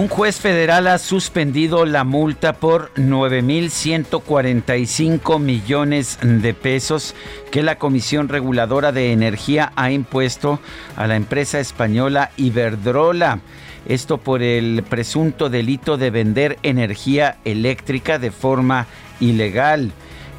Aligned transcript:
Un 0.00 0.08
juez 0.08 0.40
federal 0.40 0.86
ha 0.86 0.96
suspendido 0.96 1.84
la 1.84 2.04
multa 2.04 2.54
por 2.54 2.90
9.145 2.94 5.38
millones 5.38 6.18
de 6.22 6.54
pesos 6.54 7.14
que 7.50 7.62
la 7.62 7.76
Comisión 7.76 8.30
Reguladora 8.30 8.92
de 8.92 9.12
Energía 9.12 9.74
ha 9.76 9.90
impuesto 9.90 10.58
a 10.96 11.06
la 11.06 11.16
empresa 11.16 11.60
española 11.60 12.30
Iberdrola. 12.38 13.40
Esto 13.86 14.16
por 14.16 14.42
el 14.42 14.82
presunto 14.88 15.50
delito 15.50 15.98
de 15.98 16.08
vender 16.08 16.58
energía 16.62 17.36
eléctrica 17.44 18.18
de 18.18 18.30
forma 18.30 18.86
ilegal. 19.20 19.92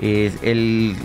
Eh, 0.04 0.32
el, 0.42 0.96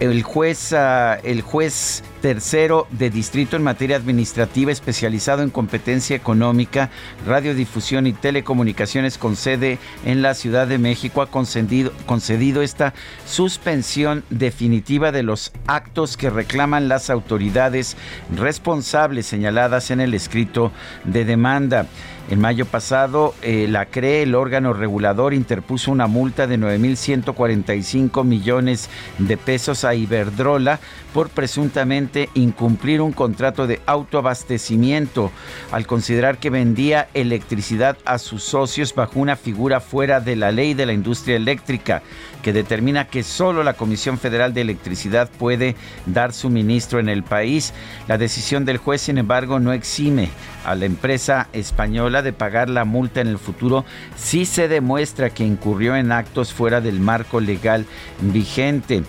el, 0.00 0.22
juez, 0.24 0.72
ah, 0.72 1.16
el 1.22 1.42
juez 1.42 2.02
tercero 2.20 2.88
de 2.90 3.08
distrito 3.08 3.54
en 3.54 3.62
materia 3.62 3.96
administrativa 3.96 4.72
especializado 4.72 5.44
en 5.44 5.50
competencia 5.50 6.16
económica, 6.16 6.90
radiodifusión 7.24 8.08
y 8.08 8.12
telecomunicaciones 8.12 9.16
con 9.16 9.36
sede 9.36 9.78
en 10.04 10.22
la 10.22 10.34
Ciudad 10.34 10.66
de 10.66 10.78
México 10.78 11.22
ha 11.22 11.30
concedido, 11.30 11.92
concedido 12.06 12.62
esta 12.62 12.94
suspensión 13.26 14.24
definitiva 14.28 15.12
de 15.12 15.22
los 15.22 15.52
actos 15.68 16.16
que 16.16 16.28
reclaman 16.28 16.88
las 16.88 17.10
autoridades 17.10 17.96
responsables 18.36 19.26
señaladas 19.26 19.92
en 19.92 20.00
el 20.00 20.14
escrito 20.14 20.72
de 21.04 21.24
demanda. 21.24 21.86
En 22.28 22.40
mayo 22.40 22.66
pasado, 22.66 23.34
eh, 23.42 23.68
la 23.68 23.86
CRE, 23.86 24.22
el 24.22 24.34
órgano 24.34 24.72
regulador, 24.72 25.32
interpuso 25.32 25.92
una 25.92 26.08
multa 26.08 26.48
de 26.48 26.58
9.145 26.58 28.24
millones 28.24 28.90
de 29.18 29.36
pesos 29.36 29.84
a 29.84 29.94
Iberdrola 29.94 30.80
por 31.14 31.28
presuntamente 31.28 32.28
incumplir 32.34 33.00
un 33.00 33.12
contrato 33.12 33.68
de 33.68 33.80
autoabastecimiento 33.86 35.30
al 35.70 35.86
considerar 35.86 36.38
que 36.38 36.50
vendía 36.50 37.08
electricidad 37.14 37.96
a 38.04 38.18
sus 38.18 38.42
socios 38.42 38.92
bajo 38.92 39.20
una 39.20 39.36
figura 39.36 39.78
fuera 39.78 40.18
de 40.18 40.34
la 40.34 40.50
ley 40.50 40.74
de 40.74 40.86
la 40.86 40.94
industria 40.94 41.36
eléctrica 41.36 42.02
que 42.46 42.52
determina 42.52 43.08
que 43.08 43.24
solo 43.24 43.64
la 43.64 43.72
Comisión 43.72 44.18
Federal 44.18 44.54
de 44.54 44.60
Electricidad 44.60 45.28
puede 45.28 45.74
dar 46.06 46.32
suministro 46.32 47.00
en 47.00 47.08
el 47.08 47.24
país. 47.24 47.74
La 48.06 48.18
decisión 48.18 48.64
del 48.64 48.76
juez, 48.76 49.00
sin 49.00 49.18
embargo, 49.18 49.58
no 49.58 49.72
exime 49.72 50.28
a 50.64 50.76
la 50.76 50.84
empresa 50.84 51.48
española 51.52 52.22
de 52.22 52.32
pagar 52.32 52.70
la 52.70 52.84
multa 52.84 53.20
en 53.20 53.26
el 53.26 53.38
futuro 53.38 53.84
si 54.14 54.46
se 54.46 54.68
demuestra 54.68 55.30
que 55.30 55.42
incurrió 55.42 55.96
en 55.96 56.12
actos 56.12 56.52
fuera 56.52 56.80
del 56.80 57.00
marco 57.00 57.40
legal 57.40 57.84
vigente. 58.20 59.02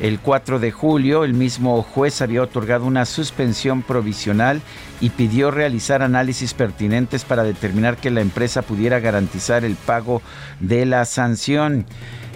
El 0.00 0.18
4 0.18 0.58
de 0.58 0.72
julio, 0.72 1.22
el 1.22 1.34
mismo 1.34 1.80
juez 1.84 2.20
había 2.20 2.42
otorgado 2.42 2.84
una 2.86 3.04
suspensión 3.04 3.82
provisional 3.82 4.60
y 5.00 5.10
pidió 5.10 5.52
realizar 5.52 6.02
análisis 6.02 6.52
pertinentes 6.52 7.24
para 7.24 7.44
determinar 7.44 7.96
que 7.96 8.10
la 8.10 8.22
empresa 8.22 8.62
pudiera 8.62 8.98
garantizar 8.98 9.64
el 9.64 9.76
pago 9.76 10.20
de 10.58 10.84
la 10.84 11.04
sanción. 11.04 11.86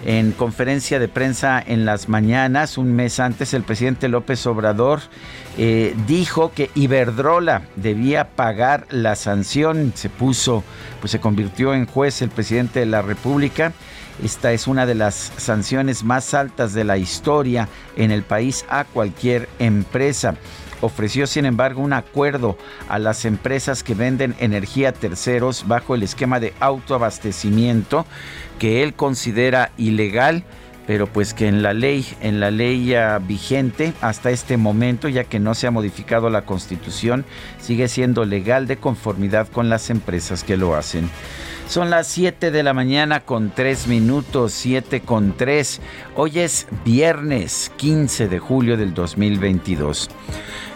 En 0.05 0.31
conferencia 0.31 0.99
de 0.99 1.07
prensa 1.07 1.61
en 1.65 1.85
las 1.85 2.07
mañanas, 2.07 2.77
un 2.77 2.93
mes 2.93 3.19
antes, 3.19 3.53
el 3.53 3.63
presidente 3.63 4.07
López 4.07 4.45
Obrador 4.45 5.01
eh, 5.57 5.95
dijo 6.07 6.51
que 6.53 6.69
Iberdrola 6.75 7.63
debía 7.75 8.29
pagar 8.29 8.85
la 8.89 9.15
sanción. 9.15 9.91
Se 9.95 10.09
puso, 10.09 10.63
pues 11.01 11.11
se 11.11 11.19
convirtió 11.19 11.73
en 11.73 11.87
juez 11.87 12.21
el 12.21 12.29
presidente 12.29 12.79
de 12.79 12.85
la 12.85 13.01
República 13.01 13.73
esta 14.23 14.51
es 14.51 14.67
una 14.67 14.87
de 14.87 14.95
las 14.95 15.31
sanciones 15.37 16.03
más 16.03 16.33
altas 16.33 16.73
de 16.73 16.83
la 16.83 16.97
historia 16.97 17.69
en 17.95 18.09
el 18.09 18.23
país 18.23 18.65
a 18.67 18.83
cualquier 18.83 19.47
empresa. 19.59 20.35
Ofreció, 20.81 21.25
sin 21.27 21.45
embargo, 21.45 21.81
un 21.81 21.93
acuerdo 21.93 22.57
a 22.87 22.99
las 22.99 23.25
empresas 23.25 23.83
que 23.83 23.95
venden 23.95 24.35
energía 24.39 24.89
a 24.89 24.93
terceros 24.93 25.67
bajo 25.67 25.95
el 25.95 26.03
esquema 26.03 26.39
de 26.39 26.53
autoabastecimiento 26.59 28.05
que 28.59 28.83
él 28.83 28.93
considera 28.93 29.71
ilegal 29.77 30.43
pero 30.87 31.05
pues 31.05 31.33
que 31.33 31.47
en 31.47 31.61
la 31.61 31.73
ley, 31.73 32.07
en 32.21 32.39
la 32.39 32.49
ley 32.49 32.95
vigente 33.27 33.93
hasta 34.01 34.31
este 34.31 34.55
momento, 34.55 35.09
ya 35.09 35.25
que 35.25 35.37
no 35.37 35.53
se 35.53 35.67
ha 35.67 35.71
modificado 35.71 36.29
la 36.29 36.45
Constitución, 36.45 37.25
sigue 37.59 37.89
siendo 37.89 38.23
legal 38.23 38.65
de 38.65 38.77
conformidad 38.77 39.49
con 39.49 39.69
las 39.69 39.89
empresas 39.89 40.45
que 40.45 40.55
lo 40.55 40.75
hacen. 40.75 41.09
Son 41.67 41.89
las 41.89 42.07
7 42.07 42.49
de 42.49 42.63
la 42.63 42.73
mañana 42.73 43.19
con 43.19 43.51
3 43.53 43.87
minutos, 43.87 44.53
7 44.53 45.01
con 45.01 45.35
3. 45.35 45.81
Hoy 46.15 46.39
es 46.39 46.65
viernes 46.85 47.73
15 47.75 48.29
de 48.29 48.39
julio 48.39 48.77
del 48.77 48.93
2022. 48.93 50.09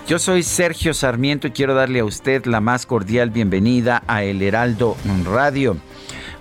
Yo 0.05 0.19
soy 0.19 0.43
Sergio 0.43 0.93
Sarmiento 0.93 1.47
y 1.47 1.51
quiero 1.51 1.73
darle 1.73 2.01
a 2.01 2.05
usted 2.05 2.45
la 2.45 2.59
más 2.59 2.85
cordial 2.85 3.29
bienvenida 3.29 4.03
a 4.07 4.23
El 4.23 4.41
Heraldo 4.41 4.97
Radio. 5.23 5.77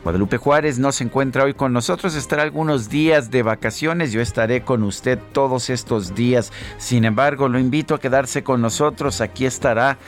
Guadalupe 0.02 0.38
Juárez 0.38 0.78
no 0.78 0.92
se 0.92 1.04
encuentra 1.04 1.44
hoy 1.44 1.54
con 1.54 1.72
nosotros, 1.72 2.14
estará 2.14 2.42
algunos 2.42 2.88
días 2.88 3.30
de 3.30 3.42
vacaciones, 3.42 4.12
yo 4.12 4.20
estaré 4.20 4.62
con 4.62 4.82
usted 4.82 5.18
todos 5.32 5.68
estos 5.68 6.14
días. 6.14 6.52
Sin 6.78 7.04
embargo, 7.04 7.48
lo 7.48 7.58
invito 7.58 7.94
a 7.94 8.00
quedarse 8.00 8.42
con 8.42 8.62
nosotros, 8.62 9.20
aquí 9.20 9.44
estará, 9.44 9.98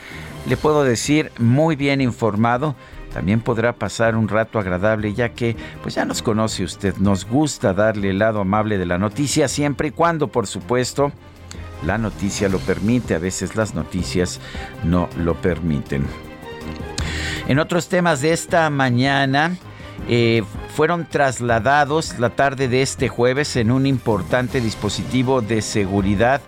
le 0.47 0.57
puedo 0.57 0.83
decir, 0.83 1.31
muy 1.37 1.75
bien 1.75 2.01
informado 2.01 2.75
también 3.13 3.41
podrá 3.41 3.73
pasar 3.73 4.15
un 4.15 4.27
rato 4.27 4.57
agradable 4.57 5.13
ya 5.13 5.29
que 5.29 5.55
pues 5.83 5.93
ya 5.93 6.03
nos 6.03 6.23
conoce 6.23 6.63
usted, 6.63 6.95
nos 6.97 7.25
gusta 7.25 7.71
darle 7.73 8.09
el 8.09 8.17
lado 8.17 8.41
amable 8.41 8.79
de 8.79 8.87
la 8.87 8.97
noticia 8.97 9.47
siempre 9.47 9.89
y 9.89 9.91
cuando 9.91 10.29
por 10.29 10.47
supuesto 10.47 11.11
la 11.85 11.99
noticia 11.99 12.49
lo 12.49 12.57
permite, 12.59 13.13
a 13.13 13.19
veces 13.19 13.55
las 13.55 13.75
noticias 13.75 14.39
no 14.83 15.09
lo 15.17 15.35
permiten. 15.35 16.05
En 17.47 17.59
otros 17.59 17.87
temas 17.87 18.21
de 18.21 18.33
esta 18.33 18.69
mañana, 18.69 19.57
eh, 20.07 20.43
fueron 20.75 21.05
trasladados 21.05 22.19
la 22.19 22.31
tarde 22.31 22.67
de 22.67 22.81
este 22.81 23.07
jueves 23.07 23.55
en 23.55 23.71
un 23.71 23.85
importante 23.85 24.59
dispositivo 24.59 25.41
de 25.41 25.61
seguridad. 25.61 26.41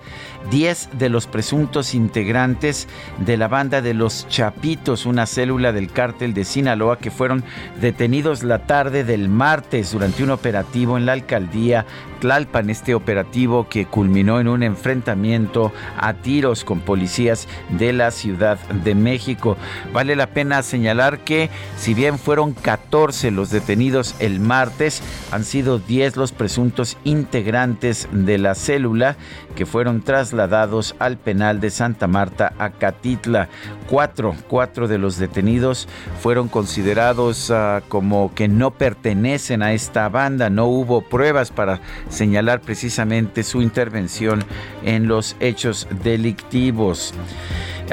10 0.50 0.90
de 0.94 1.10
los 1.10 1.26
presuntos 1.26 1.96
integrantes 1.96 2.88
de 3.18 3.38
la 3.38 3.48
banda 3.48 3.82
de 3.82 3.94
los 3.94 4.28
Chapitos, 4.28 5.06
una 5.06 5.26
célula 5.26 5.72
del 5.72 5.92
cártel 5.92 6.34
de 6.34 6.46
Sinaloa 6.46 7.00
que 7.00 7.12
fueron 7.12 7.44
detenidos 7.82 8.44
la 8.44 8.68
tarde 8.68 9.04
del 9.04 9.28
martes 9.28 9.92
durante 9.92 10.24
un 10.24 10.30
operativo 10.30 10.98
en 10.98 11.06
la 11.06 11.14
alcaldía 11.14 11.86
Tlalpan, 12.26 12.72
este 12.72 12.96
operativo 12.96 13.70
que 13.70 13.86
culminó 13.86 14.40
en 14.40 14.48
un 14.48 14.64
enfrentamiento 14.64 15.72
a 15.96 16.16
tiros 16.16 16.64
con 16.64 16.80
policías 16.80 17.48
de 17.70 17.94
la 17.94 18.10
Ciudad 18.10 18.58
de 18.70 18.96
México. 18.96 19.58
Vale 19.94 20.16
la 20.16 20.26
pena 20.32 20.64
señalar 20.64 21.20
que 21.20 21.52
si 21.78 21.94
bien 21.94 22.18
fueron 22.18 22.54
14 22.54 23.30
los 23.30 23.52
detenidos 23.52 24.16
el 24.18 24.40
martes, 24.40 25.04
han 25.32 25.44
sido 25.44 25.78
10 25.78 26.18
los 26.18 26.32
presuntos 26.32 26.98
integrantes 27.04 28.08
de 28.12 28.40
la 28.40 28.56
célula 28.56 29.18
que 29.56 29.68
fueron 29.68 30.02
trasladados 30.02 30.96
al 30.98 31.18
penal 31.18 31.60
de 31.60 31.70
Santa 31.70 32.08
Marta 32.08 32.54
a 32.58 32.72
Catitla. 32.72 33.50
Cuatro, 33.88 34.36
cuatro 34.50 34.88
de 34.88 34.98
los 34.98 35.18
detenidos 35.18 35.88
fueron 36.22 36.50
considerados 36.50 37.52
uh, 37.52 37.82
como 37.88 38.34
que 38.34 38.48
no 38.48 38.72
pertenecen 38.72 39.62
a 39.62 39.74
esta 39.74 40.10
banda. 40.10 40.50
No 40.50 40.66
hubo 40.66 41.02
pruebas 41.02 41.52
para 41.52 41.80
señalar 42.16 42.62
precisamente 42.62 43.44
su 43.44 43.62
intervención 43.62 44.44
en 44.84 45.08
los 45.08 45.36
hechos 45.40 45.88
delictivos. 46.04 47.14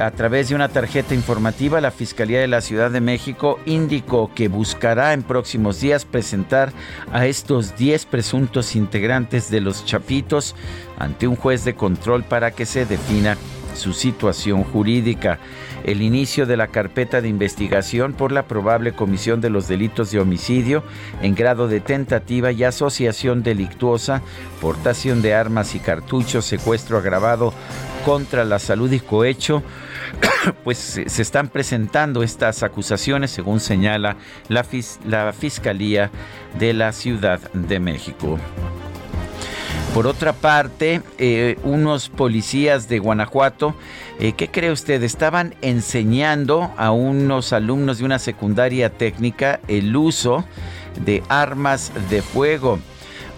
A 0.00 0.10
través 0.10 0.48
de 0.48 0.54
una 0.54 0.70
tarjeta 0.70 1.14
informativa, 1.14 1.80
la 1.82 1.90
Fiscalía 1.90 2.40
de 2.40 2.48
la 2.48 2.62
Ciudad 2.62 2.90
de 2.90 3.02
México 3.02 3.60
indicó 3.66 4.32
que 4.34 4.48
buscará 4.48 5.12
en 5.12 5.22
próximos 5.22 5.80
días 5.80 6.06
presentar 6.06 6.72
a 7.12 7.26
estos 7.26 7.76
10 7.76 8.06
presuntos 8.06 8.74
integrantes 8.74 9.50
de 9.50 9.60
los 9.60 9.84
Chapitos 9.84 10.54
ante 10.98 11.28
un 11.28 11.36
juez 11.36 11.64
de 11.64 11.74
control 11.74 12.24
para 12.24 12.52
que 12.52 12.64
se 12.64 12.86
defina 12.86 13.36
su 13.74 13.92
situación 13.92 14.64
jurídica. 14.64 15.38
El 15.84 16.02
inicio 16.02 16.46
de 16.46 16.56
la 16.56 16.68
carpeta 16.68 17.20
de 17.20 17.28
investigación 17.28 18.12
por 18.12 18.32
la 18.32 18.44
probable 18.44 18.92
comisión 18.92 19.40
de 19.40 19.50
los 19.50 19.68
delitos 19.68 20.10
de 20.10 20.20
homicidio 20.20 20.84
en 21.22 21.34
grado 21.34 21.68
de 21.68 21.80
tentativa 21.80 22.52
y 22.52 22.64
asociación 22.64 23.42
delictuosa, 23.42 24.22
portación 24.60 25.22
de 25.22 25.34
armas 25.34 25.74
y 25.74 25.80
cartuchos, 25.80 26.44
secuestro 26.44 26.98
agravado 26.98 27.52
contra 28.04 28.44
la 28.44 28.58
salud 28.58 28.90
y 28.92 29.00
cohecho, 29.00 29.62
pues 30.64 30.78
se 31.06 31.22
están 31.22 31.48
presentando 31.48 32.22
estas 32.22 32.62
acusaciones, 32.62 33.30
según 33.30 33.60
señala 33.60 34.16
la, 34.48 34.64
la 35.06 35.32
Fiscalía 35.32 36.10
de 36.58 36.72
la 36.72 36.92
Ciudad 36.92 37.40
de 37.52 37.80
México. 37.80 38.38
Por 39.94 40.06
otra 40.06 40.32
parte, 40.32 41.02
eh, 41.18 41.58
unos 41.64 42.08
policías 42.08 42.88
de 42.88 42.98
Guanajuato, 42.98 43.74
eh, 44.18 44.32
¿qué 44.32 44.48
cree 44.48 44.72
usted? 44.72 45.02
Estaban 45.02 45.54
enseñando 45.60 46.72
a 46.78 46.92
unos 46.92 47.52
alumnos 47.52 47.98
de 47.98 48.04
una 48.06 48.18
secundaria 48.18 48.88
técnica 48.88 49.60
el 49.68 49.94
uso 49.94 50.46
de 51.04 51.22
armas 51.28 51.92
de 52.08 52.22
fuego. 52.22 52.78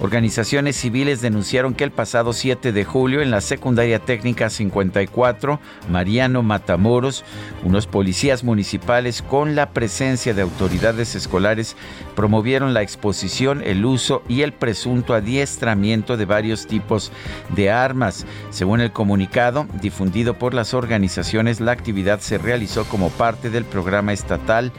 Organizaciones 0.04 0.76
civiles 0.76 1.22
denunciaron 1.22 1.72
que 1.72 1.82
el 1.82 1.90
pasado 1.90 2.34
7 2.34 2.72
de 2.72 2.84
julio 2.84 3.22
en 3.22 3.30
la 3.30 3.40
secundaria 3.40 4.00
técnica 4.00 4.50
54, 4.50 5.60
Mariano 5.88 6.42
Matamoros, 6.42 7.24
unos 7.62 7.86
policías 7.86 8.44
municipales 8.44 9.22
con 9.22 9.54
la 9.54 9.70
presencia 9.70 10.34
de 10.34 10.42
autoridades 10.42 11.14
escolares 11.14 11.74
promovieron 12.14 12.74
la 12.74 12.82
exposición, 12.82 13.62
el 13.64 13.86
uso 13.86 14.22
y 14.28 14.42
el 14.42 14.52
presunto 14.52 15.14
adiestramiento 15.14 16.18
de 16.18 16.26
varios 16.26 16.66
tipos 16.66 17.10
de 17.56 17.70
armas. 17.70 18.26
Según 18.50 18.82
el 18.82 18.92
comunicado 18.92 19.66
difundido 19.80 20.38
por 20.38 20.52
las 20.52 20.74
organizaciones, 20.74 21.62
la 21.62 21.72
actividad 21.72 22.20
se 22.20 22.36
realizó 22.36 22.84
como 22.84 23.08
parte 23.08 23.48
del 23.48 23.64
programa 23.64 24.12
estatal 24.12 24.70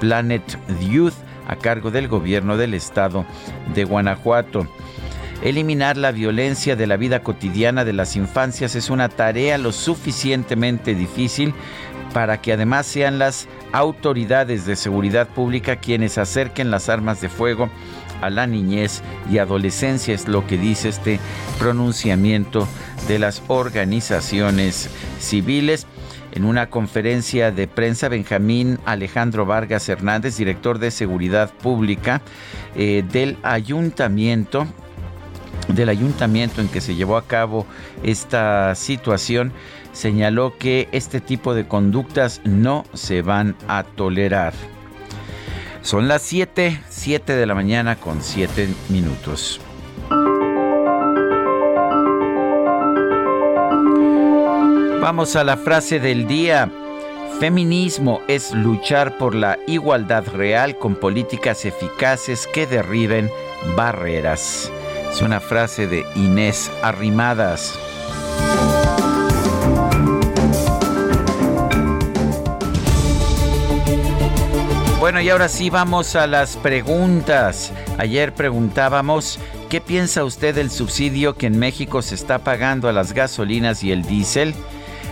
Planet 0.00 0.42
Youth 0.80 1.14
a 1.48 1.56
cargo 1.56 1.90
del 1.90 2.08
gobierno 2.08 2.56
del 2.56 2.74
estado 2.74 3.24
de 3.74 3.84
Guanajuato. 3.84 4.66
Eliminar 5.42 5.96
la 5.96 6.12
violencia 6.12 6.76
de 6.76 6.86
la 6.86 6.96
vida 6.96 7.22
cotidiana 7.22 7.84
de 7.84 7.92
las 7.92 8.14
infancias 8.14 8.76
es 8.76 8.90
una 8.90 9.08
tarea 9.08 9.58
lo 9.58 9.72
suficientemente 9.72 10.94
difícil 10.94 11.52
para 12.14 12.40
que 12.40 12.52
además 12.52 12.86
sean 12.86 13.18
las 13.18 13.48
autoridades 13.72 14.66
de 14.66 14.76
seguridad 14.76 15.28
pública 15.28 15.76
quienes 15.76 16.18
acerquen 16.18 16.70
las 16.70 16.88
armas 16.88 17.20
de 17.20 17.28
fuego 17.28 17.70
a 18.20 18.30
la 18.30 18.46
niñez 18.46 19.02
y 19.30 19.38
adolescencia, 19.38 20.14
es 20.14 20.28
lo 20.28 20.46
que 20.46 20.56
dice 20.56 20.88
este 20.88 21.18
pronunciamiento 21.58 22.68
de 23.08 23.18
las 23.18 23.42
organizaciones 23.48 24.88
civiles. 25.18 25.86
En 26.32 26.44
una 26.44 26.70
conferencia 26.70 27.50
de 27.50 27.68
prensa, 27.68 28.08
Benjamín 28.08 28.78
Alejandro 28.86 29.44
Vargas 29.44 29.88
Hernández, 29.88 30.36
director 30.38 30.78
de 30.78 30.90
Seguridad 30.90 31.50
Pública 31.50 32.22
eh, 32.74 33.04
del 33.12 33.36
ayuntamiento, 33.42 34.66
del 35.68 35.90
ayuntamiento 35.90 36.62
en 36.62 36.68
que 36.68 36.80
se 36.80 36.94
llevó 36.94 37.18
a 37.18 37.26
cabo 37.26 37.66
esta 38.02 38.74
situación, 38.74 39.52
señaló 39.92 40.56
que 40.58 40.88
este 40.92 41.20
tipo 41.20 41.54
de 41.54 41.68
conductas 41.68 42.40
no 42.44 42.84
se 42.94 43.20
van 43.20 43.54
a 43.68 43.82
tolerar. 43.82 44.54
Son 45.82 46.08
las 46.08 46.22
7, 46.22 46.80
7 46.88 47.34
de 47.34 47.46
la 47.46 47.54
mañana 47.54 47.96
con 47.96 48.22
7 48.22 48.68
minutos. 48.88 49.60
Vamos 55.02 55.34
a 55.34 55.42
la 55.42 55.56
frase 55.56 55.98
del 55.98 56.28
día. 56.28 56.70
Feminismo 57.40 58.20
es 58.28 58.52
luchar 58.52 59.18
por 59.18 59.34
la 59.34 59.58
igualdad 59.66 60.24
real 60.28 60.78
con 60.78 60.94
políticas 60.94 61.64
eficaces 61.64 62.46
que 62.46 62.68
derriben 62.68 63.28
barreras. 63.74 64.70
Es 65.10 65.20
una 65.20 65.40
frase 65.40 65.88
de 65.88 66.06
Inés 66.14 66.70
Arrimadas. 66.84 67.76
Bueno, 75.00 75.20
y 75.20 75.28
ahora 75.28 75.48
sí 75.48 75.68
vamos 75.68 76.14
a 76.14 76.28
las 76.28 76.56
preguntas. 76.56 77.72
Ayer 77.98 78.32
preguntábamos, 78.32 79.40
¿qué 79.68 79.80
piensa 79.80 80.22
usted 80.22 80.54
del 80.54 80.70
subsidio 80.70 81.34
que 81.34 81.46
en 81.46 81.58
México 81.58 82.02
se 82.02 82.14
está 82.14 82.38
pagando 82.38 82.88
a 82.88 82.92
las 82.92 83.12
gasolinas 83.14 83.82
y 83.82 83.90
el 83.90 84.04
diésel? 84.04 84.54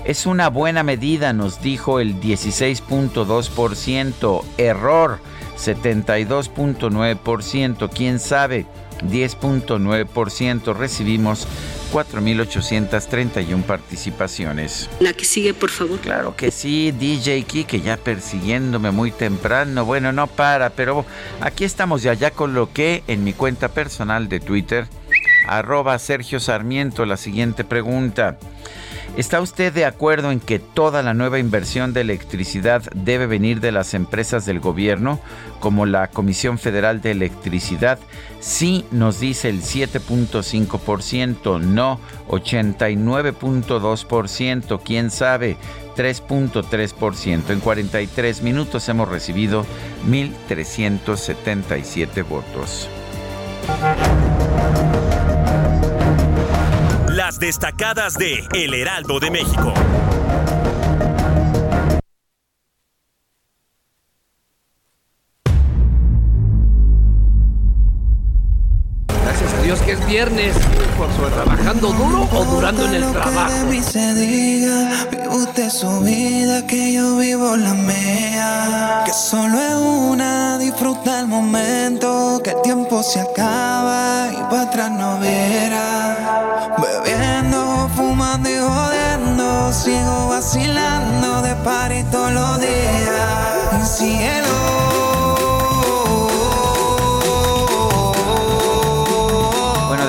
Es 0.04 0.26
una 0.26 0.48
buena 0.48 0.82
medida, 0.82 1.32
nos 1.32 1.60
dijo 1.60 2.00
el 2.00 2.20
16.2%. 2.20 4.42
Error, 4.56 5.20
72.9%. 5.58 7.90
¿Quién 7.94 8.18
sabe? 8.18 8.66
10.9%. 9.02 10.74
Recibimos 10.74 11.46
4.831 11.92 13.62
participaciones. 13.64 14.88
La 15.00 15.12
que 15.12 15.24
sigue, 15.24 15.54
por 15.54 15.70
favor. 15.70 15.98
Claro 15.98 16.36
que 16.36 16.50
sí, 16.50 16.92
DJ 16.92 17.44
que 17.66 17.80
ya 17.80 17.96
persiguiéndome 17.96 18.90
muy 18.90 19.10
temprano. 19.10 19.84
Bueno, 19.84 20.12
no 20.12 20.26
para, 20.28 20.70
pero 20.70 21.04
aquí 21.40 21.64
estamos 21.64 22.02
ya, 22.02 22.14
ya 22.14 22.30
coloqué 22.30 23.02
en 23.06 23.24
mi 23.24 23.34
cuenta 23.34 23.68
personal 23.68 24.28
de 24.28 24.40
Twitter, 24.40 24.86
arroba 25.46 25.98
Sergio 25.98 26.40
Sarmiento, 26.40 27.04
la 27.04 27.16
siguiente 27.16 27.64
pregunta. 27.64 28.38
¿Está 29.16 29.40
usted 29.40 29.72
de 29.72 29.84
acuerdo 29.84 30.30
en 30.30 30.38
que 30.40 30.60
toda 30.60 31.02
la 31.02 31.14
nueva 31.14 31.38
inversión 31.38 31.92
de 31.92 32.02
electricidad 32.02 32.82
debe 32.94 33.26
venir 33.26 33.60
de 33.60 33.72
las 33.72 33.94
empresas 33.94 34.46
del 34.46 34.60
gobierno, 34.60 35.18
como 35.58 35.84
la 35.84 36.06
Comisión 36.08 36.58
Federal 36.58 37.00
de 37.02 37.10
Electricidad? 37.10 37.98
Sí, 38.38 38.84
nos 38.92 39.18
dice 39.20 39.48
el 39.48 39.62
7.5%, 39.62 41.60
no 41.60 41.98
89.2%, 42.28 44.80
quién 44.82 45.10
sabe 45.10 45.56
3.3%. 45.96 47.50
En 47.50 47.60
43 47.60 48.42
minutos 48.42 48.88
hemos 48.88 49.08
recibido 49.08 49.66
1.377 50.08 52.26
votos 52.26 52.88
destacadas 57.40 58.14
de 58.18 58.46
El 58.52 58.74
Heraldo 58.74 59.18
de 59.18 59.30
México. 59.30 59.72
Gracias 69.24 69.54
a 69.54 69.62
Dios 69.62 69.80
que 69.80 69.92
es 69.92 70.06
viernes, 70.06 70.54
por 70.98 71.10
su 71.14 71.34
trabajando 71.34 71.92
duro 71.92 72.28
o 72.30 72.44
durando 72.44 72.84
en 72.84 72.94
el 72.94 73.10
trabajo. 73.10 73.70
Que 73.70 73.82
se 73.82 74.14
diga, 74.14 75.06
vive 75.10 75.28
usted 75.28 75.70
su 75.70 76.00
vida, 76.00 76.66
que 76.66 76.92
yo 76.92 77.16
vivo 77.16 77.56
la 77.56 77.72
mía. 77.72 79.02
Que 79.06 79.12
solo 79.14 79.58
es 79.58 79.74
una, 79.74 80.58
disfruta 80.58 81.20
el 81.20 81.28
momento, 81.28 82.40
que 82.44 82.50
el 82.50 82.60
tiempo 82.60 83.02
se 83.02 83.20
acaba 83.20 84.28
y 84.30 84.42
para 84.50 84.62
atrás 84.62 84.90
no 84.90 85.18
verá. 85.20 86.10
Y 87.06 87.19
sigo 89.72 90.28
vacilando 90.28 91.42
de 91.42 91.54
party 91.56 92.02
todos 92.10 92.32
los 92.32 92.60
días. 92.60 93.98
cielo. 93.98 94.90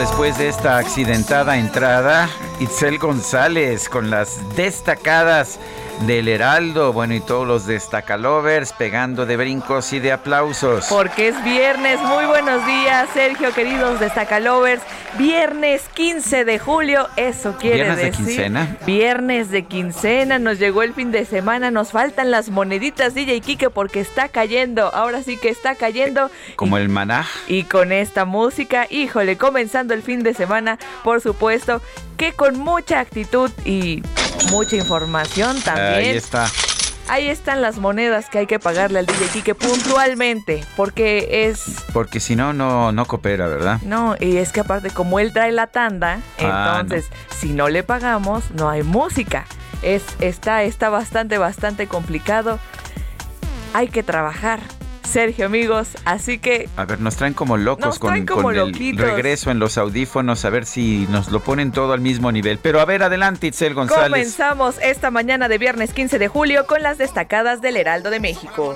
después 0.01 0.35
de 0.39 0.47
esta 0.49 0.77
accidentada 0.77 1.57
entrada, 1.57 2.27
Itzel 2.59 2.97
González 2.97 3.87
con 3.87 4.09
las 4.09 4.55
destacadas 4.55 5.59
del 6.07 6.27
Heraldo, 6.27 6.91
bueno, 6.91 7.13
y 7.13 7.19
todos 7.19 7.47
los 7.47 7.67
destacalovers 7.67 8.73
pegando 8.73 9.25
de 9.25 9.37
brincos 9.37 9.93
y 9.93 9.99
de 9.99 10.11
aplausos. 10.11 10.87
Porque 10.89 11.27
es 11.27 11.43
viernes, 11.43 11.99
muy 12.01 12.25
buenos 12.25 12.65
días, 12.65 13.09
Sergio, 13.13 13.53
queridos 13.53 13.99
destacalovers. 13.99 14.81
Viernes 15.17 15.81
15 15.93 16.45
de 16.45 16.57
julio, 16.57 17.07
eso 17.17 17.55
quiere 17.59 17.83
¿Viernes 17.83 17.97
decir. 17.97 18.11
de 18.11 18.17
quincena? 18.31 18.77
Viernes 18.85 19.51
de 19.51 19.63
quincena, 19.65 20.39
nos 20.39 20.57
llegó 20.57 20.83
el 20.83 20.93
fin 20.93 21.11
de 21.11 21.25
semana, 21.25 21.69
nos 21.69 21.91
faltan 21.91 22.31
las 22.31 22.49
moneditas 22.49 23.13
DJ 23.13 23.41
Kike 23.41 23.69
porque 23.69 23.99
está 23.99 24.29
cayendo, 24.29 24.93
ahora 24.95 25.21
sí 25.21 25.37
que 25.37 25.49
está 25.49 25.75
cayendo. 25.75 26.31
Como 26.55 26.77
Y- 26.77 26.81
el 26.81 26.89
maná. 26.89 27.27
y 27.47 27.63
con 27.63 27.91
esta 27.91 28.25
música, 28.25 28.87
híjole, 28.89 29.37
comenzando 29.37 29.93
el 29.93 30.01
fin 30.01 30.23
de 30.23 30.33
semana, 30.33 30.79
por 31.03 31.21
supuesto, 31.21 31.81
que 32.17 32.31
con 32.33 32.57
mucha 32.59 32.99
actitud 32.99 33.51
y 33.65 34.01
mucha 34.49 34.75
información 34.77 35.59
también. 35.61 35.93
Ahí 35.93 36.09
está. 36.17 36.49
Ahí 37.07 37.27
están 37.27 37.61
las 37.61 37.77
monedas 37.77 38.29
que 38.29 38.39
hay 38.39 38.47
que 38.47 38.57
pagarle 38.59 38.99
al 38.99 39.05
DJ 39.05 39.27
Kike 39.33 39.55
puntualmente, 39.55 40.63
porque 40.77 41.45
es 41.49 41.75
Porque 41.93 42.19
si 42.19 42.35
no, 42.35 42.53
no, 42.53 42.91
no 42.91 43.05
coopera, 43.05 43.47
¿verdad? 43.47 43.79
no, 43.83 44.15
y 44.19 44.37
es 44.37 44.51
que 44.53 44.61
aparte 44.61 44.91
como 44.91 45.19
él 45.19 45.33
trae 45.33 45.51
la 45.51 45.67
tanda, 45.67 46.21
Ah, 46.39 46.77
entonces 46.81 47.09
si 47.37 47.49
no 47.53 47.67
le 47.69 47.83
pagamos 47.83 48.51
no 48.51 48.69
hay 48.69 48.83
música. 48.83 49.45
Es 49.81 50.03
está 50.19 50.63
está 50.63 50.89
bastante 50.89 51.37
bastante 51.37 51.87
complicado. 51.87 52.59
Hay 53.73 53.87
que 53.87 54.03
trabajar. 54.03 54.59
Sergio, 55.11 55.45
amigos, 55.45 55.89
así 56.05 56.39
que 56.39 56.69
A 56.77 56.85
ver, 56.85 57.01
nos 57.01 57.17
traen 57.17 57.33
como 57.33 57.57
locos 57.57 57.85
Nos 57.85 57.99
con, 57.99 58.11
traen 58.11 58.25
como 58.25 58.43
con 58.43 58.55
el 58.55 58.97
regreso 58.97 59.51
en 59.51 59.59
los 59.59 59.77
audífonos, 59.77 60.45
a 60.45 60.49
ver 60.49 60.65
si 60.65 61.05
nos 61.09 61.31
lo 61.31 61.41
ponen 61.41 61.71
todo 61.71 61.93
al 61.93 61.99
mismo 61.99 62.31
nivel. 62.31 62.57
Pero 62.57 62.79
a 62.79 62.85
ver, 62.85 63.03
adelante, 63.03 63.47
Itzel 63.47 63.73
González. 63.73 64.09
comenzamos 64.09 64.75
esta 64.81 65.11
mañana 65.11 65.49
de 65.49 65.57
viernes 65.57 65.93
15 65.93 66.17
de 66.17 66.27
julio 66.27 66.65
con 66.65 66.81
las 66.81 66.97
destacadas 66.97 67.61
del 67.61 67.77
Heraldo 67.77 68.09
de 68.09 68.19
México. 68.19 68.75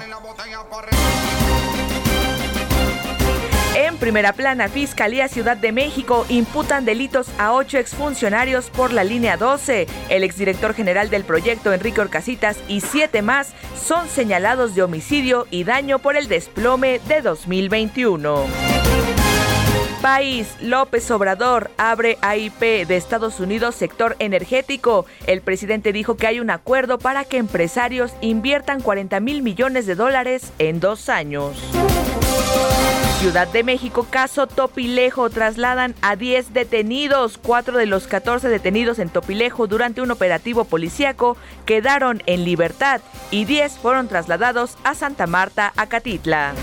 En 3.76 3.98
primera 3.98 4.32
plana, 4.32 4.70
Fiscalía 4.70 5.28
Ciudad 5.28 5.58
de 5.58 5.74
México 5.74 6.26
imputan 6.30 6.86
delitos 6.86 7.28
a 7.38 7.52
ocho 7.52 7.78
exfuncionarios 7.78 8.70
por 8.70 8.94
la 8.94 9.04
línea 9.04 9.36
12. 9.36 9.88
El 10.08 10.24
exdirector 10.24 10.74
general 10.74 11.10
del 11.10 11.26
proyecto, 11.26 11.74
Enrique 11.74 12.00
Orcasitas, 12.00 12.56
y 12.70 12.80
siete 12.80 13.22
más 13.22 13.54
son 13.76 14.08
señalados 14.08 14.76
de 14.76 14.84
homicidio 14.84 15.46
y 15.52 15.66
daño 15.66 16.00
por 16.00 16.16
el 16.16 16.30
desplome 16.30 17.02
de 17.10 17.22
2021. 17.22 18.46
País, 20.02 20.48
López 20.62 21.12
Obrador 21.12 21.70
abre 21.76 22.18
AIP 22.22 22.88
de 22.88 22.96
Estados 22.96 23.42
Unidos 23.42 23.76
sector 23.76 24.16
energético. 24.20 25.06
El 25.28 25.42
presidente 25.42 25.92
dijo 25.92 26.16
que 26.16 26.28
hay 26.28 26.40
un 26.40 26.50
acuerdo 26.50 26.98
para 26.98 27.26
que 27.26 27.40
empresarios 27.40 28.14
inviertan 28.22 28.80
40 28.80 29.20
mil 29.20 29.42
millones 29.42 29.86
de 29.86 29.96
dólares 29.96 30.54
en 30.60 30.80
dos 30.80 31.10
años. 31.10 31.58
Ciudad 33.20 33.48
de 33.48 33.64
México, 33.64 34.06
caso 34.10 34.46
Topilejo, 34.46 35.30
trasladan 35.30 35.96
a 36.02 36.16
10 36.16 36.54
detenidos. 36.54 37.38
Cuatro 37.38 37.78
de 37.78 37.86
los 37.86 38.08
14 38.08 38.50
detenidos 38.50 39.00
en 39.00 39.10
Topilejo 39.10 39.68
durante 39.68 40.02
un 40.02 40.12
operativo 40.12 40.66
policíaco 40.66 41.38
quedaron 41.66 42.22
en 42.26 42.44
libertad 42.44 43.02
y 43.32 43.46
10 43.46 43.78
fueron 43.78 44.10
trasladados 44.10 44.78
a 44.84 44.96
Santa 44.96 45.28
Marta, 45.28 45.72
Acatitla. 45.78 46.54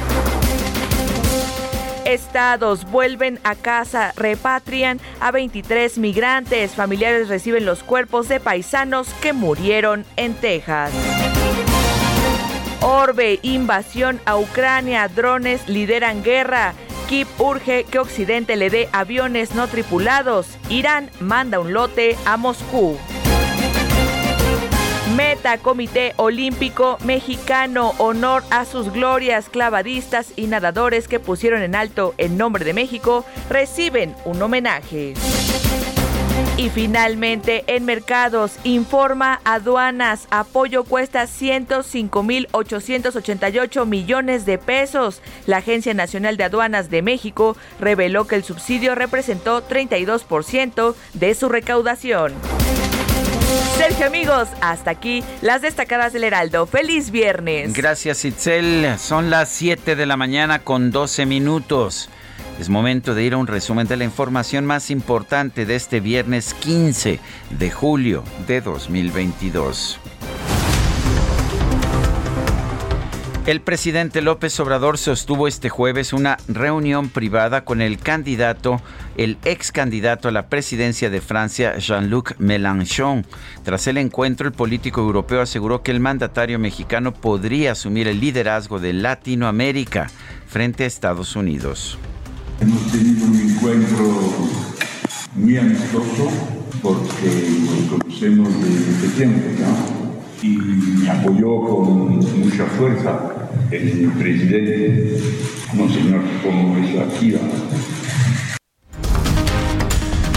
Estados 2.05 2.85
vuelven 2.91 3.41
a 3.45 3.55
casa, 3.55 4.13
repatrian 4.17 5.01
a 5.21 5.31
23 5.31 5.99
migrantes. 5.99 6.73
Familiares 6.73 7.29
reciben 7.29 7.65
los 7.65 7.83
cuerpos 7.83 8.29
de 8.29 8.41
paisanos 8.41 9.09
que 9.23 9.33
murieron 9.33 10.05
en 10.17 10.35
Texas. 10.35 10.93
Orbe, 12.85 13.39
invasión 13.43 14.21
a 14.25 14.37
Ucrania, 14.37 15.07
drones 15.07 15.69
lideran 15.69 16.25
guerra. 16.25 16.75
Kiev 17.09 17.29
urge 17.39 17.85
que 17.85 18.01
Occidente 18.01 18.57
le 18.57 18.71
dé 18.71 18.89
aviones 18.93 19.55
no 19.55 19.69
tripulados. 19.69 20.49
Irán 20.69 21.09
manda 21.21 21.61
un 21.61 21.73
lote 21.73 22.17
a 22.25 22.37
Moscú. 22.37 22.99
Meta 25.17 25.59
Comité 25.59 26.13
Olímpico 26.17 26.99
Mexicano, 27.05 27.95
honor 27.99 28.43
a 28.51 28.65
sus 28.65 28.93
glorias, 28.93 29.49
clavadistas 29.49 30.33
y 30.35 30.49
nadadores 30.49 31.07
que 31.07 31.21
pusieron 31.21 31.63
en 31.63 31.77
alto 31.77 32.15
el 32.19 32.37
nombre 32.37 32.65
de 32.65 32.73
México, 32.73 33.25
reciben 33.49 34.17
un 34.25 34.43
homenaje. 34.43 35.15
Y 36.57 36.71
finalmente, 36.71 37.65
en 37.67 37.85
mercados, 37.85 38.53
informa 38.63 39.41
aduanas, 39.45 40.29
apoyo 40.31 40.85
cuesta 40.85 41.25
105.888 41.25 43.87
millones 43.87 44.47
de 44.47 44.59
pesos. 44.59 45.21
La 45.47 45.57
Agencia 45.59 45.95
Nacional 45.95 46.37
de 46.37 46.45
Aduanas 46.45 46.91
de 46.91 47.03
México 47.03 47.57
reveló 47.81 48.27
que 48.27 48.37
el 48.37 48.45
subsidio 48.45 48.95
representó 48.95 49.67
32% 49.67 50.95
de 51.15 51.35
su 51.35 51.49
recaudación. 51.49 52.35
Sergio 53.77 54.07
amigos, 54.07 54.49
hasta 54.61 54.93
aquí 54.93 55.25
las 55.41 55.63
destacadas 55.63 56.13
del 56.13 56.23
Heraldo. 56.25 56.67
Feliz 56.67 57.11
viernes. 57.11 57.73
Gracias, 57.73 58.25
Itzel. 58.25 58.97
Son 58.99 59.31
las 59.31 59.49
7 59.49 59.97
de 59.97 60.07
la 60.07 60.17
mañana 60.17 60.61
con 60.61 60.93
12 60.93 61.27
minutos. 61.27 62.09
Es 62.59 62.69
momento 62.69 63.15
de 63.15 63.25
ir 63.25 63.35
a 63.35 63.39
un 63.39 63.47
resumen 63.47 63.87
de 63.89 63.97
la 63.97 64.05
información 64.05 64.67
más 64.67 64.91
importante 64.91 65.67
de 65.67 65.75
este 65.75 66.01
viernes 66.01 66.55
15 66.55 67.19
de 67.51 67.71
julio 67.71 68.23
de 68.47 68.61
2022. 68.61 69.99
El 73.45 73.61
presidente 73.61 74.23
López 74.23 74.61
Obrador 74.61 74.99
sostuvo 74.99 75.49
este 75.49 75.69
jueves 75.69 76.13
una 76.13 76.37
reunión 76.47 77.09
privada 77.09 77.65
con 77.65 77.81
el 77.81 77.99
candidato, 77.99 78.81
el 79.17 79.37
ex 79.45 79.73
candidato 79.73 80.29
a 80.29 80.31
la 80.31 80.47
presidencia 80.47 81.11
de 81.11 81.21
Francia, 81.21 81.77
Jean-Luc 81.77 82.39
Mélenchon. 82.39 83.27
Tras 83.65 83.89
el 83.89 83.99
encuentro, 83.99 84.47
el 84.47 84.55
político 84.55 85.01
europeo 85.01 85.41
aseguró 85.41 85.83
que 85.83 85.91
el 85.91 85.99
mandatario 85.99 86.61
mexicano 86.61 87.13
podría 87.13 87.73
asumir 87.73 88.07
el 88.07 88.21
liderazgo 88.21 88.79
de 88.79 88.93
Latinoamérica 88.93 90.09
frente 90.47 90.85
a 90.85 90.87
Estados 90.87 91.35
Unidos. 91.35 91.99
Hemos 92.61 92.93
tenido 92.93 93.27
un 93.27 93.41
encuentro 93.41 94.23
muy 95.35 95.57
amistoso 95.57 96.31
porque 96.81 97.49
nos 97.61 98.01
conocemos 98.01 98.49
desde 98.61 99.09
tiempo, 99.17 99.49
¿no? 99.61 100.13
Y 100.43 100.57
me 100.57 101.11
apoyó 101.11 101.61
con 101.61 102.19
mucha 102.41 102.67
fuerza 102.67 103.49
el 103.71 104.11
presidente, 104.19 105.21
Monseñor 105.75 106.23
como 106.43 106.77
es 106.79 106.99
activa. 106.99 107.41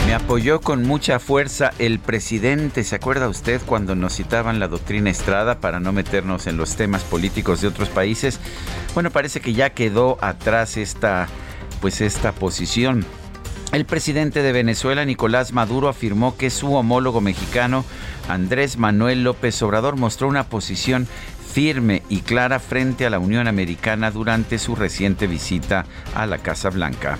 Me 0.05 0.13
apoyó 0.13 0.61
con 0.61 0.83
mucha 0.83 1.19
fuerza 1.19 1.71
el 1.79 1.99
presidente. 1.99 2.83
¿Se 2.83 2.95
acuerda 2.95 3.27
usted 3.27 3.59
cuando 3.65 3.95
nos 3.95 4.15
citaban 4.15 4.59
la 4.59 4.67
doctrina 4.67 5.09
Estrada 5.09 5.59
para 5.59 5.79
no 5.79 5.91
meternos 5.91 6.47
en 6.47 6.57
los 6.57 6.75
temas 6.75 7.03
políticos 7.03 7.61
de 7.61 7.67
otros 7.67 7.89
países? 7.89 8.39
Bueno, 8.93 9.09
parece 9.09 9.41
que 9.41 9.53
ya 9.53 9.71
quedó 9.71 10.17
atrás 10.21 10.77
esta, 10.77 11.27
pues 11.85 12.01
esta 12.01 12.31
posición. 12.31 13.05
El 13.71 13.85
presidente 13.85 14.41
de 14.41 14.51
Venezuela, 14.51 15.05
Nicolás 15.05 15.53
Maduro, 15.53 15.87
afirmó 15.87 16.35
que 16.35 16.49
su 16.49 16.73
homólogo 16.73 17.21
mexicano, 17.21 17.85
Andrés 18.27 18.79
Manuel 18.79 19.23
López 19.23 19.61
Obrador, 19.61 19.95
mostró 19.95 20.27
una 20.27 20.49
posición 20.49 21.07
firme 21.53 22.01
y 22.09 22.21
clara 22.21 22.57
frente 22.57 23.05
a 23.05 23.11
la 23.11 23.19
Unión 23.19 23.47
Americana 23.47 24.09
durante 24.09 24.57
su 24.57 24.75
reciente 24.75 25.27
visita 25.27 25.85
a 26.15 26.25
la 26.25 26.39
Casa 26.39 26.71
Blanca. 26.71 27.19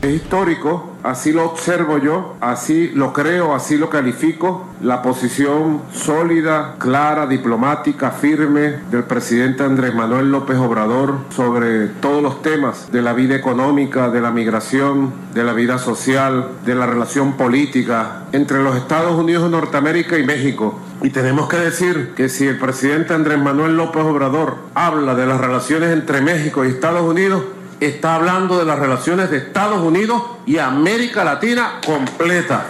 Es 0.00 0.14
histórico, 0.14 0.92
así 1.02 1.32
lo 1.32 1.44
observo 1.44 1.98
yo, 1.98 2.36
así 2.40 2.92
lo 2.94 3.12
creo, 3.12 3.52
así 3.52 3.76
lo 3.76 3.90
califico, 3.90 4.64
la 4.80 5.02
posición 5.02 5.82
sólida, 5.92 6.76
clara, 6.78 7.26
diplomática, 7.26 8.12
firme 8.12 8.76
del 8.92 9.02
presidente 9.02 9.64
Andrés 9.64 9.92
Manuel 9.96 10.30
López 10.30 10.56
Obrador 10.58 11.16
sobre 11.30 11.88
todos 11.88 12.22
los 12.22 12.42
temas 12.42 12.92
de 12.92 13.02
la 13.02 13.12
vida 13.12 13.34
económica, 13.34 14.08
de 14.08 14.20
la 14.20 14.30
migración, 14.30 15.12
de 15.34 15.42
la 15.42 15.52
vida 15.52 15.78
social, 15.78 16.46
de 16.64 16.76
la 16.76 16.86
relación 16.86 17.32
política 17.36 18.22
entre 18.30 18.62
los 18.62 18.76
Estados 18.76 19.18
Unidos 19.18 19.42
de 19.42 19.50
Norteamérica 19.50 20.16
y 20.16 20.24
México. 20.24 20.78
Y 21.02 21.10
tenemos 21.10 21.48
que 21.48 21.56
decir 21.56 22.12
que 22.16 22.28
si 22.28 22.46
el 22.46 22.58
presidente 22.58 23.14
Andrés 23.14 23.40
Manuel 23.40 23.76
López 23.76 24.04
Obrador 24.04 24.58
habla 24.76 25.16
de 25.16 25.26
las 25.26 25.40
relaciones 25.40 25.90
entre 25.92 26.20
México 26.20 26.64
y 26.64 26.68
Estados 26.68 27.02
Unidos, 27.02 27.42
está 27.80 28.16
hablando 28.16 28.58
de 28.58 28.64
las 28.64 28.78
relaciones 28.78 29.30
de 29.30 29.38
Estados 29.38 29.80
Unidos 29.80 30.22
y 30.46 30.58
América 30.58 31.24
Latina 31.24 31.80
completa. 31.84 32.66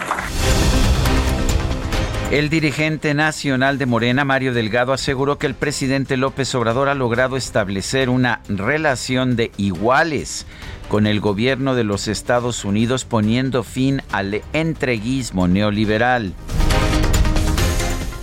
El 2.31 2.49
dirigente 2.49 3.15
nacional 3.15 3.79
de 3.79 3.87
Morena, 3.87 4.23
Mario 4.23 4.53
Delgado, 4.53 4.93
aseguró 4.93 5.39
que 5.39 5.47
el 5.47 5.55
presidente 5.55 6.15
López 6.15 6.53
Obrador 6.53 6.87
ha 6.87 6.93
logrado 6.93 7.37
establecer 7.37 8.07
una 8.07 8.41
relación 8.47 9.35
de 9.35 9.51
iguales 9.57 10.45
con 10.89 11.07
el 11.07 11.21
gobierno 11.21 11.73
de 11.73 11.83
los 11.83 12.07
Estados 12.07 12.65
Unidos 12.65 13.03
poniendo 13.03 13.63
fin 13.63 14.03
al 14.11 14.43
entreguismo 14.53 15.47
neoliberal. 15.47 16.33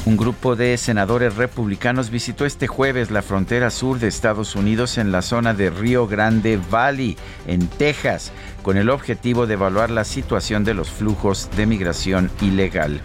Un 0.07 0.17
grupo 0.17 0.55
de 0.55 0.77
senadores 0.77 1.35
republicanos 1.35 2.11
visitó 2.11 2.47
este 2.47 2.69
jueves 2.69 3.11
la 3.11 3.23
frontera 3.23 3.71
sur 3.71 3.99
de 3.99 4.07
Estados 4.07 4.55
Unidos 4.55 4.99
en 4.99 5.11
la 5.11 5.21
zona 5.21 5.53
de 5.53 5.69
Río 5.69 6.07
Grande 6.07 6.61
Valley, 6.71 7.17
en 7.49 7.67
Texas, 7.67 8.31
con 8.63 8.77
el 8.77 8.89
objetivo 8.89 9.49
de 9.49 9.55
evaluar 9.55 9.91
la 9.91 10.05
situación 10.05 10.63
de 10.63 10.75
los 10.75 10.91
flujos 10.91 11.51
de 11.57 11.67
migración 11.67 12.31
ilegal. 12.41 13.01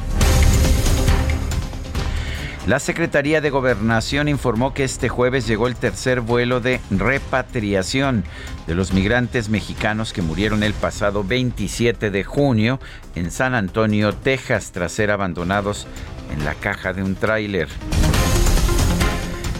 La 2.68 2.78
Secretaría 2.78 3.42
de 3.42 3.50
Gobernación 3.50 4.28
informó 4.28 4.76
que 4.76 4.84
este 4.84 5.10
jueves 5.10 5.48
llegó 5.48 5.66
el 5.66 5.76
tercer 5.76 6.22
vuelo 6.22 6.60
de 6.62 6.80
repatriación 6.92 8.24
de 8.68 8.76
los 8.76 8.94
migrantes 8.94 9.50
mexicanos 9.50 10.14
que 10.14 10.22
murieron 10.22 10.62
el 10.62 10.76
pasado 10.76 11.24
27 11.24 12.12
de 12.12 12.24
junio 12.24 12.80
en 13.16 13.32
San 13.32 13.56
Antonio, 13.56 14.14
Texas, 14.14 14.72
tras 14.72 14.92
ser 14.92 15.10
abandonados 15.10 15.88
en 16.32 16.46
la 16.46 16.56
caja 16.56 16.94
de 16.94 17.04
un 17.04 17.16
tráiler. 17.16 17.68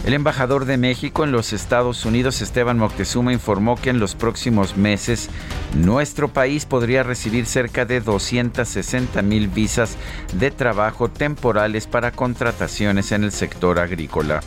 El 0.04 0.14
embajador 0.14 0.64
de 0.64 0.78
México 0.78 1.22
en 1.22 1.30
los 1.30 1.52
Estados 1.52 2.04
Unidos, 2.04 2.42
Esteban 2.42 2.76
Moctezuma, 2.76 3.32
informó 3.32 3.76
que 3.76 3.90
en 3.90 4.00
los 4.00 4.16
próximos 4.16 4.76
meses 4.76 5.30
nuestro 5.76 6.26
país 6.26 6.66
podría 6.66 7.04
recibir 7.04 7.46
cerca 7.46 7.84
de 7.84 8.00
260 8.00 9.22
mil 9.22 9.46
visas 9.46 9.96
de 10.34 10.50
trabajo 10.50 11.08
temporales 11.08 11.86
para 11.86 12.10
contrataciones 12.10 13.12
en 13.12 13.22
el 13.22 13.30
sector 13.30 13.78
agrícola. 13.78 14.40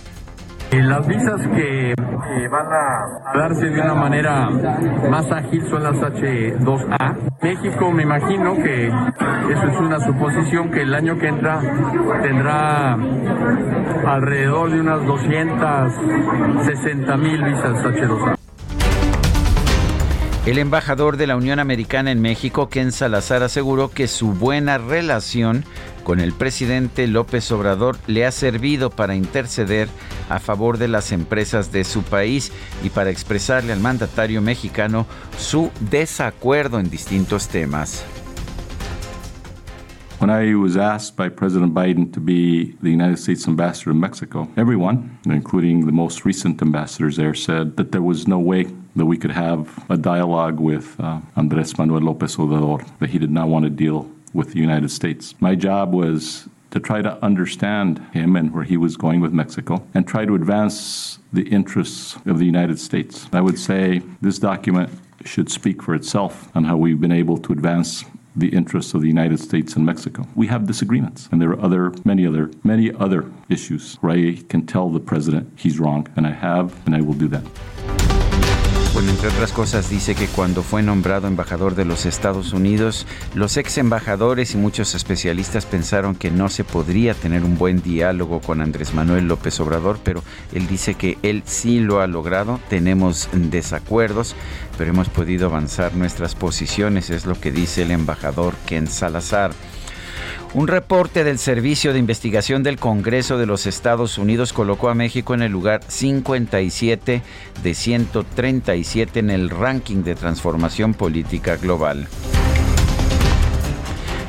Las 0.71 1.07
visas 1.07 1.41
que 1.55 1.93
van 2.49 2.67
a 2.67 3.37
darse 3.37 3.65
de 3.65 3.81
una 3.81 3.93
manera 3.93 4.49
más 5.09 5.29
ágil 5.31 5.61
son 5.69 5.83
las 5.83 5.95
H2A. 5.95 7.15
México 7.41 7.91
me 7.91 8.03
imagino 8.03 8.55
que 8.55 8.87
eso 8.87 9.67
es 9.71 9.79
una 9.79 9.99
suposición 9.99 10.71
que 10.71 10.81
el 10.81 10.93
año 10.93 11.17
que 11.17 11.27
entra 11.27 11.59
tendrá 12.21 12.97
alrededor 14.05 14.71
de 14.71 14.79
unas 14.81 15.05
260 15.05 17.17
mil 17.17 17.43
visas 17.43 17.83
H2A. 17.83 18.35
El 20.45 20.59
embajador 20.59 21.17
de 21.17 21.25
la 21.25 21.37
Unión 21.37 21.59
Americana 21.59 22.11
en 22.11 22.21
México, 22.21 22.69
Ken 22.69 22.91
Salazar, 22.91 23.41
aseguró 23.41 23.89
que 23.89 24.07
su 24.07 24.33
buena 24.33 24.77
relación 24.77 25.65
con 26.05 26.19
el 26.19 26.33
presidente 26.33 27.07
López 27.07 27.51
Obrador 27.51 27.97
le 28.05 28.27
ha 28.27 28.31
servido 28.31 28.91
para 28.91 29.15
interceder 29.15 29.89
a 30.29 30.39
favor 30.39 30.77
de 30.77 30.87
las 30.87 31.11
empresas 31.11 31.71
de 31.71 31.83
su 31.83 32.03
país 32.03 32.51
y 32.83 32.89
para 32.91 33.09
expresarle 33.09 33.73
al 33.73 33.79
mandatario 33.79 34.39
mexicano 34.41 35.07
su 35.37 35.71
desacuerdo 35.89 36.79
en 36.79 36.91
distintos 36.91 37.49
temas. 37.49 38.05
When 40.19 40.29
I 40.29 40.55
was 40.55 40.77
asked 40.77 41.17
by 41.17 41.27
President 41.27 41.73
Biden 41.73 42.11
to 42.13 42.21
be 42.21 42.75
the 42.81 42.89
United 42.89 43.17
States 43.17 43.47
ambassador 43.47 43.91
in 43.91 43.99
Mexico, 43.99 44.47
everyone, 44.55 45.17
including 45.25 45.85
the 45.85 45.91
most 45.91 46.23
recent 46.23 46.61
ambassadors 46.61 47.17
there, 47.17 47.33
said 47.33 47.75
that 47.77 47.91
there 47.91 48.01
was 48.01 48.27
no 48.27 48.39
way 48.39 48.67
that 48.95 49.05
we 49.05 49.17
could 49.17 49.31
have 49.31 49.67
a 49.89 49.97
dialogue 49.97 50.59
with 50.59 50.95
uh, 50.99 51.19
Manuel 51.35 52.01
Lopez 52.01 52.37
Obrador, 52.37 52.85
that 52.99 53.09
he 53.09 53.19
did 53.19 53.31
not 53.31 53.49
want 53.49 53.65
to 53.65 53.69
deal 53.69 54.07
with 54.35 54.51
the 54.51 54.59
United 54.59 54.91
States. 54.91 55.33
My 55.39 55.55
job 55.55 55.93
was 55.93 56.47
to 56.71 56.79
try 56.79 57.01
to 57.01 57.23
understand 57.23 58.05
him 58.11 58.35
and 58.35 58.53
where 58.53 58.65
he 58.65 58.75
was 58.75 58.97
going 58.97 59.21
with 59.21 59.31
Mexico 59.31 59.87
and 59.93 60.05
try 60.05 60.25
to 60.25 60.35
advance 60.35 61.19
the 61.31 61.47
interests 61.47 62.17
of 62.25 62.37
the 62.37 62.45
United 62.45 62.77
States. 62.77 63.27
I 63.31 63.39
would 63.39 63.57
say 63.57 64.01
this 64.21 64.37
document 64.37 64.89
should 65.23 65.49
speak 65.49 65.81
for 65.81 65.95
itself 65.95 66.51
on 66.53 66.65
how 66.65 66.75
we've 66.75 66.99
been 66.99 67.13
able 67.13 67.37
to 67.37 67.53
advance 67.53 68.03
the 68.35 68.49
interests 68.49 68.93
of 68.93 69.01
the 69.01 69.07
United 69.07 69.39
States 69.39 69.77
and 69.77 69.85
Mexico. 69.85 70.27
We 70.35 70.47
have 70.47 70.67
disagreements, 70.67 71.29
and 71.31 71.41
there 71.41 71.51
are 71.51 71.61
other, 71.61 71.93
many 72.03 72.27
other, 72.27 72.51
many 72.65 72.93
other 72.93 73.31
issues 73.47 73.95
where 74.01 74.11
I 74.11 74.43
can 74.49 74.67
tell 74.67 74.89
the 74.89 74.99
president 74.99 75.53
he's 75.55 75.79
wrong, 75.79 76.07
and 76.17 76.27
I 76.27 76.31
have, 76.31 76.75
and 76.85 76.93
I 76.93 76.99
will 76.99 77.13
do 77.13 77.29
that. 77.29 78.04
Bueno, 78.95 79.09
entre 79.11 79.27
otras 79.27 79.51
cosas 79.51 79.89
dice 79.89 80.15
que 80.15 80.27
cuando 80.27 80.63
fue 80.63 80.81
nombrado 80.81 81.27
embajador 81.27 81.75
de 81.75 81.83
los 81.83 82.05
Estados 82.05 82.53
Unidos, 82.53 83.05
los 83.33 83.57
ex 83.57 83.77
embajadores 83.77 84.53
y 84.53 84.57
muchos 84.57 84.95
especialistas 84.95 85.65
pensaron 85.65 86.15
que 86.15 86.31
no 86.31 86.47
se 86.47 86.63
podría 86.63 87.13
tener 87.13 87.43
un 87.43 87.57
buen 87.57 87.81
diálogo 87.81 88.39
con 88.39 88.61
Andrés 88.61 88.93
Manuel 88.93 89.27
López 89.27 89.59
Obrador, 89.59 89.99
pero 90.01 90.23
él 90.53 90.65
dice 90.67 90.93
que 90.93 91.17
él 91.23 91.43
sí 91.45 91.81
lo 91.81 91.99
ha 91.99 92.07
logrado, 92.07 92.61
tenemos 92.69 93.27
desacuerdos, 93.33 94.33
pero 94.77 94.91
hemos 94.91 95.09
podido 95.09 95.47
avanzar 95.47 95.93
nuestras 95.93 96.33
posiciones, 96.33 97.09
es 97.09 97.25
lo 97.25 97.37
que 97.37 97.51
dice 97.51 97.81
el 97.81 97.91
embajador 97.91 98.53
Ken 98.65 98.87
Salazar. 98.87 99.51
Un 100.55 100.69
reporte 100.69 101.25
del 101.25 101.37
Servicio 101.37 101.91
de 101.91 101.99
Investigación 101.99 102.63
del 102.63 102.79
Congreso 102.79 103.37
de 103.37 103.45
los 103.45 103.65
Estados 103.65 104.17
Unidos 104.17 104.53
colocó 104.53 104.87
a 104.87 104.95
México 104.95 105.33
en 105.33 105.41
el 105.41 105.51
lugar 105.51 105.81
57 105.85 107.21
de 107.61 107.73
137 107.73 109.19
en 109.19 109.31
el 109.31 109.49
ranking 109.49 110.03
de 110.03 110.15
transformación 110.15 110.93
política 110.93 111.57
global. 111.57 112.07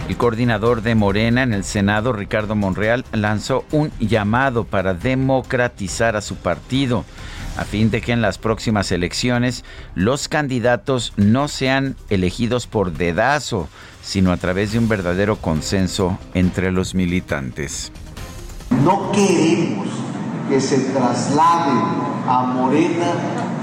El 0.09 0.17
coordinador 0.17 0.83
de 0.83 0.97
Morena 0.97 1.45
en 1.45 1.53
el 1.53 1.62
Senado, 1.62 2.12
Ricardo 2.12 2.57
Monreal, 2.57 3.05
lanzó 3.12 3.65
un 3.71 3.93
llamado 4.01 4.65
para 4.65 4.95
democratizar 4.95 6.17
a 6.17 6.23
su 6.23 6.35
partido 6.35 7.05
a 7.57 7.65
fin 7.65 7.91
de 7.91 8.01
que 8.01 8.12
en 8.12 8.21
las 8.21 8.39
próximas 8.39 8.91
elecciones 8.93 9.65
los 9.95 10.27
candidatos 10.27 11.12
no 11.17 11.47
sean 11.47 11.97
elegidos 12.11 12.67
por 12.67 12.93
dedazo, 12.93 13.69
sino 14.07 14.31
a 14.31 14.37
través 14.37 14.73
de 14.73 14.79
un 14.79 14.88
verdadero 14.88 15.37
consenso 15.37 16.16
entre 16.33 16.71
los 16.71 16.95
militantes. 16.95 17.90
No 18.85 19.11
queremos 19.11 19.88
que 20.49 20.61
se 20.61 20.79
trasladen 20.79 21.79
a 22.29 22.42
Morena 22.55 23.07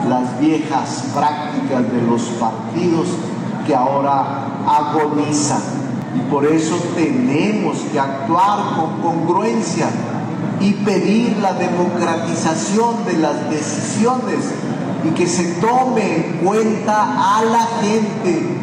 las 0.09 0.37
viejas 0.41 1.05
prácticas 1.15 1.89
de 1.89 2.01
los 2.01 2.21
partidos 2.41 3.07
que 3.65 3.73
ahora 3.73 4.47
agonizan. 4.67 5.61
Y 6.13 6.29
por 6.29 6.45
eso 6.45 6.75
tenemos 6.93 7.77
que 7.93 7.99
actuar 7.99 8.75
con 8.75 9.01
congruencia 9.01 9.87
y 10.59 10.73
pedir 10.73 11.37
la 11.37 11.53
democratización 11.53 13.05
de 13.05 13.17
las 13.17 13.49
decisiones 13.49 14.51
y 15.05 15.09
que 15.11 15.25
se 15.25 15.53
tome 15.61 16.17
en 16.17 16.37
cuenta 16.45 17.37
a 17.37 17.43
la 17.43 17.65
gente 17.81 18.62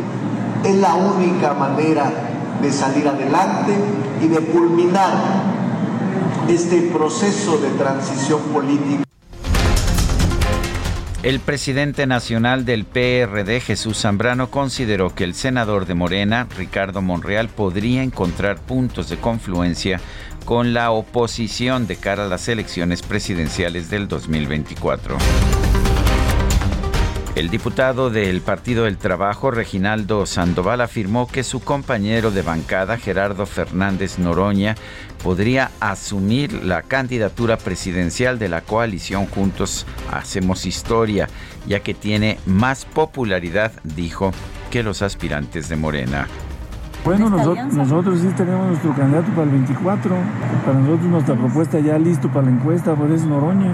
es 0.65 0.77
la 0.77 0.95
única 0.95 1.55
manera 1.55 2.13
de 2.61 2.73
salir 2.73 3.09
adelante 3.09 3.73
y 4.21 4.29
de 4.29 4.39
culminar 4.39 5.13
este 6.49 6.83
proceso 6.93 7.59
de 7.59 7.71
transición 7.71 8.41
política. 8.53 9.05
El 11.23 11.39
presidente 11.39 12.07
nacional 12.07 12.65
del 12.65 12.87
PRD, 12.87 13.61
Jesús 13.61 14.01
Zambrano, 14.01 14.51
consideró 14.51 15.15
que 15.15 15.25
el 15.25 15.35
senador 15.35 15.85
de 15.85 15.95
Morena, 15.95 16.47
Ricardo 16.57 17.03
Monreal, 17.03 17.49
podría 17.49 18.03
encontrar 18.03 18.59
puntos 18.59 19.11
de 19.11 19.19
confluencia 19.19 20.01
con 20.47 20.73
la 20.73 20.91
oposición 20.91 21.87
de 21.87 21.97
cara 21.97 22.25
a 22.25 22.29
las 22.29 22.49
elecciones 22.49 23.03
presidenciales 23.03 23.91
del 23.91 24.09
2024. 24.09 25.19
El 27.37 27.49
diputado 27.49 28.11
del 28.11 28.41
Partido 28.41 28.85
del 28.85 28.99
Trabajo, 28.99 29.53
Reginaldo 29.53 30.27
Sandoval, 30.27 30.81
afirmó 30.81 31.29
que 31.29 31.45
su 31.45 31.61
compañero 31.61 32.33
de 32.33 32.43
bancada, 32.43 32.99
Gerardo 32.99 33.47
Fernández 33.47 34.19
Noroña, 34.19 34.75
podría 35.23 35.71
asumir 35.79 36.53
la 36.65 36.83
candidatura 36.83 37.57
presidencial 37.57 38.41
de 38.41 38.49
la 38.49 38.63
coalición 38.63 39.27
Juntos 39.27 39.87
Hacemos 40.11 40.67
Historia, 40.67 41.29
ya 41.69 41.81
que 41.81 41.95
tiene 41.95 42.39
más 42.47 42.85
popularidad, 42.85 43.73
dijo, 43.85 44.33
que 44.73 44.83
los 44.83 45.01
aspirantes 45.01 45.69
de 45.69 45.77
Morena. 45.77 46.27
Bueno, 47.05 47.31
nosotros, 47.31 47.73
nosotros 47.73 48.21
sí 48.21 48.29
tenemos 48.37 48.69
nuestro 48.69 48.95
candidato 48.95 49.31
para 49.33 49.45
el 49.45 49.51
24. 49.51 50.15
Para 50.67 50.79
nosotros 50.79 51.11
nuestra 51.11 51.35
propuesta 51.35 51.81
ya 51.81 51.99
listo 51.99 52.29
para 52.29 52.47
la 52.47 52.53
encuesta, 52.53 52.95
por 52.95 53.11
es 53.11 53.25
Noroña. 53.25 53.73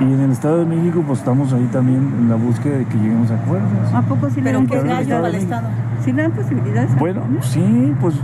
Y 0.00 0.04
en 0.04 0.20
el 0.20 0.32
Estado 0.32 0.58
de 0.58 0.66
México, 0.66 1.02
pues 1.06 1.20
estamos 1.20 1.52
ahí 1.52 1.68
también 1.72 1.98
en 2.18 2.28
la 2.28 2.36
búsqueda 2.36 2.78
de 2.78 2.86
que 2.86 2.96
lleguemos 2.96 3.30
a 3.30 3.34
acuerdos. 3.34 3.94
¿A 3.94 4.02
poco 4.02 4.30
sí 4.30 4.40
le 4.40 4.52
dan 4.52 4.66
gallo 4.66 5.24
al 5.24 5.34
Estado? 5.34 5.68
¿Sí 6.04 6.12
le 6.12 6.22
dan 6.22 6.32
posibilidades? 6.32 6.98
Bueno, 6.98 7.22
sí, 7.42 7.94
pues 8.00 8.14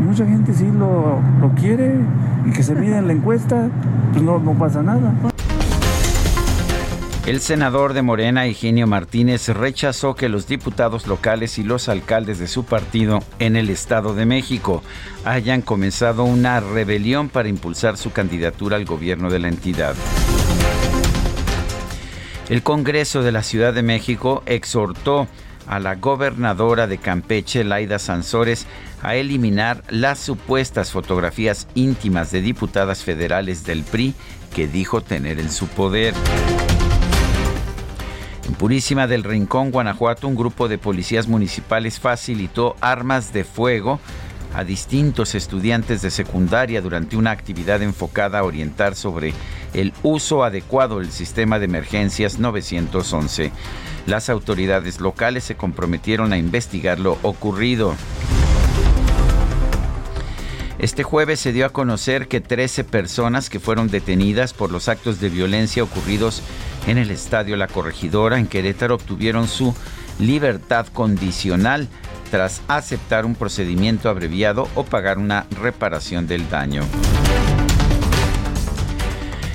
mucha 0.00 0.26
gente 0.26 0.52
sí 0.52 0.66
lo, 0.76 1.20
lo, 1.40 1.50
quiere 1.54 1.94
y 2.46 2.50
que 2.50 2.62
se 2.62 2.74
mida 2.74 2.98
en 2.98 3.06
la 3.06 3.12
encuesta, 3.12 3.68
pues 4.12 4.24
no, 4.24 4.38
no 4.38 4.52
pasa 4.54 4.82
nada. 4.82 5.12
El 7.26 7.40
senador 7.40 7.94
de 7.94 8.02
Morena, 8.02 8.46
Eugenio 8.46 8.86
Martínez, 8.86 9.48
rechazó 9.48 10.14
que 10.14 10.28
los 10.28 10.46
diputados 10.46 11.06
locales 11.06 11.58
y 11.58 11.62
los 11.62 11.88
alcaldes 11.88 12.38
de 12.38 12.46
su 12.46 12.66
partido 12.66 13.20
en 13.38 13.56
el 13.56 13.70
Estado 13.70 14.14
de 14.14 14.26
México 14.26 14.82
hayan 15.24 15.62
comenzado 15.62 16.24
una 16.24 16.60
rebelión 16.60 17.30
para 17.30 17.48
impulsar 17.48 17.96
su 17.96 18.12
candidatura 18.12 18.76
al 18.76 18.84
gobierno 18.84 19.30
de 19.30 19.38
la 19.38 19.48
entidad. 19.48 19.94
El 22.50 22.62
Congreso 22.62 23.22
de 23.22 23.32
la 23.32 23.42
Ciudad 23.42 23.72
de 23.72 23.82
México 23.82 24.42
exhortó 24.44 25.26
a 25.66 25.80
la 25.80 25.94
gobernadora 25.94 26.86
de 26.86 26.98
Campeche, 26.98 27.64
Laida 27.64 27.98
Sansores, 27.98 28.66
a 29.02 29.14
eliminar 29.14 29.82
las 29.88 30.18
supuestas 30.18 30.90
fotografías 30.90 31.68
íntimas 31.74 32.30
de 32.32 32.42
diputadas 32.42 33.02
federales 33.02 33.64
del 33.64 33.82
PRI 33.82 34.12
que 34.54 34.68
dijo 34.68 35.00
tener 35.00 35.40
en 35.40 35.50
su 35.50 35.68
poder. 35.68 36.12
Purísima 38.58 39.08
del 39.08 39.24
Rincón, 39.24 39.72
Guanajuato, 39.72 40.28
un 40.28 40.36
grupo 40.36 40.68
de 40.68 40.78
policías 40.78 41.26
municipales 41.26 41.98
facilitó 41.98 42.76
armas 42.80 43.32
de 43.32 43.42
fuego 43.42 43.98
a 44.54 44.62
distintos 44.62 45.34
estudiantes 45.34 46.02
de 46.02 46.10
secundaria 46.10 46.80
durante 46.80 47.16
una 47.16 47.32
actividad 47.32 47.82
enfocada 47.82 48.38
a 48.38 48.44
orientar 48.44 48.94
sobre 48.94 49.34
el 49.74 49.92
uso 50.04 50.44
adecuado 50.44 51.00
del 51.00 51.10
sistema 51.10 51.58
de 51.58 51.64
emergencias 51.64 52.38
911. 52.38 53.50
Las 54.06 54.30
autoridades 54.30 55.00
locales 55.00 55.42
se 55.42 55.56
comprometieron 55.56 56.32
a 56.32 56.38
investigar 56.38 57.00
lo 57.00 57.18
ocurrido. 57.22 57.96
Este 60.84 61.02
jueves 61.02 61.40
se 61.40 61.54
dio 61.54 61.64
a 61.64 61.70
conocer 61.70 62.28
que 62.28 62.42
13 62.42 62.84
personas 62.84 63.48
que 63.48 63.58
fueron 63.58 63.88
detenidas 63.88 64.52
por 64.52 64.70
los 64.70 64.90
actos 64.90 65.18
de 65.18 65.30
violencia 65.30 65.82
ocurridos 65.82 66.42
en 66.86 66.98
el 66.98 67.10
estadio 67.10 67.56
La 67.56 67.68
Corregidora 67.68 68.38
en 68.38 68.46
Querétaro 68.46 68.96
obtuvieron 68.96 69.48
su 69.48 69.74
libertad 70.18 70.86
condicional 70.88 71.88
tras 72.30 72.60
aceptar 72.68 73.24
un 73.24 73.34
procedimiento 73.34 74.10
abreviado 74.10 74.68
o 74.74 74.84
pagar 74.84 75.16
una 75.16 75.46
reparación 75.58 76.26
del 76.26 76.50
daño. 76.50 76.82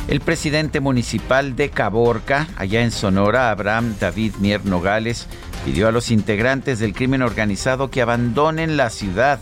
El 0.07 0.21
presidente 0.21 0.79
municipal 0.79 1.55
de 1.55 1.69
Caborca, 1.69 2.47
allá 2.55 2.81
en 2.81 2.89
Sonora, 2.89 3.51
Abraham 3.51 3.93
David 3.99 4.33
Mier 4.39 4.65
Nogales, 4.65 5.27
pidió 5.63 5.87
a 5.87 5.91
los 5.91 6.09
integrantes 6.09 6.79
del 6.79 6.93
crimen 6.93 7.21
organizado 7.21 7.91
que 7.91 8.01
abandonen 8.01 8.77
la 8.77 8.89
ciudad 8.89 9.39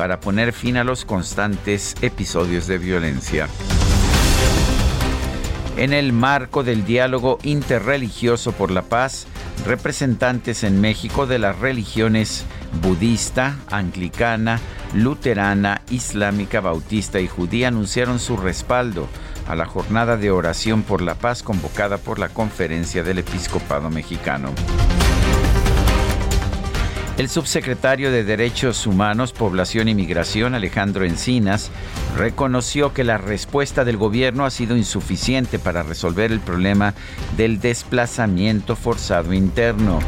para 0.00 0.18
poner 0.18 0.54
fin 0.54 0.78
a 0.78 0.82
los 0.82 1.04
constantes 1.04 1.94
episodios 2.00 2.66
de 2.66 2.78
violencia. 2.78 3.48
En 5.76 5.92
el 5.92 6.14
marco 6.14 6.62
del 6.62 6.86
diálogo 6.86 7.38
interreligioso 7.42 8.52
por 8.52 8.70
la 8.70 8.80
paz, 8.80 9.26
representantes 9.66 10.64
en 10.64 10.80
México 10.80 11.26
de 11.26 11.38
las 11.38 11.58
religiones 11.58 12.46
budista, 12.80 13.58
anglicana, 13.70 14.58
luterana, 14.94 15.82
islámica, 15.90 16.62
bautista 16.62 17.20
y 17.20 17.28
judía 17.28 17.68
anunciaron 17.68 18.20
su 18.20 18.38
respaldo 18.38 19.06
a 19.48 19.54
la 19.54 19.66
jornada 19.66 20.16
de 20.16 20.30
oración 20.30 20.82
por 20.82 21.02
la 21.02 21.14
paz 21.16 21.42
convocada 21.42 21.98
por 21.98 22.18
la 22.18 22.30
Conferencia 22.30 23.02
del 23.02 23.18
Episcopado 23.18 23.90
Mexicano. 23.90 24.48
El 27.20 27.28
subsecretario 27.28 28.10
de 28.10 28.24
Derechos 28.24 28.86
Humanos, 28.86 29.34
Población 29.34 29.88
y 29.88 29.94
Migración, 29.94 30.54
Alejandro 30.54 31.04
Encinas, 31.04 31.70
reconoció 32.16 32.94
que 32.94 33.04
la 33.04 33.18
respuesta 33.18 33.84
del 33.84 33.98
gobierno 33.98 34.46
ha 34.46 34.50
sido 34.50 34.74
insuficiente 34.74 35.58
para 35.58 35.82
resolver 35.82 36.32
el 36.32 36.40
problema 36.40 36.94
del 37.36 37.60
desplazamiento 37.60 38.74
forzado 38.74 39.34
interno. 39.34 39.98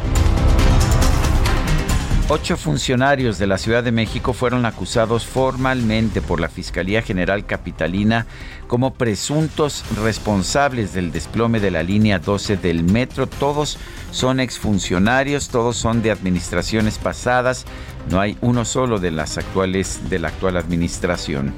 Ocho 2.29 2.57
funcionarios 2.57 3.37
de 3.37 3.45
la 3.45 3.59
Ciudad 3.59 3.83
de 3.83 3.91
México 3.91 4.33
fueron 4.33 4.65
acusados 4.65 5.23
formalmente 5.27 6.19
por 6.19 6.39
la 6.39 6.49
Fiscalía 6.49 7.03
General 7.03 7.45
Capitalina 7.45 8.25
como 8.73 8.95
presuntos 8.95 9.85
responsables 10.03 10.95
del 10.95 11.11
desplome 11.11 11.59
de 11.59 11.69
la 11.69 11.83
línea 11.83 12.17
12 12.17 12.57
del 12.57 12.83
metro. 12.83 13.27
Todos 13.27 13.77
son 14.09 14.39
exfuncionarios, 14.39 15.49
todos 15.49 15.77
son 15.77 16.01
de 16.01 16.09
administraciones 16.09 16.97
pasadas. 16.97 17.65
No 18.09 18.19
hay 18.19 18.35
uno 18.41 18.65
solo 18.65 18.97
de 18.97 19.11
las 19.11 19.37
actuales 19.37 20.09
de 20.09 20.17
la 20.17 20.29
actual 20.29 20.57
administración. 20.57 21.53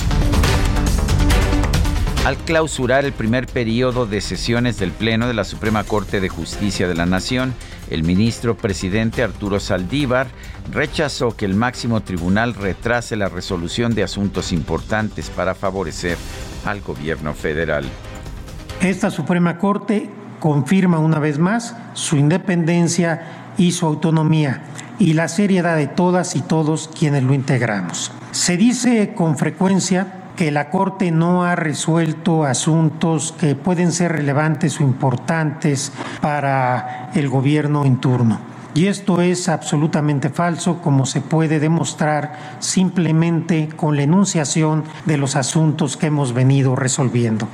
Al 2.25 2.35
clausurar 2.35 3.05
el 3.05 3.13
primer 3.13 3.47
periodo 3.47 4.05
de 4.05 4.19
sesiones 4.19 4.77
del 4.77 4.91
Pleno 4.91 5.29
de 5.29 5.35
la 5.35 5.45
Suprema 5.45 5.85
Corte 5.85 6.19
de 6.19 6.27
Justicia 6.27 6.85
de 6.85 6.95
la 6.95 7.05
Nación, 7.05 7.53
el 7.89 8.03
ministro 8.03 8.57
presidente 8.57 9.23
Arturo 9.23 9.61
Saldívar 9.61 10.27
rechazó 10.73 11.33
que 11.33 11.45
el 11.45 11.55
máximo 11.55 12.01
tribunal 12.01 12.55
retrase 12.55 13.15
la 13.15 13.29
resolución 13.29 13.95
de 13.95 14.03
asuntos 14.03 14.51
importantes 14.51 15.29
para 15.29 15.55
favorecer 15.55 16.17
al 16.65 16.81
gobierno 16.81 17.33
federal. 17.33 17.85
Esta 18.81 19.09
Suprema 19.09 19.57
Corte 19.57 20.09
confirma 20.39 20.99
una 20.99 21.19
vez 21.19 21.39
más 21.39 21.75
su 21.93 22.17
independencia 22.17 23.53
y 23.57 23.71
su 23.71 23.85
autonomía 23.85 24.63
y 24.99 25.13
la 25.13 25.27
seriedad 25.27 25.77
de 25.77 25.87
todas 25.87 26.35
y 26.35 26.41
todos 26.41 26.89
quienes 26.97 27.23
lo 27.23 27.33
integramos. 27.33 28.11
Se 28.31 28.57
dice 28.57 29.13
con 29.15 29.37
frecuencia 29.37 30.25
que 30.35 30.51
la 30.51 30.69
Corte 30.69 31.11
no 31.11 31.45
ha 31.45 31.55
resuelto 31.55 32.43
asuntos 32.43 33.33
que 33.39 33.55
pueden 33.55 33.91
ser 33.91 34.11
relevantes 34.11 34.79
o 34.79 34.83
importantes 34.83 35.91
para 36.21 37.11
el 37.15 37.29
gobierno 37.29 37.85
en 37.85 37.97
turno. 38.01 38.54
Y 38.75 38.87
esto 38.87 39.21
es 39.21 39.47
absolutamente 39.47 40.29
falso, 40.29 40.81
como 40.81 41.05
se 41.05 41.21
puede 41.21 41.61
demostrar 41.61 42.57
simplemente 42.59 43.69
con 43.73 43.95
la 43.95 44.03
enunciación 44.03 44.83
de 45.05 45.15
los 45.15 45.37
asuntos 45.37 45.95
que 45.95 46.07
hemos 46.07 46.33
venido 46.33 46.75
resolviendo. 46.75 47.47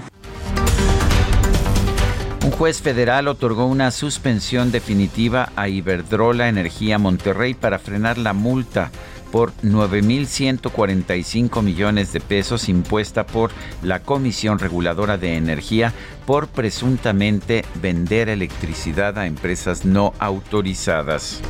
Un 2.43 2.49
juez 2.49 2.81
federal 2.81 3.27
otorgó 3.27 3.67
una 3.67 3.91
suspensión 3.91 4.71
definitiva 4.71 5.51
a 5.55 5.67
Iberdrola 5.67 6.49
Energía 6.49 6.97
Monterrey 6.97 7.53
para 7.53 7.77
frenar 7.77 8.17
la 8.17 8.33
multa 8.33 8.89
por 9.31 9.53
9.145 9.63 11.61
millones 11.61 12.13
de 12.13 12.19
pesos 12.19 12.69
impuesta 12.69 13.25
por 13.25 13.51
la 13.81 13.99
Comisión 14.01 14.59
Reguladora 14.59 15.17
de 15.17 15.35
Energía 15.37 15.93
por 16.25 16.47
presuntamente 16.47 17.65
vender 17.81 18.29
electricidad 18.29 19.17
a 19.17 19.25
empresas 19.25 19.85
no 19.85 20.13
autorizadas. 20.19 21.41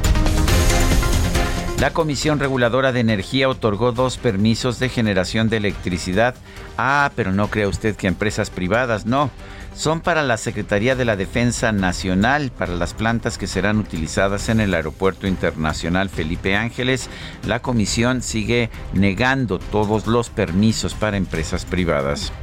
La 1.81 1.91
Comisión 1.93 2.39
Reguladora 2.39 2.91
de 2.91 2.99
Energía 2.99 3.49
otorgó 3.49 3.91
dos 3.91 4.17
permisos 4.17 4.77
de 4.77 4.87
generación 4.87 5.49
de 5.49 5.57
electricidad. 5.57 6.35
Ah, 6.77 7.11
pero 7.15 7.31
no 7.31 7.47
crea 7.49 7.67
usted 7.67 7.95
que 7.95 8.05
empresas 8.05 8.51
privadas, 8.51 9.07
no 9.07 9.31
son 9.75 10.01
para 10.01 10.23
la 10.23 10.38
Secretaría 10.38 10.95
de 10.95 11.05
la 11.05 11.15
Defensa 11.15 11.71
Nacional, 11.71 12.51
para 12.51 12.75
las 12.75 12.93
plantas 12.93 13.38
que 13.38 13.47
serán 13.47 13.77
utilizadas 13.77 14.49
en 14.49 14.60
el 14.60 14.73
Aeropuerto 14.73 15.27
Internacional 15.27 16.10
Felipe 16.10 16.55
Ángeles. 16.55 17.10
La 17.47 17.62
comisión 17.62 18.21
sigue 18.21 18.69
negando 18.93 19.60
todos 19.60 20.07
los 20.07 20.29
permisos 20.29 20.93
para 20.93 21.15
empresas 21.17 21.65
privadas. 21.65 22.34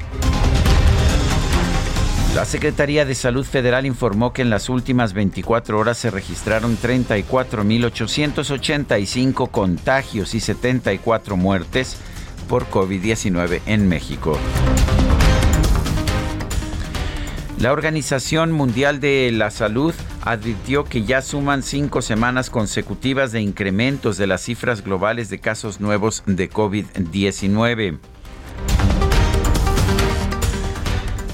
La 2.35 2.45
Secretaría 2.45 3.05
de 3.05 3.15
Salud 3.15 3.45
Federal 3.45 3.87
informó 3.87 4.33
que 4.33 4.43
en 4.43 4.51
las 4.51 4.69
últimas 4.69 5.13
24 5.13 5.79
horas 5.79 5.99
se 5.99 6.11
registraron 6.11 6.77
34.885 6.79 9.51
contagios 9.51 10.35
y 10.35 10.41
74 10.41 11.37
muertes 11.37 11.97
por 12.49 12.69
COVID-19 12.71 13.61
en 13.67 13.89
México. 13.89 14.39
La 17.61 17.73
Organización 17.73 18.53
Mundial 18.53 19.01
de 19.01 19.33
la 19.33 19.51
Salud 19.51 19.93
advirtió 20.23 20.85
que 20.85 21.03
ya 21.03 21.21
suman 21.23 21.65
cinco 21.65 22.03
semanas 22.03 22.51
consecutivas 22.51 23.33
de 23.33 23.41
incrementos 23.41 24.17
de 24.17 24.29
las 24.29 24.43
cifras 24.43 24.85
globales 24.85 25.29
de 25.29 25.41
casos 25.41 25.81
nuevos 25.81 26.23
de 26.27 26.49
COVID-19. 26.49 27.99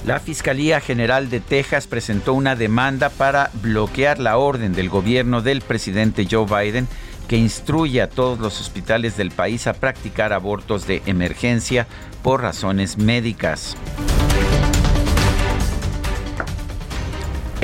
La 0.06 0.18
Fiscalía 0.18 0.80
General 0.80 1.28
de 1.28 1.40
Texas 1.40 1.86
presentó 1.86 2.32
una 2.32 2.56
demanda 2.56 3.10
para 3.10 3.50
bloquear 3.62 4.18
la 4.18 4.38
orden 4.38 4.72
del 4.72 4.88
gobierno 4.88 5.42
del 5.42 5.60
presidente 5.60 6.26
Joe 6.30 6.46
Biden 6.46 6.88
que 7.28 7.36
instruye 7.36 8.00
a 8.00 8.08
todos 8.08 8.38
los 8.38 8.62
hospitales 8.62 9.18
del 9.18 9.30
país 9.30 9.66
a 9.66 9.74
practicar 9.74 10.32
abortos 10.32 10.86
de 10.86 11.02
emergencia 11.04 11.86
por 12.22 12.40
razones 12.40 12.96
médicas. 12.96 13.76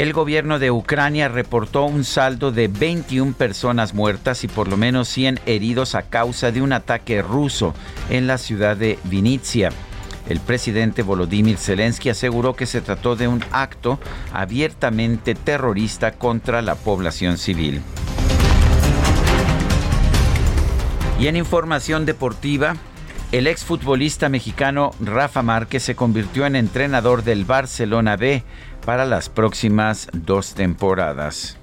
El 0.00 0.14
gobierno 0.14 0.58
de 0.58 0.70
Ucrania 0.70 1.28
reportó 1.28 1.84
un 1.84 2.04
saldo 2.04 2.52
de 2.52 2.68
21 2.68 3.34
personas 3.34 3.92
muertas 3.92 4.44
y 4.44 4.48
por 4.48 4.66
lo 4.66 4.78
menos 4.78 5.08
100 5.08 5.40
heridos 5.44 5.94
a 5.94 6.00
causa 6.00 6.50
de 6.50 6.62
un 6.62 6.72
ataque 6.72 7.20
ruso 7.20 7.74
en 8.08 8.26
la 8.26 8.38
ciudad 8.38 8.78
de 8.78 8.98
Vinitsia. 9.04 9.68
El 10.26 10.40
presidente 10.40 11.02
Volodymyr 11.02 11.58
Zelensky 11.58 12.08
aseguró 12.08 12.56
que 12.56 12.64
se 12.64 12.80
trató 12.80 13.14
de 13.14 13.28
un 13.28 13.44
acto 13.52 14.00
abiertamente 14.32 15.34
terrorista 15.34 16.12
contra 16.12 16.62
la 16.62 16.76
población 16.76 17.36
civil. 17.36 17.82
Y 21.18 21.26
en 21.26 21.36
información 21.36 22.06
deportiva, 22.06 22.74
el 23.32 23.46
exfutbolista 23.46 24.28
mexicano 24.28 24.92
Rafa 24.98 25.42
Márquez 25.42 25.84
se 25.84 25.94
convirtió 25.94 26.46
en 26.46 26.56
entrenador 26.56 27.22
del 27.22 27.44
Barcelona 27.44 28.16
B 28.16 28.42
para 28.84 29.04
las 29.04 29.28
próximas 29.28 30.08
dos 30.12 30.54
temporadas. 30.54 31.59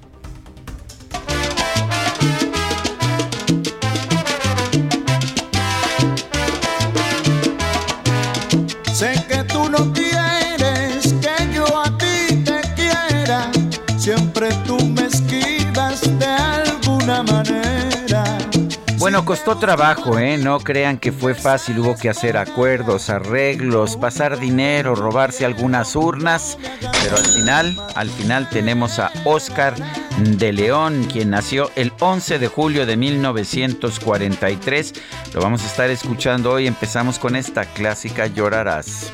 Bueno, 19.07 19.23
costó 19.23 19.55
trabajo, 19.55 20.19
¿eh? 20.19 20.37
No 20.37 20.59
crean 20.59 20.97
que 20.97 21.13
fue 21.13 21.33
fácil, 21.33 21.79
hubo 21.79 21.95
que 21.95 22.09
hacer 22.09 22.35
acuerdos, 22.35 23.09
arreglos, 23.09 23.95
pasar 23.95 24.37
dinero, 24.37 24.95
robarse 24.95 25.45
algunas 25.45 25.95
urnas, 25.95 26.57
pero 27.01 27.15
al 27.15 27.25
final, 27.25 27.81
al 27.95 28.09
final 28.09 28.49
tenemos 28.49 28.99
a 28.99 29.09
Oscar 29.23 29.75
de 30.19 30.51
León, 30.51 31.07
quien 31.09 31.29
nació 31.29 31.71
el 31.77 31.93
11 31.97 32.37
de 32.37 32.49
julio 32.49 32.85
de 32.85 32.97
1943. 32.97 34.93
Lo 35.33 35.39
vamos 35.39 35.63
a 35.63 35.67
estar 35.67 35.89
escuchando 35.89 36.51
hoy, 36.51 36.67
empezamos 36.67 37.17
con 37.17 37.37
esta 37.37 37.63
clásica 37.63 38.27
Llorarás. 38.27 39.13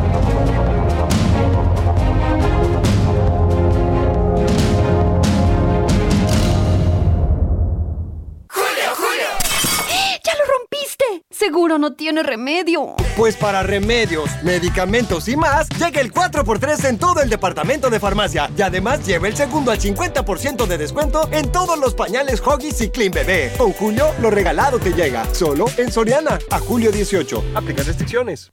No 11.77 11.93
tiene 11.93 12.23
remedio. 12.23 12.95
Pues 13.15 13.35
para 13.35 13.63
remedios, 13.63 14.29
medicamentos 14.43 15.27
y 15.27 15.35
más, 15.35 15.67
llega 15.79 16.01
el 16.01 16.11
4x3 16.11 16.89
en 16.89 16.97
todo 16.97 17.21
el 17.21 17.29
departamento 17.29 17.89
de 17.89 17.99
farmacia. 17.99 18.49
Y 18.57 18.61
además 18.61 19.05
lleva 19.05 19.27
el 19.27 19.35
segundo 19.35 19.71
al 19.71 19.79
50% 19.79 20.65
de 20.65 20.77
descuento 20.77 21.29
en 21.31 21.51
todos 21.51 21.77
los 21.77 21.93
pañales 21.93 22.41
Huggies 22.41 22.81
y 22.81 22.89
Clean 22.89 23.11
Bebé. 23.11 23.51
Con 23.57 23.73
Julio, 23.73 24.07
lo 24.21 24.29
regalado 24.29 24.79
te 24.79 24.93
llega. 24.93 25.25
Solo 25.33 25.65
en 25.77 25.91
Soriana. 25.91 26.39
A 26.49 26.59
julio 26.59 26.91
18. 26.91 27.43
Aplica 27.55 27.83
restricciones. 27.83 28.51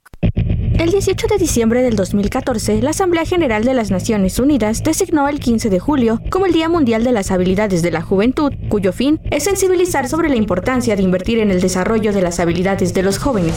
El 0.79 0.91
18 0.91 1.27
de 1.27 1.37
diciembre 1.37 1.83
del 1.83 1.97
2014, 1.97 2.81
la 2.81 2.91
Asamblea 2.91 3.25
General 3.25 3.65
de 3.65 3.73
las 3.73 3.91
Naciones 3.91 4.39
Unidas 4.39 4.81
designó 4.81 5.27
el 5.27 5.41
15 5.41 5.69
de 5.69 5.77
julio 5.77 6.21
como 6.29 6.45
el 6.45 6.53
Día 6.53 6.69
Mundial 6.69 7.03
de 7.03 7.11
las 7.11 7.31
Habilidades 7.31 7.81
de 7.81 7.91
la 7.91 8.01
Juventud, 8.01 8.53
cuyo 8.69 8.93
fin 8.93 9.19
es 9.29 9.43
sensibilizar 9.43 10.07
sobre 10.07 10.29
la 10.29 10.37
importancia 10.37 10.95
de 10.95 11.03
invertir 11.03 11.39
en 11.39 11.51
el 11.51 11.59
desarrollo 11.59 12.13
de 12.13 12.21
las 12.21 12.39
habilidades 12.39 12.93
de 12.93 13.03
los 13.03 13.17
jóvenes. 13.17 13.55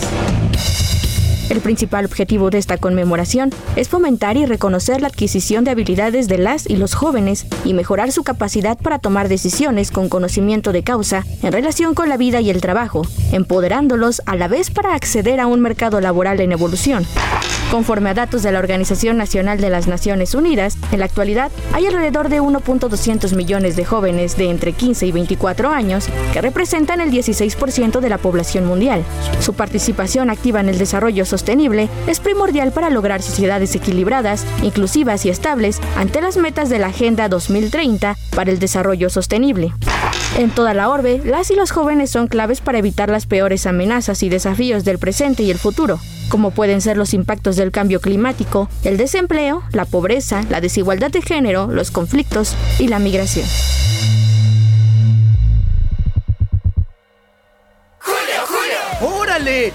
El 1.53 1.61
principal 1.61 2.07
objetivo 2.07 2.49
de 2.49 2.57
esta 2.57 2.79
conmemoración 2.79 3.51
es 3.77 3.91
fomentar 3.91 4.39
y 4.39 4.47
reconocer 4.47 5.03
la 5.03 5.09
adquisición 5.09 5.65
de 5.65 5.71
habilidades 5.71 6.27
de 6.27 6.39
las 6.39 6.67
y 6.67 6.77
los 6.77 6.95
jóvenes 6.95 7.45
y 7.63 7.75
mejorar 7.75 8.11
su 8.11 8.25
capacidad 8.25 8.79
para 8.79 8.99
tomar 8.99 9.29
decisiones 9.29 9.91
con 9.91 10.09
conocimiento 10.09 10.73
de 10.73 10.83
causa 10.83 11.27
en 11.43 11.53
relación 11.53 11.93
con 11.93 12.09
la 12.09 12.17
vida 12.17 12.41
y 12.41 12.49
el 12.49 12.63
trabajo, 12.63 13.03
empoderándolos 13.33 14.23
a 14.25 14.35
la 14.35 14.49
vez 14.49 14.71
para 14.71 14.95
acceder 14.95 15.41
a 15.41 15.47
un 15.47 15.61
mercado 15.61 16.01
laboral 16.01 16.41
en 16.41 16.53
evolución. 16.53 17.05
Conforme 17.73 18.11
a 18.11 18.15
datos 18.15 18.43
de 18.43 18.53
la 18.53 18.59
Organización 18.59 19.17
Nacional 19.17 19.59
de 19.59 19.71
las 19.71 19.87
Naciones 19.87 20.35
Unidas, 20.35 20.77
en 20.93 20.99
la 20.99 21.07
actualidad 21.07 21.51
hay 21.73 21.87
alrededor 21.87 22.29
de 22.29 22.43
1.200 22.43 23.35
millones 23.35 23.77
de 23.77 23.87
jóvenes 23.87 24.37
de 24.37 24.51
entre 24.51 24.75
15 24.75 25.07
y 25.07 25.11
24 25.11 25.71
años 25.71 26.07
que 26.35 26.43
representan 26.43 27.01
el 27.01 27.11
16% 27.11 28.01
de 28.01 28.09
la 28.11 28.19
población 28.19 28.67
mundial. 28.67 29.03
Su 29.41 29.55
participación 29.55 30.29
activa 30.29 30.61
en 30.61 30.69
el 30.69 30.77
desarrollo 30.77 31.25
sostenible 31.25 31.89
es 32.07 32.21
primordial 32.21 32.73
para 32.73 32.91
lograr 32.91 33.23
sociedades 33.23 33.75
equilibradas, 33.75 34.45
inclusivas 34.63 35.25
y 35.25 35.31
estables 35.31 35.81
ante 35.97 36.21
las 36.21 36.37
metas 36.37 36.69
de 36.69 36.79
la 36.79 36.89
Agenda 36.89 37.31
2030 37.31 38.19
para 38.37 38.51
el 38.51 38.59
Desarrollo 38.59 39.09
Sostenible. 39.09 39.73
En 40.37 40.51
toda 40.51 40.75
la 40.75 40.91
orbe, 40.91 41.23
las 41.25 41.51
y 41.51 41.55
los 41.55 41.71
jóvenes 41.71 42.11
son 42.11 42.27
claves 42.27 42.61
para 42.61 42.79
evitar 42.79 43.09
las 43.09 43.25
peores 43.25 43.67
amenazas 43.67 44.23
y 44.23 44.29
desafíos 44.29 44.85
del 44.85 44.99
presente 44.99 45.43
y 45.43 45.51
el 45.51 45.59
futuro, 45.59 46.01
como 46.33 46.51
pueden 46.51 46.81
ser 46.81 46.97
los 46.97 47.13
impactos 47.13 47.57
del 47.57 47.73
cambio 47.73 48.01
climático, 48.01 48.71
el 48.85 48.97
desempleo, 48.97 49.63
la 49.73 49.85
pobreza, 49.85 50.43
la 50.49 50.63
desigualdad 50.63 51.11
de 51.11 51.21
género, 51.21 51.67
los 51.67 51.91
conflictos 51.91 52.57
y 52.79 52.89
la 52.89 52.99
migración. 52.99 53.45
¡Órale! 59.03 59.75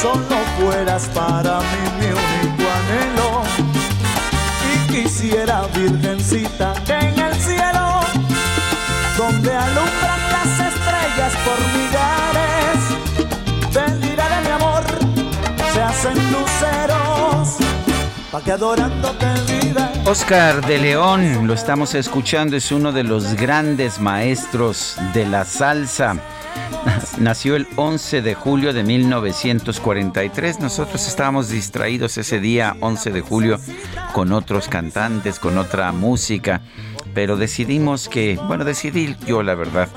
solo 0.00 0.36
fueras 0.58 1.08
para 1.14 1.58
mí 1.60 1.82
mi 1.98 2.06
único 2.06 2.64
anhelo. 2.78 3.42
Y 4.72 4.92
quisiera, 4.92 5.62
virgencita, 5.74 6.74
en 6.88 7.18
el 7.18 7.34
cielo, 7.34 8.00
donde 9.16 9.54
alumbran 9.54 10.20
las 10.32 10.52
estrellas 10.70 11.32
por 11.44 11.58
millares, 11.76 12.78
del 13.74 14.12
ira 14.12 14.26
de 14.28 14.40
mi 14.46 14.52
amor, 14.52 14.84
se 15.72 15.82
hacen 15.82 16.16
luceros, 16.32 17.58
pa' 18.32 18.40
que 18.42 18.52
adorándote 18.52 19.26
vida. 19.48 19.92
Oscar 20.06 20.64
de 20.66 20.78
León, 20.78 21.46
lo 21.46 21.52
estamos 21.52 21.94
escuchando, 21.94 22.56
es 22.56 22.72
uno 22.72 22.92
de 22.92 23.04
los 23.04 23.34
grandes 23.34 24.00
maestros 24.00 24.96
de 25.12 25.26
la 25.26 25.44
salsa. 25.44 26.16
Nació 27.18 27.56
el 27.56 27.66
11 27.76 28.22
de 28.22 28.34
julio 28.34 28.72
de 28.72 28.82
1943. 28.82 30.60
Nosotros 30.60 31.06
estábamos 31.06 31.50
distraídos 31.50 32.16
ese 32.16 32.40
día, 32.40 32.76
11 32.80 33.10
de 33.10 33.20
julio, 33.20 33.58
con 34.12 34.32
otros 34.32 34.68
cantantes, 34.68 35.38
con 35.38 35.58
otra 35.58 35.92
música. 35.92 36.62
Pero 37.12 37.36
decidimos 37.36 38.08
que, 38.08 38.38
bueno, 38.46 38.64
decidí 38.64 39.16
yo 39.26 39.42
la 39.42 39.54
verdad, 39.54 39.88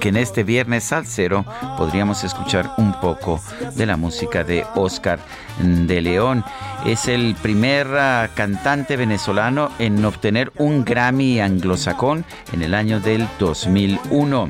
que 0.00 0.08
en 0.08 0.16
este 0.16 0.42
viernes 0.42 0.84
salsero 0.84 1.44
podríamos 1.76 2.24
escuchar 2.24 2.70
un 2.78 2.98
poco 3.00 3.40
de 3.76 3.86
la 3.86 3.96
música 3.96 4.42
de 4.42 4.64
Oscar 4.74 5.20
de 5.60 6.00
León. 6.00 6.44
Es 6.86 7.08
el 7.08 7.36
primer 7.40 7.86
uh, 7.88 8.34
cantante 8.34 8.96
venezolano 8.96 9.70
en 9.78 10.04
obtener 10.04 10.52
un 10.56 10.84
Grammy 10.84 11.40
anglosajón 11.40 12.24
en 12.52 12.62
el 12.62 12.74
año 12.74 13.00
del 13.00 13.28
2001. 13.38 14.48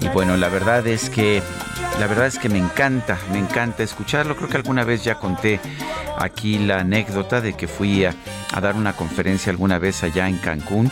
Y 0.00 0.08
bueno, 0.08 0.36
la 0.36 0.48
verdad 0.48 0.86
es 0.86 1.10
que 1.10 1.42
la 1.98 2.06
verdad 2.06 2.26
es 2.26 2.38
que 2.38 2.48
me 2.48 2.58
encanta, 2.58 3.18
me 3.32 3.38
encanta 3.38 3.82
escucharlo. 3.82 4.36
Creo 4.36 4.48
que 4.48 4.56
alguna 4.56 4.84
vez 4.84 5.04
ya 5.04 5.16
conté 5.16 5.60
aquí 6.20 6.58
la 6.58 6.80
anécdota 6.80 7.40
de 7.40 7.54
que 7.54 7.66
fui 7.66 8.04
a, 8.04 8.14
dar 8.60 8.76
una 8.76 8.92
conferencia 8.94 9.50
alguna 9.50 9.78
vez 9.78 10.02
allá 10.02 10.28
en 10.28 10.38
Cancún. 10.38 10.90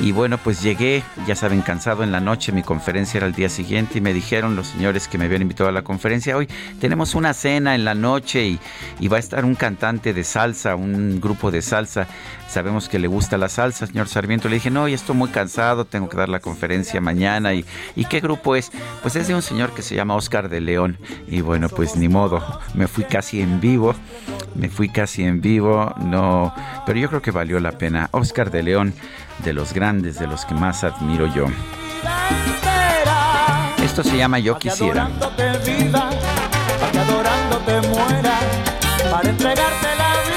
Y 0.00 0.10
bueno, 0.10 0.38
pues 0.38 0.62
llegué, 0.62 1.04
ya 1.26 1.36
saben, 1.36 1.62
cansado 1.62 2.02
en 2.02 2.10
la 2.10 2.20
noche, 2.20 2.50
mi 2.50 2.62
conferencia 2.62 3.18
era 3.18 3.26
el 3.26 3.32
día 3.32 3.48
siguiente 3.48 3.98
y 3.98 4.00
me 4.00 4.12
dijeron 4.12 4.56
los 4.56 4.66
señores 4.66 5.06
que 5.06 5.18
me 5.18 5.26
habían 5.26 5.42
invitado 5.42 5.68
a 5.68 5.72
la 5.72 5.82
conferencia, 5.82 6.36
hoy 6.36 6.48
tenemos 6.80 7.14
una 7.14 7.32
cena 7.32 7.76
en 7.76 7.84
la 7.84 7.94
noche 7.94 8.58
y, 9.00 9.08
va 9.08 9.18
a 9.18 9.20
estar 9.20 9.44
un 9.44 9.54
cantante 9.54 10.12
de 10.12 10.24
salsa, 10.24 10.74
un 10.74 11.20
grupo 11.20 11.52
de 11.52 11.62
salsa 11.62 12.08
sabemos 12.54 12.88
que 12.88 13.00
le 13.00 13.08
gusta 13.08 13.36
la 13.36 13.48
salsa, 13.48 13.88
señor 13.88 14.06
Sarmiento. 14.06 14.48
Le 14.48 14.54
dije, 14.54 14.70
no, 14.70 14.86
ya 14.86 14.94
estoy 14.94 15.16
muy 15.16 15.28
cansado, 15.30 15.84
tengo 15.84 16.08
que 16.08 16.16
dar 16.16 16.28
la 16.28 16.38
conferencia 16.38 17.00
mañana. 17.00 17.52
¿Y, 17.52 17.64
¿Y 17.96 18.04
qué 18.04 18.20
grupo 18.20 18.54
es? 18.54 18.70
Pues 19.02 19.16
es 19.16 19.26
de 19.26 19.34
un 19.34 19.42
señor 19.42 19.74
que 19.74 19.82
se 19.82 19.96
llama 19.96 20.14
Oscar 20.14 20.48
de 20.48 20.60
León. 20.60 20.96
Y 21.26 21.40
bueno, 21.40 21.68
pues 21.68 21.96
ni 21.96 22.08
modo, 22.08 22.60
me 22.74 22.86
fui 22.86 23.02
casi 23.04 23.40
en 23.40 23.60
vivo, 23.60 23.96
fui 24.68 24.88
casi 24.88 25.24
en 25.24 25.40
vivo, 25.40 25.92
no, 25.98 26.54
pero 26.86 26.98
yo 26.98 27.08
creo 27.08 27.22
que 27.22 27.30
valió 27.30 27.60
la 27.60 27.72
pena. 27.72 28.08
Oscar 28.12 28.50
de 28.50 28.62
León, 28.62 28.94
de 29.44 29.52
los 29.52 29.72
grandes, 29.72 30.18
de 30.18 30.26
los 30.26 30.44
que 30.44 30.54
más 30.54 30.84
admiro 30.84 31.32
yo. 31.34 31.46
Esto 33.82 34.02
se 34.02 34.16
llama 34.16 34.38
Yo 34.38 34.58
Quisiera. 34.58 35.08
para 39.10 39.28
entregarte 39.28 39.93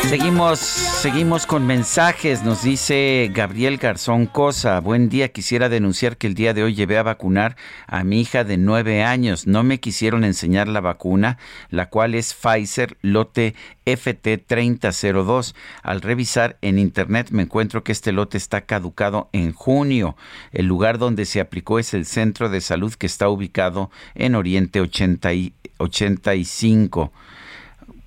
Seguimos, 0.08 0.60
seguimos 0.60 1.46
con 1.46 1.68
mensajes. 1.68 2.42
Nos 2.42 2.64
dice 2.64 3.30
Gabriel 3.34 3.76
Garzón 3.76 4.26
Cosa. 4.26 4.80
Buen 4.80 5.10
día. 5.10 5.34
Quisiera 5.34 5.68
denunciar 5.68 6.16
que 6.16 6.28
el 6.28 6.34
día 6.34 6.54
de 6.54 6.64
hoy 6.64 6.76
llevé 6.76 6.98
a 6.98 7.04
vacunar 7.04 7.58
a 7.88 8.06
mi 8.06 8.22
hija 8.22 8.46
de 8.46 8.56
nueve 8.56 9.04
años. 9.04 9.48
No 9.48 9.64
me 9.64 9.82
quisieron 9.82 10.24
enseñar 10.24 10.70
la 10.70 10.80
vacuna, 10.80 11.38
la 11.70 11.90
cual 11.90 12.16
es 12.16 12.34
Pfizer 12.34 12.96
lote 13.02 13.54
FT3002. 13.86 15.54
Al 15.84 16.00
revisar 16.00 16.58
en 16.62 16.80
internet 16.80 17.32
me 17.32 17.44
encuentro 17.44 17.84
que 17.84 17.92
este 17.92 18.14
lote 18.14 18.38
está 18.38 18.62
caducado 18.62 19.28
en 19.34 19.52
junio. 19.52 20.16
El 20.54 20.68
lugar 20.68 21.00
donde 21.00 21.26
se 21.26 21.42
aplicó 21.42 21.80
es 21.80 21.94
el 21.94 22.06
centro 22.06 22.48
de 22.48 22.62
salud 22.62 22.94
que 22.94 23.08
está 23.08 23.28
ubicado 23.28 23.92
en 24.16 24.36
Oriente 24.36 24.80
80 24.80 25.34
y 25.34 25.54
85. 25.80 27.12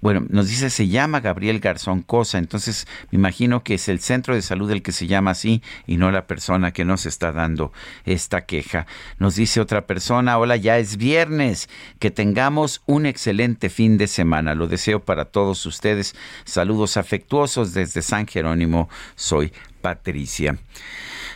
Bueno, 0.00 0.24
nos 0.30 0.48
dice 0.48 0.70
se 0.70 0.88
llama 0.88 1.20
Gabriel 1.20 1.60
Garzón 1.60 2.02
Cosa, 2.02 2.38
entonces 2.38 2.86
me 3.10 3.16
imagino 3.16 3.62
que 3.62 3.74
es 3.74 3.88
el 3.88 4.00
centro 4.00 4.34
de 4.34 4.42
salud 4.42 4.70
el 4.70 4.82
que 4.82 4.92
se 4.92 5.06
llama 5.06 5.32
así 5.32 5.62
y 5.86 5.98
no 5.98 6.10
la 6.10 6.26
persona 6.26 6.72
que 6.72 6.86
nos 6.86 7.04
está 7.04 7.32
dando 7.32 7.72
esta 8.04 8.46
queja. 8.46 8.86
Nos 9.18 9.34
dice 9.34 9.60
otra 9.60 9.86
persona, 9.86 10.38
hola, 10.38 10.56
ya 10.56 10.78
es 10.78 10.96
viernes, 10.96 11.68
que 11.98 12.10
tengamos 12.10 12.82
un 12.86 13.04
excelente 13.04 13.68
fin 13.68 13.98
de 13.98 14.06
semana. 14.06 14.54
Lo 14.54 14.68
deseo 14.68 15.04
para 15.04 15.26
todos 15.26 15.66
ustedes. 15.66 16.14
Saludos 16.44 16.96
afectuosos 16.96 17.74
desde 17.74 18.00
San 18.00 18.26
Jerónimo. 18.26 18.88
Soy 19.16 19.52
Patricia. 19.80 20.58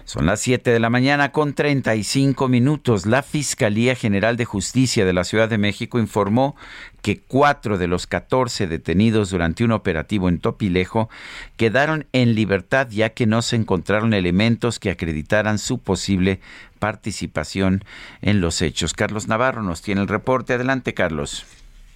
Son 0.05 0.27
las 0.27 0.41
7 0.41 0.71
de 0.71 0.81
la 0.81 0.91
mañana 0.91 1.33
con 1.33 1.55
35 1.55 2.49
minutos. 2.49 3.07
La 3.07 3.23
Fiscalía 3.23 3.95
General 3.95 4.37
de 4.37 4.45
Justicia 4.45 5.07
de 5.07 5.15
la 5.15 5.25
Ciudad 5.25 5.49
de 5.49 5.57
México 5.57 5.99
informó 5.99 6.57
que 7.05 7.21
cuatro 7.21 7.77
de 7.77 7.87
los 7.87 8.07
14 8.07 8.67
detenidos 8.67 9.29
durante 9.29 9.63
un 9.63 9.73
operativo 9.73 10.31
en 10.31 10.41
Topilejo 10.41 11.11
quedaron 11.59 12.07
en 12.13 12.35
libertad 12.35 12.89
ya 12.91 13.11
que 13.11 13.27
no 13.27 13.43
se 13.43 13.57
encontraron 13.57 14.15
elementos 14.15 14.81
que 14.81 14.91
acreditaran 14.91 15.59
su 15.59 15.83
posible 15.83 16.41
participación 16.79 17.83
en 18.23 18.41
los 18.41 18.63
hechos. 18.63 18.95
Carlos 18.95 19.29
Navarro 19.29 19.63
nos 19.63 19.83
tiene 19.83 20.01
el 20.01 20.09
reporte. 20.09 20.55
Adelante, 20.55 20.95
Carlos. 20.95 21.45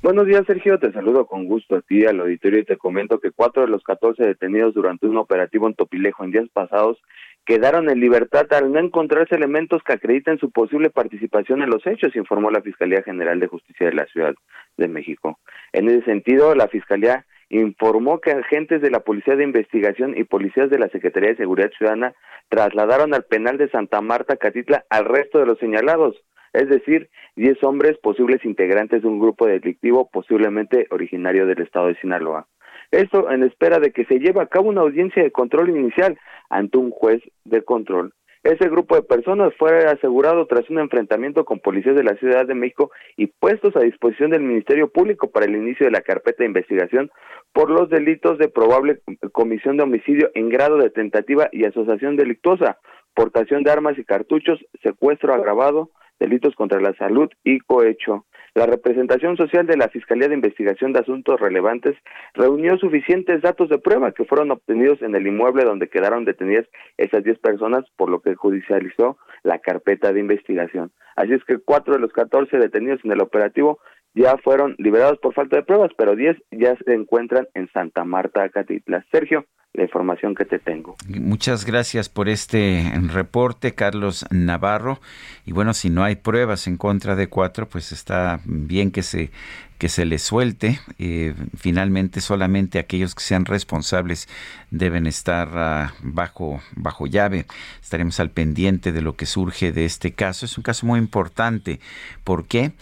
Buenos 0.03 0.27
días, 0.27 0.45
Sergio. 0.47 0.79
Te 0.79 0.93
saludo 0.93 1.25
con 1.25 1.47
gusto 1.47 1.77
a 1.77 1.81
ti, 1.81 2.05
al 2.05 2.21
auditorio, 2.21 2.61
y 2.61 2.65
te 2.65 2.77
comento 2.77 3.19
que 3.19 3.31
cuatro 3.31 3.63
de 3.63 3.69
los 3.69 3.83
14 3.85 4.23
detenidos 4.23 4.75
durante 4.75 5.07
un 5.07 5.17
operativo 5.17 5.67
en 5.69 5.75
Topilejo 5.75 6.23
en 6.23 6.33
días 6.33 6.49
pasados 6.53 6.99
quedaron 7.47 7.89
en 7.89 7.99
libertad 7.99 8.47
al 8.53 8.71
no 8.71 8.79
encontrarse 8.79 9.35
elementos 9.35 9.83
que 9.83 9.95
acrediten 9.95 10.39
su 10.39 10.51
posible 10.51 10.91
participación 10.91 11.63
en 11.63 11.71
los 11.71 11.87
hechos, 11.87 12.15
informó 12.15 12.51
la 12.51 12.61
Fiscalía 12.61 13.03
General 13.03 13.41
de 13.41 13.47
Justicia 13.47 13.87
de 13.87 13.95
la 13.95 14.05
Ciudad 14.05 14.35
de 14.79 14.89
México. 14.89 15.39
En 15.73 15.89
ese 15.89 16.03
sentido, 16.05 16.55
la 16.55 16.69
Fiscalía 16.69 17.27
informó 17.51 18.21
que 18.21 18.31
agentes 18.31 18.81
de 18.81 18.91
la 18.91 19.01
Policía 19.01 19.37
de 19.37 19.45
Investigación 19.45 20.17
y 20.17 20.25
policías 20.25 20.71
de 20.71 20.79
la 20.79 20.89
Secretaría 20.89 21.31
de 21.31 21.37
Seguridad 21.37 21.71
Ciudadana 21.77 22.15
trasladaron 22.49 23.15
al 23.15 23.25
penal 23.25 23.59
de 23.59 23.69
Santa 23.69 24.01
Marta, 24.01 24.37
Catitla, 24.37 24.85
al 24.91 25.05
resto 25.05 25.39
de 25.39 25.47
los 25.47 25.59
señalados, 25.59 26.17
es 26.53 26.69
decir, 26.69 27.11
10 27.37 27.63
hombres 27.65 27.99
posibles 27.99 28.45
integrantes 28.45 29.03
de 29.03 29.09
un 29.09 29.19
grupo 29.19 29.47
delictivo 29.47 30.09
posiblemente 30.11 30.87
originario 30.91 31.47
del 31.47 31.63
estado 31.63 31.89
de 31.89 32.01
Sinaloa. 32.01 32.47
Esto 32.91 33.31
en 33.31 33.43
espera 33.43 33.79
de 33.79 33.93
que 33.93 34.07
se 34.07 34.19
lleve 34.19 34.41
a 34.41 34.47
cabo 34.47 34.69
una 34.69 34.81
audiencia 34.81 35.23
de 35.23 35.31
control 35.31 35.69
inicial 35.71 36.19
ante 36.49 36.79
un 36.79 36.91
juez 36.91 37.23
de 37.45 37.63
control. 37.63 38.15
Ese 38.43 38.69
grupo 38.69 38.95
de 38.95 39.03
personas 39.03 39.53
fue 39.59 39.87
asegurado 39.87 40.47
tras 40.47 40.71
un 40.71 40.79
enfrentamiento 40.79 41.45
con 41.45 41.59
policías 41.59 41.97
de 41.97 42.05
la 42.05 42.17
Ciudad 42.17 42.47
de 42.47 42.55
México 42.55 42.91
y 43.17 43.27
puestos 43.27 43.75
a 43.77 43.81
disposición 43.81 44.31
del 44.31 44.43
Ministerio 44.43 44.91
Público 44.91 45.31
para 45.31 45.47
el 45.47 45.57
inicio 45.57 45.87
de 45.87 45.93
la 45.93 46.03
carpeta 46.03 46.43
de 46.43 46.49
investigación 46.49 47.11
por 47.53 47.71
los 47.71 47.91
delitos 47.91 48.39
de 48.39 48.49
probable 48.49 49.01
comisión 49.33 49.77
de 49.77 49.83
homicidio 49.83 50.31
en 50.35 50.49
grado 50.49 50.77
de 50.79 50.91
tentativa 50.91 51.49
y 51.51 51.65
asociación 51.65 52.17
delictuosa, 52.17 52.79
portación 53.15 53.65
de 53.65 53.73
armas 53.73 53.99
y 53.99 54.05
cartuchos, 54.05 54.61
secuestro 54.83 55.35
agravado, 55.35 55.91
delitos 56.19 56.55
contra 56.55 56.81
la 56.81 56.95
salud 56.95 57.29
y 57.45 57.61
cohecho. 57.61 58.27
La 58.55 58.67
representación 58.67 59.37
social 59.37 59.67
de 59.67 59.77
la 59.77 59.89
Fiscalía 59.89 60.29
de 60.29 60.35
Investigación 60.35 60.93
de 60.93 61.01
Asuntos 61.01 61.41
Relevantes 61.41 61.97
reunió 62.35 62.77
suficientes 62.79 63.43
datos 63.43 63.69
de 63.69 63.79
prueba 63.79 64.13
que 64.13 64.25
fueron 64.25 64.51
obtenidos 64.51 65.01
en 65.03 65.15
el 65.15 65.27
inmueble 65.27 65.65
donde 65.65 65.89
quedaron 65.89 66.25
detenidas 66.25 66.67
esas 66.97 67.23
10 67.23 67.39
personas, 67.39 67.85
por 67.97 68.11
lo 68.11 68.21
que 68.21 68.35
judicializó 68.35 69.19
la 69.43 69.59
carpeta 69.59 70.13
de 70.13 70.21
investigación. 70.21 70.91
Así 71.15 71.33
es 71.35 71.45
que 71.45 71.59
cuatro 71.59 71.95
de 71.95 72.01
los 72.01 72.13
14 72.13 72.59
detenidos 72.59 73.01
en 73.05 73.13
el 73.13 73.21
operativo 73.21 73.79
ya 74.15 74.37
fueron 74.39 74.75
liberados 74.79 75.19
por 75.19 75.35
falta 75.35 75.57
de 75.57 75.63
pruebas, 75.63 75.91
pero 75.97 76.17
10 76.17 76.37
ya 76.51 76.77
se 76.85 76.95
encuentran 76.95 77.47
en 77.55 77.69
Santa 77.73 78.05
Marta, 78.05 78.49
Catitla. 78.49 79.05
Sergio, 79.11 79.45
la 79.75 79.85
información 79.85 80.35
que 80.35 80.45
te 80.45 80.59
tengo. 80.59 80.97
Muchas 81.09 81.65
gracias 81.65 82.09
por 82.09 82.29
este 82.29 82.91
reporte, 83.13 83.75
Carlos 83.75 84.27
Navarro. 84.31 85.01
Y 85.47 85.53
bueno, 85.53 85.73
si 85.75 85.91
no 85.91 86.05
hay 86.05 86.17
pruebas 86.17 86.67
en 86.67 86.77
contra 86.77 87.15
de 87.17 87.29
cuatro, 87.29 87.69
pues 87.69 87.93
está 87.93 88.41
bien 88.45 88.91
que 88.91 89.03
se 89.03 89.31
que 89.79 89.89
se 89.89 90.05
le 90.05 90.19
suelte. 90.19 90.81
Eh, 90.99 91.35
finalmente, 91.57 92.21
solamente 92.21 92.81
aquellos 92.81 93.15
que 93.15 93.23
sean 93.23 93.45
responsables 93.45 94.29
deben 94.73 95.07
estar 95.07 95.49
ah, 95.55 95.95
bajo 96.03 96.61
bajo 96.75 97.07
llave. 97.07 97.47
Estaremos 97.81 98.19
al 98.19 98.31
pendiente 98.31 98.91
de 98.91 99.03
lo 99.03 99.15
que 99.15 99.27
surge 99.27 99.71
de 99.71 99.85
este 99.85 100.13
caso. 100.13 100.47
Es 100.47 100.59
un 100.59 100.65
caso 100.65 100.85
muy 100.87 100.99
importante. 100.99 101.79
¿Por 102.25 102.47
qué? 102.47 102.73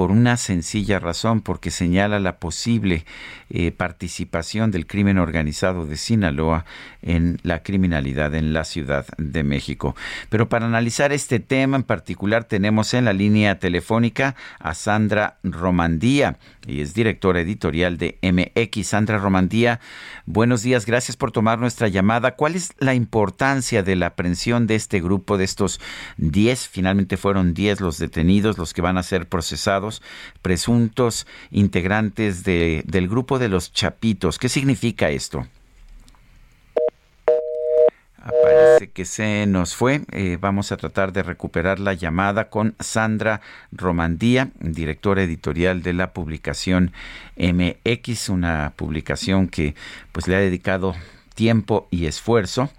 Por 0.00 0.12
una 0.12 0.38
sencilla 0.38 0.98
razón, 0.98 1.42
porque 1.42 1.70
señala 1.70 2.20
la 2.20 2.38
posible 2.38 3.04
eh, 3.50 3.70
participación 3.70 4.70
del 4.70 4.86
crimen 4.86 5.18
organizado 5.18 5.84
de 5.84 5.98
Sinaloa 5.98 6.64
en 7.02 7.38
la 7.42 7.62
criminalidad 7.62 8.34
en 8.34 8.54
la 8.54 8.64
Ciudad 8.64 9.04
de 9.18 9.42
México. 9.42 9.94
Pero 10.30 10.48
para 10.48 10.64
analizar 10.64 11.12
este 11.12 11.38
tema 11.38 11.76
en 11.76 11.82
particular 11.82 12.44
tenemos 12.44 12.94
en 12.94 13.04
la 13.04 13.12
línea 13.12 13.58
telefónica 13.58 14.36
a 14.58 14.72
Sandra 14.72 15.36
Romandía, 15.42 16.38
y 16.66 16.80
es 16.80 16.94
directora 16.94 17.40
editorial 17.40 17.98
de 17.98 18.18
MX. 18.22 18.86
Sandra 18.86 19.18
Romandía, 19.18 19.80
buenos 20.24 20.62
días, 20.62 20.86
gracias 20.86 21.18
por 21.18 21.30
tomar 21.30 21.58
nuestra 21.58 21.88
llamada. 21.88 22.36
¿Cuál 22.36 22.54
es 22.54 22.72
la 22.78 22.94
importancia 22.94 23.82
de 23.82 23.96
la 23.96 24.06
aprehensión 24.06 24.66
de 24.66 24.76
este 24.76 25.02
grupo, 25.02 25.36
de 25.36 25.44
estos 25.44 25.78
10? 26.16 26.68
Finalmente 26.68 27.18
fueron 27.18 27.52
10 27.52 27.80
los 27.80 27.98
detenidos, 27.98 28.56
los 28.56 28.72
que 28.72 28.80
van 28.80 28.96
a 28.96 29.02
ser 29.02 29.28
procesados 29.28 29.89
presuntos 30.42 31.26
integrantes 31.50 32.44
de, 32.44 32.82
del 32.86 33.08
grupo 33.08 33.38
de 33.38 33.48
los 33.48 33.72
Chapitos. 33.72 34.38
¿Qué 34.38 34.48
significa 34.48 35.10
esto? 35.10 35.46
Parece 38.42 38.90
que 38.90 39.04
se 39.04 39.46
nos 39.46 39.74
fue. 39.74 40.02
Eh, 40.12 40.36
vamos 40.40 40.72
a 40.72 40.76
tratar 40.76 41.12
de 41.12 41.22
recuperar 41.22 41.80
la 41.80 41.94
llamada 41.94 42.48
con 42.48 42.74
Sandra 42.78 43.40
Romandía, 43.72 44.50
directora 44.60 45.22
editorial 45.22 45.82
de 45.82 45.94
la 45.94 46.12
publicación 46.12 46.92
MX, 47.36 48.28
una 48.28 48.72
publicación 48.76 49.48
que 49.48 49.74
pues 50.12 50.28
le 50.28 50.36
ha 50.36 50.40
dedicado 50.40 50.94
tiempo 51.34 51.88
y 51.90 52.06
esfuerzo 52.06 52.70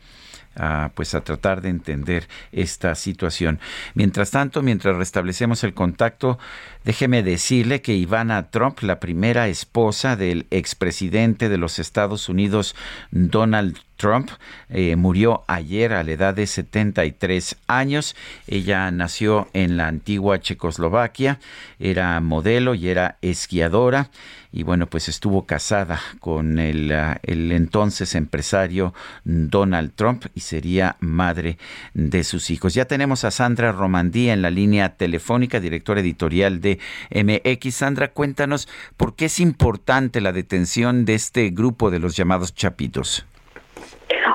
a, 0.56 0.92
pues 0.96 1.16
a 1.16 1.22
tratar 1.22 1.62
de 1.62 1.70
entender 1.70 2.28
esta 2.52 2.96
situación. 2.96 3.60
Mientras 3.94 4.32
tanto, 4.32 4.62
mientras 4.62 4.98
restablecemos 4.98 5.64
el 5.64 5.74
contacto, 5.74 6.40
déjeme 6.84 7.24
decirle 7.24 7.82
que 7.82 7.96
Ivana 7.96 8.50
Trump, 8.50 8.80
la 8.82 9.00
primera 9.00 9.48
esposa 9.48 10.16
del 10.16 10.48
expresidente 10.52 11.50
de 11.50 11.58
los 11.58 11.80
Estados 11.80 12.30
Unidos, 12.30 12.76
Donald 13.12 13.78
Trump. 14.02 14.32
Eh, 14.70 14.96
murió 14.96 15.44
ayer 15.46 15.94
a 15.94 16.04
la 16.04 16.12
edad 16.12 16.34
de 16.34 16.48
73 16.48 17.56
años. 17.68 18.16
Ella 18.48 18.90
nació 18.90 19.48
en 19.54 19.78
la 19.78 19.88
antigua 19.88 20.42
Checoslovaquia, 20.42 21.40
era 21.80 22.20
modelo 22.20 22.74
y 22.74 22.90
era 22.90 23.18
esquiadora 23.22 24.10
y 24.52 24.64
bueno, 24.64 24.88
pues 24.88 25.08
estuvo 25.08 25.46
casada 25.46 26.02
con 26.20 26.60
el, 26.60 26.92
ah, 26.92 27.20
el, 27.24 27.52
entonces 27.52 28.16
empresario 28.16 28.94
Donald 29.24 29.94
Trump 29.96 30.26
y 30.36 30.42
sería 30.42 30.98
madre 31.00 31.58
de 31.94 32.24
sus 32.24 32.50
hijos. 32.50 32.74
Ya 32.74 32.86
tenemos 32.86 33.24
a 33.24 33.32
Sandra 33.32 33.72
Romandí 33.72 34.30
en 34.30 34.42
la 34.42 34.50
línea 34.50 34.98
telefónica, 34.98 35.60
directora 35.60 36.02
editorial 36.02 36.60
de 36.60 36.80
MX. 37.12 37.76
Sandra, 37.76 38.10
cuéntanos 38.10 38.68
por 38.98 39.16
qué 39.16 39.26
es 39.26 39.40
importante 39.40 40.20
la 40.20 40.34
detención 40.34 41.06
de 41.06 41.16
este 41.16 41.50
grupo 41.52 41.90
de 41.90 42.00
los 42.00 42.16
llamados 42.18 42.54
chapitos. 42.54 43.26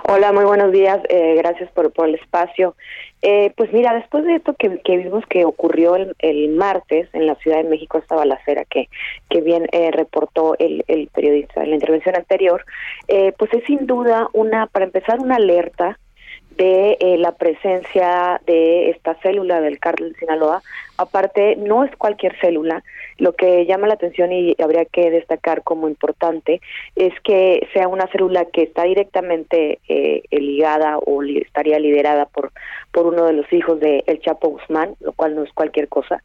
Hola, 0.09 0.31
muy 0.33 0.45
buenos 0.45 0.71
días. 0.71 1.01
Eh, 1.09 1.35
gracias 1.37 1.69
por, 1.73 1.93
por 1.93 2.09
el 2.09 2.15
espacio. 2.15 2.77
Eh, 3.23 3.53
pues 3.57 3.73
mira, 3.73 3.93
después 3.93 4.25
de 4.25 4.37
esto 4.37 4.55
que, 4.55 4.69
vimos 4.69 5.27
que 5.27 5.45
ocurrió 5.45 5.97
el, 5.97 6.49
martes 6.51 7.09
en 7.13 7.27
la 7.27 7.35
Ciudad 7.35 7.57
de 7.57 7.69
México, 7.69 7.99
esta 7.99 8.15
balacera 8.15 8.65
que, 8.67 8.89
que 9.29 9.41
bien 9.41 9.67
eh, 9.73 9.91
reportó 9.91 10.55
el, 10.61 10.85
el, 10.87 11.09
periodista 11.09 11.65
en 11.65 11.71
la 11.71 11.75
intervención 11.75 12.15
anterior, 12.15 12.65
eh, 13.09 13.33
pues 13.37 13.53
es 13.53 13.65
sin 13.65 13.89
duda 13.89 14.29
una, 14.33 14.69
para 14.69 14.85
empezar, 14.85 15.19
una 15.19 15.37
alerta 15.37 15.99
de 16.57 16.97
eh, 17.01 17.19
la 17.19 17.33
presencia 17.33 18.41
de 18.47 18.91
esta 18.91 19.15
célula 19.17 19.61
del 19.61 19.79
cártel 19.79 20.13
de 20.13 20.19
Sinaloa. 20.19 20.63
Aparte, 20.97 21.57
no 21.57 21.85
es 21.85 21.95
cualquier 21.97 22.39
célula. 22.41 22.83
Lo 23.19 23.35
que 23.35 23.67
llama 23.67 23.87
la 23.87 23.95
atención 23.95 24.33
y 24.33 24.57
habría 24.63 24.85
que 24.85 25.11
destacar 25.11 25.63
como 25.63 25.89
importante 25.89 26.61
es 26.95 27.13
que 27.21 27.69
sea 27.73 27.89
una 27.89 28.07
célula 28.09 28.47
que 28.47 28.63
está 28.63 28.85
directamente 28.85 29.79
eh, 29.89 30.23
ligada 30.31 30.99
o 30.99 31.23
estaría 31.23 31.79
liderada 31.79 32.27
por, 32.27 32.53
por 32.93 33.07
uno 33.07 33.27
de 33.27 33.35
los 33.35 33.53
hijos 33.53 33.79
de 33.81 34.05
El 34.07 34.21
Chapo 34.21 34.49
Guzmán, 34.49 34.97
lo 35.01 35.13
cual 35.13 35.35
no 35.35 35.45
es 35.45 35.53
cualquier 35.53 35.89
cosa. 35.89 36.23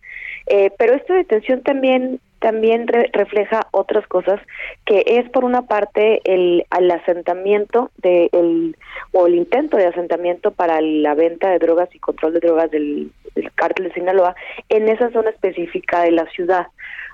Eh, 0.47 0.71
pero 0.77 0.95
esta 0.95 1.13
detención 1.15 1.61
también 1.61 2.19
también 2.41 2.87
refleja 2.87 3.67
otras 3.69 4.05
cosas 4.07 4.41
que 4.85 5.03
es 5.05 5.29
por 5.29 5.45
una 5.45 5.61
parte 5.61 6.21
el, 6.25 6.65
asentamiento 6.71 7.91
de 7.97 8.29
el, 8.33 8.75
o 9.11 9.27
el 9.27 9.35
intento 9.35 9.77
de 9.77 9.85
asentamiento 9.85 10.49
para 10.49 10.81
la 10.81 11.13
venta 11.13 11.51
de 11.51 11.59
drogas 11.59 11.93
y 11.93 11.99
control 11.99 12.33
de 12.33 12.39
drogas 12.39 12.71
del, 12.71 13.11
cártel 13.53 13.89
de 13.89 13.93
Sinaloa 13.93 14.35
en 14.69 14.89
esa 14.89 15.11
zona 15.11 15.29
específica 15.29 16.01
de 16.01 16.11
la 16.11 16.25
ciudad. 16.31 16.67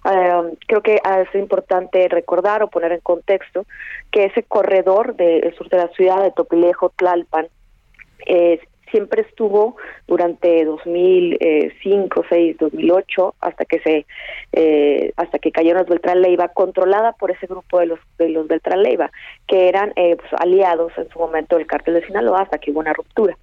Um, 0.06 0.56
creo 0.66 0.82
que 0.82 0.96
es 0.96 1.36
importante 1.36 2.08
recordar 2.08 2.64
o 2.64 2.70
poner 2.70 2.94
en 2.94 3.02
contexto 3.02 3.66
que 4.12 4.24
ese 4.24 4.44
corredor 4.44 5.16
del 5.18 5.54
sur 5.58 5.68
de 5.68 5.78
la 5.78 5.90
ciudad 5.90 6.24
de 6.24 6.32
Topilejo, 6.32 6.94
Tlalpan, 6.96 7.48
es 8.26 8.62
siempre 8.92 9.22
estuvo 9.22 9.76
durante 10.08 10.66
2005, 10.66 12.26
6, 12.30 12.58
2008 12.60 13.36
hasta 13.42 13.66
que 13.66 13.80
se 13.80 14.06
eh, 14.54 15.14
hasta 15.18 15.40
que 15.40 15.52
cayeron 15.52 15.82
los 15.82 15.90
Beltrán 15.90 16.22
Leiva 16.22 16.50
controlada 16.50 17.14
por 17.14 17.32
ese 17.32 17.48
grupo 17.48 17.80
de 17.80 17.88
los 17.88 18.00
de 18.18 18.30
los 18.30 18.48
Beltrán 18.48 18.84
Leiva 18.84 19.12
que 19.48 19.70
eran 19.70 19.94
eh, 19.96 20.16
pues, 20.16 20.30
aliados 20.40 20.92
en 20.98 21.10
su 21.10 21.20
momento 21.20 21.58
del 21.58 21.68
cártel 21.68 21.96
de 21.96 22.06
Sinaloa 22.06 22.42
hasta 22.42 22.58
que 22.58 22.72
hubo 22.72 22.80
una 22.80 22.94
ruptura. 22.94 23.38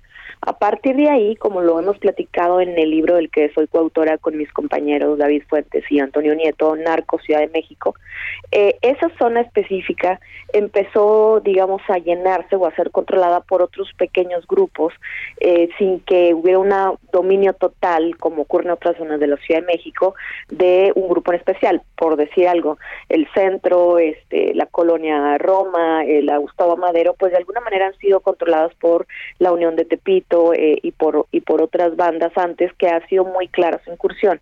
A 0.46 0.58
partir 0.58 0.94
de 0.96 1.08
ahí, 1.08 1.36
como 1.36 1.62
lo 1.62 1.80
hemos 1.80 1.96
platicado 1.96 2.60
en 2.60 2.78
el 2.78 2.90
libro 2.90 3.14
del 3.14 3.30
que 3.30 3.50
soy 3.54 3.66
coautora 3.66 4.18
con 4.18 4.36
mis 4.36 4.52
compañeros 4.52 5.16
David 5.16 5.44
Fuentes 5.48 5.84
y 5.90 6.00
Antonio 6.00 6.34
Nieto, 6.34 6.76
Narco 6.76 7.18
Ciudad 7.18 7.40
de 7.40 7.48
México, 7.48 7.94
eh, 8.52 8.76
esa 8.82 9.08
zona 9.18 9.40
específica 9.40 10.20
empezó, 10.52 11.40
digamos, 11.40 11.80
a 11.88 11.96
llenarse 11.96 12.56
o 12.56 12.66
a 12.66 12.74
ser 12.74 12.90
controlada 12.90 13.40
por 13.40 13.62
otros 13.62 13.90
pequeños 13.96 14.46
grupos 14.46 14.92
eh, 15.40 15.70
sin 15.78 16.00
que 16.00 16.34
hubiera 16.34 16.58
un 16.58 16.98
dominio 17.10 17.54
total, 17.54 18.18
como 18.18 18.42
ocurre 18.42 18.66
en 18.66 18.72
otras 18.72 18.98
zonas 18.98 19.20
de 19.20 19.28
la 19.28 19.38
Ciudad 19.38 19.62
de 19.62 19.66
México, 19.66 20.14
de 20.50 20.92
un 20.94 21.08
grupo 21.08 21.32
en 21.32 21.38
especial. 21.38 21.80
Por 21.96 22.16
decir 22.16 22.48
algo, 22.48 22.76
el 23.08 23.26
centro, 23.32 23.98
este, 23.98 24.52
la 24.54 24.66
colonia 24.66 25.38
Roma, 25.38 26.04
la 26.04 26.36
Gustavo 26.36 26.76
Madero, 26.76 27.14
pues 27.14 27.32
de 27.32 27.38
alguna 27.38 27.60
manera 27.60 27.86
han 27.86 27.96
sido 27.96 28.20
controladas 28.20 28.74
por 28.74 29.06
la 29.38 29.50
Unión 29.50 29.74
de 29.74 29.86
Tepito, 29.86 30.33
eh, 30.54 30.78
y 30.82 30.92
por 30.92 31.26
y 31.32 31.40
por 31.40 31.62
otras 31.62 31.96
bandas 31.96 32.32
antes 32.36 32.72
que 32.74 32.88
ha 32.88 33.06
sido 33.08 33.24
muy 33.24 33.48
clara 33.48 33.80
su 33.84 33.92
incursión. 33.92 34.40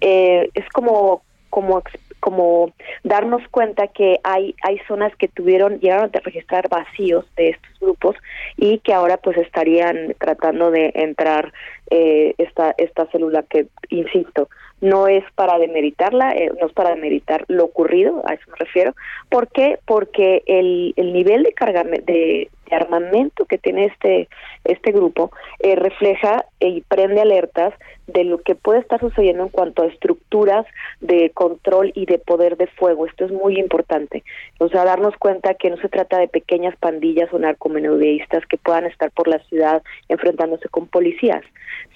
Eh, 0.00 0.48
es 0.54 0.68
como 0.70 1.22
como 1.50 1.82
como 2.20 2.72
darnos 3.04 3.42
cuenta 3.50 3.86
que 3.88 4.18
hay 4.24 4.54
hay 4.62 4.78
zonas 4.88 5.14
que 5.16 5.28
tuvieron 5.28 5.78
llegaron 5.80 6.10
a 6.12 6.20
registrar 6.20 6.68
vacíos 6.68 7.24
de 7.36 7.50
estos 7.50 7.80
grupos 7.80 8.16
y 8.56 8.78
que 8.80 8.92
ahora 8.92 9.16
pues 9.16 9.36
estarían 9.36 10.14
tratando 10.18 10.70
de 10.70 10.92
entrar 10.94 11.52
eh, 11.90 12.34
esta 12.38 12.74
esta 12.78 13.06
célula 13.06 13.44
que 13.44 13.68
insisto 13.90 14.48
no 14.80 15.08
es 15.08 15.24
para 15.34 15.58
demeritarla, 15.58 16.34
no 16.60 16.66
es 16.66 16.72
para 16.72 16.90
demeritar 16.90 17.44
lo 17.48 17.64
ocurrido, 17.64 18.22
a 18.26 18.34
eso 18.34 18.50
me 18.50 18.56
refiero. 18.56 18.94
¿Por 19.30 19.48
qué? 19.48 19.78
Porque 19.84 20.42
el, 20.46 20.92
el 20.96 21.12
nivel 21.12 21.42
de, 21.44 21.52
carga, 21.52 21.82
de, 21.84 22.50
armamento 22.70 23.44
que 23.44 23.58
tiene 23.58 23.84
este 23.84 24.28
este 24.64 24.90
grupo 24.90 25.30
eh, 25.60 25.76
refleja 25.76 26.46
y 26.58 26.80
prende 26.80 27.20
alertas 27.20 27.72
de 28.08 28.24
lo 28.24 28.38
que 28.38 28.56
puede 28.56 28.80
estar 28.80 28.98
sucediendo 28.98 29.44
en 29.44 29.48
cuanto 29.50 29.82
a 29.82 29.86
estructuras 29.86 30.66
de 31.00 31.30
control 31.30 31.92
y 31.94 32.06
de 32.06 32.18
poder 32.18 32.56
de 32.56 32.66
fuego. 32.66 33.06
Esto 33.06 33.24
es 33.24 33.30
muy 33.30 33.58
importante. 33.60 34.24
O 34.58 34.68
sea, 34.68 34.84
darnos 34.84 35.16
cuenta 35.16 35.54
que 35.54 35.70
no 35.70 35.76
se 35.76 35.88
trata 35.88 36.18
de 36.18 36.26
pequeñas 36.26 36.74
pandillas 36.76 37.32
o 37.32 37.38
narcomenudistas 37.38 38.44
que 38.46 38.58
puedan 38.58 38.86
estar 38.86 39.12
por 39.12 39.28
la 39.28 39.38
ciudad 39.44 39.82
enfrentándose 40.08 40.68
con 40.68 40.88
policías, 40.88 41.44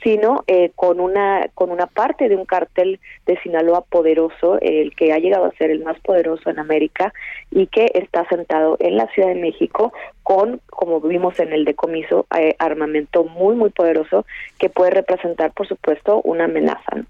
sino 0.05 0.45
eh, 0.47 0.71
con 0.77 1.01
una 1.01 1.49
con 1.55 1.73
una 1.73 1.87
parte 1.87 2.29
de 2.29 2.37
un 2.37 2.45
cartel 2.45 2.70
de 2.75 3.37
Sinaloa 3.43 3.83
poderoso, 3.83 4.59
el 4.61 4.95
que 4.95 5.13
ha 5.13 5.19
llegado 5.19 5.47
a 5.47 5.53
ser 5.53 5.71
el 5.71 5.85
más 5.85 5.99
poderoso 6.01 6.51
en 6.51 6.59
América 6.59 7.13
y 7.51 7.67
que 7.67 7.91
está 7.95 8.27
sentado 8.29 8.77
en 8.81 8.97
la 8.97 9.07
Ciudad 9.09 9.29
de 9.29 9.41
México 9.41 9.93
con, 10.23 10.61
como 10.71 11.01
vimos 11.01 11.39
en 11.41 11.53
el 11.53 11.65
decomiso, 11.65 12.27
eh, 12.39 12.55
armamento 12.59 13.25
muy, 13.25 13.57
muy 13.57 13.71
poderoso 13.71 14.25
que 14.59 14.71
puede 14.71 14.91
representar, 14.91 15.53
por 15.53 15.67
supuesto, 15.67 16.21
una 16.23 16.45
amenaza. 16.45 17.05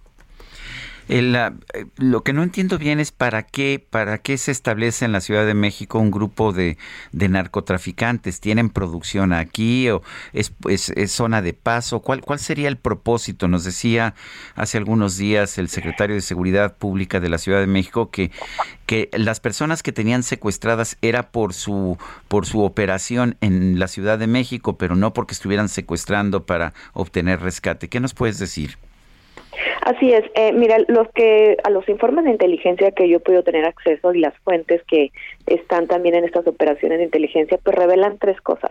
Eh, 1.09 1.51
lo 1.97 2.23
que 2.23 2.33
no 2.33 2.43
entiendo 2.43 2.79
bien 2.79 3.01
es 3.01 3.13
para 3.13 3.43
qué, 3.43 3.85
para 3.91 4.19
qué 4.19 4.39
se 4.39 4.53
establece 4.53 5.05
en 5.05 5.13
la 5.13 5.21
Ciudad 5.21 5.47
de 5.47 5.55
México 5.55 5.99
un 5.99 6.11
grupo 6.11 6.53
de, 6.53 6.77
narcotraficantes. 7.13 8.41
¿Tienen 8.41 8.71
producción 8.71 9.33
aquí 9.33 9.89
o 9.91 10.03
es, 10.33 10.53
es, 10.69 11.11
zona 11.11 11.43
de 11.43 11.53
paso? 11.53 12.01
¿Cuál, 12.01 12.21
¿Cuál 12.21 12.39
sería 12.39 12.69
el 12.69 12.77
propósito? 12.77 13.49
Nos 13.49 13.65
decía 13.65 14.15
hace 14.55 14.79
algunos 14.79 15.17
días 15.17 15.59
el 15.59 15.69
secretario 15.69 16.15
de 16.15 16.23
Seguridad 16.23 16.77
Pública 16.77 17.21
de 17.21 17.29
la 17.29 17.39
Ciudad 17.39 17.61
de 17.61 17.67
México 17.67 18.11
que, 18.11 18.31
que 18.87 19.09
las 19.13 19.41
personas 19.41 19.83
que 19.83 19.93
tenían 19.93 20.23
secuestradas 20.23 20.97
era 21.03 21.31
por 21.31 21.55
su, 21.55 21.99
por 22.29 22.47
su 22.47 22.63
operación 22.63 23.37
en 23.41 23.79
la 23.79 23.89
Ciudad 23.89 24.19
de 24.19 24.27
México, 24.27 24.77
pero 24.79 24.97
no 24.97 25.13
porque 25.13 25.35
estuvieran 25.35 25.69
secuestrando 25.69 26.45
para 26.45 26.73
obtener 26.93 27.41
rescate. 27.41 27.89
¿Qué 27.89 28.01
nos 28.01 28.15
puedes 28.15 28.39
decir? 28.39 28.79
Así 29.83 30.13
es. 30.13 30.25
Eh, 30.35 30.53
mira, 30.53 30.77
los 30.89 31.09
que 31.13 31.57
a 31.65 31.71
los 31.71 31.89
informes 31.89 32.25
de 32.25 32.33
inteligencia 32.33 32.91
que 32.91 33.09
yo 33.09 33.17
he 33.17 33.43
tener 33.43 33.65
acceso 33.65 34.13
y 34.13 34.21
las 34.21 34.37
fuentes 34.41 34.83
que 34.85 35.11
están 35.47 35.87
también 35.87 36.15
en 36.15 36.25
estas 36.25 36.47
operaciones 36.47 36.99
de 36.99 37.05
inteligencia, 37.05 37.59
pues 37.63 37.75
revelan 37.77 38.19
tres 38.19 38.41
cosas. 38.41 38.71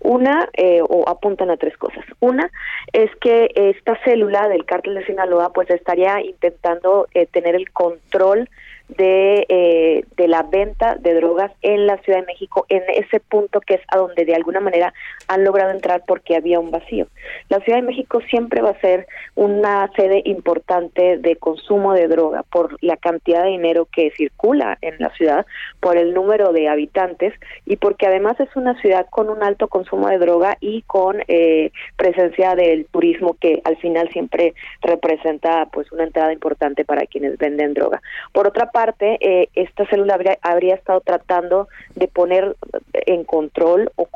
Una, 0.00 0.48
eh, 0.52 0.80
o 0.82 1.08
apuntan 1.08 1.50
a 1.50 1.56
tres 1.56 1.76
cosas. 1.76 2.04
Una 2.20 2.50
es 2.92 3.10
que 3.16 3.50
esta 3.54 3.98
célula 4.04 4.48
del 4.48 4.64
cártel 4.64 4.94
de 4.94 5.06
Sinaloa, 5.06 5.52
pues 5.52 5.68
estaría 5.70 6.20
intentando 6.20 7.08
eh, 7.14 7.26
tener 7.26 7.56
el 7.56 7.70
control 7.72 8.48
de, 8.88 9.46
eh, 9.48 10.04
de 10.16 10.28
la 10.28 10.42
venta 10.42 10.96
de 10.96 11.14
drogas 11.14 11.50
en 11.62 11.86
la 11.86 11.96
Ciudad 11.98 12.20
de 12.20 12.26
México, 12.26 12.66
en 12.68 12.82
ese 12.88 13.20
punto 13.20 13.60
que 13.60 13.74
es 13.74 13.80
a 13.88 13.98
donde 13.98 14.24
de 14.24 14.34
alguna 14.34 14.60
manera 14.60 14.92
han 15.28 15.44
logrado 15.44 15.70
entrar 15.70 16.02
porque 16.06 16.36
había 16.36 16.60
un 16.60 16.70
vacío. 16.70 17.06
La 17.48 17.60
Ciudad 17.60 17.78
de 17.78 17.86
México 17.86 18.20
siempre 18.28 18.60
va 18.60 18.70
a 18.70 18.80
ser 18.80 19.06
una 19.34 19.90
sede 19.96 20.22
importante 20.24 21.18
de 21.18 21.36
consumo 21.36 21.94
de 21.94 22.08
droga 22.08 22.42
por 22.42 22.76
la 22.82 22.96
cantidad 22.96 23.42
de 23.42 23.50
dinero 23.50 23.86
que 23.90 24.12
circula 24.16 24.78
en 24.82 24.96
la 24.98 25.10
ciudad, 25.10 25.46
por 25.80 25.96
el 25.96 26.14
número 26.14 26.52
de 26.52 26.68
habitantes 26.68 27.32
y 27.64 27.76
porque 27.76 28.06
además 28.06 28.38
es 28.40 28.54
una 28.54 28.80
ciudad 28.80 29.06
con 29.10 29.30
un 29.30 29.42
alto 29.42 29.68
consumo 29.68 30.08
de 30.08 30.18
droga 30.18 30.56
y 30.60 30.82
con 30.82 31.22
eh, 31.28 31.70
presencia 31.96 32.54
del 32.54 32.86
turismo 32.86 33.36
que 33.40 33.62
al 33.64 33.76
final 33.78 34.08
siempre 34.10 34.54
representa 34.82 35.66
pues 35.72 35.90
una 35.92 36.04
entrada 36.04 36.32
importante 36.32 36.84
para 36.84 37.06
quienes 37.06 37.38
venden 37.38 37.74
droga. 37.74 38.02
Por 38.32 38.46
otra 38.46 38.70
parte, 38.74 39.18
eh, 39.20 39.48
esta 39.54 39.86
célula 39.86 40.18
habría, 40.42 40.74
estado 40.74 41.00
tratando 41.00 41.68
de 41.94 42.08
poner 42.08 42.56
en 42.92 43.22
control 43.22 43.92
o, 43.94 44.08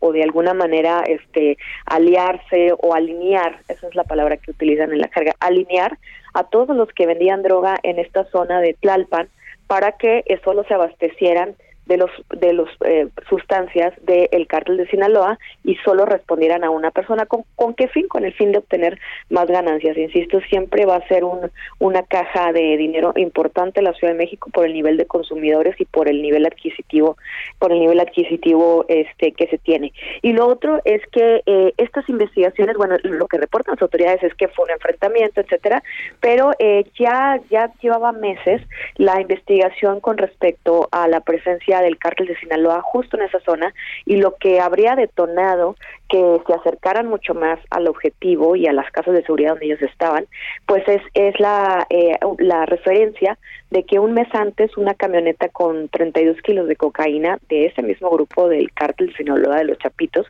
o, 0.00 0.12
de 0.12 0.22
alguna 0.22 0.54
manera 0.54 1.04
este, 1.06 1.58
aliarse 1.84 2.72
o 2.78 2.94
alinear, 2.94 3.58
esa 3.68 3.86
es 3.86 3.94
la 3.94 4.04
palabra 4.04 4.38
que 4.38 4.50
utilizan 4.50 4.92
en 4.92 5.00
la 5.00 5.08
carga, 5.08 5.34
alinear 5.40 5.98
a 6.32 6.44
todos 6.44 6.74
los 6.74 6.88
que 6.88 7.06
vendían 7.06 7.42
droga 7.42 7.78
en 7.82 7.98
esta 7.98 8.24
zona 8.30 8.62
de 8.62 8.72
Tlalpan 8.80 9.28
para 9.66 9.92
que 9.92 10.24
solo 10.42 10.64
se 10.64 10.72
abastecieran 10.72 11.54
de 11.90 11.96
los 11.96 12.10
de 12.30 12.52
los 12.52 12.68
eh, 12.84 13.08
sustancias 13.28 13.92
del 14.02 14.46
cártel 14.46 14.76
de 14.76 14.86
Sinaloa 14.86 15.38
y 15.64 15.74
solo 15.84 16.06
respondieran 16.06 16.62
a 16.62 16.70
una 16.70 16.92
persona. 16.92 17.26
Con 17.26 17.42
con 17.56 17.74
qué 17.74 17.88
fin 17.88 18.06
con 18.06 18.24
el 18.24 18.32
fin 18.32 18.52
de 18.52 18.58
obtener 18.58 18.98
más 19.28 19.48
ganancias. 19.48 19.98
Insisto 19.98 20.40
siempre 20.48 20.86
va 20.86 20.96
a 20.96 21.08
ser 21.08 21.24
un, 21.24 21.50
una 21.80 22.04
caja 22.04 22.52
de 22.52 22.76
dinero 22.76 23.12
importante 23.16 23.82
la 23.82 23.92
Ciudad 23.94 24.12
de 24.12 24.18
México 24.18 24.50
por 24.52 24.66
el 24.66 24.72
nivel 24.72 24.96
de 24.96 25.06
consumidores 25.06 25.80
y 25.80 25.84
por 25.84 26.08
el 26.08 26.22
nivel 26.22 26.46
adquisitivo 26.46 27.16
por 27.58 27.72
el 27.72 27.80
nivel 27.80 27.98
adquisitivo 27.98 28.84
este 28.86 29.32
que 29.32 29.48
se 29.48 29.58
tiene. 29.58 29.92
Y 30.22 30.32
lo 30.32 30.46
otro 30.46 30.80
es 30.84 31.02
que 31.10 31.42
eh, 31.44 31.74
estas 31.76 32.08
investigaciones 32.08 32.76
bueno 32.76 32.98
lo 33.02 33.26
que 33.26 33.38
reportan 33.38 33.74
las 33.74 33.82
autoridades 33.82 34.22
es 34.22 34.34
que 34.34 34.46
fue 34.46 34.66
un 34.66 34.70
enfrentamiento 34.70 35.40
etcétera 35.40 35.82
pero 36.20 36.52
eh, 36.60 36.84
ya 36.96 37.40
ya 37.50 37.72
llevaba 37.82 38.12
meses 38.12 38.62
la 38.96 39.20
investigación 39.20 39.98
con 39.98 40.18
respecto 40.18 40.88
a 40.92 41.08
la 41.08 41.20
presencia 41.20 41.79
del 41.82 41.98
cártel 41.98 42.26
de 42.26 42.38
Sinaloa 42.38 42.82
justo 42.82 43.16
en 43.16 43.24
esa 43.24 43.40
zona 43.40 43.72
y 44.04 44.16
lo 44.16 44.36
que 44.36 44.60
habría 44.60 44.96
detonado 44.96 45.76
que 46.08 46.40
se 46.46 46.52
acercaran 46.52 47.06
mucho 47.06 47.34
más 47.34 47.58
al 47.70 47.86
objetivo 47.86 48.56
y 48.56 48.66
a 48.66 48.72
las 48.72 48.90
casas 48.90 49.14
de 49.14 49.22
seguridad 49.22 49.50
donde 49.50 49.66
ellos 49.66 49.82
estaban, 49.82 50.26
pues 50.66 50.86
es, 50.88 51.02
es 51.14 51.38
la, 51.38 51.86
eh, 51.88 52.18
la 52.38 52.66
referencia 52.66 53.38
de 53.70 53.84
que 53.84 54.00
un 54.00 54.14
mes 54.14 54.28
antes 54.32 54.76
una 54.76 54.94
camioneta 54.94 55.48
con 55.48 55.88
32 55.88 56.42
kilos 56.42 56.66
de 56.66 56.76
cocaína 56.76 57.38
de 57.48 57.66
ese 57.66 57.82
mismo 57.82 58.10
grupo 58.10 58.48
del 58.48 58.72
cártel 58.72 59.14
Sinaloa 59.16 59.58
de 59.58 59.64
los 59.64 59.78
Chapitos 59.78 60.26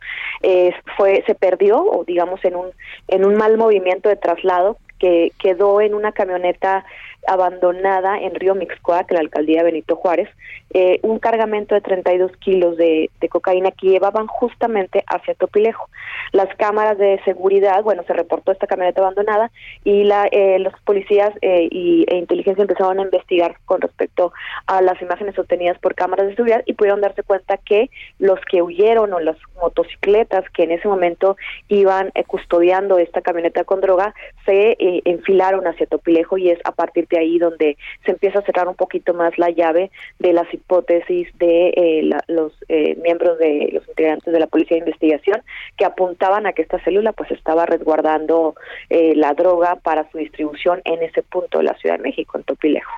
fue 0.97 1.23
se 1.27 1.35
perdió 1.35 1.83
o 1.83 2.05
digamos 2.05 2.45
en 2.45 2.57
un 2.57 2.67
en 3.09 3.25
un 3.25 3.37
mal 3.37 3.57
movimiento 3.57 4.09
de 4.09 4.17
traslado 4.17 4.77
que 4.99 5.33
quedó 5.39 5.81
en 5.81 5.95
una 5.95 6.13
camioneta 6.13 6.85
abandonada 7.27 8.19
en 8.19 8.35
Río 8.35 8.55
Mixcoac, 8.55 9.11
la 9.13 9.21
alcaldía 9.21 9.63
Benito 9.63 9.97
Juárez, 9.97 10.29
eh, 10.73 11.01
un 11.03 11.19
cargamento 11.19 11.75
de 11.75 11.81
32 11.81 12.31
kilos 12.37 12.77
de, 12.77 13.11
cocaína 13.29 13.71
que 13.71 13.89
llevaban 13.89 14.27
justamente 14.27 15.05
hacia 15.07 15.35
Topilejo. 15.35 15.89
Las 16.33 16.49
cámaras 16.57 16.99
de 16.99 17.21
seguridad, 17.25 17.83
bueno, 17.83 18.03
se 18.07 18.13
reportó 18.13 18.53
esta 18.53 18.67
camioneta 18.67 19.01
abandonada 19.01 19.51
y 19.85 20.05
la, 20.05 20.29
eh, 20.31 20.59
los 20.59 20.73
policías 20.85 21.31
eh, 21.43 21.69
y, 21.71 22.05
e 22.09 22.17
inteligencia 22.17 22.63
empezaron 22.63 22.99
a 22.99 23.03
investigar 23.03 23.57
con 23.65 23.81
respecto 23.81 24.33
a 24.67 24.81
las 24.81 25.01
imágenes 25.03 25.39
obtenidas 25.39 25.79
por 25.79 25.95
cámaras 25.95 26.27
de 26.27 26.37
seguridad 26.37 26.63
y 26.67 26.75
pudieron 26.75 27.01
darse 27.01 27.23
cuenta 27.23 27.57
que 27.57 27.91
los 28.19 28.41
que 28.51 28.63
huyeron 28.63 29.13
o 29.13 29.21
las 29.21 29.37
motocicletas 29.61 30.49
que 30.51 30.65
en 30.65 30.73
ese 30.73 30.89
momento 30.89 31.37
iban 31.69 32.13
custodiando 32.27 32.99
esta 32.99 33.23
camioneta 33.23 33.65
con 33.65 33.81
droga 33.81 34.15
se 34.47 34.77
enfilaron 34.79 35.67
hacia 35.67 35.87
Topilejo 35.87 36.39
y 36.39 36.51
es 36.51 36.59
a 36.65 36.73
partir 36.73 37.07
ahí 37.19 37.39
donde 37.39 37.77
se 38.05 38.13
empieza 38.13 38.39
a 38.39 38.43
cerrar 38.43 38.69
un 38.69 38.75
poquito 38.75 39.15
más 39.15 39.39
la 39.39 39.51
llave 39.51 39.91
de 40.19 40.33
las 40.33 40.53
hipótesis 40.53 41.29
de 41.39 41.69
eh, 41.69 42.03
la, 42.05 42.23
los 42.29 42.53
eh, 42.69 42.97
miembros 43.03 43.39
de 43.39 43.71
los 43.73 43.89
integrantes 43.89 44.33
de 44.33 44.41
la 44.41 44.47
policía 44.47 44.77
de 44.77 44.81
investigación 44.81 45.43
que 45.77 45.85
apuntaban 45.85 46.47
a 46.47 46.53
que 46.53 46.63
esta 46.63 46.83
célula 46.85 47.13
pues 47.13 47.31
estaba 47.31 47.67
resguardando 47.67 48.55
eh, 48.89 49.15
la 49.15 49.35
droga 49.35 49.77
para 49.77 50.11
su 50.11 50.19
distribución 50.19 50.81
en 50.85 51.03
ese 51.03 51.23
punto 51.23 51.59
de 51.59 51.65
la 51.65 51.75
Ciudad 51.75 51.97
de 51.97 52.03
México, 52.03 52.39
en 52.39 52.45
Topilejo. 52.45 52.93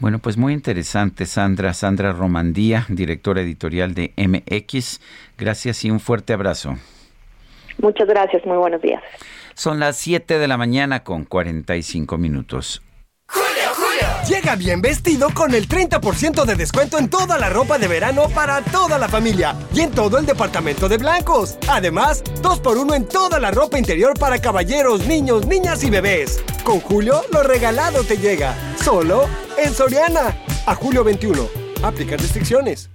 Bueno, 0.00 0.20
pues 0.20 0.36
muy 0.36 0.52
interesante, 0.52 1.26
Sandra. 1.26 1.74
Sandra 1.74 2.12
Romandía, 2.12 2.86
directora 2.88 3.40
editorial 3.40 3.94
de 3.94 4.12
MX. 4.16 5.00
Gracias 5.36 5.84
y 5.84 5.90
un 5.90 5.98
fuerte 5.98 6.32
abrazo. 6.32 6.76
Muchas 7.78 8.06
gracias, 8.06 8.44
muy 8.44 8.56
buenos 8.56 8.80
días. 8.80 9.02
Son 9.54 9.80
las 9.80 9.96
7 9.96 10.38
de 10.38 10.46
la 10.46 10.56
mañana 10.56 11.02
con 11.02 11.24
45 11.24 12.16
minutos. 12.16 12.80
Llega 14.28 14.56
bien 14.56 14.82
vestido 14.82 15.30
con 15.32 15.54
el 15.54 15.66
30% 15.66 16.44
de 16.44 16.54
descuento 16.54 16.98
en 16.98 17.08
toda 17.08 17.38
la 17.38 17.48
ropa 17.48 17.78
de 17.78 17.88
verano 17.88 18.28
para 18.28 18.60
toda 18.60 18.98
la 18.98 19.08
familia 19.08 19.56
y 19.72 19.80
en 19.80 19.90
todo 19.90 20.18
el 20.18 20.26
departamento 20.26 20.86
de 20.86 20.98
blancos. 20.98 21.56
Además, 21.66 22.22
2x1 22.42 22.94
en 22.94 23.08
toda 23.08 23.40
la 23.40 23.50
ropa 23.52 23.78
interior 23.78 24.18
para 24.18 24.38
caballeros, 24.38 25.06
niños, 25.06 25.46
niñas 25.46 25.82
y 25.82 25.88
bebés. 25.88 26.44
Con 26.62 26.80
Julio, 26.80 27.22
lo 27.32 27.42
regalado 27.42 28.04
te 28.04 28.18
llega. 28.18 28.54
Solo 28.84 29.24
en 29.56 29.72
Soriana. 29.72 30.36
A 30.66 30.74
julio 30.74 31.02
21. 31.04 31.48
Aplica 31.82 32.18
restricciones. 32.18 32.90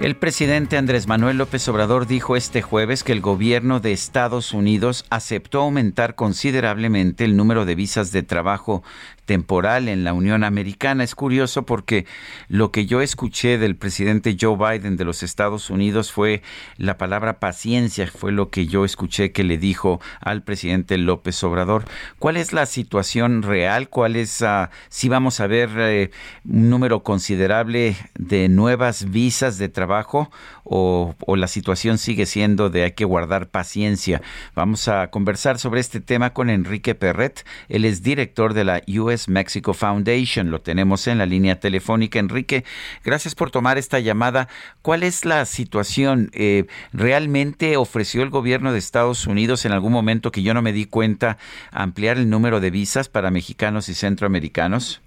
El 0.00 0.16
presidente 0.16 0.78
Andrés 0.78 1.06
Manuel 1.06 1.36
López 1.36 1.68
Obrador 1.68 2.06
dijo 2.06 2.34
este 2.34 2.62
jueves 2.62 3.04
que 3.04 3.12
el 3.12 3.20
gobierno 3.20 3.80
de 3.80 3.92
Estados 3.92 4.54
Unidos 4.54 5.04
aceptó 5.10 5.60
aumentar 5.60 6.14
considerablemente 6.14 7.26
el 7.26 7.36
número 7.36 7.66
de 7.66 7.74
visas 7.74 8.10
de 8.10 8.22
trabajo 8.22 8.82
temporal 9.24 9.88
en 9.88 10.04
la 10.04 10.12
Unión 10.12 10.44
Americana. 10.44 11.04
Es 11.04 11.14
curioso 11.14 11.64
porque 11.64 12.06
lo 12.48 12.70
que 12.72 12.86
yo 12.86 13.00
escuché 13.00 13.58
del 13.58 13.76
presidente 13.76 14.36
Joe 14.40 14.56
Biden 14.56 14.96
de 14.96 15.04
los 15.04 15.22
Estados 15.22 15.70
Unidos 15.70 16.12
fue 16.12 16.42
la 16.76 16.98
palabra 16.98 17.38
paciencia, 17.38 18.06
fue 18.06 18.32
lo 18.32 18.50
que 18.50 18.66
yo 18.66 18.84
escuché 18.84 19.32
que 19.32 19.44
le 19.44 19.58
dijo 19.58 20.00
al 20.20 20.42
presidente 20.42 20.98
López 20.98 21.42
Obrador. 21.44 21.84
¿Cuál 22.18 22.36
es 22.36 22.52
la 22.52 22.66
situación 22.66 23.42
real? 23.42 23.88
¿Cuál 23.88 24.16
es, 24.16 24.40
uh, 24.42 24.68
si 24.88 25.08
vamos 25.08 25.40
a 25.40 25.46
ver 25.46 25.70
eh, 25.76 26.10
un 26.44 26.70
número 26.70 27.02
considerable 27.02 27.96
de 28.18 28.48
nuevas 28.48 29.10
visas 29.10 29.58
de 29.58 29.68
trabajo 29.68 30.30
o, 30.72 31.16
la 31.36 31.48
situación 31.48 31.98
sigue 31.98 32.26
siendo 32.26 32.70
de 32.70 32.84
hay 32.84 32.92
que 32.92 33.04
guardar 33.04 33.48
paciencia? 33.48 34.22
Vamos 34.54 34.86
a 34.86 35.10
conversar 35.10 35.58
sobre 35.58 35.80
este 35.80 36.00
tema 36.00 36.32
con 36.32 36.48
Enrique 36.48 36.94
Perret. 36.94 37.44
Él 37.68 37.84
es 37.84 38.02
director 38.02 38.54
de 38.54 38.64
la 38.64 38.82
US 39.00 39.28
Mexico 39.28 39.74
Foundation. 39.74 40.50
Lo 40.50 40.60
tenemos 40.60 41.08
en 41.08 41.18
la 41.18 41.26
línea 41.26 41.58
telefónica. 41.58 42.20
Enrique, 42.20 42.64
gracias 43.04 43.34
por 43.34 43.50
tomar 43.50 43.78
esta 43.78 43.98
llamada. 43.98 44.48
¿Cuál 44.82 45.02
es 45.02 45.24
la 45.24 45.44
situación? 45.44 46.30
Eh, 46.34 46.66
¿Realmente 46.92 47.76
ofreció 47.76 48.22
el 48.22 48.30
gobierno 48.30 48.72
de 48.72 48.78
Estados 48.78 49.26
Unidos 49.26 49.64
en 49.64 49.72
algún 49.72 49.92
momento 49.92 50.30
que 50.30 50.42
yo 50.42 50.54
no 50.54 50.62
me 50.62 50.72
di 50.72 50.84
cuenta 50.84 51.36
ampliar 51.72 52.16
el 52.16 52.30
número 52.30 52.60
de 52.60 52.70
visas 52.70 53.08
para 53.08 53.32
mexicanos 53.32 53.88
y 53.88 53.94
centroamericanos? 53.94 55.02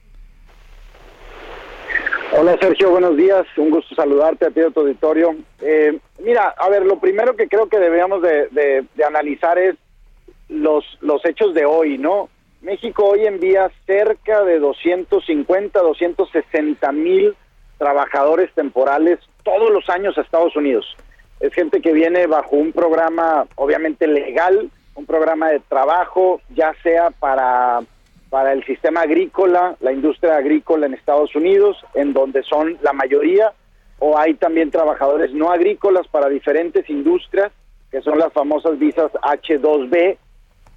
Hola 2.35 2.57
Sergio, 2.59 2.89
buenos 2.89 3.15
días. 3.15 3.45
Un 3.57 3.69
gusto 3.69 3.93
saludarte 3.93 4.47
a 4.47 4.49
ti, 4.49 4.59
a 4.59 4.71
tu 4.71 4.79
auditorio. 4.79 5.35
Eh, 5.61 5.99
mira, 6.17 6.49
a 6.57 6.67
ver, 6.67 6.83
lo 6.83 6.99
primero 6.99 7.35
que 7.35 7.47
creo 7.47 7.69
que 7.69 7.77
deberíamos 7.77 8.23
de, 8.23 8.47
de, 8.49 8.85
de 8.95 9.03
analizar 9.03 9.59
es 9.59 9.75
los, 10.49 10.83
los 11.01 11.23
hechos 11.25 11.53
de 11.53 11.65
hoy, 11.65 11.99
¿no? 11.99 12.29
México 12.61 13.05
hoy 13.05 13.27
envía 13.27 13.69
cerca 13.85 14.43
de 14.43 14.57
250, 14.57 15.79
260 15.79 16.91
mil 16.91 17.35
trabajadores 17.77 18.51
temporales 18.53 19.19
todos 19.43 19.69
los 19.69 19.87
años 19.89 20.17
a 20.17 20.21
Estados 20.21 20.55
Unidos. 20.55 20.97
Es 21.39 21.53
gente 21.53 21.81
que 21.81 21.93
viene 21.93 22.25
bajo 22.25 22.55
un 22.55 22.71
programa 22.71 23.45
obviamente 23.55 24.07
legal, 24.07 24.71
un 24.95 25.05
programa 25.05 25.49
de 25.49 25.59
trabajo, 25.59 26.41
ya 26.55 26.73
sea 26.81 27.11
para, 27.11 27.81
para 28.33 28.51
el 28.51 28.65
sistema 28.65 29.01
agrícola, 29.01 29.75
la 29.79 29.91
industria 29.91 30.37
agrícola 30.37 30.87
en 30.87 30.95
Estados 30.95 31.35
Unidos, 31.35 31.77
en 31.93 32.13
donde 32.13 32.41
son 32.41 32.79
la 32.81 32.91
mayoría, 32.91 33.53
o 33.99 34.17
hay 34.17 34.33
también 34.33 34.71
trabajadores 34.71 35.31
no 35.31 35.51
agrícolas 35.51 36.07
para 36.07 36.29
diferentes 36.29 36.89
industrias, 36.89 37.51
que 37.91 38.01
son 38.01 38.17
las 38.17 38.33
famosas 38.33 38.79
visas 38.79 39.11
H2B, 39.21 40.17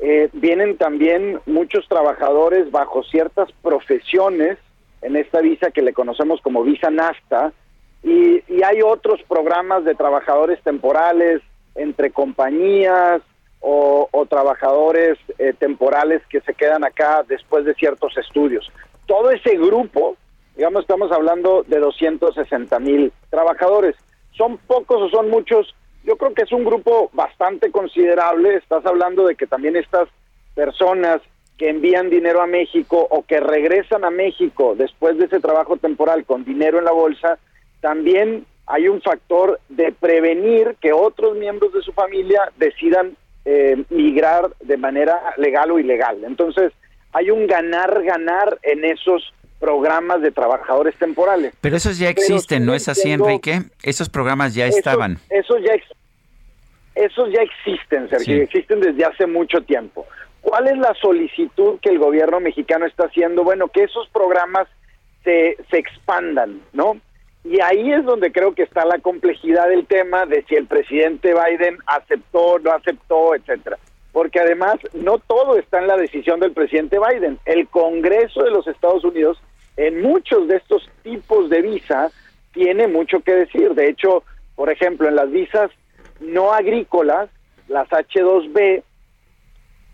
eh, 0.00 0.28
vienen 0.34 0.76
también 0.76 1.40
muchos 1.46 1.88
trabajadores 1.88 2.70
bajo 2.70 3.02
ciertas 3.04 3.50
profesiones 3.62 4.58
en 5.00 5.16
esta 5.16 5.40
visa 5.40 5.70
que 5.70 5.80
le 5.80 5.94
conocemos 5.94 6.42
como 6.42 6.62
visa 6.62 6.90
NAFTA 6.90 7.54
y, 8.02 8.44
y 8.48 8.62
hay 8.64 8.82
otros 8.82 9.22
programas 9.26 9.82
de 9.86 9.94
trabajadores 9.94 10.62
temporales 10.62 11.40
entre 11.74 12.10
compañías 12.10 13.22
o, 13.60 14.08
trabajadores 14.28 15.18
eh, 15.38 15.52
temporales 15.56 16.20
que 16.28 16.40
se 16.40 16.52
quedan 16.52 16.84
acá 16.84 17.24
después 17.28 17.64
de 17.64 17.74
ciertos 17.74 18.16
estudios. 18.18 18.70
Todo 19.06 19.30
ese 19.30 19.56
grupo, 19.56 20.16
digamos, 20.56 20.82
estamos 20.82 21.12
hablando 21.12 21.62
de 21.62 21.78
260 21.78 22.78
mil 22.80 23.12
trabajadores. 23.30 23.94
¿Son 24.32 24.58
pocos 24.58 25.00
o 25.00 25.08
son 25.10 25.30
muchos? 25.30 25.74
yo 26.06 26.16
creo 26.16 26.32
que 26.32 26.42
es 26.42 26.52
un 26.52 26.64
grupo 26.64 27.10
bastante 27.12 27.70
considerable. 27.70 28.54
Estás 28.54 28.86
hablando 28.86 29.26
de 29.26 29.34
que 29.34 29.46
también 29.46 29.76
estas 29.76 30.08
personas 30.54 31.20
que 31.58 31.68
envían 31.68 32.10
dinero 32.10 32.40
a 32.40 32.46
México 32.46 33.06
o 33.10 33.22
que 33.22 33.40
regresan 33.40 34.04
a 34.04 34.10
México 34.10 34.74
después 34.76 35.18
de 35.18 35.24
ese 35.24 35.40
trabajo 35.40 35.76
temporal 35.76 36.24
con 36.24 36.44
dinero 36.44 36.78
en 36.78 36.84
la 36.84 36.92
bolsa, 36.92 37.38
también 37.80 38.46
hay 38.66 38.88
un 38.88 39.00
factor 39.02 39.58
de 39.68 39.92
prevenir 39.92 40.76
que 40.80 40.92
otros 40.92 41.36
miembros 41.36 41.72
de 41.72 41.82
su 41.82 41.92
familia 41.92 42.52
decidan 42.56 43.16
eh, 43.46 43.84
migrar 43.90 44.50
de 44.60 44.76
manera 44.76 45.20
legal 45.36 45.70
o 45.70 45.78
ilegal. 45.78 46.24
Entonces, 46.24 46.72
hay 47.12 47.30
un 47.30 47.46
ganar-ganar 47.46 48.58
en 48.62 48.84
esos 48.84 49.32
programas 49.60 50.20
de 50.20 50.32
trabajadores 50.32 50.96
temporales. 50.96 51.54
Pero 51.60 51.76
esos 51.76 51.96
ya 51.98 52.10
existen, 52.10 52.66
¿no 52.66 52.74
es 52.74 52.88
así, 52.88 53.10
Enrique? 53.12 53.62
Esos 53.82 54.08
programas 54.08 54.54
ya 54.54 54.66
estaban. 54.66 55.18
Esos 55.30 55.62
ya, 55.62 55.74
esos 56.96 57.32
ya 57.32 57.40
existen, 57.42 58.10
Sergio, 58.10 58.42
existen 58.42 58.80
desde 58.80 59.04
hace 59.04 59.26
mucho 59.26 59.62
tiempo. 59.62 60.06
¿Cuál 60.40 60.66
es 60.66 60.78
la 60.78 60.92
solicitud 60.94 61.78
que 61.80 61.90
el 61.90 61.98
gobierno 61.98 62.40
mexicano 62.40 62.84
está 62.84 63.04
haciendo? 63.04 63.44
Bueno, 63.44 63.68
que 63.68 63.84
esos 63.84 64.08
programas 64.08 64.66
se, 65.22 65.56
se 65.70 65.78
expandan, 65.78 66.60
¿no? 66.72 67.00
Y 67.48 67.60
ahí 67.60 67.92
es 67.92 68.04
donde 68.04 68.32
creo 68.32 68.54
que 68.54 68.64
está 68.64 68.84
la 68.84 68.98
complejidad 68.98 69.68
del 69.68 69.86
tema 69.86 70.26
de 70.26 70.42
si 70.48 70.56
el 70.56 70.66
presidente 70.66 71.32
Biden 71.32 71.78
aceptó, 71.86 72.58
no 72.58 72.72
aceptó, 72.72 73.36
etcétera. 73.36 73.78
Porque 74.10 74.40
además 74.40 74.78
no 74.94 75.18
todo 75.18 75.56
está 75.56 75.78
en 75.78 75.86
la 75.86 75.96
decisión 75.96 76.40
del 76.40 76.52
presidente 76.52 76.98
Biden. 76.98 77.38
El 77.44 77.68
Congreso 77.68 78.42
de 78.42 78.50
los 78.50 78.66
Estados 78.66 79.04
Unidos 79.04 79.38
en 79.76 80.02
muchos 80.02 80.48
de 80.48 80.56
estos 80.56 80.90
tipos 81.04 81.48
de 81.48 81.62
visa 81.62 82.10
tiene 82.52 82.88
mucho 82.88 83.20
que 83.20 83.34
decir. 83.34 83.74
De 83.74 83.90
hecho, 83.90 84.24
por 84.56 84.68
ejemplo, 84.68 85.08
en 85.08 85.14
las 85.14 85.30
visas 85.30 85.70
no 86.18 86.52
agrícolas, 86.52 87.30
las 87.68 87.88
H2B, 87.90 88.82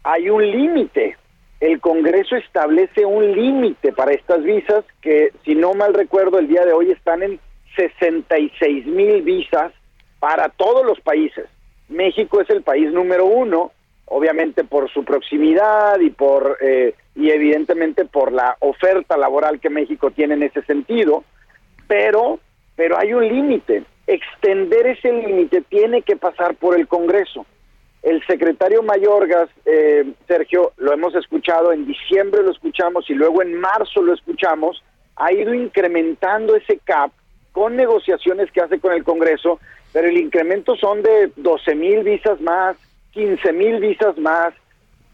hay 0.05 0.31
un 0.31 0.51
límite. 0.51 1.19
El 1.63 1.81
Congreso 1.81 2.35
establece 2.35 3.07
un 3.07 3.37
límite 3.37 3.93
para 3.93 4.11
estas 4.11 4.43
visas 4.43 4.85
que, 5.01 5.31
si 5.45 5.55
no 5.55 5.75
mal 5.75 5.95
recuerdo, 5.95 6.41
el 6.41 6.49
día 6.49 6.65
de 6.65 6.73
hoy 6.73 6.91
están 6.91 7.23
en 7.23 7.39
66 7.77 8.85
mil 8.87 9.23
visas 9.23 9.73
para 10.19 10.49
todos 10.49 10.85
los 10.85 11.01
países. 11.03 11.47
México 11.89 12.41
es 12.41 12.51
el 12.51 12.63
país 12.65 12.91
número 12.91 13.27
uno, 13.27 13.71
obviamente 14.07 14.65
por 14.65 14.91
su 14.91 15.05
proximidad 15.05 16.01
y 16.01 16.11
por 16.11 16.59
eh, 16.61 16.97
y 17.15 17.31
evidentemente 17.31 18.07
por 18.07 18.33
la 18.33 18.57
oferta 18.59 19.17
laboral 19.17 19.61
que 19.61 19.71
México 19.71 20.11
tiene 20.11 20.35
en 20.35 20.43
ese 20.43 20.63
sentido, 20.63 21.23
pero 21.87 22.41
pero 22.75 22.99
hay 22.99 23.15
un 23.15 23.29
límite. 23.29 23.85
Extender 24.09 24.89
ese 24.89 25.13
límite 25.13 25.61
tiene 25.61 26.03
que 26.03 26.17
pasar 26.17 26.57
por 26.57 26.77
el 26.77 26.89
Congreso. 26.89 27.47
El 28.03 28.25
secretario 28.27 28.83
Mayorgas, 28.83 29.49
eh, 29.65 30.05
Sergio, 30.27 30.73
lo 30.77 30.93
hemos 30.93 31.15
escuchado, 31.15 31.73
en 31.73 31.87
diciembre 31.87 32.43
lo 32.43 32.51
escuchamos 32.51 33.09
y 33.09 33.15
luego 33.15 33.43
en 33.43 33.55
marzo 33.55 34.03
lo 34.03 34.13
escuchamos, 34.13 34.83
ha 35.17 35.33
ido 35.33 35.55
incrementando 35.55 36.57
ese 36.57 36.79
CAP 36.79 37.13
con 37.53 37.77
negociaciones 37.77 38.51
que 38.51 38.61
hace 38.61 38.81
con 38.81 38.93
el 38.93 39.05
Congreso, 39.05 39.61
pero 39.93 40.09
el 40.09 40.17
incremento 40.17 40.75
son 40.77 41.03
de 41.03 41.31
12 41.37 41.75
mil 41.77 42.03
visas 42.03 42.41
más, 42.41 42.77
15 43.13 43.53
mil 43.53 43.79
visas 43.79 44.19
más, 44.19 44.53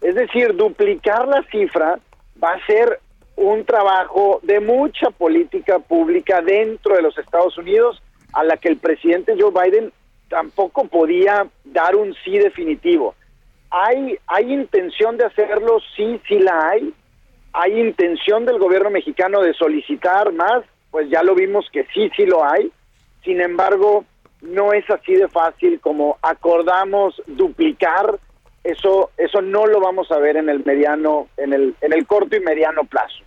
es 0.00 0.14
decir, 0.14 0.54
duplicar 0.54 1.28
la 1.28 1.42
cifra 1.50 1.98
va 2.42 2.52
a 2.52 2.66
ser 2.66 3.00
un 3.36 3.64
trabajo 3.64 4.40
de 4.42 4.60
mucha 4.60 5.10
política 5.10 5.78
pública 5.78 6.40
dentro 6.40 6.96
de 6.96 7.02
los 7.02 7.18
Estados 7.18 7.58
Unidos 7.58 8.02
a 8.32 8.44
la 8.44 8.56
que 8.56 8.68
el 8.68 8.78
presidente 8.78 9.36
Joe 9.38 9.52
Biden 9.52 9.92
tampoco 10.28 10.86
podía 10.86 11.46
dar 11.64 11.96
un 11.96 12.14
sí 12.24 12.38
definitivo. 12.38 13.14
¿Hay, 13.70 14.18
hay 14.26 14.52
intención 14.52 15.16
de 15.16 15.26
hacerlo? 15.26 15.78
Sí, 15.96 16.20
sí 16.26 16.38
la 16.38 16.70
hay. 16.70 16.92
¿Hay 17.52 17.80
intención 17.80 18.44
del 18.44 18.58
gobierno 18.58 18.90
mexicano 18.90 19.42
de 19.42 19.52
solicitar 19.54 20.32
más? 20.32 20.62
Pues 20.90 21.10
ya 21.10 21.22
lo 21.22 21.34
vimos 21.34 21.66
que 21.72 21.84
sí, 21.92 22.10
sí 22.16 22.24
lo 22.24 22.44
hay. 22.44 22.70
Sin 23.24 23.40
embargo, 23.40 24.04
no 24.40 24.72
es 24.72 24.88
así 24.90 25.14
de 25.14 25.28
fácil 25.28 25.80
como 25.80 26.18
acordamos 26.22 27.20
duplicar. 27.26 28.18
Eso, 28.64 29.10
eso 29.16 29.40
no 29.40 29.66
lo 29.66 29.80
vamos 29.80 30.10
a 30.10 30.18
ver 30.18 30.36
en 30.36 30.48
el 30.48 30.64
mediano, 30.64 31.28
en 31.36 31.52
el, 31.52 31.74
en 31.80 31.92
el 31.92 32.06
corto 32.06 32.36
y 32.36 32.40
mediano 32.40 32.84
plazo. 32.84 33.24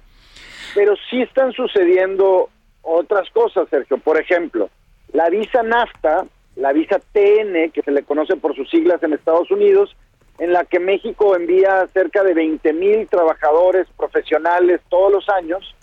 Pero 0.76 0.96
sí 1.10 1.22
están 1.22 1.52
sucediendo 1.52 2.50
otras 2.82 3.30
cosas, 3.32 3.68
Sergio. 3.70 3.98
Por 3.98 4.20
ejemplo, 4.20 4.70
la 5.14 5.30
visa 5.30 5.64
NAFTA 5.64 6.26
la 6.62 6.74
visa 6.74 7.00
TN, 7.00 7.72
que 7.72 7.82
se 7.84 7.92
le 7.92 8.04
conoce 8.04 8.36
por 8.36 8.56
sus 8.56 8.70
siglas 8.70 9.02
en 9.02 9.14
Estados 9.14 9.50
Unidos, 9.50 9.96
en 10.38 10.54
la 10.54 10.64
que 10.64 10.80
México 10.80 11.36
envía 11.36 11.88
cerca 11.94 12.24
de 12.24 12.36
20 12.36 12.74
mil 12.74 13.08
trabajadores 13.08 13.88
profesionales 13.98 14.80
todos 14.88 15.12
los 15.12 15.30
años. 15.30 15.76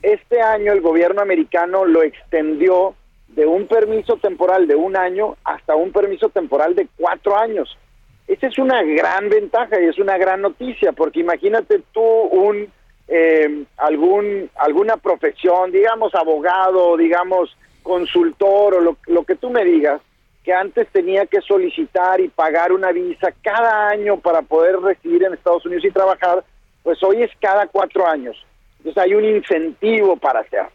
Este 0.00 0.40
año 0.40 0.72
el 0.72 0.80
gobierno 0.80 1.22
americano 1.22 1.84
lo 1.84 2.02
extendió 2.04 2.94
de 3.28 3.46
un 3.46 3.66
permiso 3.66 4.16
temporal 4.16 4.68
de 4.68 4.76
un 4.76 4.96
año 4.96 5.36
hasta 5.42 5.74
un 5.74 5.90
permiso 5.90 6.28
temporal 6.28 6.76
de 6.76 6.86
cuatro 6.96 7.36
años. 7.36 7.76
Esa 8.28 8.46
es 8.46 8.58
una 8.58 8.82
gran 8.82 9.28
ventaja 9.28 9.80
y 9.80 9.86
es 9.86 9.98
una 9.98 10.18
gran 10.18 10.40
noticia, 10.40 10.92
porque 10.92 11.20
imagínate 11.20 11.82
tú 11.92 12.00
un 12.00 12.68
eh, 13.08 13.64
algún 13.76 14.48
alguna 14.56 14.96
profesión, 14.98 15.72
digamos 15.72 16.14
abogado, 16.14 16.96
digamos 16.96 17.56
consultor 17.82 18.74
o 18.74 18.80
lo, 18.80 18.96
lo 19.06 19.24
que 19.24 19.34
tú 19.34 19.50
me 19.50 19.64
digas, 19.64 20.00
que 20.44 20.52
antes 20.52 20.88
tenía 20.88 21.26
que 21.26 21.40
solicitar 21.40 22.20
y 22.20 22.28
pagar 22.28 22.72
una 22.72 22.90
visa 22.90 23.32
cada 23.42 23.88
año 23.88 24.18
para 24.18 24.42
poder 24.42 24.80
residir 24.80 25.22
en 25.24 25.34
Estados 25.34 25.64
Unidos 25.66 25.84
y 25.84 25.90
trabajar, 25.90 26.44
pues 26.82 27.02
hoy 27.02 27.22
es 27.22 27.30
cada 27.40 27.66
cuatro 27.66 28.06
años. 28.06 28.36
Entonces 28.78 29.02
hay 29.02 29.14
un 29.14 29.24
incentivo 29.24 30.16
para 30.16 30.40
hacer. 30.40 30.66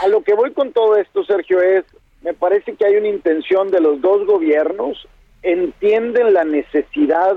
A 0.00 0.08
lo 0.08 0.22
que 0.24 0.34
voy 0.34 0.52
con 0.52 0.72
todo 0.72 0.96
esto, 0.96 1.24
Sergio, 1.24 1.60
es, 1.60 1.84
me 2.22 2.34
parece 2.34 2.74
que 2.74 2.84
hay 2.84 2.96
una 2.96 3.08
intención 3.08 3.70
de 3.70 3.80
los 3.80 4.00
dos 4.00 4.26
gobiernos, 4.26 5.06
entienden 5.42 6.34
la 6.34 6.44
necesidad 6.44 7.36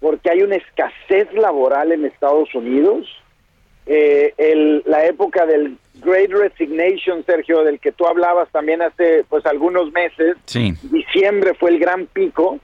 porque 0.00 0.30
hay 0.30 0.42
una 0.42 0.56
escasez 0.56 1.32
laboral 1.32 1.92
en 1.92 2.04
Estados 2.04 2.52
Unidos, 2.54 3.06
eh, 3.86 4.34
el, 4.36 4.82
la 4.86 5.06
época 5.06 5.46
del 5.46 5.78
Great 6.02 6.30
Resignation, 6.30 7.24
Sergio, 7.24 7.62
del 7.62 7.80
que 7.80 7.92
tú 7.92 8.06
hablabas 8.06 8.50
también 8.50 8.82
hace 8.82 9.24
pues 9.28 9.46
algunos 9.46 9.92
meses. 9.92 10.36
Diciembre 10.90 11.54
fue 11.54 11.70
el 11.70 11.78
gran 11.78 12.06
pico. 12.06 12.58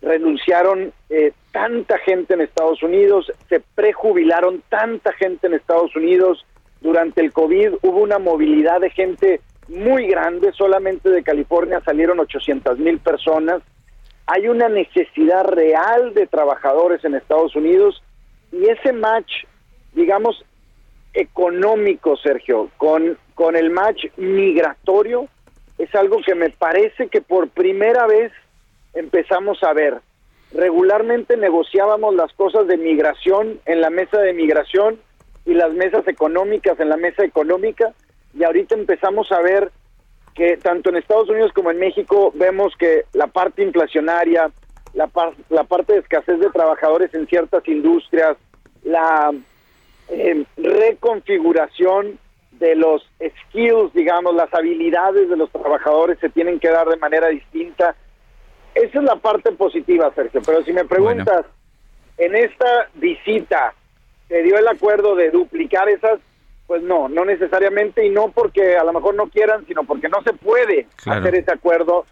Renunciaron 0.00 0.92
eh, 1.10 1.32
tanta 1.52 1.98
gente 1.98 2.34
en 2.34 2.40
Estados 2.40 2.82
Unidos, 2.82 3.30
se 3.48 3.60
prejubilaron 3.74 4.62
tanta 4.68 5.12
gente 5.12 5.46
en 5.46 5.54
Estados 5.54 5.94
Unidos. 5.94 6.46
Durante 6.80 7.20
el 7.20 7.32
COVID 7.32 7.74
hubo 7.82 8.00
una 8.00 8.18
movilidad 8.18 8.80
de 8.80 8.90
gente 8.90 9.40
muy 9.68 10.06
grande, 10.06 10.52
solamente 10.52 11.10
de 11.10 11.22
California 11.22 11.82
salieron 11.84 12.18
800 12.18 12.78
mil 12.78 12.98
personas. 12.98 13.62
Hay 14.26 14.48
una 14.48 14.68
necesidad 14.68 15.44
real 15.44 16.14
de 16.14 16.26
trabajadores 16.26 17.04
en 17.04 17.14
Estados 17.14 17.54
Unidos 17.54 18.02
y 18.52 18.68
ese 18.68 18.92
match, 18.92 19.30
digamos, 19.92 20.44
económico, 21.14 22.16
Sergio, 22.16 22.70
con, 22.76 23.18
con 23.34 23.56
el 23.56 23.70
match 23.70 24.06
migratorio, 24.16 25.28
es 25.78 25.94
algo 25.94 26.18
que 26.24 26.34
me 26.34 26.50
parece 26.50 27.08
que 27.08 27.20
por 27.20 27.48
primera 27.48 28.06
vez 28.06 28.32
empezamos 28.94 29.62
a 29.62 29.72
ver. 29.72 30.00
Regularmente 30.52 31.36
negociábamos 31.36 32.14
las 32.14 32.32
cosas 32.34 32.66
de 32.66 32.76
migración 32.76 33.60
en 33.66 33.80
la 33.80 33.90
mesa 33.90 34.18
de 34.20 34.32
migración 34.32 34.98
y 35.46 35.54
las 35.54 35.72
mesas 35.72 36.06
económicas 36.08 36.78
en 36.80 36.88
la 36.88 36.96
mesa 36.96 37.24
económica 37.24 37.92
y 38.34 38.44
ahorita 38.44 38.74
empezamos 38.74 39.30
a 39.32 39.40
ver 39.40 39.70
que 40.34 40.56
tanto 40.56 40.90
en 40.90 40.96
Estados 40.96 41.28
Unidos 41.28 41.52
como 41.52 41.70
en 41.70 41.78
México 41.78 42.32
vemos 42.34 42.74
que 42.78 43.04
la 43.12 43.26
parte 43.26 43.62
inflacionaria, 43.62 44.50
la, 44.94 45.08
la 45.48 45.64
parte 45.64 45.94
de 45.94 45.98
escasez 46.00 46.38
de 46.38 46.50
trabajadores 46.50 47.12
en 47.14 47.26
ciertas 47.26 47.66
industrias, 47.68 48.36
la 48.82 49.32
eh, 50.10 50.44
reconfiguración 50.56 52.18
de 52.60 52.74
los 52.74 53.02
skills, 53.18 53.92
digamos, 53.94 54.34
las 54.34 54.52
habilidades 54.52 55.28
de 55.28 55.36
los 55.36 55.50
trabajadores 55.50 56.18
se 56.20 56.28
tienen 56.28 56.60
que 56.60 56.68
dar 56.68 56.86
de 56.88 56.96
manera 56.96 57.28
distinta. 57.28 57.96
Esa 58.74 58.98
es 58.98 59.04
la 59.04 59.16
parte 59.16 59.52
positiva, 59.52 60.12
Sergio. 60.14 60.42
Pero 60.44 60.62
si 60.62 60.72
me 60.72 60.84
preguntas, 60.84 61.46
en 62.18 62.34
esta 62.36 62.88
visita, 62.94 63.74
¿se 64.28 64.42
dio 64.42 64.58
el 64.58 64.68
acuerdo 64.68 65.16
de 65.16 65.30
duplicar 65.30 65.88
esas? 65.88 66.20
Pues 66.66 66.82
no, 66.82 67.08
no 67.08 67.24
necesariamente 67.24 68.06
y 68.06 68.10
no 68.10 68.30
porque 68.30 68.76
a 68.76 68.84
lo 68.84 68.92
mejor 68.92 69.14
no 69.14 69.28
quieran, 69.28 69.66
sino 69.66 69.84
porque 69.84 70.08
no 70.08 70.22
se 70.22 70.32
puede 70.34 70.86
hacer 71.06 71.34
ese 71.34 71.52
acuerdo 71.52 72.04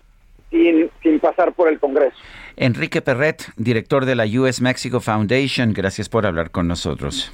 sin, 0.51 0.91
sin 1.03 1.21
pasar 1.21 1.53
por 1.53 1.69
el 1.69 1.79
Congreso. 1.79 2.17
Enrique 2.57 3.03
Perret, 3.03 3.45
director 3.57 4.05
de 4.05 4.17
la 4.17 4.25
US 4.25 4.61
Mexico 4.61 5.01
Foundation, 5.01 5.75
gracias 5.75 6.09
por 6.09 6.27
hablar 6.27 6.51
con 6.51 6.67
nosotros. 6.67 7.33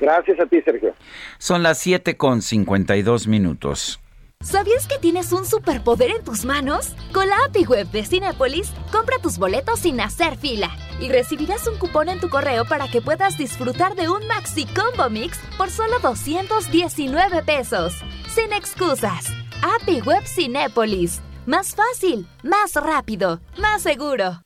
Gracias 0.00 0.40
a 0.40 0.46
ti, 0.46 0.60
Sergio. 0.62 0.94
Son 1.38 1.62
las 1.62 1.78
7 1.78 2.16
con 2.16 2.42
52 2.42 3.26
minutos. 3.26 4.00
¿Sabías 4.42 4.86
que 4.86 4.98
tienes 4.98 5.32
un 5.32 5.44
superpoder 5.44 6.10
en 6.12 6.24
tus 6.24 6.46
manos? 6.46 6.94
Con 7.12 7.28
la 7.28 7.36
API 7.46 7.66
Web 7.66 7.90
de 7.90 8.06
Cinepolis, 8.06 8.72
compra 8.90 9.18
tus 9.22 9.36
boletos 9.36 9.80
sin 9.80 10.00
hacer 10.00 10.38
fila 10.38 10.70
y 10.98 11.10
recibirás 11.10 11.66
un 11.66 11.76
cupón 11.76 12.08
en 12.08 12.20
tu 12.20 12.30
correo 12.30 12.64
para 12.64 12.88
que 12.88 13.02
puedas 13.02 13.36
disfrutar 13.36 13.94
de 13.96 14.08
un 14.08 14.26
Maxi 14.28 14.64
Combo 14.64 15.10
Mix 15.10 15.38
por 15.58 15.68
solo 15.68 15.98
219 15.98 17.42
pesos. 17.42 17.92
Sin 18.28 18.50
excusas. 18.54 19.26
API 19.60 20.00
Web 20.00 20.24
Cinepolis. 20.24 21.20
Más 21.44 21.74
fácil, 21.74 22.26
más 22.42 22.74
rápido, 22.76 23.40
más 23.58 23.82
seguro. 23.82 24.40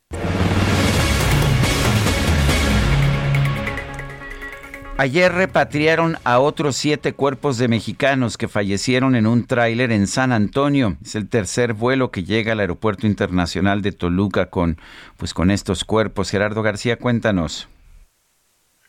Ayer 4.97 5.33
repatriaron 5.33 6.15
a 6.23 6.39
otros 6.39 6.77
siete 6.77 7.15
cuerpos 7.15 7.59
de 7.59 7.67
mexicanos 7.67 8.39
que 8.39 8.47
fallecieron 8.47 9.17
en 9.17 9.27
un 9.27 9.45
tráiler 9.45 9.91
en 9.91 10.07
San 10.07 10.31
Antonio. 10.31 10.97
Es 11.03 11.17
el 11.17 11.29
tercer 11.29 11.73
vuelo 11.73 12.13
que 12.13 12.23
llega 12.23 12.53
al 12.53 12.61
Aeropuerto 12.61 13.09
Internacional 13.09 13.83
de 13.83 13.91
Toluca 13.91 14.51
con, 14.51 14.77
pues, 15.17 15.35
con 15.35 15.51
estos 15.51 15.85
cuerpos. 15.85 16.31
Gerardo 16.31 16.63
García, 16.63 16.97
cuéntanos. 16.97 17.69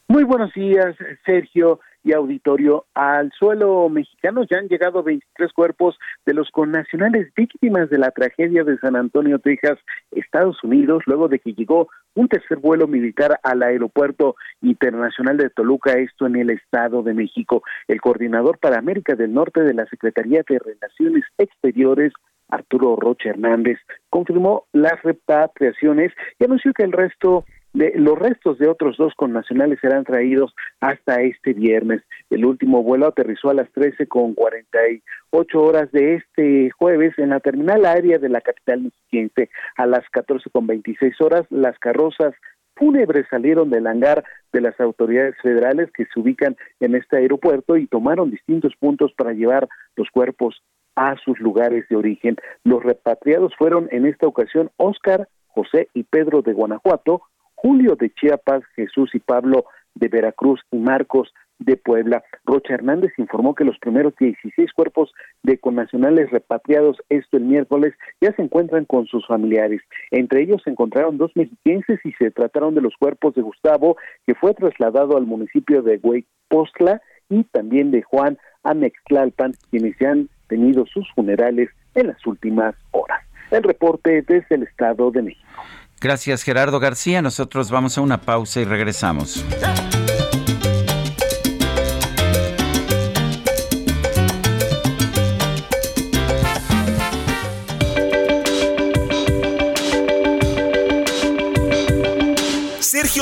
Muy 0.08 0.24
buenos 0.24 0.54
días, 0.54 0.96
Sergio 1.26 1.80
y 2.06 2.14
auditorio. 2.14 2.86
Al 2.94 3.32
suelo 3.38 3.90
mexicano 3.90 4.44
ya 4.50 4.60
han 4.60 4.70
llegado 4.70 5.04
23 5.04 5.52
cuerpos 5.52 5.98
de 6.26 6.36
los 6.36 6.50
connacionales 6.52 7.34
víctimas 7.36 7.90
de 7.90 7.98
la 7.98 8.12
tragedia 8.12 8.64
de 8.64 8.78
San 8.78 8.96
Antonio, 8.96 9.40
Texas, 9.40 9.80
Estados 10.12 10.64
Unidos, 10.64 11.04
luego 11.08 11.28
de 11.28 11.40
que 11.40 11.54
llegó 11.54 11.90
un 12.14 12.28
tercer 12.28 12.60
vuelo 12.60 12.88
militar 12.88 13.40
al 13.44 13.64
aeropuerto 13.64 14.36
internacional 14.62 15.38
de 15.38 15.50
Toluca, 15.50 15.94
esto 15.94 16.28
en 16.28 16.36
el 16.38 16.52
Estado 16.52 17.02
de 17.02 17.16
México. 17.16 17.64
El 17.88 18.00
coordinador 18.00 18.60
para 18.60 18.78
América 18.78 19.16
del 19.16 19.34
Norte 19.34 19.62
de 19.62 19.74
la 19.74 19.88
Secretaría 19.88 20.44
de 20.48 20.60
Relaciones 20.60 21.24
Exteriores, 21.40 22.14
Arturo 22.50 22.96
Rocha 22.96 23.30
Hernández, 23.30 23.80
confirmó 24.12 24.66
las 24.72 25.02
repatriaciones 25.02 26.14
y 26.40 26.46
anunció 26.46 26.72
que 26.74 26.84
el 26.84 26.92
resto 26.92 27.46
los 27.76 28.18
restos 28.18 28.58
de 28.58 28.68
otros 28.68 28.98
dos 28.98 29.14
connacionales 29.16 29.80
serán 29.82 30.06
traídos 30.06 30.56
hasta 30.80 31.22
este 31.22 31.54
viernes. 31.54 32.02
El 32.30 32.46
último 32.46 32.84
vuelo 32.84 33.08
aterrizó 33.08 33.50
a 33.50 33.54
las 33.54 33.72
13 33.74 34.08
con 34.08 34.34
48 34.34 35.62
horas 35.62 35.92
de 35.92 36.16
este 36.16 36.72
jueves 36.72 37.14
en 37.18 37.30
la 37.30 37.40
terminal 37.40 37.86
aérea 37.86 38.18
de 38.18 38.30
la 38.30 38.42
capital 38.42 38.84
mexiquense. 38.84 39.50
A 39.76 39.86
las 39.86 40.10
14 40.10 40.50
con 40.50 40.68
26 40.68 41.20
horas, 41.22 41.46
las 41.50 41.78
carrozas 41.80 42.34
fúnebres 42.76 43.26
salieron 43.30 43.70
del 43.70 43.88
hangar 43.88 44.24
de 44.54 44.62
las 44.62 44.80
autoridades 44.80 45.36
federales 45.42 45.90
que 45.92 46.06
se 46.06 46.20
ubican 46.20 46.56
en 46.80 46.96
este 46.96 47.18
aeropuerto 47.18 47.78
y 47.78 47.88
tomaron 47.88 48.32
distintos 48.32 48.74
puntos 48.80 49.14
para 49.18 49.34
llevar 49.34 49.68
los 49.96 50.10
cuerpos 50.12 50.62
a 50.96 51.16
sus 51.18 51.40
lugares 51.40 51.88
de 51.90 51.96
origen. 51.96 52.38
Los 52.64 52.84
repatriados 52.84 53.54
fueron 53.58 53.90
en 53.92 54.06
esta 54.06 54.28
ocasión 54.28 54.72
Óscar, 54.78 55.28
José 55.48 55.90
y 55.94 56.04
Pedro 56.04 56.42
de 56.42 56.54
Guanajuato, 56.54 57.22
Julio 57.56 57.96
de 57.96 58.12
Chiapas, 58.12 58.64
Jesús 58.76 59.12
y 59.14 59.20
Pablo 59.20 59.66
de 59.96 60.08
Veracruz 60.10 60.62
y 60.72 60.78
Marcos 60.78 61.34
de 61.60 61.78
Puebla. 61.78 62.24
Rocha 62.44 62.74
Hernández 62.74 63.14
informó 63.18 63.56
que 63.56 63.64
los 63.64 63.78
primeros 63.80 64.14
16 64.20 64.74
cuerpos 64.74 65.14
de 65.44 65.58
connacionales 65.58 66.30
repatriados 66.32 66.98
esto 67.10 67.38
el 67.38 67.46
miércoles 67.46 67.94
ya 68.20 68.34
se 68.34 68.42
encuentran 68.42 68.86
con 68.86 69.06
sus 69.08 69.26
familiares. 69.26 69.82
Entre 70.12 70.44
ellos 70.44 70.62
se 70.64 70.72
encontraron 70.72 71.18
dos 71.18 71.32
mexiquenses 71.36 72.00
y 72.04 72.12
se 72.14 72.32
trataron 72.32 72.76
de 72.76 72.82
los 72.82 72.96
cuerpos 72.98 73.36
de 73.36 73.42
Gustavo, 73.42 73.96
que 74.26 74.36
fue 74.36 74.54
trasladado 74.54 75.18
al 75.18 75.26
municipio 75.26 75.82
de 75.82 76.00
Hueypostla, 76.04 77.02
y 77.30 77.44
también 77.46 77.92
de 77.92 78.04
Juan 78.04 78.38
Amextlalpan, 78.64 79.54
quienes 79.72 79.98
ya 80.00 80.12
han 80.12 80.30
tenido 80.48 80.86
sus 80.86 81.12
funerales 81.14 81.70
en 81.96 82.08
las 82.08 82.26
últimas 82.26 82.76
horas. 82.92 83.22
El 83.52 83.64
reporte 83.64 84.22
desde 84.22 84.56
el 84.56 84.64
Estado 84.64 85.12
de 85.12 85.24
México. 85.24 85.64
Gracias 86.06 86.44
Gerardo 86.44 86.80
García. 86.80 87.24
Nosotros 87.24 87.72
vamos 87.72 87.98
a 87.98 88.02
una 88.02 88.22
pausa 88.22 88.62
y 88.62 88.66
regresamos. 88.66 89.44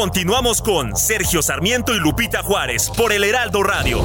Continuamos 0.00 0.62
con 0.62 0.96
Sergio 0.96 1.42
Sarmiento 1.42 1.94
y 1.94 1.98
Lupita 1.98 2.42
Juárez 2.42 2.88
por 2.96 3.12
el 3.12 3.22
Heraldo 3.22 3.62
Radio. 3.62 4.00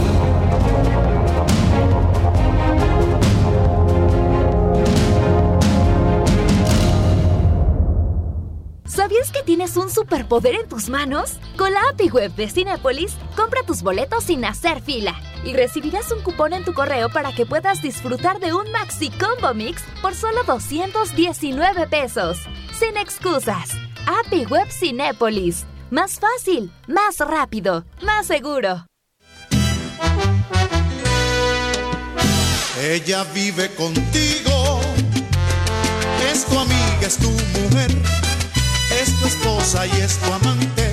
¿Sabías 8.85 9.31
que 9.31 9.41
tienes 9.45 9.77
un 9.77 9.89
superpoder 9.89 10.55
en 10.55 10.67
tus 10.67 10.89
manos? 10.89 11.39
Con 11.55 11.71
la 11.71 11.79
API 11.93 12.09
Web 12.09 12.35
de 12.35 12.49
Cinepolis, 12.49 13.15
compra 13.37 13.61
tus 13.65 13.81
boletos 13.81 14.25
sin 14.25 14.43
hacer 14.43 14.81
fila 14.81 15.15
y 15.45 15.53
recibirás 15.53 16.11
un 16.11 16.21
cupón 16.23 16.51
en 16.51 16.65
tu 16.65 16.73
correo 16.73 17.07
para 17.07 17.31
que 17.31 17.45
puedas 17.45 17.81
disfrutar 17.81 18.41
de 18.41 18.53
un 18.53 18.69
Maxi 18.73 19.11
Combo 19.11 19.53
Mix 19.53 19.81
por 20.01 20.13
solo 20.13 20.43
219 20.43 21.87
pesos. 21.87 22.39
Sin 22.77 22.97
excusas. 22.97 23.69
API 24.05 24.45
Web 24.47 24.67
Cinépolis. 24.69 25.65
Más 25.91 26.19
fácil, 26.19 26.71
más 26.87 27.19
rápido, 27.19 27.85
más 28.01 28.25
seguro. 28.25 28.87
Ella 32.81 33.23
vive 33.33 33.69
contigo, 33.75 34.81
es 36.31 36.45
tu 36.45 36.57
amiga, 36.57 37.01
es 37.01 37.17
tu 37.17 37.29
mujer, 37.29 37.91
es 38.99 39.19
tu 39.19 39.27
esposa 39.27 39.85
y 39.85 39.91
es 40.01 40.17
tu 40.17 40.33
amante. 40.33 40.91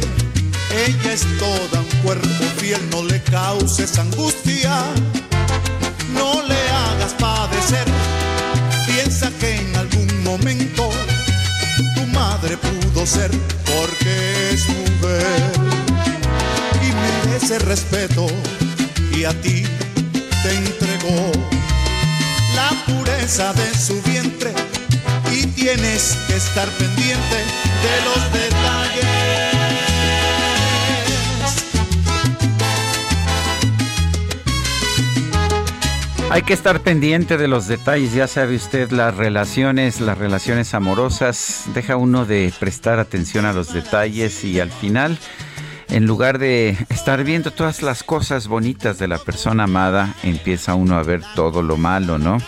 Ella 0.87 1.13
es 1.13 1.27
toda 1.39 1.81
un 1.81 2.03
cuerpo 2.03 2.45
fiel, 2.59 2.81
no 2.91 3.03
le 3.03 3.21
causes 3.23 3.99
angustia, 3.99 4.85
no 6.15 6.43
le 6.43 6.69
hagas 6.71 7.15
padecer. 7.15 7.87
Piensa 8.87 9.31
que 9.41 9.57
en 9.57 9.72
madre 12.43 12.57
pudo 12.57 13.07
ser 13.07 13.31
porque 13.65 14.51
es 14.51 14.69
mujer 14.69 15.53
y 16.83 17.29
merece 17.29 17.59
respeto 17.61 18.27
y 19.17 19.25
a 19.25 19.33
ti 19.43 19.63
te 20.43 20.55
entregó 20.57 21.31
la 22.57 22.71
pureza 22.87 23.53
de 23.53 23.79
su 23.79 24.01
vientre 24.03 24.53
y 25.31 25.47
tienes 25.47 26.17
que 26.27 26.37
estar 26.37 26.69
pendiente 26.71 27.37
de 27.37 27.97
los 28.07 28.33
detalles. 28.33 29.92
Hay 36.33 36.41
que 36.41 36.55
estar 36.55 36.81
pendiente 36.81 37.37
de 37.37 37.47
los 37.47 37.69
detalles, 37.69 38.15
ya 38.15 38.27
sabe 38.27 38.57
usted, 38.57 38.91
las 38.91 39.15
relaciones, 39.15 40.01
las 40.01 40.17
relaciones 40.17 40.73
amorosas, 40.73 41.65
deja 41.75 41.97
uno 41.97 42.25
de 42.25 42.51
prestar 42.59 42.99
atención 42.99 43.45
a 43.45 43.53
los 43.53 43.75
detalles 43.75 44.43
y 44.43 44.59
al 44.59 44.71
final, 44.71 45.19
en 45.91 46.07
lugar 46.07 46.39
de 46.39 46.71
estar 46.89 47.23
viendo 47.23 47.51
todas 47.51 47.83
las 47.83 48.03
cosas 48.03 48.49
bonitas 48.49 48.99
de 48.99 49.09
la 49.09 49.19
persona 49.19 49.65
amada, 49.65 50.15
empieza 50.23 50.75
uno 50.75 50.97
a 50.97 51.03
ver 51.03 51.21
todo 51.35 51.63
lo 51.63 51.77
malo, 51.77 52.17
¿no? 52.19 52.39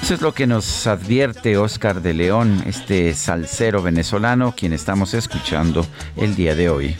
Eso 0.00 0.14
es 0.14 0.20
lo 0.20 0.32
que 0.32 0.46
nos 0.46 0.86
advierte 0.86 1.56
Oscar 1.56 2.02
de 2.02 2.14
León, 2.14 2.62
este 2.64 3.12
salsero 3.14 3.82
venezolano, 3.82 4.54
quien 4.56 4.72
estamos 4.72 5.14
escuchando 5.14 5.84
el 6.16 6.36
día 6.36 6.54
de 6.54 6.70
hoy. 6.70 6.96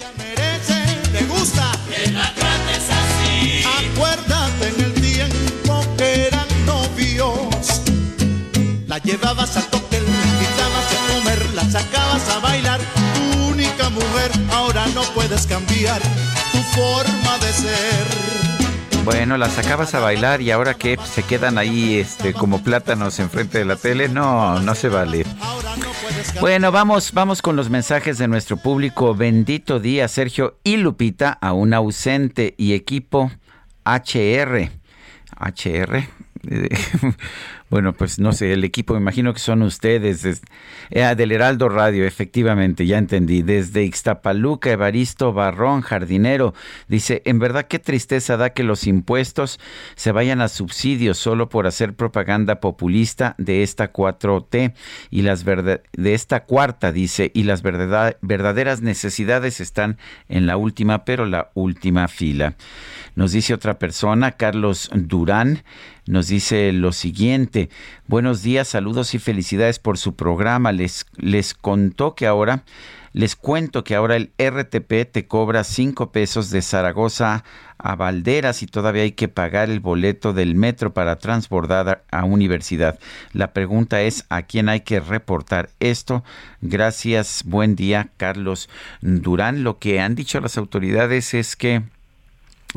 Llevabas 9.21 9.51
cóctel, 9.71 10.03
la 10.05 10.27
invitabas 10.27 10.93
a 10.93 11.13
comer, 11.13 11.55
la 11.55 11.65
sacabas 11.65 12.29
a 12.31 12.39
bailar. 12.41 12.81
Tu 13.15 13.47
única 13.49 13.91
mujer, 13.91 14.31
ahora 14.53 14.87
no 14.95 15.03
puedes 15.15 15.47
cambiar 15.47 16.01
tu 16.53 16.59
forma 16.59 17.39
de 17.39 17.53
ser. 17.53 19.05
Bueno, 19.05 19.37
las 19.37 19.53
sacabas 19.53 19.95
a 19.95 20.01
bailar 20.01 20.41
y 20.41 20.51
ahora 20.51 20.75
que 20.75 20.99
se 21.05 21.23
quedan 21.23 21.59
ahí 21.59 21.99
este 21.99 22.33
como 22.33 22.63
plátanos 22.63 23.19
enfrente 23.19 23.59
de 23.59 23.65
la 23.65 23.77
tele, 23.77 24.09
no, 24.09 24.61
no 24.61 24.75
se 24.75 24.89
vale. 24.89 25.25
Bueno, 26.41 26.71
vamos, 26.71 27.13
vamos 27.13 27.43
con 27.43 27.57
los 27.57 27.71
mensajes 27.71 28.19
de 28.19 28.29
nuestro 28.29 28.57
público. 28.57 29.15
Bendito 29.15 29.81
día, 29.81 30.07
Sergio 30.09 30.59
y 30.65 30.77
Lupita, 30.77 31.39
a 31.41 31.53
un 31.53 31.75
ausente 31.75 32.55
y 32.59 32.75
equipo 32.75 33.31
HR. 33.85 34.71
HR. 35.39 36.09
Bueno, 37.71 37.93
pues 37.93 38.19
no 38.19 38.33
sé, 38.33 38.53
el 38.53 38.65
equipo, 38.65 38.95
me 38.95 39.01
imagino 39.01 39.33
que 39.33 39.39
son 39.39 39.63
ustedes, 39.63 40.43
eh, 40.91 41.15
del 41.17 41.31
Heraldo 41.31 41.69
Radio, 41.69 42.05
efectivamente, 42.05 42.85
ya 42.85 42.99
entendí. 42.99 43.43
Desde 43.43 43.85
Ixtapaluca, 43.85 44.73
Evaristo 44.73 45.33
Barrón, 45.33 45.81
jardinero, 45.81 46.53
dice, 46.89 47.23
en 47.27 47.39
verdad 47.39 47.69
qué 47.69 47.79
tristeza 47.79 48.37
da 48.37 48.51
que 48.51 48.65
los 48.65 48.89
impuestos 48.89 49.61
se 49.95 50.11
vayan 50.11 50.41
a 50.41 50.49
subsidios 50.49 51.19
solo 51.19 51.49
por 51.49 51.69
hacer 51.69 51.95
propaganda 51.95 52.59
populista 52.59 53.37
de 53.39 53.63
esta 53.63 53.93
4T 53.93 54.75
y 55.11 55.23
las 55.23 55.45
de 55.45 56.15
esta 56.15 56.45
cuarta, 56.47 56.91
dice, 56.91 57.31
y 57.35 57.45
las 57.45 57.63
verdaderas 57.63 58.83
necesidades 58.83 59.61
están 59.61 59.97
en 60.29 60.49
la 60.49 60.57
última, 60.57 61.05
pero 61.05 61.25
la 61.25 61.53
última 61.55 62.09
fila. 62.09 62.57
Nos 63.15 63.31
dice 63.31 63.55
otra 63.55 63.79
persona, 63.79 64.33
Carlos 64.33 64.91
Durán, 64.93 65.63
nos 66.11 66.27
dice 66.27 66.73
lo 66.73 66.93
siguiente. 66.93 67.71
Buenos 68.09 68.43
días, 68.43 68.67
saludos 68.67 69.15
y 69.15 69.21
felicidades 69.21 69.79
por 69.79 69.97
su 69.97 70.17
programa. 70.17 70.73
Les, 70.73 71.07
les 71.17 71.55
contó 71.55 72.17
que 72.17 72.27
ahora, 72.27 72.65
les 73.13 73.37
cuento 73.37 73.85
que 73.85 73.95
ahora 73.95 74.17
el 74.17 74.33
RTP 74.37 75.11
te 75.11 75.27
cobra 75.29 75.63
5 75.63 76.11
pesos 76.11 76.51
de 76.51 76.63
Zaragoza 76.63 77.45
a 77.79 77.95
Valderas 77.95 78.63
y 78.63 78.67
todavía 78.67 79.05
hay 79.05 79.13
que 79.13 79.29
pagar 79.29 79.71
el 79.71 79.79
boleto 79.79 80.33
del 80.33 80.57
metro 80.57 80.93
para 80.93 81.17
transbordar 81.17 82.05
a 82.11 82.25
universidad. 82.25 82.99
La 83.33 83.53
pregunta 83.53 84.03
es 84.03 84.27
a 84.31 84.43
quién 84.43 84.69
hay 84.69 84.81
que 84.81 84.99
reportar 84.99 85.71
esto. 85.79 86.25
Gracias, 86.61 87.45
buen 87.47 87.77
día, 87.77 88.11
Carlos 88.17 88.69
Durán. 89.01 89.63
Lo 89.63 89.79
que 89.79 90.01
han 90.01 90.17
dicho 90.17 90.41
las 90.41 90.59
autoridades 90.59 91.35
es 91.35 91.55
que 91.55 91.83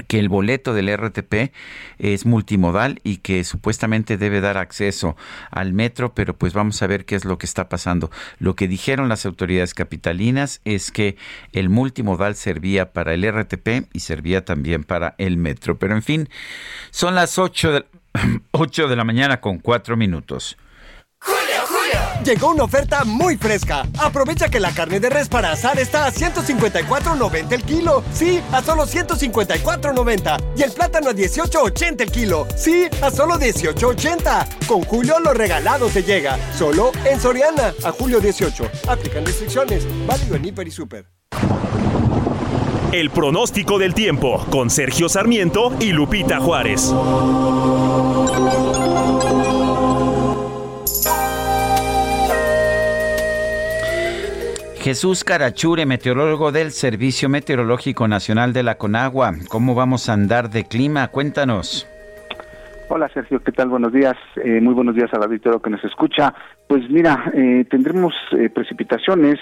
que 0.08 0.20
el 0.20 0.30
boleto 0.30 0.74
del 0.74 0.96
RTP 0.96 1.52
es 2.00 2.26
multimodal 2.26 3.00
y 3.04 3.18
que 3.18 3.44
supuestamente 3.44 4.18
debe 4.18 4.42
dar 4.42 4.58
acceso 4.58 5.16
al 5.52 5.74
metro, 5.74 6.14
pero 6.16 6.36
pues 6.36 6.54
vamos 6.54 6.82
a 6.82 6.88
ver 6.88 7.06
qué 7.06 7.16
es 7.16 7.26
lo 7.26 7.38
que 7.38 7.46
está 7.46 7.70
pasando. 7.70 8.10
Lo 8.40 8.56
que 8.56 8.68
dijeron 8.68 9.10
las 9.10 9.26
autoridades 9.26 9.74
capitalinas 9.74 10.62
es 10.66 10.92
que 10.92 11.18
el 11.52 11.70
multimodal 11.70 12.36
servía 12.36 12.92
para 12.92 13.14
el 13.14 13.30
RTP 13.30 13.88
y 13.94 14.00
servía 14.00 14.46
también 14.46 14.84
para 14.84 15.16
el 15.18 15.38
metro. 15.38 15.78
Pero 15.78 15.96
en 15.96 16.02
fin, 16.02 16.30
son 16.90 17.16
las 17.16 17.38
8 17.38 17.72
de, 17.72 17.86
8 18.52 18.88
de 18.90 18.96
la 18.96 19.04
mañana 19.04 19.42
con 19.42 19.60
4 19.60 19.96
minutos. 19.96 20.58
Llegó 22.24 22.52
una 22.52 22.64
oferta 22.64 23.04
muy 23.04 23.36
fresca. 23.36 23.86
Aprovecha 24.00 24.48
que 24.48 24.62
la 24.62 24.72
carne 24.74 25.02
de 25.02 25.10
res 25.10 25.28
para 25.28 25.52
asar 25.52 25.78
está 25.78 26.06
a 26.06 26.12
154.90 26.12 27.52
el 27.52 27.64
kilo. 27.64 28.02
Sí, 28.14 28.42
a 28.54 28.62
solo 28.62 28.86
154.90. 28.86 30.42
Y 30.56 30.62
el 30.62 30.72
plátano 30.72 31.10
a 31.10 31.14
18.80 31.14 32.02
el 32.02 32.12
kilo. 32.12 32.48
Sí, 32.56 32.88
a 33.02 33.12
solo 33.12 33.36
18.80. 33.36 34.66
Con 34.68 34.84
Julio 34.84 35.20
lo 35.20 35.34
regalado 35.34 35.88
te 35.88 36.02
llega. 36.02 36.38
Solo 36.58 36.92
en 37.04 37.20
Soriana. 37.20 37.74
A 37.84 37.92
julio 37.92 38.22
18. 38.22 38.70
Aplican 38.88 39.26
restricciones. 39.26 39.86
Válido 40.08 40.36
en 40.36 40.46
Hiper 40.46 40.68
y 40.68 40.72
Super. 40.72 41.06
El 42.94 43.10
pronóstico 43.10 43.80
del 43.80 43.94
tiempo 43.94 44.46
con 44.50 44.70
Sergio 44.70 45.10
Sarmiento 45.10 45.74
y 45.80 45.92
Lupita 45.92 46.40
Juárez. 46.40 46.94
Jesús 54.84 55.24
Carachure, 55.24 55.86
meteorólogo 55.86 56.52
del 56.52 56.72
Servicio 56.72 57.30
Meteorológico 57.30 58.06
Nacional 58.10 58.52
de 58.52 58.64
la 58.64 58.76
Conagua. 58.76 59.32
¿Cómo 59.48 59.76
vamos 59.76 60.10
a 60.10 60.14
andar 60.14 60.50
de 60.50 60.66
clima? 60.66 61.08
Cuéntanos. 61.08 61.88
Hola 62.90 63.08
Sergio, 63.14 63.42
¿qué 63.42 63.54
tal? 63.54 63.70
Buenos 63.70 63.94
días. 63.94 64.16
Eh, 64.44 64.60
muy 64.60 64.74
buenos 64.74 64.94
días 64.94 65.10
al 65.14 65.24
auditorio 65.24 65.62
que 65.62 65.70
nos 65.70 65.82
escucha. 65.86 66.34
Pues 66.68 66.90
mira, 66.90 67.32
eh, 67.34 67.66
tendremos 67.70 68.14
eh, 68.34 68.50
precipitaciones 68.50 69.40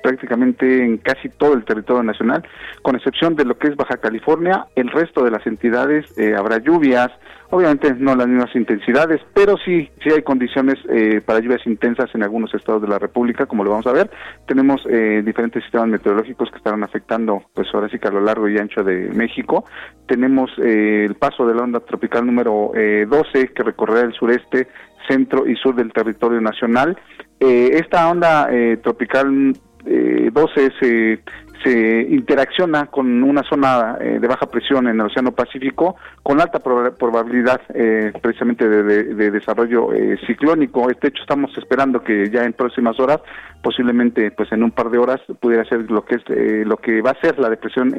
prácticamente 0.00 0.84
en 0.84 0.98
casi 0.98 1.28
todo 1.28 1.54
el 1.54 1.64
territorio 1.64 2.04
nacional, 2.04 2.44
con 2.82 2.94
excepción 2.94 3.34
de 3.34 3.44
lo 3.44 3.58
que 3.58 3.66
es 3.66 3.74
Baja 3.74 3.96
California. 3.96 4.66
El 4.76 4.90
resto 4.90 5.24
de 5.24 5.32
las 5.32 5.44
entidades 5.44 6.06
habrá 6.38 6.58
lluvias, 6.58 7.10
Obviamente 7.54 7.94
no 7.98 8.14
las 8.14 8.26
mismas 8.26 8.56
intensidades, 8.56 9.20
pero 9.34 9.58
sí, 9.58 9.86
sí 10.02 10.08
hay 10.10 10.22
condiciones 10.22 10.76
eh, 10.88 11.20
para 11.20 11.38
lluvias 11.38 11.66
intensas 11.66 12.08
en 12.14 12.22
algunos 12.22 12.54
estados 12.54 12.80
de 12.80 12.88
la 12.88 12.98
República, 12.98 13.44
como 13.44 13.62
lo 13.62 13.68
vamos 13.68 13.86
a 13.86 13.92
ver. 13.92 14.10
Tenemos 14.46 14.82
eh, 14.88 15.20
diferentes 15.22 15.62
sistemas 15.62 15.88
meteorológicos 15.88 16.50
que 16.50 16.56
estarán 16.56 16.82
afectando, 16.82 17.42
pues 17.52 17.68
ahora 17.74 17.90
sí 17.90 17.98
que 17.98 18.08
a 18.08 18.10
lo 18.10 18.22
largo 18.22 18.48
y 18.48 18.56
ancho 18.56 18.82
de 18.82 19.10
México. 19.14 19.66
Tenemos 20.06 20.50
eh, 20.64 21.04
el 21.04 21.14
paso 21.16 21.46
de 21.46 21.54
la 21.54 21.64
onda 21.64 21.80
tropical 21.80 22.24
número 22.24 22.72
12 22.74 23.48
que 23.48 23.62
recorrerá 23.62 24.06
el 24.06 24.14
sureste, 24.14 24.68
centro 25.06 25.46
y 25.46 25.54
sur 25.56 25.74
del 25.74 25.92
territorio 25.92 26.40
nacional. 26.40 26.96
esta 27.38 28.08
onda 28.08 28.48
tropical 28.82 29.52
12 29.84 30.70
se 30.80 31.20
se 31.62 32.02
interacciona 32.10 32.86
con 32.86 33.22
una 33.22 33.42
zona 33.42 33.96
eh, 34.00 34.18
de 34.20 34.28
baja 34.28 34.46
presión 34.46 34.88
en 34.88 35.00
el 35.00 35.06
Océano 35.06 35.32
Pacífico 35.32 35.96
con 36.22 36.40
alta 36.40 36.60
probabilidad 36.60 37.60
eh, 37.74 38.12
precisamente 38.20 38.68
de, 38.68 39.30
desarrollo 39.30 39.92
eh, 39.92 40.18
ciclónico. 40.26 40.90
Este 40.90 41.08
hecho 41.08 41.22
estamos 41.22 41.56
esperando 41.56 42.02
que 42.02 42.30
ya 42.30 42.44
en 42.44 42.52
próximas 42.52 42.98
horas, 43.00 43.20
posiblemente 43.62 44.30
pues 44.30 44.50
en 44.52 44.62
un 44.62 44.70
par 44.70 44.90
de 44.90 44.98
horas, 44.98 45.20
pudiera 45.40 45.64
ser 45.64 45.90
lo 45.90 46.04
que 46.04 46.16
es 46.16 46.66
lo 46.66 46.76
que 46.76 47.00
va 47.02 47.10
a 47.10 47.20
ser 47.20 47.38
la 47.38 47.48
depresión 47.48 47.94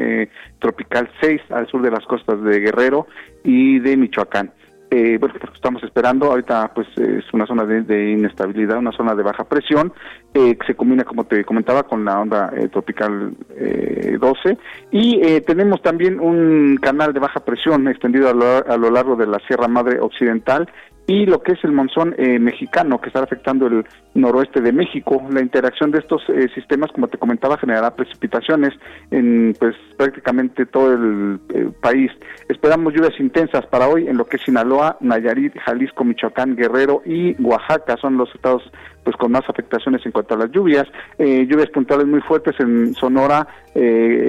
tropical 0.60 1.10
6 1.22 1.42
al 1.52 1.68
sur 1.68 1.82
de 1.82 1.92
las 1.92 2.06
costas 2.06 2.42
de 2.44 2.60
Guerrero 2.60 3.08
y 3.44 3.80
de 3.80 3.98
Michoacán. 3.98 4.52
Eh, 4.92 5.18
bueno, 5.20 5.34
estamos 5.56 5.84
esperando, 5.84 6.28
ahorita 6.28 6.72
pues 6.76 6.88
es 6.98 7.26
una 7.34 7.48
zona 7.48 7.66
de, 7.66 8.12
inestabilidad, 8.12 8.78
una 8.78 8.92
zona 8.92 9.16
de 9.16 9.24
baja 9.24 9.44
presión, 9.44 9.92
eh, 10.34 10.56
que 10.56 10.68
se 10.68 10.76
combina, 10.76 11.04
como 11.04 11.24
te 11.24 11.44
comentaba, 11.44 11.84
con 11.84 12.06
la 12.06 12.20
onda 12.20 12.54
eh, 12.56 12.68
tropical 12.68 13.34
12, 14.20 14.58
y 14.92 15.42
tenemos 15.42 15.82
también 15.82 16.20
un 16.20 16.78
canal 16.80 17.12
de 17.12 17.20
baja 17.20 17.40
presión 17.40 17.88
extendido 17.88 18.30
a 18.30 18.78
lo 18.78 18.92
largo 18.92 19.16
de 19.16 19.26
la 19.26 19.40
Sierra 19.48 19.68
Madre 19.68 20.00
Occidental 20.00 20.70
y 21.06 21.26
lo 21.26 21.42
que 21.42 21.54
es 21.54 21.64
el 21.64 21.74
monzón 21.74 22.16
eh, 22.18 22.40
mexicano 22.40 23.02
que 23.02 23.08
está 23.08 23.22
afectando 23.22 23.68
el 23.68 23.86
noroeste 24.14 24.62
de 24.62 24.72
México. 24.72 25.22
La 25.32 25.42
interacción 25.42 25.92
de 25.92 26.00
estos 26.00 26.22
eh, 26.30 26.48
sistemas, 26.56 26.92
como 26.92 27.10
te 27.10 27.18
comentaba, 27.18 27.58
generará 27.58 27.94
precipitaciones 27.94 28.74
en 29.12 29.54
pues 29.60 29.76
prácticamente 29.98 30.66
todo 30.66 30.94
el, 30.94 31.40
país. 31.82 32.12
Esperamos 32.48 32.94
lluvias 32.94 33.20
intensas 33.20 33.66
para 33.68 33.88
hoy 33.88 34.08
en 34.08 34.18
lo 34.18 34.26
que 34.26 34.38
es 34.38 34.44
Sinaloa, 34.44 34.98
Nayarit, 35.02 35.58
Jalisco, 35.60 36.04
Michoacán, 36.04 36.56
Guerrero 36.56 37.02
y 37.06 37.36
Oaxaca. 37.42 37.98
Son 37.98 38.18
los 38.18 38.34
estados 38.34 38.64
pues 39.04 39.18
con 39.18 39.32
más 39.34 39.44
afectaciones 39.50 40.06
en 40.06 40.14
cuanto 40.14 40.36
a 40.36 40.38
las 40.38 40.52
lluvias. 40.52 40.86
Eh, 41.18 41.46
lluvias 41.50 41.70
puntuales 41.70 42.08
muy 42.08 42.22
fuertes 42.22 42.56
en 42.60 42.94
Sonora, 42.96 43.48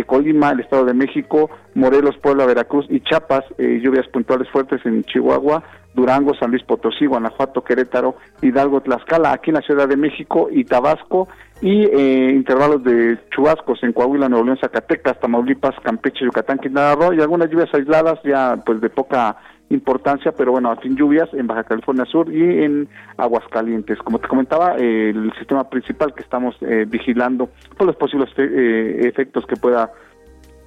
Colima, 0.06 0.50
el 0.50 0.60
Estado 0.60 0.86
de 0.86 0.94
México, 0.94 1.50
Morelos, 1.74 2.16
Puebla, 2.18 2.46
Veracruz 2.46 2.86
y 2.88 3.00
Chiapas. 3.00 3.44
lluvias 3.58 4.08
puntuales 4.08 4.48
fuertes 4.48 4.80
en 4.84 5.04
Chihuahua, 5.04 5.62
Durango, 5.94 6.34
San 6.34 6.50
Luis 6.50 6.62
Potosí, 6.64 7.06
Guanajuato, 7.06 7.62
Querétaro, 7.62 8.16
Hidalgo, 8.42 8.80
Tlaxcala, 8.80 9.32
aquí 9.32 9.50
en 9.50 9.54
la 9.54 9.62
Ciudad 9.62 9.88
de 9.88 9.96
México 9.96 10.48
y 10.50 10.64
Tabasco, 10.64 11.28
y 11.60 11.84
eh, 11.84 12.32
intervalos 12.34 12.82
de 12.82 13.18
chubascos 13.30 13.82
en 13.82 13.92
Coahuila, 13.92 14.28
Nuevo 14.28 14.44
León, 14.44 14.58
Zacatecas, 14.60 15.18
Tamaulipas, 15.20 15.74
Campeche, 15.82 16.24
Yucatán, 16.24 16.58
Quintana 16.58 16.94
Roo 16.94 17.12
y 17.12 17.20
algunas 17.20 17.48
lluvias 17.48 17.72
aisladas 17.72 18.18
ya 18.24 18.56
pues 18.66 18.80
de 18.80 18.90
poca 18.90 19.36
importancia, 19.70 20.32
pero 20.32 20.52
bueno, 20.52 20.74
sin 20.82 20.96
lluvias 20.96 21.28
en 21.32 21.46
Baja 21.46 21.64
California 21.64 22.04
Sur 22.04 22.32
y 22.32 22.64
en 22.64 22.88
Aguascalientes. 23.16 23.98
Como 23.98 24.18
te 24.18 24.28
comentaba, 24.28 24.74
el 24.76 25.32
sistema 25.38 25.68
principal 25.68 26.14
que 26.14 26.22
estamos 26.22 26.56
eh, 26.60 26.84
vigilando 26.86 27.48
por 27.76 27.86
los 27.86 27.96
posibles 27.96 28.30
eh, 28.36 29.00
efectos 29.04 29.46
que 29.46 29.56
pueda 29.56 29.90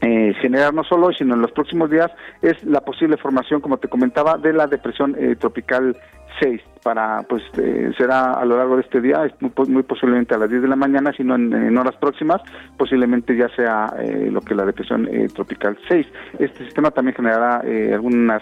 eh, 0.01 0.33
generar 0.41 0.73
no 0.73 0.83
solo 0.83 1.07
hoy, 1.07 1.15
sino 1.15 1.33
en 1.33 1.41
los 1.41 1.51
próximos 1.51 1.89
días, 1.89 2.11
es 2.41 2.63
la 2.63 2.81
posible 2.81 3.17
formación, 3.17 3.61
como 3.61 3.77
te 3.77 3.87
comentaba, 3.87 4.37
de 4.37 4.53
la 4.53 4.67
depresión 4.67 5.15
eh, 5.17 5.35
tropical 5.35 5.97
6. 6.39 6.61
Para, 6.83 7.23
pues, 7.23 7.41
eh, 7.57 7.91
será 7.97 8.33
a 8.33 8.45
lo 8.45 8.57
largo 8.57 8.75
de 8.75 8.83
este 8.83 9.01
día, 9.01 9.27
muy, 9.67 9.83
posiblemente 9.83 10.35
a 10.35 10.37
las 10.37 10.49
10 10.49 10.61
de 10.61 10.67
la 10.67 10.75
mañana, 10.75 11.11
sino 11.17 11.35
en, 11.35 11.77
horas 11.77 11.95
próximas, 11.95 12.41
posiblemente 12.77 13.35
ya 13.35 13.49
sea 13.49 13.93
lo 14.31 14.39
que 14.41 14.55
la 14.55 14.65
depresión 14.65 15.09
tropical 15.33 15.77
6. 15.89 16.07
Este 16.39 16.63
sistema 16.63 16.91
también 16.91 17.15
generará 17.15 17.61
algunas 17.93 18.41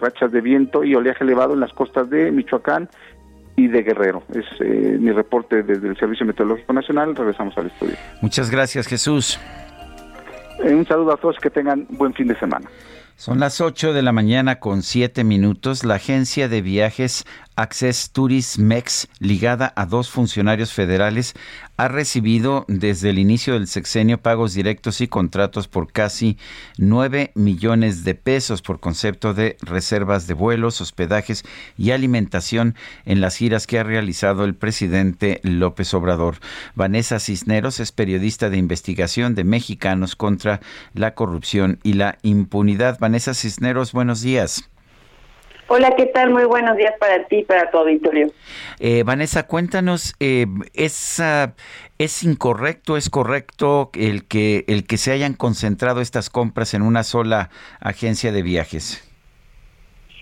rachas 0.00 0.32
de 0.32 0.40
viento 0.40 0.84
y 0.84 0.94
oleaje 0.94 1.24
elevado 1.24 1.52
en 1.52 1.60
las 1.60 1.72
costas 1.74 2.08
de 2.08 2.30
Michoacán, 2.30 2.88
y 3.56 3.68
de 3.68 3.82
Guerrero. 3.82 4.24
Es 4.34 4.46
mi 5.00 5.12
reporte 5.12 5.62
desde 5.62 5.86
el 5.86 5.96
Servicio 5.96 6.26
Meteorológico 6.26 6.72
Nacional. 6.72 7.14
Regresamos 7.14 7.56
al 7.56 7.66
estudio. 7.66 7.94
Muchas 8.20 8.50
gracias, 8.50 8.88
Jesús. 8.88 9.38
Eh, 10.62 10.74
un 10.74 10.86
saludo 10.86 11.12
a 11.12 11.16
todos, 11.16 11.38
que 11.38 11.50
tengan 11.50 11.86
buen 11.90 12.14
fin 12.14 12.28
de 12.28 12.38
semana. 12.38 12.68
Son 13.16 13.38
las 13.38 13.60
8 13.60 13.92
de 13.92 14.02
la 14.02 14.12
mañana 14.12 14.58
con 14.58 14.82
7 14.82 15.22
minutos. 15.22 15.84
La 15.84 15.94
agencia 15.94 16.48
de 16.48 16.62
viajes 16.62 17.24
Access 17.56 18.10
Tourism 18.10 18.62
Mex, 18.62 19.08
ligada 19.20 19.72
a 19.76 19.86
dos 19.86 20.10
funcionarios 20.10 20.72
federales, 20.72 21.34
ha 21.76 21.88
recibido 21.88 22.64
desde 22.68 23.10
el 23.10 23.18
inicio 23.18 23.54
del 23.54 23.66
sexenio 23.66 24.18
pagos 24.18 24.54
directos 24.54 25.00
y 25.00 25.08
contratos 25.08 25.68
por 25.68 25.92
casi 25.92 26.36
9 26.78 27.32
millones 27.34 28.04
de 28.04 28.14
pesos 28.14 28.62
por 28.62 28.80
concepto 28.80 29.34
de 29.34 29.56
reservas 29.60 30.26
de 30.26 30.34
vuelos, 30.34 30.80
hospedajes 30.80 31.44
y 31.76 31.90
alimentación 31.90 32.74
en 33.04 33.20
las 33.20 33.36
giras 33.36 33.66
que 33.66 33.78
ha 33.78 33.84
realizado 33.84 34.44
el 34.44 34.54
presidente 34.54 35.40
López 35.42 35.94
Obrador. 35.94 36.36
Vanessa 36.74 37.18
Cisneros 37.18 37.80
es 37.80 37.92
periodista 37.92 38.50
de 38.50 38.58
investigación 38.58 39.34
de 39.34 39.44
Mexicanos 39.44 40.16
contra 40.16 40.60
la 40.92 41.14
corrupción 41.14 41.78
y 41.82 41.94
la 41.94 42.18
impunidad. 42.22 42.98
Vanessa 42.98 43.34
Cisneros, 43.34 43.92
buenos 43.92 44.22
días. 44.22 44.70
Hola, 45.66 45.94
¿qué 45.96 46.06
tal? 46.06 46.30
Muy 46.30 46.44
buenos 46.44 46.76
días 46.76 46.94
para 46.98 47.24
ti 47.24 47.38
y 47.38 47.44
para 47.44 47.70
tu 47.70 47.78
auditorio. 47.78 48.28
Eh, 48.80 49.02
Vanessa, 49.02 49.46
cuéntanos, 49.46 50.14
eh, 50.20 50.46
¿es, 50.74 51.20
ah, 51.20 51.54
¿es 51.98 52.22
incorrecto, 52.22 52.96
es 52.96 53.08
correcto 53.08 53.90
el 53.94 54.26
que, 54.28 54.64
el 54.68 54.86
que 54.86 54.98
se 54.98 55.12
hayan 55.12 55.32
concentrado 55.32 56.00
estas 56.00 56.28
compras 56.28 56.74
en 56.74 56.82
una 56.82 57.02
sola 57.02 57.50
agencia 57.80 58.30
de 58.30 58.42
viajes? 58.42 59.10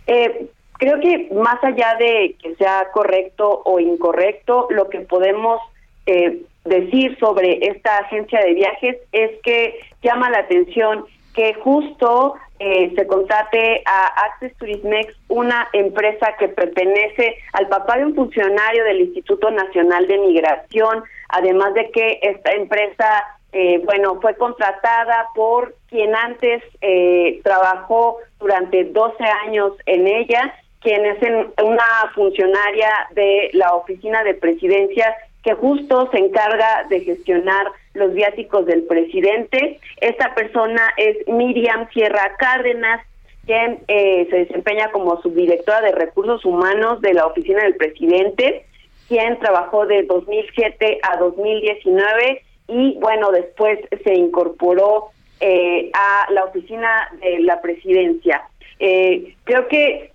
Eh, 0.06 0.48
creo 0.78 1.00
que 1.00 1.28
más 1.34 1.62
allá 1.62 1.96
de 1.98 2.36
que 2.40 2.54
sea 2.56 2.88
correcto 2.92 3.62
o 3.64 3.80
incorrecto, 3.80 4.68
lo 4.70 4.88
que 4.90 5.00
podemos 5.00 5.60
eh, 6.06 6.42
decir 6.64 7.18
sobre 7.18 7.66
esta 7.66 7.98
agencia 7.98 8.40
de 8.40 8.54
viajes 8.54 8.96
es 9.12 9.30
que 9.42 9.80
llama 10.02 10.30
la 10.30 10.38
atención 10.38 11.04
que 11.34 11.54
justo 11.54 12.34
eh, 12.58 12.92
se 12.94 13.06
contrate 13.06 13.82
a 13.86 14.06
Access 14.26 14.56
Tourismex, 14.56 15.14
una 15.28 15.68
empresa 15.72 16.34
que 16.38 16.48
pertenece 16.48 17.36
al 17.54 17.68
papá 17.68 17.98
de 17.98 18.06
un 18.06 18.14
funcionario 18.14 18.84
del 18.84 19.00
Instituto 19.00 19.50
Nacional 19.50 20.06
de 20.06 20.18
Migración, 20.18 21.02
además 21.28 21.74
de 21.74 21.90
que 21.90 22.20
esta 22.22 22.52
empresa, 22.52 23.24
eh, 23.52 23.80
bueno, 23.84 24.20
fue 24.20 24.36
contratada 24.36 25.26
por 25.34 25.74
quien 25.88 26.14
antes 26.14 26.62
eh, 26.82 27.40
trabajó 27.42 28.18
durante 28.38 28.84
12 28.84 29.24
años 29.46 29.72
en 29.86 30.06
ella, 30.06 30.54
quien 30.80 31.04
es 31.04 31.18
una 31.62 32.12
funcionaria 32.14 32.90
de 33.12 33.50
la 33.54 33.74
oficina 33.74 34.22
de 34.22 34.34
presidencia 34.34 35.16
que 35.42 35.54
justo 35.54 36.08
se 36.12 36.18
encarga 36.18 36.84
de 36.88 37.00
gestionar 37.00 37.66
los 37.94 38.12
viáticos 38.14 38.66
del 38.66 38.84
presidente. 38.84 39.80
Esta 40.00 40.34
persona 40.34 40.92
es 40.96 41.16
Miriam 41.28 41.88
Sierra 41.90 42.36
Cárdenas, 42.38 43.04
quien 43.46 43.80
eh, 43.88 44.26
se 44.30 44.36
desempeña 44.36 44.90
como 44.92 45.20
subdirectora 45.20 45.80
de 45.80 45.92
recursos 45.92 46.44
humanos 46.44 47.00
de 47.00 47.14
la 47.14 47.26
oficina 47.26 47.62
del 47.64 47.76
presidente, 47.76 48.66
quien 49.08 49.38
trabajó 49.40 49.86
de 49.86 50.04
2007 50.04 51.00
a 51.02 51.16
2019 51.18 52.42
y 52.68 52.96
bueno, 53.00 53.30
después 53.32 53.78
se 54.04 54.14
incorporó 54.14 55.10
eh, 55.40 55.90
a 55.92 56.30
la 56.30 56.44
oficina 56.44 57.10
de 57.20 57.40
la 57.40 57.60
presidencia. 57.60 58.42
Eh, 58.78 59.34
creo 59.44 59.66
que 59.68 60.12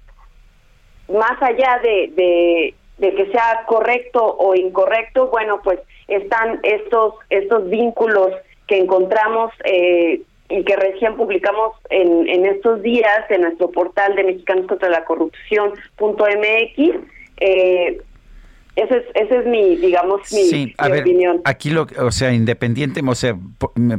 más 1.10 1.42
allá 1.42 1.80
de 1.84 2.74
de 2.98 3.14
que 3.14 3.28
sea 3.32 3.64
correcto 3.68 4.24
o 4.24 4.56
incorrecto, 4.56 5.28
bueno, 5.28 5.62
pues 5.64 5.80
están 6.08 6.60
estos 6.64 7.16
estos 7.30 7.70
vínculos 7.70 8.32
que 8.68 8.78
encontramos 8.78 9.52
eh, 9.64 10.22
y 10.50 10.64
que 10.64 10.76
recién 10.76 11.16
publicamos 11.16 11.76
en, 11.90 12.28
en 12.28 12.46
estos 12.46 12.82
días 12.82 13.30
en 13.30 13.42
nuestro 13.42 13.70
portal 13.72 14.16
de 14.16 14.24
Mexicanos 14.24 14.68
contra 14.68 14.90
la 14.90 15.04
Corrupción.mx. 15.04 16.96
Eh, 17.40 18.02
esa 18.78 18.96
es, 18.96 19.06
ese 19.16 19.40
es 19.40 19.46
mi, 19.48 19.76
digamos, 19.76 20.22
mi, 20.32 20.44
sí, 20.44 20.76
a 20.78 20.88
ver, 20.88 21.02
opinión. 21.02 21.42
Aquí, 21.46 21.72
lo, 21.72 21.88
o 21.98 22.12
sea, 22.12 22.32
independiente, 22.32 23.02
o 23.04 23.16
sea, 23.16 23.36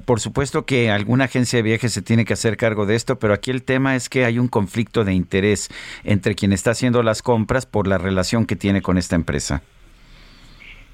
por, 0.04 0.20
supuesto 0.20 0.66
que 0.66 0.88
alguna 0.88 1.24
agencia 1.24 1.56
de 1.56 1.64
viajes 1.64 1.92
se 1.92 2.00
tiene 2.00 2.24
que 2.24 2.34
hacer 2.34 2.56
cargo 2.56 2.86
de 2.86 2.94
esto, 2.94 3.18
pero 3.18 3.34
aquí 3.34 3.50
el 3.50 3.64
tema 3.64 3.96
es 3.96 4.08
que 4.08 4.24
hay 4.24 4.38
un 4.38 4.46
conflicto 4.46 5.02
de 5.02 5.14
interés 5.14 5.68
entre 6.04 6.36
quien 6.36 6.52
está 6.52 6.70
haciendo 6.70 7.02
las 7.02 7.22
compras 7.22 7.66
por 7.66 7.88
la 7.88 7.98
relación 7.98 8.46
que 8.46 8.54
tiene 8.54 8.80
con 8.80 8.98
esta 8.98 9.16
empresa. 9.16 9.62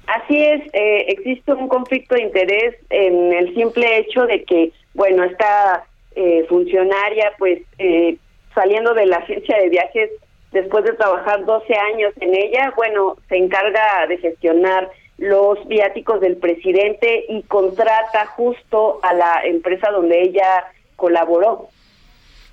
Así 0.07 0.37
es, 0.37 0.61
eh, 0.73 1.05
existe 1.07 1.53
un 1.53 1.67
conflicto 1.67 2.15
de 2.15 2.23
interés 2.23 2.75
en 2.89 3.33
el 3.33 3.53
simple 3.55 3.97
hecho 3.97 4.25
de 4.25 4.43
que, 4.43 4.71
bueno, 4.93 5.23
esta 5.23 5.85
eh, 6.15 6.45
funcionaria, 6.47 7.31
pues, 7.39 7.61
eh, 7.79 8.17
saliendo 8.53 8.93
de 8.93 9.07
la 9.07 9.17
agencia 9.17 9.57
de 9.57 9.69
viajes, 9.69 10.11
después 10.51 10.83
de 10.85 10.93
trabajar 10.93 11.43
12 11.43 11.73
años 11.75 12.13
en 12.19 12.35
ella, 12.35 12.71
bueno, 12.75 13.17
se 13.27 13.37
encarga 13.37 14.07
de 14.07 14.17
gestionar 14.17 14.89
los 15.17 15.65
viáticos 15.67 16.21
del 16.21 16.37
presidente 16.37 17.25
y 17.29 17.43
contrata 17.43 18.25
justo 18.27 18.99
a 19.01 19.13
la 19.13 19.45
empresa 19.45 19.89
donde 19.91 20.21
ella 20.21 20.65
colaboró. 20.95 21.69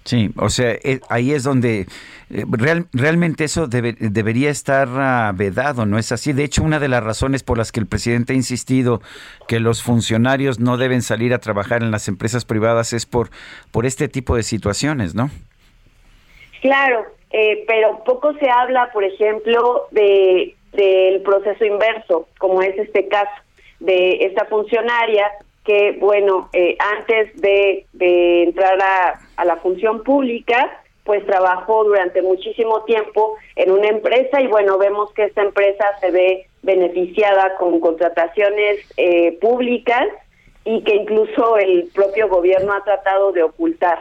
Sí, 0.04 0.30
o 0.36 0.48
sea, 0.48 0.72
eh, 0.82 1.00
ahí 1.08 1.32
es 1.32 1.44
donde 1.44 1.86
eh, 2.32 2.44
realmente 2.92 3.44
eso 3.44 3.66
debería 3.66 4.50
estar 4.50 4.88
uh, 4.88 5.36
vedado, 5.36 5.86
¿no 5.86 5.98
es 5.98 6.12
así? 6.12 6.32
De 6.32 6.44
hecho, 6.44 6.62
una 6.62 6.78
de 6.78 6.88
las 6.88 7.04
razones 7.04 7.42
por 7.42 7.58
las 7.58 7.72
que 7.72 7.80
el 7.80 7.86
presidente 7.86 8.32
ha 8.32 8.36
insistido 8.36 9.00
que 9.48 9.60
los 9.60 9.82
funcionarios 9.82 10.58
no 10.58 10.76
deben 10.76 11.02
salir 11.02 11.34
a 11.34 11.38
trabajar 11.38 11.82
en 11.82 11.90
las 11.90 12.08
empresas 12.08 12.44
privadas 12.44 12.92
es 12.92 13.06
por, 13.06 13.30
por 13.70 13.86
este 13.86 14.08
tipo 14.08 14.36
de 14.36 14.42
situaciones, 14.42 15.14
¿no? 15.14 15.30
Claro, 16.60 17.04
eh, 17.30 17.64
pero 17.66 18.02
poco 18.04 18.32
se 18.34 18.48
habla, 18.48 18.90
por 18.92 19.04
ejemplo, 19.04 19.88
de 19.90 20.54
del 20.72 21.20
proceso 21.22 21.64
inverso, 21.64 22.28
como 22.38 22.62
es 22.62 22.76
este 22.78 23.08
caso 23.08 23.30
de 23.80 24.24
esta 24.24 24.46
funcionaria 24.46 25.30
que, 25.64 25.96
bueno, 26.00 26.48
eh, 26.52 26.76
antes 26.96 27.40
de, 27.40 27.86
entrar 27.98 28.78
a, 29.36 29.44
la 29.44 29.56
función 29.56 30.02
pública, 30.02 30.81
pues 31.04 31.26
trabajó 31.26 31.84
durante 31.84 32.22
muchísimo 32.22 32.84
tiempo 32.84 33.36
en 33.56 33.72
una 33.72 33.88
empresa 33.88 34.40
y, 34.40 34.46
bueno, 34.46 34.78
vemos 34.78 35.12
que 35.14 35.24
esta 35.24 35.42
empresa 35.42 35.84
se 36.00 36.10
ve 36.10 36.46
beneficiada 36.62 37.56
con 37.56 37.80
contrataciones 37.80 38.80
eh, 38.96 39.36
públicas 39.40 40.06
y 40.64 40.82
que 40.84 40.94
incluso 40.94 41.56
el 41.56 41.90
propio 41.92 42.28
gobierno 42.28 42.72
ha 42.72 42.84
tratado 42.84 43.32
de 43.32 43.42
ocultar. 43.42 43.98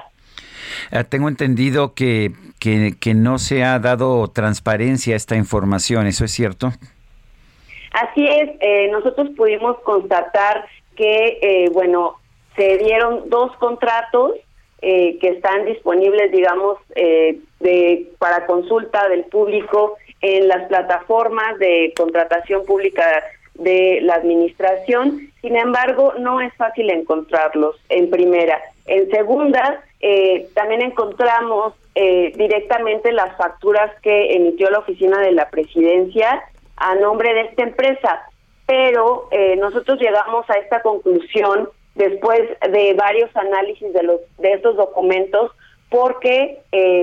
Ah, 0.91 1.03
tengo 1.03 1.27
entendido 1.27 1.93
que, 1.95 2.31
que, 2.59 3.13
no 3.15 3.39
se 3.39 3.63
ha 3.63 3.79
dado 3.79 4.27
transparencia 4.27 5.15
a 5.15 5.17
esta 5.17 5.35
información, 5.35 6.05
¿eso 6.05 6.25
es 6.25 6.31
cierto? 6.31 6.71
Así 7.93 8.25
es, 8.27 8.51
eh, 8.59 8.89
nosotros 8.91 9.29
pudimos 9.35 9.79
constatar 9.79 10.65
que, 10.95 11.39
eh, 11.41 11.69
bueno, 11.73 12.15
se 12.55 12.77
dieron 12.77 13.29
dos 13.29 13.55
contratos 13.57 14.33
eh, 14.81 15.17
que 15.19 15.29
están 15.29 15.65
disponibles, 15.65 16.31
digamos, 16.31 16.77
de 16.89 18.07
para 18.17 18.45
consulta 18.45 19.07
del 19.09 19.25
público 19.25 19.97
en 20.21 20.47
las 20.47 20.67
plataformas 20.67 21.57
de 21.59 21.93
contratación 21.95 22.65
pública 22.65 23.23
de 23.55 23.99
la 24.01 24.15
administración. 24.15 25.29
Sin 25.41 25.55
embargo, 25.55 26.13
no 26.19 26.41
es 26.41 26.53
fácil 26.55 26.89
encontrarlos 26.89 27.75
en 27.89 28.09
primera. 28.09 28.59
En 28.85 29.09
segunda, 29.11 29.83
eh, 29.99 30.47
también 30.53 30.81
encontramos 30.81 31.73
eh, 31.95 32.33
directamente 32.35 33.11
las 33.11 33.35
facturas 33.37 33.91
que 34.01 34.35
emitió 34.35 34.69
la 34.69 34.79
oficina 34.79 35.19
de 35.21 35.31
la 35.31 35.49
presidencia 35.49 36.43
a 36.77 36.95
nombre 36.95 37.33
de 37.33 37.41
esta 37.41 37.63
empresa, 37.63 38.21
pero 38.65 39.27
eh, 39.31 39.55
nosotros 39.57 39.99
llegamos 39.99 40.49
a 40.49 40.53
esta 40.53 40.81
conclusión 40.81 41.69
después 41.95 42.41
de 42.71 42.93
varios 42.93 43.35
análisis 43.35 43.93
de 43.93 44.03
los 44.03 44.21
de 44.37 44.53
estos 44.53 44.75
documentos 44.75 45.51
porque 45.89 46.61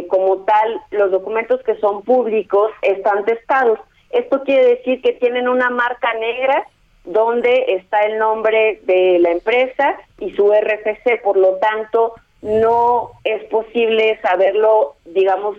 como 0.08 0.38
tal 0.44 0.80
los 0.90 1.10
documentos 1.10 1.62
que 1.62 1.76
son 1.76 2.02
públicos 2.02 2.70
están 2.82 3.24
testados. 3.26 3.78
Esto 4.10 4.42
quiere 4.44 4.76
decir 4.76 5.02
que 5.02 5.12
tienen 5.12 5.48
una 5.48 5.68
marca 5.68 6.14
negra 6.14 6.66
donde 7.04 7.66
está 7.68 8.00
el 8.00 8.18
nombre 8.18 8.80
de 8.84 9.18
la 9.18 9.30
empresa 9.32 9.96
y 10.18 10.30
su 10.32 10.50
RFC, 10.50 11.22
por 11.22 11.36
lo 11.36 11.56
tanto 11.56 12.14
no 12.40 13.12
es 13.24 13.44
posible 13.44 14.18
saberlo, 14.22 14.94
digamos, 15.04 15.58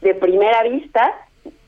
de 0.00 0.14
primera 0.14 0.62
vista, 0.64 1.14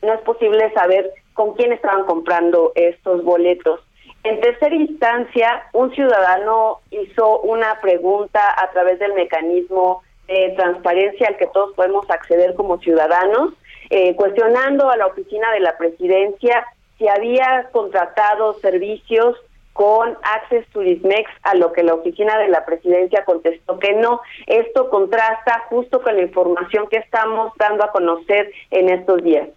no 0.03 0.15
es 0.15 0.21
posible 0.23 0.73
saber 0.73 1.13
con 1.35 1.55
quién 1.55 1.73
estaban 1.73 2.05
comprando 2.07 2.73
estos 2.75 3.23
boletos. 3.23 3.81
En 4.29 4.41
tercera 4.41 4.75
instancia, 4.75 5.65
un 5.73 5.91
ciudadano 5.95 6.81
hizo 6.91 7.41
una 7.41 7.81
pregunta 7.81 8.41
a 8.63 8.71
través 8.73 8.99
del 8.99 9.15
mecanismo 9.15 10.03
de 10.27 10.53
transparencia 10.55 11.29
al 11.29 11.39
que 11.39 11.47
todos 11.47 11.73
podemos 11.75 12.05
acceder 12.11 12.55
como 12.55 12.79
ciudadanos, 12.79 13.55
eh, 13.89 14.15
cuestionando 14.17 14.91
a 14.91 14.99
la 14.99 15.07
oficina 15.07 15.51
de 15.53 15.61
la 15.61 15.79
presidencia 15.79 16.67
si 16.99 17.09
había 17.09 17.71
contratado 17.73 18.53
servicios 18.61 19.35
con 19.73 20.19
Access 20.23 20.67
Turismex, 20.73 21.31
a 21.45 21.55
lo 21.55 21.73
que 21.73 21.83
la 21.83 21.95
oficina 21.95 22.37
de 22.37 22.49
la 22.49 22.67
presidencia 22.67 23.25
contestó 23.25 23.79
que 23.79 23.95
no. 23.95 24.21
Esto 24.47 24.91
contrasta 24.91 25.65
justo 25.71 26.03
con 26.03 26.17
la 26.17 26.23
información 26.23 26.87
que 26.91 26.99
estamos 26.99 27.55
dando 27.59 27.83
a 27.83 27.93
conocer 27.93 28.53
en 28.73 28.91
estos 28.91 29.23
días. 29.23 29.49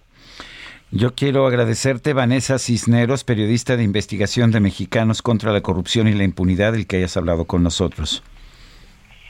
Yo 0.94 1.16
quiero 1.16 1.48
agradecerte, 1.48 2.12
Vanessa 2.12 2.60
Cisneros, 2.60 3.24
periodista 3.24 3.78
de 3.78 3.84
investigación 3.84 4.52
de 4.52 4.60
Mexicanos 4.60 5.22
contra 5.22 5.54
la 5.54 5.62
Corrupción 5.62 6.10
y 6.10 6.14
la 6.14 6.26
Impunidad, 6.26 6.76
el 6.76 6.86
que 6.86 6.98
hayas 6.98 7.16
hablado 7.16 7.46
con 7.46 7.64
nosotros. 7.64 8.22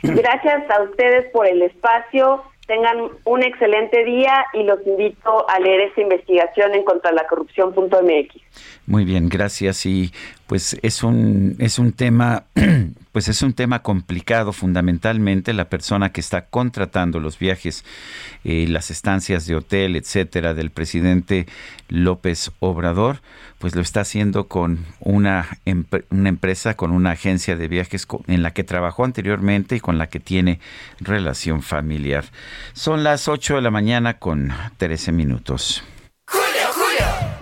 Gracias 0.02 0.64
a 0.72 0.82
ustedes 0.82 1.30
por 1.32 1.46
el 1.46 1.62
espacio. 1.62 2.42
Tengan 2.66 2.98
un 3.26 3.44
excelente 3.44 4.04
día 4.04 4.44
y 4.54 4.64
los 4.64 4.80
invito 4.88 5.48
a 5.48 5.60
leer 5.60 5.82
esta 5.82 6.02
investigación 6.02 6.74
en 6.74 6.84
contra 6.84 7.12
la 7.12 7.28
corrupción.mx. 7.28 8.42
Muy 8.88 9.06
bien, 9.06 9.30
gracias. 9.30 9.86
Y 9.86 10.12
pues 10.52 10.78
es 10.82 11.02
un, 11.02 11.56
es 11.60 11.80
un 11.80 11.94
tema, 11.94 12.44
pues 13.14 13.30
es 13.30 13.42
un 13.42 13.54
tema 13.54 13.84
complicado, 13.84 14.52
fundamentalmente 14.52 15.54
la 15.54 15.70
persona 15.70 16.12
que 16.12 16.20
está 16.20 16.48
contratando 16.48 17.22
los 17.22 17.40
viajes, 17.40 17.86
eh, 18.44 18.66
las 18.68 18.92
estancias 18.92 19.46
de 19.46 19.56
hotel, 19.56 19.96
etcétera, 19.96 20.54
del 20.54 20.70
presidente 20.70 21.48
López 21.88 22.52
Obrador, 22.60 23.22
pues 23.60 23.76
lo 23.78 23.82
está 23.82 24.02
haciendo 24.02 24.50
con 24.50 24.80
una, 25.00 25.48
una 26.10 26.28
empresa, 26.28 26.74
con 26.74 26.92
una 26.92 27.12
agencia 27.12 27.56
de 27.56 27.70
viajes 27.70 28.06
en 28.28 28.44
la 28.44 28.52
que 28.52 28.66
trabajó 28.66 29.06
anteriormente 29.06 29.78
y 29.78 29.80
con 29.80 29.98
la 29.98 30.08
que 30.08 30.20
tiene 30.20 30.60
relación 31.00 31.62
familiar. 31.62 32.26
Son 32.74 33.06
las 33.06 33.30
8 33.30 33.56
de 33.56 33.62
la 33.62 33.72
mañana 33.72 34.16
con 34.16 34.52
13 34.76 35.14
minutos. 35.14 35.82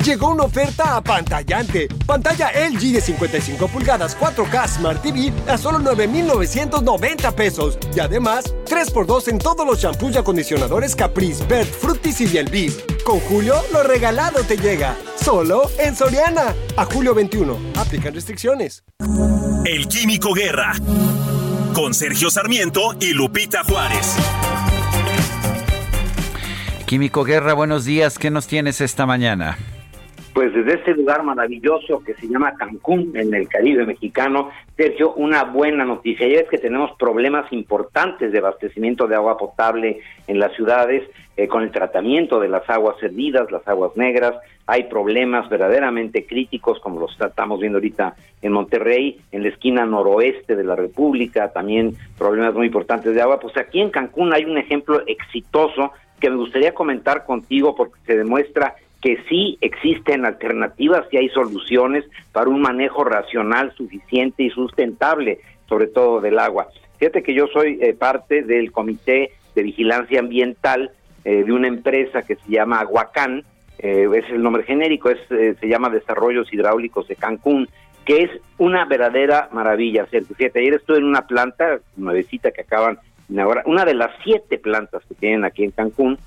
Llegó 0.10 0.30
una 0.30 0.46
oferta 0.46 0.96
apantallante. 0.96 1.88
Pantalla 2.08 2.50
LG 2.68 2.94
de 2.94 3.00
55 3.00 3.68
pulgadas 3.68 4.18
4K 4.18 4.68
Smart 4.68 5.04
TV 5.04 5.32
a 5.48 5.56
solo 5.56 5.78
9,990 5.78 7.32
pesos. 7.36 7.78
Y 7.96 8.00
además, 8.00 8.56
3x2 8.66 9.28
en 9.28 9.38
todos 9.38 9.68
los 9.68 9.80
shampoos 9.80 10.16
y 10.16 10.18
acondicionadores 10.18 10.96
Caprice, 10.96 11.46
Bert, 11.46 11.70
Fructis 11.72 12.22
y 12.22 12.26
Bielvis. 12.26 12.84
Con 13.06 13.20
Julio, 13.20 13.54
lo 13.72 13.84
regalado 13.84 14.42
te 14.42 14.58
llega. 14.58 14.98
Solo 15.16 15.70
en 15.78 15.96
Soriana. 15.96 16.56
A 16.76 16.86
julio 16.86 17.14
21. 17.14 17.56
Aplican 17.76 18.16
restricciones. 18.16 18.84
El 19.64 19.88
Químico 19.88 20.34
Guerra. 20.34 20.74
Con 21.76 21.94
Sergio 21.94 22.32
Sarmiento 22.32 22.96
y 23.00 23.14
Lupita 23.14 23.64
Juárez. 23.64 24.16
Químico 26.88 27.24
Guerra, 27.24 27.54
buenos 27.54 27.86
días. 27.86 28.18
¿Qué 28.18 28.32
nos 28.32 28.48
tienes 28.48 28.82
esta 28.82 29.06
mañana? 29.06 29.60
Pues 30.40 30.54
desde 30.54 30.76
este 30.76 30.94
lugar 30.94 31.22
maravilloso 31.24 32.02
que 32.02 32.14
se 32.14 32.26
llama 32.26 32.54
Cancún, 32.56 33.12
en 33.14 33.34
el 33.34 33.50
Caribe 33.50 33.86
mexicano, 33.86 34.52
Sergio, 34.78 35.14
una 35.16 35.44
buena 35.44 35.84
noticia. 35.84 36.30
Ya 36.30 36.40
es 36.40 36.48
que 36.48 36.58
tenemos 36.58 36.92
problemas 36.98 37.52
importantes 37.52 38.32
de 38.32 38.38
abastecimiento 38.38 39.06
de 39.06 39.16
agua 39.16 39.38
potable 39.38 40.00
en 40.28 40.40
las 40.40 40.56
ciudades, 40.56 41.04
eh, 41.36 41.50
con 41.50 41.64
el 41.64 41.72
tratamiento 41.72 42.40
de 42.40 42.48
las 42.48 42.70
aguas 42.70 42.96
servidas, 43.02 43.52
las 43.52 43.68
aguas 43.68 43.92
negras. 43.98 44.34
Hay 44.66 44.84
problemas 44.84 45.50
verdaderamente 45.50 46.26
críticos, 46.26 46.80
como 46.80 47.02
los 47.02 47.12
estamos 47.20 47.60
viendo 47.60 47.80
ahorita 47.80 48.16
en 48.42 48.54
Monterrey, 48.54 49.20
en 49.34 49.44
la 49.44 49.50
esquina 49.50 49.86
noroeste 49.86 50.56
de 50.56 50.64
la 50.64 50.78
República, 50.78 51.52
también 51.52 51.96
problemas 52.18 52.54
muy 52.54 52.68
importantes 52.68 53.14
de 53.14 53.22
agua. 53.22 53.42
Pues 53.42 53.58
aquí 53.58 53.82
en 53.82 53.90
Cancún 53.90 54.34
hay 54.34 54.46
un 54.46 54.58
ejemplo 54.58 55.02
exitoso 55.06 55.92
que 56.18 56.30
me 56.30 56.38
gustaría 56.38 56.74
comentar 56.74 57.26
contigo 57.26 57.76
porque 57.76 58.00
se 58.06 58.16
demuestra 58.16 58.76
que 59.02 59.18
sí 59.30 59.58
existen 59.62 60.26
alternativas 60.26 61.06
y 61.12 61.18
hay 61.18 61.30
soluciones 61.30 62.06
para 62.32 62.50
un 62.50 62.62
manejo 62.62 63.04
racional, 63.04 63.74
suficiente 63.76 64.44
y 64.44 64.50
sustentable, 64.50 65.40
sobre 65.68 65.88
todo 65.88 66.20
del 66.20 66.40
agua. 66.40 66.68
Fíjate 66.98 67.24
que 67.24 67.34
yo 67.34 67.48
soy 67.48 67.80
eh, 67.82 67.94
parte 67.94 68.44
del 68.44 68.72
Comité 68.72 69.32
de 69.56 69.64
Vigilancia 69.64 70.20
Ambiental 70.20 70.92
eh, 71.24 71.44
de 71.44 71.52
una 71.52 71.68
empresa 71.68 72.24
que 72.24 72.36
se 72.36 72.52
llama 72.52 72.82
Aguacán, 72.82 73.44
eh, 73.78 74.08
es 74.14 74.30
el 74.30 74.44
nombre 74.44 74.64
genérico, 74.64 75.10
es, 75.10 75.20
se 75.28 75.68
llama 75.68 75.90
Desarrollos 75.90 76.52
Hidráulicos 76.52 77.08
de 77.08 77.16
Cancún, 77.16 77.70
que 78.04 78.24
es 78.24 78.32
una 78.58 78.84
verdadera 78.86 79.48
maravilla. 79.54 80.06
Fíjate, 80.06 80.60
ayer 80.60 80.74
estuve 80.74 80.98
en 80.98 81.06
una 81.06 81.28
planta 81.28 81.80
nuevecita 81.96 82.52
que 82.52 82.62
acaban 82.62 83.00
de 83.30 83.42
ahora, 83.42 83.62
una 83.68 83.86
de 83.86 83.94
las 83.94 84.10
siete 84.24 84.58
plantas 84.58 85.04
que 85.08 85.14
tienen 85.14 85.46
aquí 85.46 85.64
en 85.64 85.72
Cancún, 85.72 86.18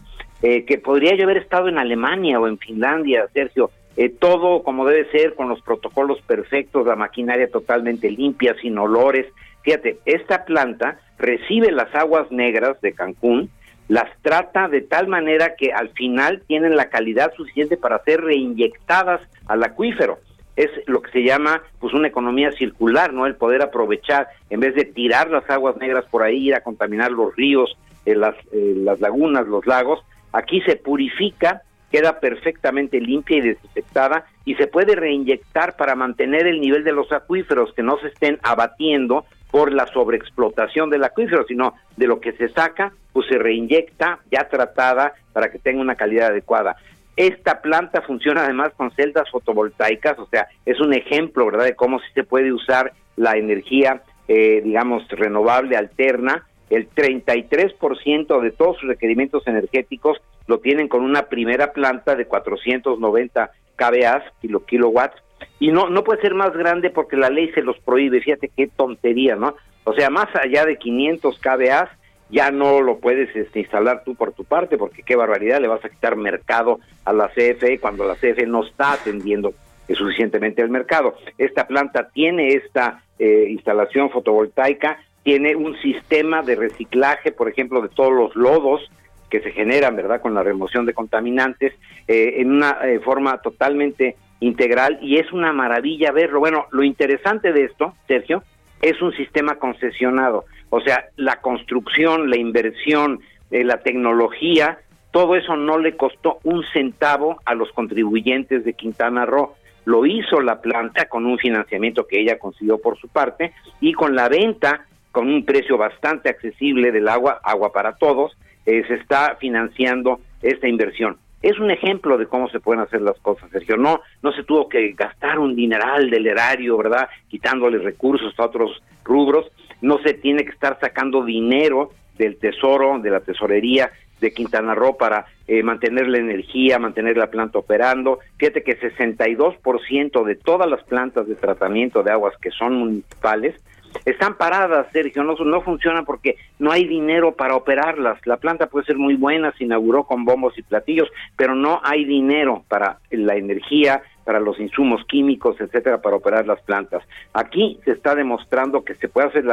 eh, 0.42 0.64
que 0.64 0.78
podría 0.78 1.14
yo 1.14 1.24
haber 1.24 1.36
estado 1.36 1.68
en 1.68 1.78
Alemania 1.78 2.40
o 2.40 2.48
en 2.48 2.58
Finlandia, 2.58 3.28
Sergio. 3.32 3.70
Eh, 3.96 4.08
todo 4.08 4.62
como 4.62 4.86
debe 4.86 5.10
ser, 5.10 5.34
con 5.34 5.48
los 5.48 5.60
protocolos 5.60 6.20
perfectos, 6.22 6.86
la 6.86 6.96
maquinaria 6.96 7.48
totalmente 7.48 8.10
limpia, 8.10 8.56
sin 8.60 8.76
olores. 8.78 9.26
Fíjate, 9.62 9.98
esta 10.04 10.44
planta 10.44 10.98
recibe 11.18 11.70
las 11.70 11.94
aguas 11.94 12.30
negras 12.32 12.80
de 12.80 12.92
Cancún, 12.92 13.50
las 13.88 14.08
trata 14.22 14.68
de 14.68 14.80
tal 14.80 15.06
manera 15.06 15.54
que 15.56 15.72
al 15.72 15.90
final 15.90 16.42
tienen 16.46 16.74
la 16.74 16.88
calidad 16.88 17.32
suficiente 17.36 17.76
para 17.76 18.02
ser 18.02 18.22
reinyectadas 18.22 19.20
al 19.46 19.62
acuífero. 19.62 20.18
Es 20.56 20.70
lo 20.86 21.02
que 21.02 21.10
se 21.12 21.22
llama 21.22 21.62
pues 21.78 21.94
una 21.94 22.08
economía 22.08 22.50
circular, 22.52 23.12
¿no? 23.12 23.26
El 23.26 23.36
poder 23.36 23.62
aprovechar, 23.62 24.28
en 24.50 24.60
vez 24.60 24.74
de 24.74 24.86
tirar 24.86 25.30
las 25.30 25.48
aguas 25.48 25.76
negras 25.76 26.04
por 26.10 26.22
ahí, 26.22 26.48
ir 26.48 26.54
a 26.54 26.62
contaminar 26.62 27.12
los 27.12 27.36
ríos, 27.36 27.76
eh, 28.06 28.14
las, 28.14 28.34
las 28.52 29.00
lagunas, 29.00 29.46
los 29.46 29.66
lagos, 29.66 30.02
Aquí 30.32 30.60
se 30.62 30.76
purifica, 30.76 31.62
queda 31.90 32.20
perfectamente 32.20 33.00
limpia 33.00 33.36
y 33.36 33.42
desinfectada 33.42 34.24
y 34.44 34.54
se 34.54 34.66
puede 34.66 34.96
reinyectar 34.96 35.76
para 35.76 35.94
mantener 35.94 36.46
el 36.46 36.60
nivel 36.60 36.84
de 36.84 36.92
los 36.92 37.12
acuíferos 37.12 37.72
que 37.74 37.82
no 37.82 37.98
se 37.98 38.08
estén 38.08 38.38
abatiendo 38.42 39.26
por 39.50 39.70
la 39.70 39.86
sobreexplotación 39.86 40.88
del 40.88 41.04
acuífero, 41.04 41.44
sino 41.46 41.74
de 41.96 42.06
lo 42.06 42.20
que 42.20 42.32
se 42.32 42.48
saca, 42.48 42.92
pues 43.12 43.26
se 43.28 43.38
reinyecta 43.38 44.20
ya 44.30 44.48
tratada 44.48 45.12
para 45.34 45.50
que 45.50 45.58
tenga 45.58 45.82
una 45.82 45.94
calidad 45.94 46.28
adecuada. 46.28 46.76
Esta 47.16 47.60
planta 47.60 48.00
funciona 48.00 48.44
además 48.44 48.72
con 48.74 48.90
celdas 48.92 49.30
fotovoltaicas, 49.30 50.18
o 50.18 50.26
sea, 50.26 50.48
es 50.64 50.80
un 50.80 50.94
ejemplo, 50.94 51.44
¿verdad?, 51.44 51.66
de 51.66 51.76
cómo 51.76 52.00
se 52.14 52.24
puede 52.24 52.50
usar 52.50 52.94
la 53.16 53.36
energía, 53.36 54.02
eh, 54.28 54.62
digamos, 54.64 55.06
renovable, 55.10 55.76
alterna, 55.76 56.46
el 56.74 56.88
33% 56.90 58.40
de 58.40 58.50
todos 58.50 58.78
sus 58.78 58.88
requerimientos 58.88 59.46
energéticos 59.46 60.18
lo 60.46 60.58
tienen 60.58 60.88
con 60.88 61.02
una 61.02 61.24
primera 61.24 61.72
planta 61.72 62.14
de 62.14 62.26
490 62.26 63.50
kVA, 63.76 64.22
kilo, 64.40 64.64
kilowatts, 64.64 65.22
y 65.58 65.70
no, 65.70 65.88
no 65.88 66.04
puede 66.04 66.20
ser 66.20 66.34
más 66.34 66.52
grande 66.52 66.90
porque 66.90 67.16
la 67.16 67.30
ley 67.30 67.50
se 67.52 67.62
los 67.62 67.78
prohíbe, 67.80 68.20
fíjate 68.20 68.50
qué 68.56 68.68
tontería, 68.68 69.36
¿no? 69.36 69.54
O 69.84 69.92
sea, 69.92 70.10
más 70.10 70.28
allá 70.34 70.64
de 70.64 70.76
500 70.76 71.38
kVA, 71.38 71.90
ya 72.30 72.50
no 72.50 72.80
lo 72.80 72.98
puedes 72.98 73.34
este, 73.36 73.60
instalar 73.60 74.04
tú 74.04 74.14
por 74.14 74.32
tu 74.32 74.44
parte, 74.44 74.78
porque 74.78 75.02
qué 75.02 75.16
barbaridad, 75.16 75.60
le 75.60 75.68
vas 75.68 75.84
a 75.84 75.88
quitar 75.88 76.16
mercado 76.16 76.80
a 77.04 77.12
la 77.12 77.28
CFE 77.28 77.78
cuando 77.78 78.04
la 78.04 78.14
CFE 78.14 78.46
no 78.46 78.64
está 78.64 78.92
atendiendo 78.92 79.52
suficientemente 79.88 80.62
el 80.62 80.70
mercado. 80.70 81.14
Esta 81.36 81.66
planta 81.66 82.08
tiene 82.08 82.54
esta 82.54 83.02
eh, 83.18 83.46
instalación 83.50 84.10
fotovoltaica, 84.10 84.98
tiene 85.22 85.54
un 85.54 85.76
sistema 85.80 86.42
de 86.42 86.56
reciclaje, 86.56 87.32
por 87.32 87.48
ejemplo, 87.48 87.80
de 87.80 87.88
todos 87.88 88.12
los 88.12 88.34
lodos 88.36 88.90
que 89.30 89.40
se 89.40 89.52
generan, 89.52 89.96
¿verdad?, 89.96 90.20
con 90.20 90.34
la 90.34 90.42
remoción 90.42 90.84
de 90.84 90.92
contaminantes, 90.92 91.72
eh, 92.06 92.34
en 92.38 92.52
una 92.52 92.78
eh, 92.82 93.00
forma 93.00 93.38
totalmente 93.38 94.16
integral 94.40 94.98
y 95.00 95.18
es 95.18 95.32
una 95.32 95.52
maravilla 95.52 96.12
verlo. 96.12 96.40
Bueno, 96.40 96.66
lo 96.70 96.82
interesante 96.82 97.52
de 97.52 97.64
esto, 97.64 97.94
Sergio, 98.06 98.42
es 98.82 99.00
un 99.00 99.12
sistema 99.12 99.54
concesionado, 99.54 100.44
o 100.68 100.80
sea, 100.80 101.06
la 101.16 101.40
construcción, 101.40 102.28
la 102.28 102.36
inversión, 102.36 103.20
eh, 103.50 103.64
la 103.64 103.78
tecnología, 103.78 104.80
todo 105.12 105.36
eso 105.36 105.56
no 105.56 105.78
le 105.78 105.96
costó 105.96 106.38
un 106.42 106.64
centavo 106.72 107.38
a 107.44 107.54
los 107.54 107.70
contribuyentes 107.72 108.64
de 108.64 108.72
Quintana 108.72 109.24
Roo. 109.26 109.54
Lo 109.84 110.06
hizo 110.06 110.40
la 110.40 110.60
planta 110.60 111.06
con 111.06 111.26
un 111.26 111.38
financiamiento 111.38 112.06
que 112.06 112.20
ella 112.20 112.38
consiguió 112.38 112.78
por 112.78 112.98
su 112.98 113.08
parte 113.08 113.52
y 113.80 113.92
con 113.92 114.14
la 114.14 114.28
venta 114.28 114.86
con 115.12 115.28
un 115.28 115.44
precio 115.44 115.76
bastante 115.76 116.30
accesible 116.30 116.90
del 116.90 117.08
agua, 117.08 117.40
agua 117.44 117.72
para 117.72 117.94
todos, 117.96 118.36
eh, 118.66 118.82
se 118.88 118.94
está 118.94 119.36
financiando 119.38 120.20
esta 120.42 120.66
inversión. 120.66 121.18
Es 121.42 121.58
un 121.58 121.70
ejemplo 121.70 122.18
de 122.18 122.26
cómo 122.26 122.48
se 122.48 122.60
pueden 122.60 122.82
hacer 122.82 123.02
las 123.02 123.18
cosas, 123.18 123.50
Sergio. 123.50 123.76
No, 123.76 124.00
no 124.22 124.32
se 124.32 124.44
tuvo 124.44 124.68
que 124.68 124.92
gastar 124.92 125.38
un 125.38 125.56
dineral 125.56 126.08
del 126.08 126.26
erario, 126.26 126.76
¿verdad? 126.76 127.08
Quitándole 127.28 127.78
recursos 127.78 128.32
a 128.38 128.44
otros 128.44 128.82
rubros. 129.04 129.50
No 129.80 129.98
se 129.98 130.14
tiene 130.14 130.44
que 130.44 130.52
estar 130.52 130.78
sacando 130.80 131.24
dinero 131.24 131.90
del 132.16 132.38
tesoro, 132.38 132.98
de 133.00 133.10
la 133.10 133.20
tesorería 133.20 133.90
de 134.20 134.32
Quintana 134.32 134.76
Roo 134.76 134.96
para 134.96 135.26
eh, 135.48 135.64
mantener 135.64 136.08
la 136.08 136.18
energía, 136.18 136.78
mantener 136.78 137.16
la 137.16 137.26
planta 137.26 137.58
operando. 137.58 138.20
Fíjate 138.38 138.62
que 138.62 138.78
62% 138.78 140.24
de 140.24 140.36
todas 140.36 140.70
las 140.70 140.84
plantas 140.84 141.26
de 141.26 141.34
tratamiento 141.34 142.04
de 142.04 142.12
aguas 142.12 142.34
que 142.40 142.52
son 142.52 142.76
municipales 142.76 143.56
están 144.04 144.36
paradas, 144.36 144.86
Sergio, 144.92 145.22
no, 145.24 145.34
no 145.34 145.60
funcionan 145.62 146.04
porque 146.04 146.36
no 146.58 146.70
hay 146.70 146.86
dinero 146.86 147.32
para 147.32 147.56
operarlas. 147.56 148.24
La 148.26 148.36
planta 148.36 148.66
puede 148.66 148.86
ser 148.86 148.96
muy 148.96 149.14
buena, 149.14 149.52
se 149.52 149.64
inauguró 149.64 150.04
con 150.04 150.24
bombos 150.24 150.56
y 150.58 150.62
platillos, 150.62 151.08
pero 151.36 151.54
no 151.54 151.80
hay 151.84 152.04
dinero 152.04 152.64
para 152.68 152.98
la 153.10 153.36
energía, 153.36 154.02
para 154.24 154.40
los 154.40 154.58
insumos 154.60 155.04
químicos, 155.06 155.60
etcétera, 155.60 156.00
para 156.00 156.16
operar 156.16 156.46
las 156.46 156.60
plantas. 156.62 157.02
Aquí 157.32 157.78
se 157.84 157.92
está 157.92 158.14
demostrando 158.14 158.84
que 158.84 158.94
se 158.96 159.08
puede 159.08 159.28
hacer 159.28 159.44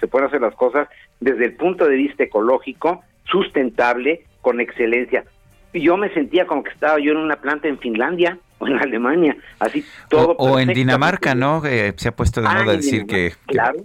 se 0.00 0.06
pueden 0.06 0.28
hacer 0.28 0.40
las 0.40 0.54
cosas 0.54 0.88
desde 1.20 1.44
el 1.44 1.56
punto 1.56 1.86
de 1.86 1.96
vista 1.96 2.24
ecológico, 2.24 3.02
sustentable, 3.24 4.24
con 4.40 4.60
excelencia. 4.60 5.24
yo 5.72 5.96
me 5.96 6.12
sentía 6.14 6.46
como 6.46 6.62
que 6.62 6.70
estaba 6.70 6.98
yo 6.98 7.10
en 7.12 7.18
una 7.18 7.36
planta 7.36 7.68
en 7.68 7.78
Finlandia 7.78 8.38
o 8.58 8.66
en 8.66 8.78
Alemania, 8.78 9.36
así 9.58 9.84
todo. 10.08 10.34
O, 10.38 10.58
en 10.58 10.68
Dinamarca, 10.68 11.34
¿no? 11.34 11.62
se 11.62 12.08
ha 12.08 12.16
puesto 12.16 12.40
de 12.40 12.48
ah, 12.48 12.54
moda 12.62 12.76
decir 12.76 13.06
que, 13.06 13.32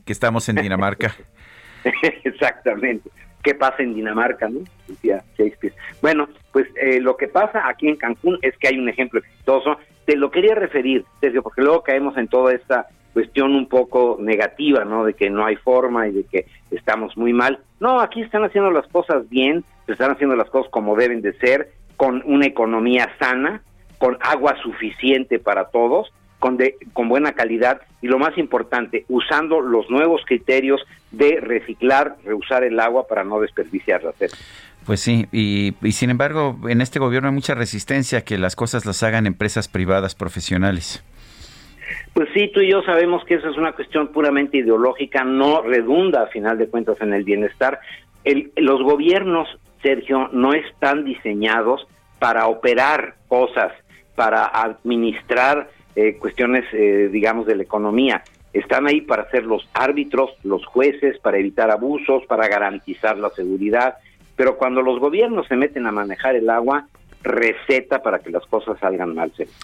que, 0.05 0.13
estamos 0.13 0.47
en 0.49 0.57
Dinamarca. 0.57 1.13
Exactamente. 2.24 3.10
¿Qué 3.43 3.56
pasa 3.56 3.81
en 3.81 3.95
Dinamarca, 3.95 4.48
no? 4.48 4.60
Decía 4.88 5.23
Shakespeare. 5.38 5.73
Bueno, 6.02 6.30
pues 6.52 6.68
eh, 6.80 6.99
lo 6.99 7.18
que 7.18 7.27
pasa 7.27 7.68
aquí 7.68 7.88
en 7.88 7.95
Cancún 7.95 8.38
es 8.41 8.56
que 8.57 8.68
hay 8.68 8.77
un 8.77 8.88
ejemplo 8.88 9.19
exitoso. 9.19 9.77
Te 10.06 10.15
lo 10.15 10.30
quería 10.30 10.53
referir, 10.53 11.06
Sergio, 11.19 11.41
porque 11.41 11.61
luego 11.61 11.81
caemos 11.81 12.15
en 12.18 12.27
toda 12.27 12.53
esta 12.53 12.88
cuestión 13.14 13.56
un 13.56 13.68
poco 13.68 14.18
negativa, 14.19 14.85
¿no? 14.85 15.06
De 15.06 15.15
que 15.15 15.30
no 15.30 15.45
hay 15.45 15.56
forma 15.56 16.07
y 16.07 16.11
de 16.14 16.23
que 16.23 16.45
estamos 16.69 17.18
muy 17.18 17.34
mal. 17.34 17.60
No, 17.80 17.99
aquí 17.99 18.22
están 18.22 18.43
haciendo 18.43 18.72
las 18.72 18.88
cosas 18.88 19.27
bien, 19.30 19.64
se 19.85 19.93
están 19.93 20.11
haciendo 20.11 20.35
las 20.35 20.49
cosas 20.49 20.72
como 20.72 20.95
deben 20.95 21.22
de 21.22 21.34
ser, 21.39 21.72
con 21.98 22.22
una 22.26 22.45
economía 22.45 23.10
sana, 23.19 23.64
con 24.02 24.18
agua 24.19 24.56
suficiente 24.64 25.38
para 25.38 25.65
todos, 25.65 26.11
con, 26.40 26.57
de, 26.57 26.76
con 26.91 27.07
buena 27.07 27.34
calidad 27.34 27.82
y 28.02 28.07
lo 28.07 28.18
más 28.18 28.36
importante, 28.36 29.06
usando 29.10 29.61
los 29.61 29.91
nuevos 29.91 30.23
criterios 30.26 30.82
de 31.11 31.40
reciclar, 31.40 32.15
reusar 32.26 32.64
el 32.64 32.80
agua 32.80 33.06
para 33.07 33.23
no 33.23 33.40
desperdiciarla. 33.40 34.14
Pues 34.88 35.02
sí, 35.02 35.28
y, 35.32 35.76
y, 35.84 35.91
sin 35.91 36.10
embargo, 36.10 36.57
en 36.68 36.82
este 36.82 36.98
gobierno 36.98 37.30
hay 37.30 37.36
mucha 37.36 37.53
resistencia 37.53 38.18
a 38.18 38.22
que 38.22 38.40
las 38.40 38.56
cosas 38.56 38.88
las 38.88 39.03
hagan 39.03 39.28
empresas 39.28 39.68
privadas 39.68 40.15
profesionales. 40.15 41.03
Pues 42.15 42.28
sí, 42.34 42.49
tú 42.52 42.61
y 42.61 42.72
yo 42.72 42.82
sabemos 42.82 43.23
que 43.26 43.36
eso 43.36 43.52
es 43.52 43.57
una 43.57 43.73
cuestión 43.73 44.07
puramente 44.07 44.57
ideológica, 44.57 45.23
no 45.23 45.61
redunda 45.61 46.23
a 46.23 46.28
final 46.28 46.57
de 46.57 46.68
cuentas 46.69 46.99
en 47.02 47.14
el 47.14 47.23
bienestar. 47.23 47.80
El, 48.23 48.52
los 48.56 48.82
gobiernos, 48.82 49.48
Sergio, 49.84 50.28
no 50.34 50.53
están 50.53 51.06
diseñados 51.06 51.88
para 52.18 52.45
operar 52.45 53.15
cosas, 53.28 53.72
para 54.22 54.45
administrar 54.45 55.72
eh, 55.95 56.15
cuestiones, 56.19 56.64
eh, 56.73 57.10
digamos, 57.11 57.48
de 57.48 57.56
la 57.56 57.64
economía. 57.64 58.23
Están 58.53 58.85
ahí 58.85 59.02
para 59.02 59.27
ser 59.31 59.45
los 59.45 59.68
árbitros, 59.73 60.30
los 60.43 60.64
jueces, 60.64 61.18
para 61.18 61.39
evitar 61.39 61.72
abusos, 61.72 62.23
para 62.27 62.48
garantizar 62.48 63.18
la 63.18 63.31
seguridad. 63.31 63.95
Pero 64.35 64.57
cuando 64.57 64.84
los 64.84 64.99
gobiernos 64.99 65.48
se 65.48 65.56
meten 65.56 65.88
a 65.88 65.91
manejar 65.91 66.35
el 66.35 66.52
agua, 66.52 66.85
receta 67.23 68.03
para 68.03 68.19
que 68.19 68.30
las 68.30 68.45
cosas 68.45 68.77
salgan 68.80 69.15
mal. 69.15 69.34
Sergio. 69.35 69.56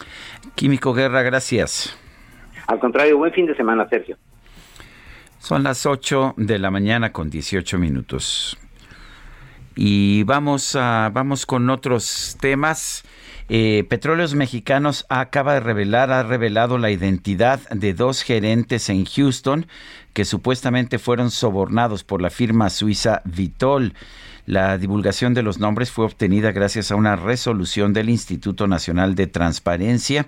Químico 0.56 0.92
Guerra, 0.92 1.22
gracias. 1.22 1.96
Al 2.66 2.80
contrario, 2.80 3.16
buen 3.20 3.34
fin 3.34 3.46
de 3.46 3.56
semana, 3.56 3.88
Sergio. 3.88 4.18
Son 5.38 5.62
las 5.62 5.86
8 5.86 6.34
de 6.36 6.58
la 6.58 6.72
mañana 6.72 7.14
con 7.14 7.30
18 7.30 7.78
minutos. 7.78 8.58
Y 9.80 10.24
vamos, 10.24 10.76
a, 10.76 11.12
vamos 11.14 11.46
con 11.46 11.70
otros 11.70 12.36
temas. 12.42 13.04
Eh, 13.48 13.86
Petróleos 13.88 14.34
Mexicanos 14.34 15.06
acaba 15.08 15.54
de 15.54 15.60
revelar, 15.60 16.12
ha 16.12 16.24
revelado 16.24 16.80
la 16.80 16.90
identidad 16.90 17.60
de 17.70 17.94
dos 17.94 18.24
gerentes 18.24 18.90
en 18.90 19.06
Houston 19.06 19.68
que 20.14 20.26
supuestamente 20.26 20.98
fueron 20.98 21.30
sobornados 21.30 22.04
por 22.04 22.24
la 22.24 22.32
firma 22.32 22.72
suiza 22.72 23.22
Vitol. 23.24 23.94
La 24.48 24.78
divulgación 24.78 25.34
de 25.34 25.44
los 25.44 25.60
nombres 25.60 25.92
fue 25.92 26.06
obtenida 26.06 26.54
gracias 26.54 26.90
a 26.90 26.96
una 26.96 27.18
resolución 27.18 27.92
del 27.92 28.10
Instituto 28.10 28.66
Nacional 28.66 29.14
de 29.14 29.28
Transparencia. 29.28 30.26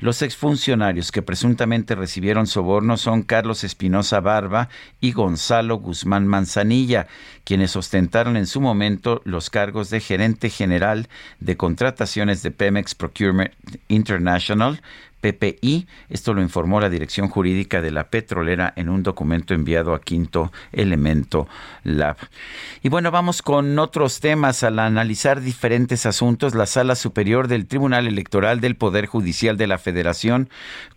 Los 0.00 0.22
exfuncionarios 0.22 1.12
que 1.12 1.22
presuntamente 1.22 1.94
recibieron 1.94 2.48
sobornos 2.48 3.00
son 3.00 3.22
Carlos 3.22 3.62
Espinosa 3.62 4.18
Barba 4.18 4.70
y 5.00 5.12
Gonzalo 5.12 5.76
Guzmán 5.76 6.26
Manzanilla, 6.26 7.06
quienes 7.44 7.76
ostentaron 7.76 8.36
en 8.36 8.48
su 8.48 8.60
momento 8.60 9.22
los 9.24 9.50
cargos 9.50 9.88
de 9.88 10.00
gerente 10.00 10.50
general 10.50 11.08
de 11.38 11.56
contrataciones 11.56 12.42
de 12.42 12.50
Pemex 12.50 12.96
Procurement 12.96 13.52
International, 13.86 14.82
PPI. 15.20 15.86
Esto 16.08 16.34
lo 16.34 16.42
informó 16.42 16.80
la 16.80 16.90
Dirección 16.90 17.28
Jurídica 17.28 17.80
de 17.80 17.90
la 17.90 18.08
Petrolera 18.08 18.72
en 18.76 18.88
un 18.88 19.02
documento 19.02 19.54
enviado 19.54 19.94
a 19.94 20.00
Quinto 20.00 20.52
Elemento 20.72 21.48
Lab. 21.84 22.16
Y 22.82 22.88
bueno, 22.88 23.10
vamos 23.10 23.42
con 23.42 23.78
otros 23.78 24.20
temas. 24.20 24.62
Al 24.62 24.78
analizar 24.78 25.40
diferentes 25.40 26.06
asuntos, 26.06 26.54
la 26.54 26.66
Sala 26.66 26.94
Superior 26.94 27.48
del 27.48 27.66
Tribunal 27.66 28.06
Electoral 28.06 28.60
del 28.60 28.76
Poder 28.76 29.06
Judicial 29.06 29.56
de 29.56 29.66
la 29.66 29.78
Federación 29.78 30.48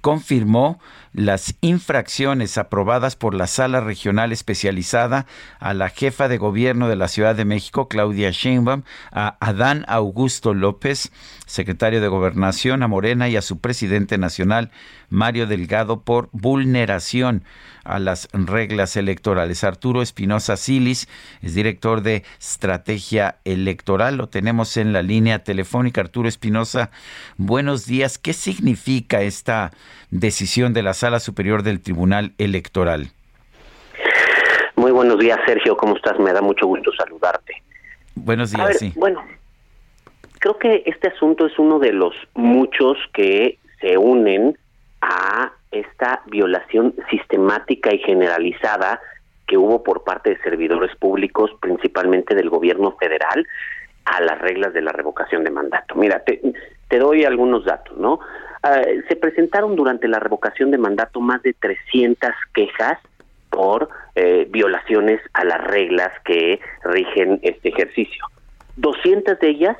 confirmó 0.01 0.79
las 1.13 1.55
infracciones 1.61 2.57
aprobadas 2.57 3.15
por 3.15 3.35
la 3.35 3.47
Sala 3.47 3.81
Regional 3.81 4.31
Especializada 4.31 5.25
a 5.59 5.73
la 5.73 5.89
jefa 5.89 6.27
de 6.27 6.37
gobierno 6.37 6.89
de 6.89 6.95
la 6.95 7.07
Ciudad 7.07 7.35
de 7.35 7.45
México, 7.45 7.87
Claudia 7.87 8.31
Sheinbaum, 8.31 8.83
a 9.11 9.37
Adán 9.39 9.85
Augusto 9.87 10.53
López, 10.53 11.11
secretario 11.45 12.01
de 12.01 12.07
Gobernación, 12.07 12.83
a 12.83 12.87
Morena 12.87 13.29
y 13.29 13.37
a 13.37 13.41
su 13.41 13.59
presidente 13.59 14.17
nacional, 14.17 14.71
Mario 15.09 15.47
Delgado, 15.47 16.01
por 16.01 16.29
vulneración 16.31 17.43
a 17.83 17.99
las 17.99 18.29
reglas 18.31 18.95
electorales. 18.95 19.63
Arturo 19.63 20.01
Espinosa 20.01 20.57
Silis 20.57 21.07
es 21.41 21.55
director 21.55 22.01
de 22.01 22.23
Estrategia 22.39 23.37
Electoral. 23.43 24.17
Lo 24.17 24.27
tenemos 24.27 24.77
en 24.77 24.93
la 24.93 25.01
línea 25.01 25.43
telefónica. 25.43 26.01
Arturo 26.01 26.27
Espinosa, 26.27 26.91
buenos 27.37 27.85
días. 27.85 28.17
¿Qué 28.17 28.33
significa 28.33 29.21
esta 29.21 29.71
decisión 30.11 30.73
de 30.73 30.83
la 30.83 30.93
Sala 30.93 31.19
Superior 31.19 31.63
del 31.63 31.81
Tribunal 31.81 32.33
Electoral? 32.37 33.11
Muy 34.75 34.91
buenos 34.91 35.19
días, 35.19 35.39
Sergio. 35.45 35.77
¿Cómo 35.77 35.95
estás? 35.95 36.19
Me 36.19 36.33
da 36.33 36.41
mucho 36.41 36.67
gusto 36.67 36.91
saludarte. 36.97 37.61
Buenos 38.15 38.51
días, 38.51 38.77
sí. 38.79 38.93
Bueno, 38.95 39.23
creo 40.39 40.57
que 40.57 40.83
este 40.85 41.09
asunto 41.09 41.45
es 41.45 41.57
uno 41.57 41.79
de 41.79 41.93
los 41.93 42.13
muchos 42.33 42.97
que 43.13 43.59
se 43.79 43.97
unen 43.97 44.57
a 45.03 45.51
esta 45.71 46.21
violación 46.27 46.95
sistemática 47.09 47.93
y 47.93 47.99
generalizada 47.99 49.01
que 49.45 49.57
hubo 49.57 49.83
por 49.83 50.03
parte 50.03 50.29
de 50.29 50.41
servidores 50.41 50.95
públicos, 50.95 51.51
principalmente 51.59 52.35
del 52.35 52.49
gobierno 52.49 52.95
federal, 52.97 53.45
a 54.05 54.21
las 54.21 54.39
reglas 54.39 54.73
de 54.73 54.81
la 54.81 54.93
revocación 54.93 55.43
de 55.43 55.51
mandato. 55.51 55.95
Mira, 55.95 56.23
te, 56.23 56.41
doy 56.97 57.25
algunos 57.25 57.65
datos, 57.65 57.97
¿no? 57.97 58.19
Ah, 58.61 58.81
se 59.09 59.15
presentaron 59.17 59.75
durante 59.75 60.07
la 60.07 60.19
revocación 60.19 60.71
de 60.71 60.77
mandato 60.77 61.19
más 61.19 61.41
de 61.43 61.53
300 61.53 62.31
quejas 62.53 62.97
por 63.49 63.89
eh, 64.15 64.47
violaciones 64.49 65.19
a 65.33 65.43
las 65.43 65.61
reglas 65.65 66.11
que 66.23 66.61
rigen 66.83 67.39
este 67.41 67.69
ejercicio. 67.69 68.25
200 68.77 69.37
de 69.39 69.49
ellas 69.49 69.77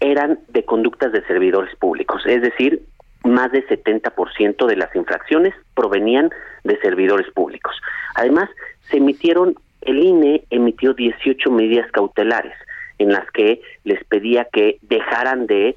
eran 0.00 0.40
de 0.48 0.64
conductas 0.64 1.12
de 1.12 1.26
servidores 1.26 1.74
públicos, 1.76 2.22
es 2.26 2.42
decir, 2.42 2.82
más 3.24 3.52
del 3.52 3.66
70% 3.66 4.66
de 4.66 4.76
las 4.76 4.94
infracciones 4.94 5.54
provenían 5.74 6.30
de 6.64 6.78
servidores 6.80 7.30
públicos. 7.32 7.74
Además, 8.14 8.48
se 8.90 8.98
emitieron, 8.98 9.54
el 9.82 9.98
INE 9.98 10.44
emitió 10.50 10.94
18 10.94 11.50
medidas 11.50 11.90
cautelares 11.92 12.54
en 12.98 13.12
las 13.12 13.30
que 13.30 13.60
les 13.84 14.02
pedía 14.04 14.46
que 14.52 14.78
dejaran 14.82 15.46
de 15.46 15.76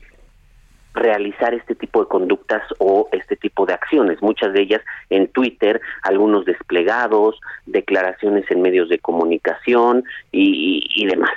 realizar 0.93 1.53
este 1.53 1.76
tipo 1.76 2.01
de 2.01 2.09
conductas 2.09 2.63
o 2.80 3.07
este 3.13 3.38
tipo 3.38 3.65
de 3.65 3.73
acciones, 3.73 4.22
muchas 4.22 4.51
de 4.53 4.61
ellas 4.61 4.81
en 5.09 5.27
Twitter, 5.27 5.80
algunos 6.03 6.45
desplegados, 6.45 7.39
declaraciones 7.65 8.49
en 8.51 8.61
medios 8.61 8.89
de 8.89 8.99
comunicación 8.99 10.03
y, 10.31 10.89
y 10.93 11.05
demás. 11.05 11.31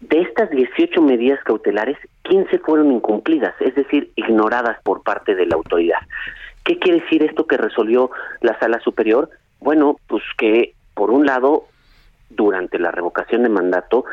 De 0.00 0.22
estas 0.22 0.50
18 0.50 1.02
medidas 1.02 1.42
cautelares, 1.44 1.98
15 2.22 2.58
fueron 2.60 2.90
incumplidas, 2.90 3.54
es 3.60 3.74
decir, 3.74 4.10
ignoradas 4.16 4.80
por 4.82 5.02
parte 5.02 5.34
de 5.34 5.46
la 5.46 5.56
autoridad. 5.56 5.98
¿Qué 6.64 6.78
quiere 6.78 7.00
decir 7.00 7.22
esto 7.22 7.46
que 7.46 7.58
resolvió 7.58 8.10
la 8.40 8.58
sala 8.58 8.80
superior? 8.80 9.28
Bueno, 9.60 9.96
pues 10.06 10.22
que 10.38 10.74
por 10.94 11.10
un 11.10 11.26
lado, 11.26 11.64
durante 12.30 12.78
la 12.78 12.90
revocación 12.90 13.42
de 13.42 13.48
mandato, 13.50 14.04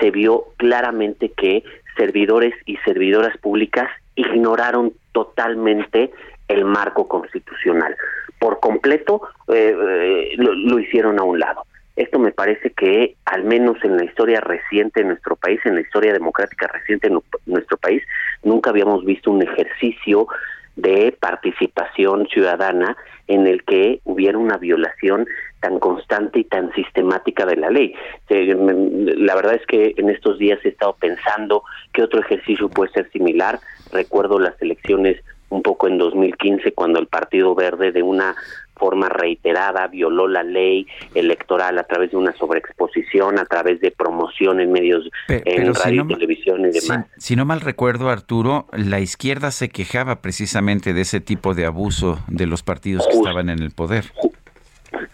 se 0.00 0.10
vio 0.10 0.46
claramente 0.56 1.30
que 1.30 1.62
servidores 1.96 2.54
y 2.66 2.76
servidoras 2.78 3.36
públicas 3.38 3.88
ignoraron 4.16 4.92
totalmente 5.12 6.12
el 6.48 6.64
marco 6.64 7.08
constitucional. 7.08 7.96
Por 8.38 8.60
completo 8.60 9.22
eh, 9.48 9.76
eh, 9.76 10.34
lo 10.38 10.78
hicieron 10.78 11.18
a 11.18 11.22
un 11.22 11.38
lado. 11.38 11.62
Esto 11.96 12.18
me 12.18 12.30
parece 12.30 12.70
que, 12.70 13.16
al 13.24 13.44
menos 13.44 13.82
en 13.82 13.96
la 13.96 14.04
historia 14.04 14.40
reciente 14.40 15.00
de 15.00 15.08
nuestro 15.08 15.34
país, 15.34 15.58
en 15.64 15.76
la 15.76 15.80
historia 15.80 16.12
democrática 16.12 16.66
reciente 16.68 17.08
de 17.08 17.18
nuestro 17.46 17.78
país, 17.78 18.02
nunca 18.42 18.70
habíamos 18.70 19.04
visto 19.04 19.30
un 19.30 19.42
ejercicio 19.42 20.28
de 20.76 21.16
participación 21.18 22.26
ciudadana 22.28 22.96
en 23.28 23.46
el 23.46 23.64
que 23.64 24.00
hubiera 24.04 24.36
una 24.36 24.58
violación 24.58 25.26
tan 25.60 25.78
constante 25.78 26.40
y 26.40 26.44
tan 26.44 26.70
sistemática 26.74 27.46
de 27.46 27.56
la 27.56 27.70
ley. 27.70 27.94
La 28.28 29.34
verdad 29.34 29.54
es 29.54 29.66
que 29.66 29.94
en 29.96 30.10
estos 30.10 30.38
días 30.38 30.60
he 30.64 30.68
estado 30.68 30.94
pensando 31.00 31.64
que 31.94 32.02
otro 32.02 32.20
ejercicio 32.20 32.68
puede 32.68 32.92
ser 32.92 33.10
similar. 33.10 33.58
Recuerdo 33.90 34.38
las 34.38 34.60
elecciones 34.60 35.16
un 35.48 35.62
poco 35.62 35.88
en 35.88 35.98
2015 35.98 36.72
cuando 36.72 36.98
el 36.98 37.06
Partido 37.06 37.54
Verde 37.54 37.92
de 37.92 38.02
una 38.02 38.34
forma 38.76 39.08
reiterada 39.08 39.86
violó 39.86 40.28
la 40.28 40.42
ley 40.42 40.86
electoral 41.14 41.78
a 41.78 41.84
través 41.84 42.10
de 42.10 42.16
una 42.16 42.36
sobreexposición, 42.36 43.38
a 43.38 43.46
través 43.46 43.80
de 43.80 43.90
promoción 43.90 44.60
en 44.60 44.70
medios, 44.70 45.08
en 45.28 45.74
radio, 45.74 46.04
y 46.04 46.14
televisión 46.14 46.60
y 46.60 46.70
demás. 46.72 47.06
Si, 47.16 47.28
si, 47.28 47.36
no 47.36 47.44
mal 47.44 47.60
recuerdo, 47.60 48.10
Arturo, 48.10 48.66
la 48.72 49.00
izquierda 49.00 49.50
se 49.50 49.70
quejaba 49.70 50.20
precisamente 50.20 50.92
de 50.92 51.00
ese 51.00 51.20
tipo 51.20 51.54
de 51.54 51.64
abuso 51.64 52.18
de 52.28 52.46
los 52.46 52.62
partidos 52.62 53.06
que 53.06 53.14
estaban 53.14 53.48
en 53.48 53.62
el 53.62 53.70
poder. 53.70 54.04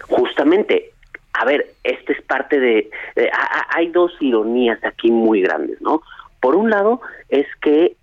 Justamente, 0.08 0.90
a 1.32 1.44
ver, 1.44 1.66
esta 1.84 2.12
es 2.12 2.22
parte 2.22 2.58
de, 2.58 2.90
hay 3.74 3.88
dos 3.88 4.12
ironías 4.20 4.82
aquí 4.84 5.10
muy 5.10 5.40
grandes, 5.40 5.80
¿no? 5.80 6.02
Por 6.40 6.56
un 6.56 6.70
lado, 6.70 7.00
es 7.28 7.46
que 7.60 7.96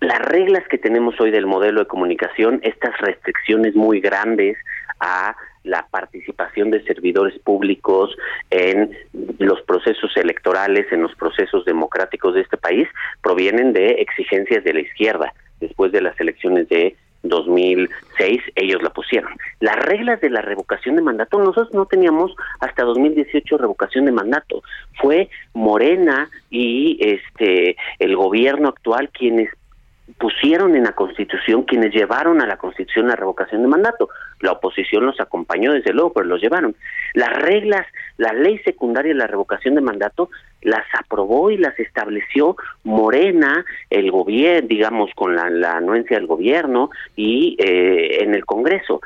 las 0.00 0.18
reglas 0.20 0.62
que 0.68 0.78
tenemos 0.78 1.18
hoy 1.20 1.30
del 1.30 1.46
modelo 1.46 1.80
de 1.80 1.86
comunicación, 1.86 2.60
estas 2.62 2.96
restricciones 2.98 3.74
muy 3.74 4.00
grandes 4.00 4.56
a 5.00 5.34
la 5.64 5.86
participación 5.90 6.70
de 6.70 6.82
servidores 6.84 7.38
públicos 7.40 8.16
en 8.50 8.96
los 9.38 9.60
procesos 9.62 10.16
electorales, 10.16 10.86
en 10.92 11.02
los 11.02 11.14
procesos 11.16 11.64
democráticos 11.64 12.34
de 12.34 12.42
este 12.42 12.56
país, 12.56 12.88
provienen 13.22 13.72
de 13.72 13.86
exigencias 14.00 14.62
de 14.64 14.74
la 14.74 14.80
izquierda 14.80 15.32
después 15.60 15.90
de 15.92 16.02
las 16.02 16.18
elecciones 16.20 16.68
de 16.68 16.94
2006 17.22 18.40
ellos 18.54 18.82
la 18.82 18.90
pusieron. 18.90 19.32
Las 19.60 19.76
reglas 19.76 20.20
de 20.20 20.30
la 20.30 20.42
revocación 20.42 20.96
de 20.96 21.02
mandato, 21.02 21.38
nosotros 21.38 21.74
no 21.74 21.86
teníamos 21.86 22.34
hasta 22.60 22.84
2018 22.84 23.58
revocación 23.58 24.04
de 24.04 24.12
mandato. 24.12 24.62
Fue 25.00 25.28
Morena 25.52 26.28
y 26.50 26.98
este 27.00 27.76
el 27.98 28.14
gobierno 28.16 28.68
actual 28.68 29.10
quienes 29.10 29.50
pusieron 30.18 30.76
en 30.76 30.84
la 30.84 30.92
Constitución, 30.92 31.64
quienes 31.64 31.92
llevaron 31.92 32.40
a 32.40 32.46
la 32.46 32.56
Constitución 32.56 33.08
la 33.08 33.16
revocación 33.16 33.62
de 33.62 33.68
mandato. 33.68 34.08
La 34.40 34.52
oposición 34.52 35.04
los 35.04 35.20
acompañó, 35.20 35.72
desde 35.72 35.92
luego, 35.92 36.12
pero 36.12 36.26
los 36.26 36.40
llevaron. 36.40 36.76
Las 37.14 37.32
reglas, 37.36 37.86
la 38.16 38.32
ley 38.32 38.58
secundaria 38.58 39.12
de 39.12 39.18
la 39.18 39.26
revocación 39.26 39.74
de 39.74 39.80
mandato 39.80 40.30
las 40.62 40.84
aprobó 40.98 41.50
y 41.50 41.58
las 41.58 41.78
estableció 41.78 42.56
Morena, 42.84 43.64
el 43.90 44.10
gobierno, 44.10 44.68
digamos, 44.68 45.10
con 45.14 45.34
la, 45.34 45.72
anuencia 45.76 46.16
del 46.16 46.26
gobierno 46.26 46.90
y 47.14 47.56
eh, 47.58 48.22
en 48.22 48.34
el 48.34 48.44
Congreso. 48.44 49.00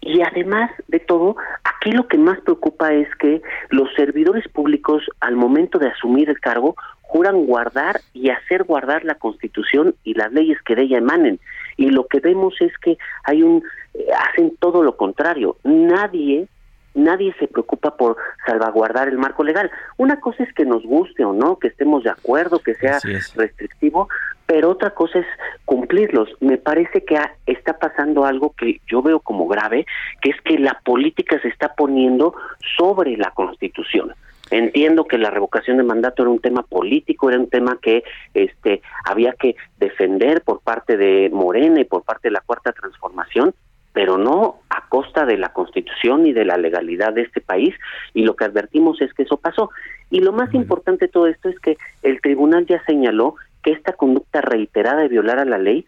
Y 0.00 0.22
además 0.22 0.70
de 0.86 1.00
todo, 1.00 1.36
aquí 1.64 1.90
lo 1.90 2.06
que 2.06 2.16
más 2.16 2.40
preocupa 2.40 2.92
es 2.92 3.08
que 3.16 3.42
los 3.70 3.92
servidores 3.94 4.46
públicos, 4.48 5.02
al 5.20 5.34
momento 5.34 5.80
de 5.80 5.88
asumir 5.88 6.30
el 6.30 6.38
cargo, 6.38 6.76
juran 7.06 7.46
guardar 7.46 8.00
y 8.12 8.30
hacer 8.30 8.64
guardar 8.64 9.04
la 9.04 9.14
Constitución 9.14 9.94
y 10.04 10.14
las 10.14 10.32
leyes 10.32 10.60
que 10.62 10.74
de 10.74 10.82
ella 10.82 10.98
emanen. 10.98 11.38
Y 11.76 11.90
lo 11.90 12.06
que 12.06 12.20
vemos 12.20 12.54
es 12.60 12.76
que 12.78 12.98
hay 13.24 13.42
un 13.42 13.62
eh, 13.94 14.06
hacen 14.30 14.56
todo 14.58 14.82
lo 14.82 14.96
contrario. 14.96 15.56
Nadie 15.64 16.48
nadie 16.96 17.34
se 17.38 17.46
preocupa 17.46 17.96
por 17.96 18.16
salvaguardar 18.46 19.08
el 19.08 19.18
marco 19.18 19.44
legal. 19.44 19.70
Una 19.98 20.18
cosa 20.18 20.42
es 20.42 20.52
que 20.54 20.64
nos 20.64 20.82
guste 20.82 21.24
o 21.24 21.32
no, 21.32 21.58
que 21.58 21.68
estemos 21.68 22.02
de 22.02 22.10
acuerdo, 22.10 22.58
que 22.58 22.74
sea 22.74 22.98
restrictivo, 23.34 24.08
pero 24.46 24.70
otra 24.70 24.90
cosa 24.90 25.18
es 25.18 25.26
cumplirlos. 25.64 26.30
Me 26.40 26.56
parece 26.56 27.04
que 27.04 27.18
está 27.46 27.78
pasando 27.78 28.24
algo 28.24 28.54
que 28.56 28.80
yo 28.86 29.02
veo 29.02 29.20
como 29.20 29.46
grave, 29.46 29.86
que 30.22 30.30
es 30.30 30.40
que 30.40 30.58
la 30.58 30.80
política 30.84 31.38
se 31.40 31.48
está 31.48 31.74
poniendo 31.74 32.34
sobre 32.78 33.16
la 33.16 33.30
Constitución. 33.32 34.14
Entiendo 34.50 35.06
que 35.06 35.18
la 35.18 35.30
revocación 35.30 35.76
de 35.76 35.82
mandato 35.82 36.22
era 36.22 36.30
un 36.30 36.38
tema 36.38 36.62
político, 36.62 37.28
era 37.28 37.38
un 37.38 37.48
tema 37.48 37.78
que 37.82 38.04
este 38.32 38.80
había 39.04 39.32
que 39.32 39.56
defender 39.78 40.42
por 40.42 40.60
parte 40.60 40.96
de 40.96 41.30
Morena 41.32 41.80
y 41.80 41.84
por 41.84 42.04
parte 42.04 42.28
de 42.28 42.32
la 42.32 42.40
Cuarta 42.40 42.72
Transformación, 42.72 43.54
pero 43.92 44.18
no 44.18 44.60
a 44.70 44.88
costa 44.88 45.26
de 45.26 45.38
la 45.38 45.52
Constitución 45.52 46.26
y 46.26 46.32
de 46.32 46.44
la 46.44 46.58
legalidad 46.58 47.12
de 47.12 47.22
este 47.22 47.40
país 47.40 47.74
y 48.14 48.22
lo 48.22 48.36
que 48.36 48.44
advertimos 48.44 49.00
es 49.00 49.12
que 49.14 49.24
eso 49.24 49.36
pasó. 49.36 49.70
Y 50.10 50.20
lo 50.20 50.32
más 50.32 50.54
importante 50.54 51.06
de 51.06 51.12
todo 51.12 51.26
esto 51.26 51.48
es 51.48 51.58
que 51.58 51.76
el 52.02 52.20
tribunal 52.20 52.66
ya 52.66 52.84
señaló 52.84 53.34
que 53.64 53.72
esta 53.72 53.94
conducta 53.94 54.42
reiterada 54.42 55.02
de 55.02 55.08
violar 55.08 55.40
a 55.40 55.44
la 55.44 55.58
ley 55.58 55.86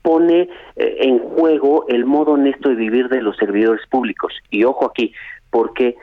pone 0.00 0.48
eh, 0.76 0.96
en 1.00 1.18
juego 1.18 1.84
el 1.88 2.06
modo 2.06 2.32
honesto 2.32 2.70
de 2.70 2.76
vivir 2.76 3.08
de 3.08 3.20
los 3.20 3.36
servidores 3.36 3.86
públicos. 3.88 4.32
Y 4.50 4.64
ojo 4.64 4.86
aquí, 4.86 5.12
porque 5.50 5.96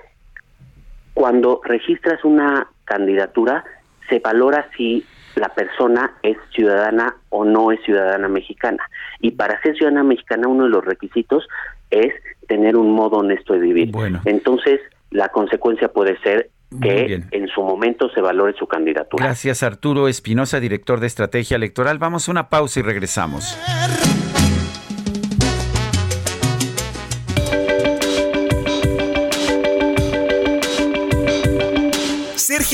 cuando 1.16 1.62
registras 1.64 2.24
una 2.24 2.68
candidatura, 2.84 3.64
se 4.08 4.20
valora 4.20 4.70
si 4.78 5.04
la 5.36 5.50
persona 5.50 6.12
es 6.22 6.38
ciudadana 6.54 7.16
o 7.30 7.44
no 7.46 7.72
es 7.72 7.82
ciudadana 7.84 8.28
mexicana. 8.28 8.84
Y 9.20 9.32
para 9.32 9.60
ser 9.62 9.76
ciudadana 9.76 10.04
mexicana, 10.04 10.48
uno 10.48 10.66
de 10.66 10.70
los 10.70 10.86
requisitos 10.86 11.48
es 11.90 12.14
tener 12.48 12.76
un 12.76 12.92
modo 12.92 13.18
honesto 13.18 13.54
de 13.54 13.60
vivir. 13.60 13.92
Entonces, 14.26 14.82
la 15.10 15.30
consecuencia 15.30 15.88
puede 15.88 16.20
ser 16.20 16.50
que 16.82 17.24
en 17.32 17.48
su 17.48 17.62
momento 17.62 18.10
se 18.10 18.20
valore 18.22 18.54
su 18.58 18.68
candidatura. 18.68 19.26
Gracias, 19.26 19.64
Arturo 19.64 20.10
Espinosa, 20.10 20.60
director 20.60 21.00
de 21.00 21.08
Estrategia 21.08 21.56
Electoral. 21.56 21.98
Vamos 21.98 22.28
a 22.28 22.32
una 22.32 22.50
pausa 22.50 22.82
y 22.82 22.84
regresamos. 22.84 23.58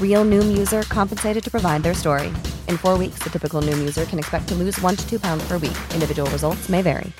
Real 0.00 0.26
Noom 0.26 0.58
user 0.58 0.82
compensated 0.82 1.42
to 1.42 1.50
provide 1.50 1.82
their 1.82 1.94
story. 1.94 2.28
In 2.68 2.76
four 2.76 2.98
weeks, 2.98 3.20
the 3.20 3.30
typical 3.30 3.62
Noom 3.62 3.78
user 3.78 4.04
can 4.04 4.18
expect 4.18 4.48
to 4.48 4.54
lose 4.54 4.78
one 4.82 4.94
to 4.94 5.08
two 5.08 5.18
pounds 5.18 5.42
per 5.48 5.54
week. 5.54 5.78
Individual 5.94 6.30
results 6.30 6.68
may 6.68 6.82
vary. 6.82 7.14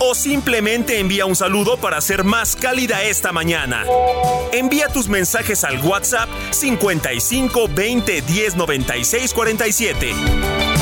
O 0.00 0.14
simplemente 0.14 0.98
envía 0.98 1.24
un 1.24 1.36
saludo 1.36 1.76
para 1.76 2.00
ser 2.00 2.24
más 2.24 2.56
cálida 2.56 3.02
esta 3.04 3.32
mañana. 3.32 3.84
Envía 4.52 4.88
tus 4.88 5.08
mensajes 5.08 5.62
al 5.62 5.78
WhatsApp 5.84 6.28
55 6.50 7.68
20 7.68 8.22
10 8.22 8.56
96 8.56 9.32
47. 9.32 10.81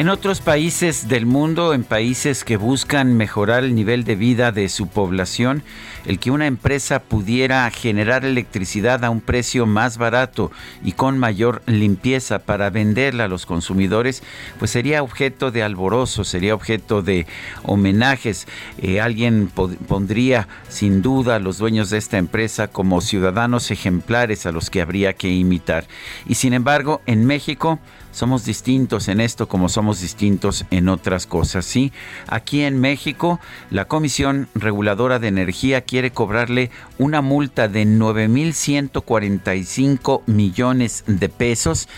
En 0.00 0.08
otros 0.08 0.40
países 0.40 1.08
del 1.08 1.26
mundo, 1.26 1.74
en 1.74 1.84
países 1.84 2.42
que 2.42 2.56
buscan 2.56 3.18
mejorar 3.18 3.64
el 3.64 3.74
nivel 3.74 4.04
de 4.04 4.16
vida 4.16 4.50
de 4.50 4.70
su 4.70 4.86
población, 4.86 5.62
el 6.06 6.18
que 6.18 6.30
una 6.30 6.46
empresa 6.46 7.00
pudiera 7.00 7.70
generar 7.70 8.24
electricidad 8.24 9.04
a 9.04 9.10
un 9.10 9.20
precio 9.20 9.66
más 9.66 9.98
barato 9.98 10.50
y 10.82 10.92
con 10.92 11.18
mayor 11.18 11.62
limpieza 11.66 12.40
para 12.40 12.70
venderla 12.70 13.24
a 13.24 13.28
los 13.28 13.46
consumidores, 13.46 14.22
pues 14.58 14.70
sería 14.70 15.02
objeto 15.02 15.50
de 15.50 15.62
alborozo, 15.62 16.24
sería 16.24 16.54
objeto 16.54 17.02
de 17.02 17.26
homenajes. 17.62 18.46
Eh, 18.78 19.00
alguien 19.00 19.48
pondría 19.48 20.48
sin 20.68 21.02
duda 21.02 21.36
a 21.36 21.40
los 21.40 21.58
dueños 21.58 21.90
de 21.90 21.98
esta 21.98 22.18
empresa 22.18 22.68
como 22.68 23.00
ciudadanos 23.00 23.70
ejemplares 23.70 24.46
a 24.46 24.52
los 24.52 24.70
que 24.70 24.80
habría 24.80 25.14
que 25.14 25.28
imitar. 25.28 25.86
Y 26.26 26.34
sin 26.34 26.52
embargo, 26.52 27.00
en 27.06 27.26
México 27.26 27.78
somos 28.12 28.44
distintos 28.44 29.08
en 29.08 29.20
esto 29.20 29.48
como 29.48 29.68
somos 29.68 30.00
distintos 30.00 30.64
en 30.70 30.88
otras 30.88 31.26
cosas. 31.26 31.64
Sí, 31.64 31.92
aquí 32.26 32.62
en 32.62 32.80
México, 32.80 33.40
la 33.70 33.86
Comisión 33.86 34.48
Reguladora 34.54 35.18
de 35.18 35.28
Energía 35.28 35.82
quiere 35.90 36.12
cobrarle 36.12 36.70
una 36.98 37.20
multa 37.20 37.66
de 37.66 37.84
9.145 37.84 40.22
millones 40.26 41.02
de 41.08 41.28
pesos. 41.28 41.88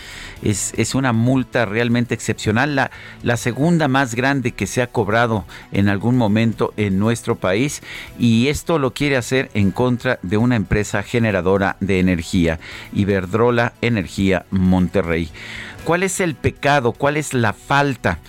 Es, 0.41 0.73
es, 0.77 0.95
una 0.95 1.13
multa 1.13 1.67
realmente 1.67 2.15
excepcional, 2.15 2.75
la, 2.75 2.89
la 3.21 3.37
segunda 3.37 3.87
más 3.87 4.15
grande 4.15 4.53
que 4.53 4.65
se 4.65 4.81
ha 4.81 4.87
cobrado 4.87 5.45
en 5.71 5.89
algún 5.89 6.17
momento 6.17 6.73
en 6.75 6.97
nuestro 6.97 7.35
país. 7.35 7.83
Y 8.17 8.47
esto 8.47 8.79
lo 8.79 8.95
quiere 8.95 9.15
hacer 9.15 9.51
en 9.53 9.69
contra 9.69 10.17
de 10.23 10.37
una 10.37 10.55
empresa 10.55 11.03
generadora 11.03 11.77
de 11.79 11.99
energía, 11.99 12.59
Iberdrola 12.93 13.73
Energía 13.81 14.47
Monterrey. 14.49 15.29
¿Cuál 15.83 16.03
es 16.03 16.21
el 16.21 16.35
pecado? 16.35 16.93
¿Cuál 16.93 17.17
es 17.17 17.33
la 17.33 17.51
falta? 17.53 18.19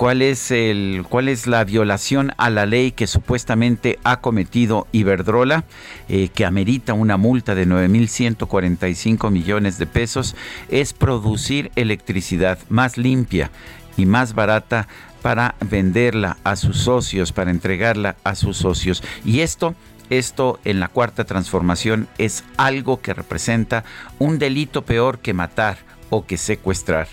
¿Cuál 0.00 0.22
es, 0.22 0.50
el, 0.50 1.04
¿Cuál 1.06 1.28
es 1.28 1.46
la 1.46 1.62
violación 1.62 2.32
a 2.38 2.48
la 2.48 2.64
ley 2.64 2.90
que 2.90 3.06
supuestamente 3.06 3.98
ha 4.02 4.22
cometido 4.22 4.86
Iberdrola, 4.92 5.64
eh, 6.08 6.30
que 6.34 6.46
amerita 6.46 6.94
una 6.94 7.18
multa 7.18 7.54
de 7.54 7.68
9.145 7.68 9.30
millones 9.30 9.76
de 9.76 9.86
pesos? 9.86 10.36
Es 10.70 10.94
producir 10.94 11.70
electricidad 11.76 12.58
más 12.70 12.96
limpia 12.96 13.50
y 13.98 14.06
más 14.06 14.34
barata 14.34 14.88
para 15.20 15.54
venderla 15.68 16.38
a 16.44 16.56
sus 16.56 16.78
socios, 16.78 17.32
para 17.32 17.50
entregarla 17.50 18.16
a 18.24 18.36
sus 18.36 18.56
socios. 18.56 19.02
Y 19.26 19.40
esto 19.40 19.74
esto 20.08 20.58
en 20.64 20.80
la 20.80 20.88
cuarta 20.88 21.24
transformación 21.24 22.08
es 22.16 22.42
algo 22.56 23.02
que 23.02 23.12
representa 23.12 23.84
un 24.18 24.38
delito 24.38 24.82
peor 24.82 25.18
que 25.18 25.34
matar 25.34 25.89
o 26.10 26.26
que 26.26 26.36
secuestrar. 26.36 27.08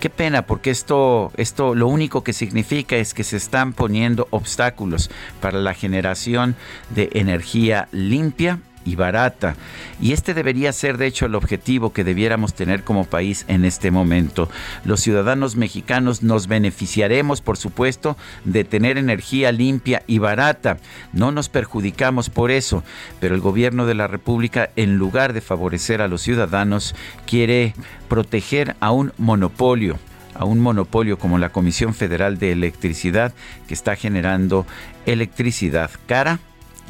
Qué 0.00 0.10
pena, 0.10 0.46
porque 0.46 0.70
esto, 0.70 1.30
esto 1.36 1.74
lo 1.74 1.86
único 1.88 2.24
que 2.24 2.32
significa 2.32 2.96
es 2.96 3.14
que 3.14 3.24
se 3.24 3.36
están 3.36 3.72
poniendo 3.72 4.26
obstáculos 4.30 5.10
para 5.40 5.58
la 5.58 5.74
generación 5.74 6.56
de 6.90 7.10
energía 7.12 7.88
limpia 7.92 8.60
y 8.84 8.96
barata. 8.96 9.56
Y 10.00 10.12
este 10.12 10.34
debería 10.34 10.72
ser, 10.72 10.96
de 10.96 11.06
hecho, 11.06 11.26
el 11.26 11.34
objetivo 11.34 11.92
que 11.92 12.04
debiéramos 12.04 12.54
tener 12.54 12.84
como 12.84 13.04
país 13.04 13.44
en 13.48 13.64
este 13.64 13.90
momento. 13.90 14.48
Los 14.84 15.00
ciudadanos 15.00 15.56
mexicanos 15.56 16.22
nos 16.22 16.46
beneficiaremos, 16.46 17.40
por 17.40 17.56
supuesto, 17.56 18.16
de 18.44 18.64
tener 18.64 18.98
energía 18.98 19.52
limpia 19.52 20.02
y 20.06 20.18
barata. 20.18 20.78
No 21.12 21.32
nos 21.32 21.48
perjudicamos 21.48 22.30
por 22.30 22.50
eso, 22.50 22.82
pero 23.20 23.34
el 23.34 23.40
gobierno 23.40 23.86
de 23.86 23.94
la 23.94 24.06
República, 24.06 24.70
en 24.76 24.96
lugar 24.96 25.32
de 25.32 25.40
favorecer 25.40 26.02
a 26.02 26.08
los 26.08 26.22
ciudadanos, 26.22 26.94
quiere 27.26 27.74
proteger 28.08 28.76
a 28.80 28.90
un 28.90 29.12
monopolio 29.18 29.98
a 30.32 30.44
un 30.44 30.60
monopolio 30.60 31.18
como 31.18 31.38
la 31.38 31.50
Comisión 31.50 31.92
Federal 31.92 32.38
de 32.38 32.52
Electricidad 32.52 33.34
que 33.68 33.74
está 33.74 33.94
generando 33.94 34.64
electricidad 35.04 35.90
cara 36.06 36.38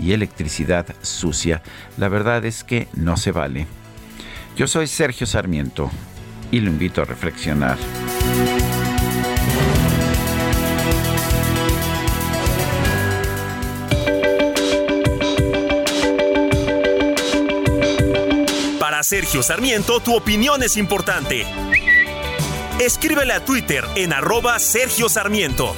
y 0.00 0.12
electricidad 0.12 0.86
sucia. 1.02 1.62
La 1.96 2.08
verdad 2.08 2.44
es 2.44 2.64
que 2.64 2.88
no 2.94 3.16
se 3.16 3.32
vale. 3.32 3.66
Yo 4.56 4.66
soy 4.66 4.86
Sergio 4.86 5.26
Sarmiento 5.26 5.90
y 6.50 6.60
lo 6.60 6.70
invito 6.70 7.02
a 7.02 7.04
reflexionar. 7.04 7.78
Para 18.78 19.02
Sergio 19.02 19.42
Sarmiento, 19.42 20.00
tu 20.00 20.14
opinión 20.14 20.62
es 20.62 20.76
importante. 20.76 21.46
Escríbele 22.80 23.34
a 23.34 23.44
Twitter 23.44 23.84
en 23.94 24.12
arroba 24.12 24.58
Sergio 24.58 25.08
Sarmiento. 25.08 25.76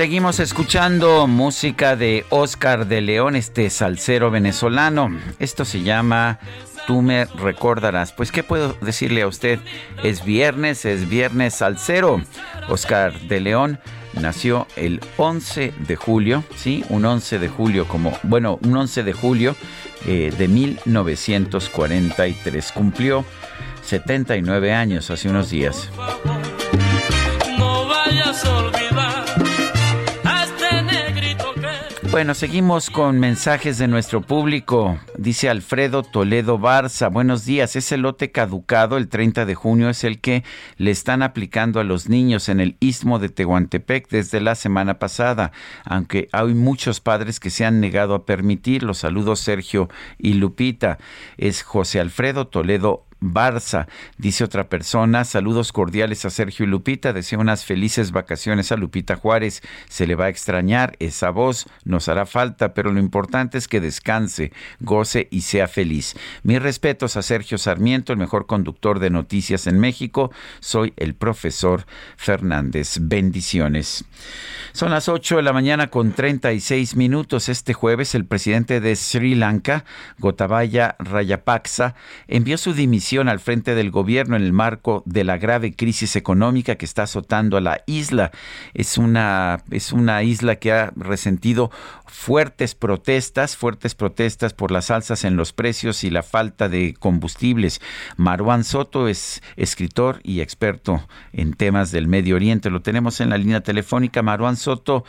Seguimos 0.00 0.40
escuchando 0.40 1.26
música 1.26 1.94
de 1.94 2.24
Oscar 2.30 2.86
de 2.86 3.02
León, 3.02 3.36
este 3.36 3.68
salsero 3.68 4.30
venezolano. 4.30 5.10
Esto 5.38 5.66
se 5.66 5.82
llama 5.82 6.38
tú 6.86 7.02
me 7.02 7.26
recordarás. 7.26 8.12
Pues, 8.12 8.32
¿qué 8.32 8.42
puedo 8.42 8.74
decirle 8.80 9.20
a 9.22 9.26
usted? 9.26 9.58
Es 10.02 10.24
viernes, 10.24 10.84
es 10.84 11.08
viernes 11.08 11.62
al 11.62 11.78
cero. 11.78 12.22
Oscar 12.68 13.18
de 13.20 13.40
León 13.40 13.78
nació 14.14 14.66
el 14.76 15.00
11 15.16 15.72
de 15.78 15.96
julio, 15.96 16.44
¿sí? 16.56 16.84
Un 16.88 17.04
11 17.04 17.38
de 17.38 17.48
julio, 17.48 17.86
como, 17.86 18.18
bueno, 18.22 18.58
un 18.62 18.76
11 18.76 19.02
de 19.02 19.12
julio 19.12 19.56
eh, 20.06 20.32
de 20.36 20.48
1943. 20.48 22.72
Cumplió 22.72 23.24
79 23.82 24.72
años 24.72 25.10
hace 25.10 25.28
unos 25.28 25.50
días. 25.50 25.90
No 27.58 27.86
vayas 27.86 28.44
a 28.44 28.58
olvidar 28.58 29.09
bueno, 32.10 32.34
seguimos 32.34 32.90
con 32.90 33.20
mensajes 33.20 33.78
de 33.78 33.86
nuestro 33.86 34.20
público. 34.20 34.98
Dice 35.16 35.48
Alfredo 35.48 36.02
Toledo 36.02 36.58
Barza, 36.58 37.08
buenos 37.08 37.44
días. 37.44 37.76
Ese 37.76 37.96
lote 37.98 38.32
caducado 38.32 38.96
el 38.96 39.08
30 39.08 39.46
de 39.46 39.54
junio 39.54 39.88
es 39.88 40.02
el 40.02 40.20
que 40.20 40.42
le 40.76 40.90
están 40.90 41.22
aplicando 41.22 41.78
a 41.78 41.84
los 41.84 42.08
niños 42.08 42.48
en 42.48 42.58
el 42.58 42.76
istmo 42.80 43.20
de 43.20 43.28
Tehuantepec 43.28 44.08
desde 44.08 44.40
la 44.40 44.56
semana 44.56 44.98
pasada, 44.98 45.52
aunque 45.84 46.28
hay 46.32 46.52
muchos 46.54 46.98
padres 46.98 47.38
que 47.38 47.50
se 47.50 47.64
han 47.64 47.80
negado 47.80 48.14
a 48.14 48.26
permitirlo. 48.26 48.92
Saludos 48.94 49.38
Sergio 49.38 49.88
y 50.18 50.34
Lupita. 50.34 50.98
Es 51.36 51.62
José 51.62 52.00
Alfredo 52.00 52.48
Toledo 52.48 53.06
Barza. 53.20 53.86
Dice 54.16 54.44
otra 54.44 54.68
persona, 54.68 55.24
saludos 55.24 55.72
cordiales 55.72 56.24
a 56.24 56.30
Sergio 56.30 56.64
y 56.64 56.68
Lupita, 56.68 57.12
deseo 57.12 57.40
unas 57.40 57.64
felices 57.64 58.12
vacaciones 58.12 58.72
a 58.72 58.76
Lupita 58.76 59.16
Juárez. 59.16 59.62
Se 59.88 60.06
le 60.06 60.14
va 60.14 60.26
a 60.26 60.28
extrañar, 60.30 60.96
esa 60.98 61.30
voz 61.30 61.66
nos 61.84 62.08
hará 62.08 62.24
falta, 62.24 62.72
pero 62.72 62.92
lo 62.92 62.98
importante 62.98 63.58
es 63.58 63.68
que 63.68 63.80
descanse, 63.80 64.52
goce 64.80 65.28
y 65.30 65.42
sea 65.42 65.68
feliz. 65.68 66.16
Mis 66.42 66.62
respetos 66.62 67.16
a 67.16 67.22
Sergio 67.22 67.58
Sarmiento, 67.58 68.12
el 68.12 68.18
mejor 68.18 68.46
conductor 68.46 68.98
de 68.98 69.10
noticias 69.10 69.66
en 69.66 69.78
México. 69.78 70.32
Soy 70.60 70.94
el 70.96 71.14
profesor 71.14 71.84
Fernández. 72.16 72.98
Bendiciones. 73.00 74.04
Son 74.72 74.90
las 74.90 75.08
8 75.08 75.36
de 75.36 75.42
la 75.42 75.52
mañana 75.52 75.88
con 75.88 76.12
36 76.12 76.96
minutos. 76.96 77.48
Este 77.48 77.74
jueves 77.74 78.14
el 78.14 78.24
presidente 78.24 78.80
de 78.80 78.96
Sri 78.96 79.34
Lanka, 79.34 79.84
Gotabaya 80.18 80.96
Rayapaksa, 80.98 81.94
envió 82.28 82.56
su 82.56 82.72
dimisión 82.72 83.09
al 83.18 83.40
frente 83.40 83.74
del 83.74 83.90
gobierno 83.90 84.36
en 84.36 84.42
el 84.42 84.52
marco 84.52 85.02
de 85.04 85.24
la 85.24 85.36
grave 85.36 85.74
crisis 85.74 86.14
económica 86.14 86.76
que 86.76 86.84
está 86.84 87.02
azotando 87.02 87.56
a 87.56 87.60
la 87.60 87.82
isla. 87.86 88.30
Es 88.72 88.98
una, 88.98 89.62
es 89.70 89.92
una 89.92 90.22
isla 90.22 90.56
que 90.56 90.72
ha 90.72 90.92
resentido 90.94 91.70
fuertes 92.10 92.74
protestas, 92.74 93.56
fuertes 93.56 93.94
protestas 93.94 94.52
por 94.52 94.72
las 94.72 94.90
alzas 94.90 95.24
en 95.24 95.36
los 95.36 95.52
precios 95.52 96.04
y 96.04 96.10
la 96.10 96.22
falta 96.22 96.68
de 96.68 96.94
combustibles. 96.98 97.80
Marwan 98.16 98.64
Soto 98.64 99.08
es 99.08 99.42
escritor 99.56 100.20
y 100.22 100.40
experto 100.40 101.06
en 101.32 101.54
temas 101.54 101.92
del 101.92 102.08
Medio 102.08 102.36
Oriente. 102.36 102.68
Lo 102.68 102.82
tenemos 102.82 103.20
en 103.20 103.30
la 103.30 103.38
línea 103.38 103.62
telefónica. 103.62 104.22
Marwan 104.22 104.56
Soto, 104.56 105.04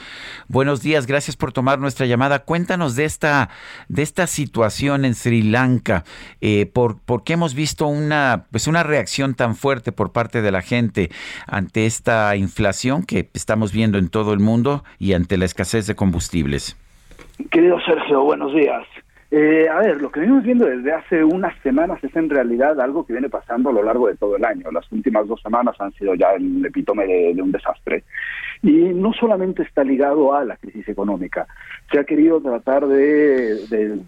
buenos 0.47 0.81
días, 0.81 1.07
gracias 1.07 1.35
por 1.35 1.51
tomar 1.51 1.79
nuestra 1.79 2.05
llamada. 2.05 2.45
Cuéntanos 2.45 2.95
de 2.95 3.05
esta, 3.05 3.49
de 3.89 4.03
esta 4.03 4.27
situación 4.27 5.03
en 5.03 5.15
Sri 5.15 5.41
Lanka, 5.41 6.05
eh, 6.39 6.67
por, 6.67 7.01
qué 7.25 7.33
hemos 7.33 7.55
visto 7.55 7.87
una, 7.87 8.45
pues 8.51 8.67
una 8.67 8.83
reacción 8.83 9.33
tan 9.33 9.55
fuerte 9.55 9.91
por 9.91 10.11
parte 10.11 10.41
de 10.41 10.51
la 10.51 10.61
gente 10.61 11.09
ante 11.47 11.85
esta 11.85 12.35
inflación 12.35 13.03
que 13.03 13.29
estamos 13.33 13.71
viendo 13.71 13.97
en 13.97 14.09
todo 14.09 14.33
el 14.33 14.39
mundo 14.39 14.83
y 14.99 15.13
ante 15.13 15.37
la 15.37 15.45
escasez 15.45 15.87
de 15.87 15.95
combustibles. 15.95 16.77
Querido 17.49 17.79
Sergio, 17.81 18.23
buenos 18.23 18.53
días. 18.53 18.85
Eh, 19.31 19.67
a 19.69 19.79
ver, 19.79 20.01
lo 20.01 20.11
que 20.11 20.19
venimos 20.19 20.43
viendo 20.43 20.65
desde 20.65 20.91
hace 20.91 21.23
unas 21.23 21.57
semanas 21.63 22.03
es 22.03 22.13
en 22.17 22.29
realidad 22.29 22.79
algo 22.81 23.05
que 23.05 23.13
viene 23.13 23.29
pasando 23.29 23.69
a 23.69 23.73
lo 23.73 23.81
largo 23.81 24.07
de 24.07 24.17
todo 24.17 24.35
el 24.35 24.43
año. 24.43 24.69
Las 24.71 24.91
últimas 24.91 25.25
dos 25.27 25.41
semanas 25.41 25.75
han 25.79 25.93
sido 25.93 26.13
ya 26.15 26.33
el 26.33 26.65
epítome 26.65 27.07
de, 27.07 27.41
un 27.41 27.51
desastre. 27.51 28.03
Y 28.61 28.93
no 28.93 29.13
solamente 29.13 29.63
está 29.63 29.85
ligado 29.85 30.35
a 30.35 30.43
la 30.43 30.57
crisis 30.57 30.87
económica, 30.89 31.47
se 31.89 31.99
ha 31.99 32.03
querido 32.03 32.41
tratar 32.41 32.85
de, 32.85 33.65
de, 33.67 33.99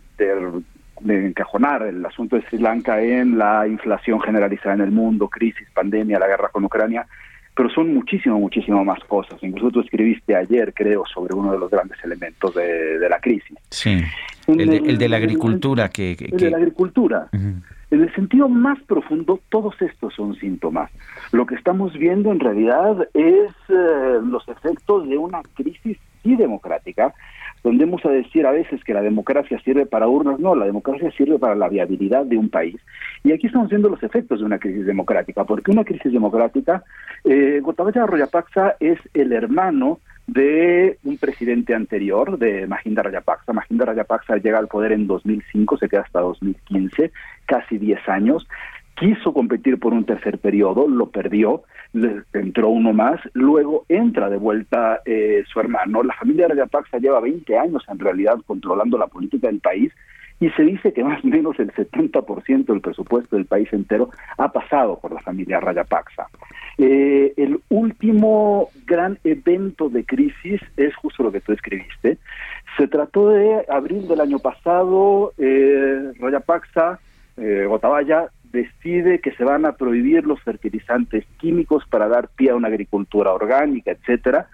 de 0.99 1.27
encajonar 1.27 1.83
el 1.83 2.05
asunto 2.05 2.35
de 2.35 2.43
Sri 2.43 2.59
Lanka 2.59 3.01
en 3.01 3.37
la 3.37 3.65
inflación 3.65 4.19
generalizada 4.19 4.75
en 4.75 4.81
el 4.81 4.91
mundo, 4.91 5.29
crisis, 5.29 5.67
pandemia, 5.73 6.19
la 6.19 6.27
guerra 6.27 6.49
con 6.49 6.65
Ucrania, 6.65 7.07
pero 7.55 7.69
son 7.69 7.93
muchísimo, 7.93 8.39
muchísimo 8.39 8.83
más 8.83 8.99
cosas. 9.05 9.41
Incluso 9.43 9.71
tú 9.71 9.81
escribiste 9.81 10.35
ayer, 10.35 10.73
creo, 10.73 11.03
sobre 11.05 11.35
uno 11.35 11.51
de 11.51 11.59
los 11.59 11.69
grandes 11.69 11.97
elementos 12.03 12.53
de, 12.55 13.07
la 13.09 13.19
crisis. 13.19 13.57
Sí, 13.69 14.01
el 14.47 14.97
de, 14.97 15.09
la 15.09 15.17
agricultura. 15.17 15.89
que, 15.89 16.17
El 16.19 16.37
de 16.37 16.49
la 16.49 16.57
agricultura. 16.57 17.29
En 17.31 18.01
el 18.01 18.11
sentido 18.15 18.49
más 18.49 18.81
profundo, 18.83 19.39
todos 19.49 19.79
estos 19.79 20.15
son 20.15 20.35
síntomas. 20.35 20.89
Lo 21.31 21.45
que 21.45 21.53
estamos 21.53 21.93
viendo 21.93 22.31
en 22.31 22.39
realidad 22.39 23.07
es 23.13 23.51
eh, 23.69 24.19
los 24.23 24.47
efectos 24.47 25.07
de 25.07 25.15
una 25.15 25.41
crisis 25.53 25.99
sí 26.23 26.35
democrática, 26.35 27.13
tendemos 27.63 28.05
a 28.05 28.09
decir 28.09 28.45
a 28.45 28.51
veces 28.51 28.83
que 28.83 28.93
la 28.93 29.01
democracia 29.01 29.59
sirve 29.63 29.85
para 29.85 30.07
urnas, 30.07 30.39
no, 30.39 30.53
la 30.53 30.65
democracia 30.65 31.09
sirve 31.11 31.39
para 31.39 31.55
la 31.55 31.69
viabilidad 31.69 32.25
de 32.25 32.37
un 32.37 32.49
país. 32.49 32.75
Y 33.23 33.31
aquí 33.31 33.47
estamos 33.47 33.69
viendo 33.69 33.89
los 33.89 34.03
efectos 34.03 34.39
de 34.39 34.45
una 34.45 34.59
crisis 34.59 34.85
democrática, 34.85 35.45
porque 35.45 35.71
una 35.71 35.85
crisis 35.85 36.11
democrática, 36.11 36.83
eh, 37.23 37.61
Gotabaya 37.63 38.05
Royapaxa 38.05 38.75
es 38.79 38.99
el 39.13 39.31
hermano 39.31 39.99
de 40.27 40.97
un 41.03 41.17
presidente 41.17 41.73
anterior, 41.73 42.37
de 42.37 42.67
Mahinda 42.67 43.03
Rayapaksa. 43.03 43.53
Mahinda 43.53 43.85
Rayapaksa 43.85 44.37
llega 44.37 44.59
al 44.59 44.67
poder 44.67 44.91
en 44.91 45.07
2005, 45.07 45.77
se 45.77 45.89
queda 45.89 46.01
hasta 46.01 46.19
2015, 46.19 47.11
casi 47.45 47.77
10 47.77 48.09
años 48.09 48.47
quiso 48.95 49.33
competir 49.33 49.79
por 49.79 49.93
un 49.93 50.05
tercer 50.05 50.37
periodo, 50.37 50.87
lo 50.87 51.09
perdió, 51.09 51.63
entró 52.33 52.69
uno 52.69 52.93
más, 52.93 53.19
luego 53.33 53.85
entra 53.89 54.29
de 54.29 54.37
vuelta 54.37 55.01
eh, 55.05 55.43
su 55.51 55.59
hermano. 55.59 56.03
La 56.03 56.13
familia 56.13 56.47
Rayapaksa 56.47 56.99
lleva 56.99 57.19
20 57.19 57.57
años 57.57 57.83
en 57.87 57.99
realidad 57.99 58.37
controlando 58.45 58.97
la 58.97 59.07
política 59.07 59.47
del 59.47 59.59
país 59.59 59.91
y 60.39 60.49
se 60.51 60.63
dice 60.63 60.91
que 60.91 61.03
más 61.03 61.23
o 61.23 61.27
menos 61.27 61.57
el 61.59 61.71
70% 61.71 62.65
del 62.65 62.81
presupuesto 62.81 63.35
del 63.35 63.45
país 63.45 63.71
entero 63.71 64.09
ha 64.37 64.51
pasado 64.51 64.99
por 64.99 65.13
la 65.13 65.21
familia 65.21 65.59
Rayapaksa. 65.59 66.27
Eh, 66.77 67.33
el 67.37 67.61
último 67.69 68.69
gran 68.85 69.17
evento 69.23 69.89
de 69.89 70.03
crisis 70.05 70.59
es 70.75 70.95
justo 70.95 71.23
lo 71.23 71.31
que 71.31 71.39
tú 71.39 71.53
escribiste. 71.53 72.17
Se 72.77 72.87
trató 72.87 73.29
de 73.29 73.65
abril 73.69 74.07
del 74.07 74.21
año 74.21 74.39
pasado, 74.39 75.33
eh, 75.37 76.11
Rayapaksa, 76.19 76.99
eh, 77.37 77.65
decide 78.53 79.19
que 79.19 79.31
se 79.31 79.43
van 79.43 79.65
a 79.65 79.73
prohibir 79.73 80.25
los 80.25 80.41
fertilizantes 80.41 81.25
químicos 81.37 81.83
para 81.89 82.07
dar 82.07 82.29
pie 82.29 82.51
a 82.51 82.55
una 82.55 82.69
agricultura 82.69 83.33
orgánica, 83.33 83.91
etcétera, 83.91 84.47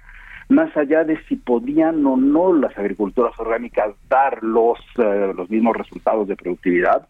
más 0.47 0.75
allá 0.75 1.03
de 1.03 1.21
si 1.25 1.35
podían 1.35 2.03
o 2.05 2.17
no 2.17 2.53
las 2.53 2.75
agriculturas 2.77 3.37
orgánicas 3.37 3.93
dar 4.09 4.41
los, 4.41 4.79
eh, 4.97 5.33
los 5.35 5.49
mismos 5.49 5.77
resultados 5.77 6.27
de 6.27 6.35
productividad, 6.35 7.07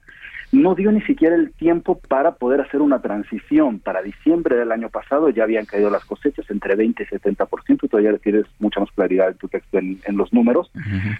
no 0.51 0.76
dio 0.76 0.91
ni 0.91 1.01
siquiera 1.01 1.35
el 1.35 1.51
tiempo 1.53 1.99
para 2.07 2.31
poder 2.31 2.61
hacer 2.61 2.81
una 2.81 3.01
transición. 3.01 3.80
Para 3.80 4.01
diciembre 4.01 4.55
del 4.55 4.71
año 4.71 4.89
pasado 4.89 5.30
ya 5.30 5.43
habían 5.43 5.65
caído 5.65 5.89
las 5.89 6.05
cosechas 6.05 6.49
entre 6.49 6.76
20 6.76 7.03
y 7.03 7.05
70%, 7.05 7.89
todavía 7.89 8.17
tienes 8.17 8.45
mucha 8.59 8.80
más 8.80 8.91
claridad 8.91 9.30
en 9.30 9.38
tu 9.38 9.47
texto 9.47 9.77
en, 9.77 9.99
los 10.17 10.34
números, 10.34 10.71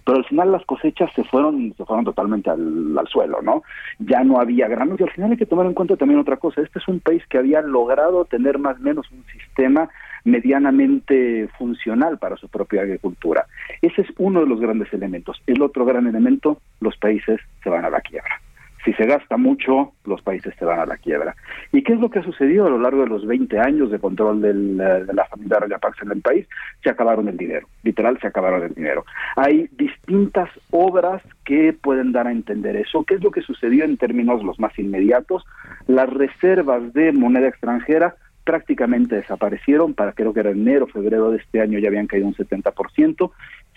pero 0.04 0.18
al 0.18 0.26
final 0.26 0.52
las 0.52 0.66
cosechas 0.66 1.10
se 1.16 1.24
fueron, 1.24 1.74
se 1.78 1.86
fueron 1.86 2.04
totalmente 2.04 2.50
al, 2.50 2.98
al, 2.98 3.08
suelo, 3.08 3.42
¿no? 3.42 3.64
Ya 4.00 4.24
no 4.24 4.40
había 4.40 4.68
granos 4.68 5.00
y 5.00 5.04
al 5.04 5.12
final 5.12 5.32
hay 5.32 5.38
que 5.38 5.46
tomar 5.46 5.66
en 5.66 5.74
cuenta 5.74 5.96
también 5.96 6.20
otra 6.20 6.38
cosa, 6.38 6.62
este 6.62 6.80
es 6.80 6.88
un 6.88 7.00
país 7.00 7.24
que 7.30 7.38
había 7.38 7.62
logrado 7.62 8.26
tener 8.26 8.58
más 8.58 8.78
o 8.78 8.82
menos 8.82 9.10
un 9.12 9.24
sistema 9.32 9.90
medianamente 10.24 11.48
funcional 11.58 12.18
para 12.18 12.36
su 12.38 12.48
propia 12.50 12.82
agricultura. 12.82 13.46
Ese 13.82 14.02
es 14.02 14.08
uno 14.18 14.42
de 14.42 14.48
los 14.48 14.60
grandes 14.60 14.92
elementos. 14.94 15.42
El 15.48 15.62
otro 15.62 15.86
gran 15.86 16.08
elemento, 16.08 16.62
los 16.82 16.98
países 16.98 17.40
se 17.64 17.70
van 17.70 17.86
a 17.86 17.90
la 17.90 18.02
quiebra. 18.02 18.42
Si 18.86 18.94
se 18.94 19.06
gasta 19.06 19.38
mucho, 19.38 19.94
los 20.06 20.22
países 20.22 20.54
se 20.58 20.66
van 20.66 20.80
a 20.80 20.86
la 20.86 20.98
quiebra. 20.98 21.36
¿Y 21.72 21.84
qué 21.84 21.94
es 21.94 22.00
lo 22.00 22.10
que 22.10 22.20
ha 22.20 22.24
sucedido 22.24 22.66
a 22.66 22.70
lo 22.70 22.80
largo 22.80 23.04
de 23.04 23.10
los 23.10 23.26
20 23.26 23.60
años 23.60 23.92
de 23.92 24.00
control 24.00 24.44
eh, 24.46 24.54
de 24.54 25.14
la 25.14 25.26
familia 25.26 25.60
Rayapax 25.60 26.02
en 26.04 26.12
el 26.12 26.22
país? 26.22 26.48
Se 26.84 26.90
acabaron 26.90 27.28
el 27.28 27.38
dinero, 27.38 27.68
literal 27.84 28.18
se 28.20 28.28
acabaron 28.28 28.64
el 28.64 28.74
dinero. 28.74 29.06
Hay 29.36 29.70
distintas 29.74 30.50
obras 30.72 31.22
que 31.44 31.74
pueden 31.74 32.12
dar 32.12 32.28
a 32.28 32.32
entender 32.32 32.76
eso. 32.78 33.04
¿Qué 33.04 33.16
es 33.16 33.24
lo 33.24 33.32
que 33.32 33.42
sucedió 33.42 33.84
en 33.84 33.98
términos 33.98 34.44
los 34.44 34.60
más 34.60 34.78
inmediatos? 34.80 35.46
Las 35.88 36.10
reservas 36.10 36.94
de 36.94 37.12
moneda 37.12 37.50
extranjera 37.50 38.16
prácticamente 38.50 39.16
desaparecieron, 39.16 39.94
para 39.94 40.14
creo 40.14 40.34
que 40.34 40.40
era 40.40 40.50
enero, 40.50 40.88
febrero 40.88 41.30
de 41.30 41.38
este 41.38 41.62
año 41.62 41.78
ya 41.78 41.88
habían 41.88 42.08
caído 42.08 42.26
un 42.26 42.34
70%, 42.34 43.30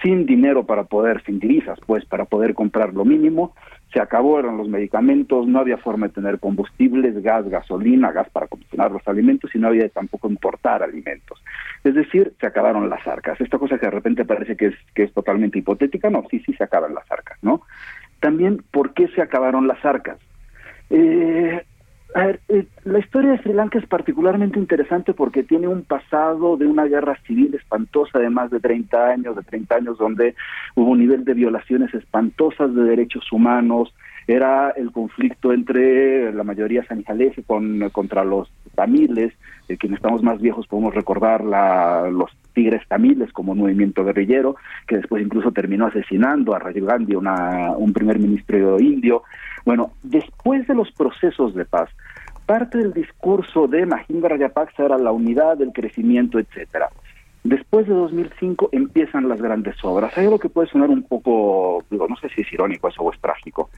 sin 0.03 0.25
dinero 0.25 0.65
para 0.65 0.85
poder, 0.85 1.23
sin 1.25 1.39
divisas, 1.39 1.79
pues 1.85 2.07
para 2.07 2.25
poder 2.25 2.55
comprar 2.55 2.95
lo 2.95 3.05
mínimo, 3.05 3.55
se 3.93 4.01
acabaron 4.01 4.57
los 4.57 4.69
medicamentos, 4.69 5.47
no 5.47 5.59
había 5.59 5.77
forma 5.77 6.07
de 6.07 6.15
tener 6.15 6.39
combustibles, 6.39 7.23
gas, 7.23 7.47
gasolina, 7.51 8.13
gas 8.13 8.31
para 8.31 8.47
combustible 8.47 8.89
los 8.89 9.07
alimentos 9.07 9.55
y 9.55 9.59
no 9.59 9.69
había 9.69 9.87
tampoco 9.91 10.31
importar 10.31 10.83
alimentos. 10.83 11.45
Es 11.85 11.95
decir, 11.95 12.33
se 12.41 12.47
acabaron 12.47 12.89
las 12.89 13.07
arcas. 13.07 13.39
Esta 13.43 13.59
cosa 13.59 13.77
que 13.77 13.85
de 13.85 13.93
repente 13.93 14.25
parece 14.25 14.57
que 14.57 14.69
es, 14.69 14.75
que 14.95 15.03
es 15.03 15.13
totalmente 15.13 15.59
hipotética, 15.59 16.09
no, 16.09 16.25
sí, 16.31 16.41
sí 16.47 16.55
se 16.55 16.65
acaban 16.65 16.95
las 16.95 17.13
arcas, 17.13 17.37
¿no? 17.43 17.61
También, 18.21 18.65
¿por 18.71 18.95
qué 18.95 19.09
se 19.09 19.21
acabaron 19.21 19.69
las 19.69 19.85
arcas? 19.85 20.17
Eh, 20.89 21.63
a 22.15 22.27
ver, 22.27 22.41
eh, 22.49 22.67
la 22.85 22.99
historia 22.99 23.33
de 23.33 23.39
Sri 23.39 23.53
Lanka 23.53 23.79
es 23.79 23.87
particularmente 23.87 24.59
interesante 24.59 25.15
porque 25.15 25.43
tiene 25.43 25.69
un 25.69 25.83
pasado 25.83 26.57
de 26.57 26.67
una 26.67 26.85
guerra 26.85 27.19
civil 27.27 27.55
espantosa 27.55 28.19
de 28.19 28.29
más 28.29 28.51
de 28.51 28.61
30 28.61 29.09
años, 29.09 29.37
de 29.37 29.43
30 29.43 29.75
años 29.77 29.99
donde 29.99 30.35
hubo 30.75 30.91
un 30.91 30.99
nivel 30.99 31.25
de 31.25 31.35
violaciones 31.35 31.93
espantosas 31.95 32.75
de 32.75 32.83
derechos 32.83 33.31
humanos, 33.33 33.95
era 34.27 34.71
el 34.71 34.93
conflicto 34.93 35.53
entre 35.53 36.33
la 36.33 36.45
mayoría 36.45 36.85
sanijalese 36.85 37.43
con 37.43 37.89
contra 37.91 38.25
los 38.25 38.51
tamiles, 38.75 39.33
de 39.69 39.77
quienes 39.77 39.97
estamos 39.97 40.23
más 40.23 40.41
viejos 40.41 40.67
podemos 40.67 40.95
recordar 40.95 41.45
la, 41.45 42.09
los 42.11 42.31
tigres 42.53 42.87
tamiles 42.89 43.33
como 43.33 43.53
un 43.53 43.59
movimiento 43.59 44.05
guerrillero, 44.05 44.57
que 44.87 44.97
después 44.97 45.23
incluso 45.23 45.53
terminó 45.53 45.87
asesinando 45.87 46.55
a 46.55 46.59
Rajiv 46.59 46.85
Gandhi, 46.85 47.15
una, 47.15 47.73
un 47.77 47.93
primer 47.93 48.19
ministro 48.19 48.79
indio. 48.81 49.23
Bueno, 49.65 49.93
después 50.03 50.67
de 50.67 50.75
los 50.75 50.91
procesos 50.93 51.55
de 51.55 51.65
paz, 51.65 51.91
parte 52.47 52.79
del 52.79 52.93
discurso 52.93 53.69
de 53.69 53.87
Mahinda 53.87 54.29
Rajapaksa 54.29 54.85
era 54.85 54.99
la 54.99 55.13
unidad, 55.13 55.61
el 55.63 55.73
crecimiento, 55.73 56.39
etcétera. 56.39 56.89
Después 57.45 57.89
de 57.89 57.95
2005 57.95 58.69
empiezan 58.73 59.29
las 59.29 59.41
grandes 59.41 59.77
obras. 59.85 60.17
Hay 60.17 60.25
algo 60.25 60.39
que 60.39 60.49
puede 60.49 60.69
sonar 60.69 60.91
un 60.91 61.03
poco, 61.03 61.85
digo, 61.91 62.07
no 62.09 62.17
sé 62.17 62.29
si 62.29 62.43
es 62.43 62.53
irónico 62.53 62.89
eso 62.89 63.03
o 63.03 63.13
es 63.13 63.21
trágico. 63.21 63.71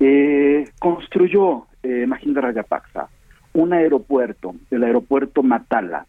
Eh, 0.00 0.68
construyó 0.78 1.66
eh, 1.82 2.06
Mahinda 2.06 2.40
Rajapaksa 2.40 3.08
un 3.56 3.72
aeropuerto, 3.72 4.54
el 4.70 4.84
aeropuerto 4.84 5.42
Matala. 5.42 6.06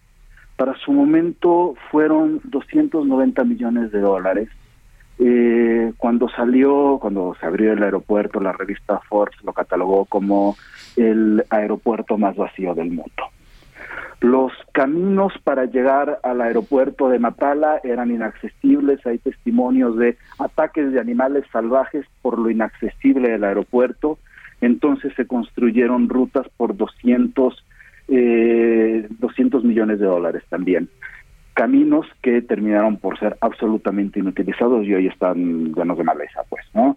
Para 0.57 0.75
su 0.75 0.91
momento 0.91 1.75
fueron 1.91 2.41
290 2.43 3.43
millones 3.45 3.91
de 3.91 3.99
dólares. 4.01 4.49
Eh, 5.19 5.93
cuando 5.97 6.29
salió, 6.29 6.99
cuando 7.01 7.35
se 7.39 7.45
abrió 7.45 7.73
el 7.73 7.81
aeropuerto, 7.81 8.39
la 8.39 8.51
revista 8.51 8.99
Forbes 9.09 9.43
lo 9.43 9.53
catalogó 9.53 10.05
como 10.05 10.55
el 10.95 11.43
aeropuerto 11.49 12.17
más 12.17 12.35
vacío 12.35 12.75
del 12.75 12.91
mundo. 12.91 13.23
Los 14.19 14.51
caminos 14.71 15.33
para 15.43 15.65
llegar 15.65 16.19
al 16.23 16.41
aeropuerto 16.41 17.09
de 17.09 17.19
Matala 17.19 17.79
eran 17.83 18.09
inaccesibles, 18.09 19.05
hay 19.05 19.19
testimonios 19.19 19.95
de 19.97 20.17
ataques 20.39 20.91
de 20.91 20.99
animales 20.99 21.45
salvajes 21.51 22.05
por 22.23 22.39
lo 22.39 22.49
inaccesible 22.49 23.29
del 23.29 23.43
aeropuerto, 23.43 24.17
entonces 24.59 25.13
se 25.15 25.27
construyeron 25.27 26.09
rutas 26.09 26.47
por 26.57 26.75
200, 26.75 27.63
eh, 28.07 29.07
200 29.19 29.63
millones 29.63 29.99
de 29.99 30.07
dólares 30.07 30.43
también. 30.49 30.89
Caminos 31.57 32.05
que 32.21 32.43
terminaron 32.43 32.97
por 32.97 33.17
ser 33.17 33.35
absolutamente 33.41 34.19
inutilizados 34.19 34.85
y 34.85 34.93
hoy 34.93 35.07
están 35.07 35.73
llenos 35.73 35.97
de 35.97 36.03
maleza, 36.03 36.43
pues, 36.47 36.63
¿no? 36.75 36.95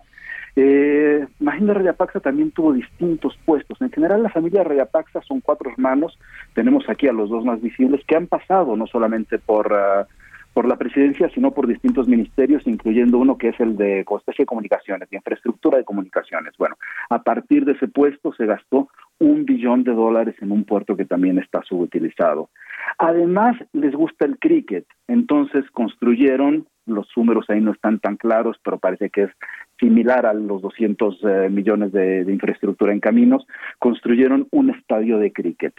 Eh, 0.55 1.27
Mahinda 1.39 1.73
Rayapaxa 1.73 2.21
también 2.21 2.51
tuvo 2.51 2.75
distintos 2.75 3.39
puestos. 3.47 3.81
En 3.81 3.91
general, 3.91 4.23
la 4.23 4.29
familia 4.29 4.63
Rayapaxa 4.63 5.23
son 5.23 5.41
cuatro 5.41 5.71
hermanos. 5.71 6.19
Tenemos 6.53 6.87
aquí 6.91 7.09
a 7.09 7.15
los 7.15 7.31
dos 7.31 7.43
más 7.43 7.63
visibles 7.63 8.05
que 8.07 8.17
han 8.17 8.27
pasado 8.27 8.77
no 8.77 8.87
solamente 8.87 9.39
por, 9.39 9.73
uh, 9.73 10.05
por 10.53 10.69
la 10.69 10.77
presidencia, 10.77 11.31
sino 11.31 11.53
por 11.53 11.67
distintos 11.67 12.07
ministerios, 12.07 12.67
incluyendo 12.67 13.17
uno 13.17 13.39
que 13.39 13.49
es 13.49 13.61
el 13.61 13.79
de 13.79 14.05
Costaje 14.05 14.43
de 14.43 14.47
Comunicaciones, 14.47 15.09
de 15.09 15.17
Infraestructura 15.17 15.79
de 15.79 15.85
Comunicaciones. 15.85 16.53
Bueno, 16.59 16.77
a 17.09 17.23
partir 17.23 17.65
de 17.65 17.73
ese 17.73 17.89
puesto 17.89 18.35
se 18.35 18.45
gastó 18.45 18.91
un 19.21 19.45
billón 19.45 19.85
de 19.85 19.93
dólares 19.93 20.35
en 20.41 20.51
un 20.51 20.65
puerto 20.65 20.97
que 20.97 21.05
también 21.05 21.39
está 21.39 21.63
subutilizado. 21.63 22.51
Además, 22.99 23.57
les 23.73 23.95
gusta 23.95 24.25
el 24.27 24.39
cricket, 24.39 24.87
entonces 25.07 25.71
construyeron 25.71 26.67
los 26.91 27.07
números 27.17 27.49
ahí 27.49 27.61
no 27.61 27.73
están 27.73 28.01
tan 28.01 28.17
claros, 28.17 28.57
pero 28.63 28.79
parece 28.79 29.11
que 29.11 29.25
es 29.25 29.31
similar 29.79 30.27
a 30.27 30.35
los 30.35 30.61
200 30.63 31.19
eh, 31.23 31.49
millones 31.49 31.93
de, 31.93 32.23
infraestructura 32.29 32.93
en 32.93 33.01
caminos, 33.01 33.47
construyeron 33.79 34.49
un 34.51 34.71
estadio 34.71 35.19
de 35.19 35.33
cricket. 35.33 35.75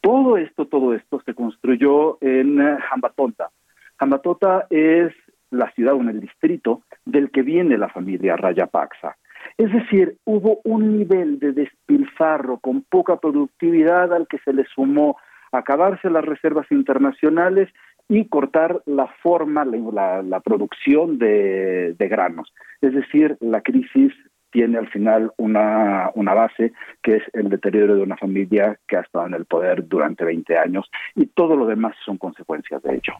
Todo 0.00 0.36
esto, 0.36 0.66
todo 0.66 0.94
esto 0.94 1.20
se 1.24 1.34
construyó 1.34 2.18
en 2.20 2.60
uh, 2.60 2.78
Hambatonta. 2.90 3.50
Hambatota 3.98 4.66
es 4.70 5.12
la 5.50 5.70
ciudad 5.72 5.94
o 5.94 6.00
en 6.00 6.08
el 6.08 6.20
distrito 6.20 6.82
del 7.04 7.30
que 7.30 7.42
viene 7.42 7.76
la 7.76 7.88
familia 7.88 8.36
Rayapaksa. 8.36 9.16
Es 9.60 9.70
decir, 9.74 10.16
hubo 10.24 10.62
un 10.64 10.96
nivel 10.96 11.38
de 11.38 11.52
despilfarro 11.52 12.60
con 12.60 12.80
poca 12.80 13.18
productividad 13.18 14.10
al 14.14 14.26
que 14.26 14.38
se 14.38 14.54
le 14.54 14.64
sumó 14.74 15.18
acabarse 15.52 16.08
las 16.08 16.24
reservas 16.24 16.66
internacionales 16.70 17.68
y 18.08 18.26
cortar 18.26 18.80
la 18.86 19.08
forma, 19.22 19.66
la, 19.66 20.40
producción 20.40 21.18
de, 21.18 21.92
de 21.92 22.08
granos. 22.08 22.54
Es 22.80 22.94
decir, 22.94 23.36
la 23.40 23.60
crisis 23.60 24.14
tiene 24.50 24.78
al 24.78 24.88
final 24.88 25.30
una, 25.36 26.10
una 26.14 26.32
base 26.32 26.72
que 27.02 27.16
es 27.16 27.22
el 27.34 27.50
deterioro 27.50 27.96
de 27.96 28.02
una 28.02 28.16
familia 28.16 28.78
que 28.88 28.96
ha 28.96 29.00
estado 29.00 29.26
en 29.26 29.34
el 29.34 29.44
poder 29.44 29.86
durante 29.86 30.24
20 30.24 30.56
años 30.56 30.90
y 31.14 31.26
todo 31.26 31.54
lo 31.54 31.66
demás 31.66 31.94
son 32.06 32.16
consecuencias 32.16 32.82
de 32.82 32.94
ello. 32.94 33.12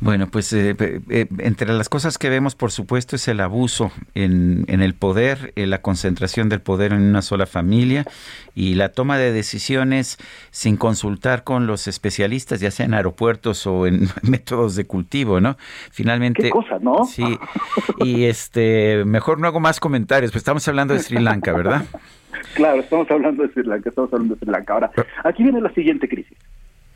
Bueno, 0.00 0.28
pues 0.28 0.50
eh, 0.54 0.74
eh, 0.78 1.26
entre 1.38 1.72
las 1.74 1.90
cosas 1.90 2.16
que 2.16 2.30
vemos, 2.30 2.54
por 2.54 2.70
supuesto, 2.70 3.16
es 3.16 3.28
el 3.28 3.38
abuso 3.40 3.92
en, 4.14 4.64
en 4.68 4.80
el 4.80 4.94
poder, 4.94 5.52
eh, 5.56 5.66
la 5.66 5.82
concentración 5.82 6.48
del 6.48 6.62
poder 6.62 6.92
en 6.92 7.02
una 7.02 7.20
sola 7.20 7.44
familia 7.44 8.06
y 8.54 8.74
la 8.74 8.92
toma 8.92 9.18
de 9.18 9.30
decisiones 9.30 10.16
sin 10.50 10.78
consultar 10.78 11.44
con 11.44 11.66
los 11.66 11.86
especialistas, 11.86 12.60
ya 12.60 12.70
sea 12.70 12.86
en 12.86 12.94
aeropuertos 12.94 13.66
o 13.66 13.86
en 13.86 14.08
métodos 14.22 14.74
de 14.74 14.86
cultivo, 14.86 15.38
¿no? 15.38 15.58
Finalmente. 15.90 16.44
¿Qué 16.44 16.50
cosa, 16.50 16.78
no? 16.80 17.04
Sí. 17.04 17.38
Y 17.98 18.24
este, 18.24 19.04
mejor 19.04 19.38
no 19.38 19.48
hago 19.48 19.60
más 19.60 19.80
comentarios, 19.80 20.32
pues 20.32 20.40
estamos 20.40 20.66
hablando 20.66 20.94
de 20.94 21.00
Sri 21.00 21.18
Lanka, 21.18 21.52
¿verdad? 21.52 21.84
Claro, 22.54 22.80
estamos 22.80 23.10
hablando 23.10 23.42
de 23.42 23.52
Sri 23.52 23.64
Lanka, 23.64 23.90
estamos 23.90 24.10
hablando 24.14 24.34
de 24.34 24.40
Sri 24.40 24.50
Lanka. 24.50 24.72
Ahora, 24.72 24.90
aquí 25.24 25.42
viene 25.42 25.60
la 25.60 25.72
siguiente 25.74 26.08
crisis. 26.08 26.38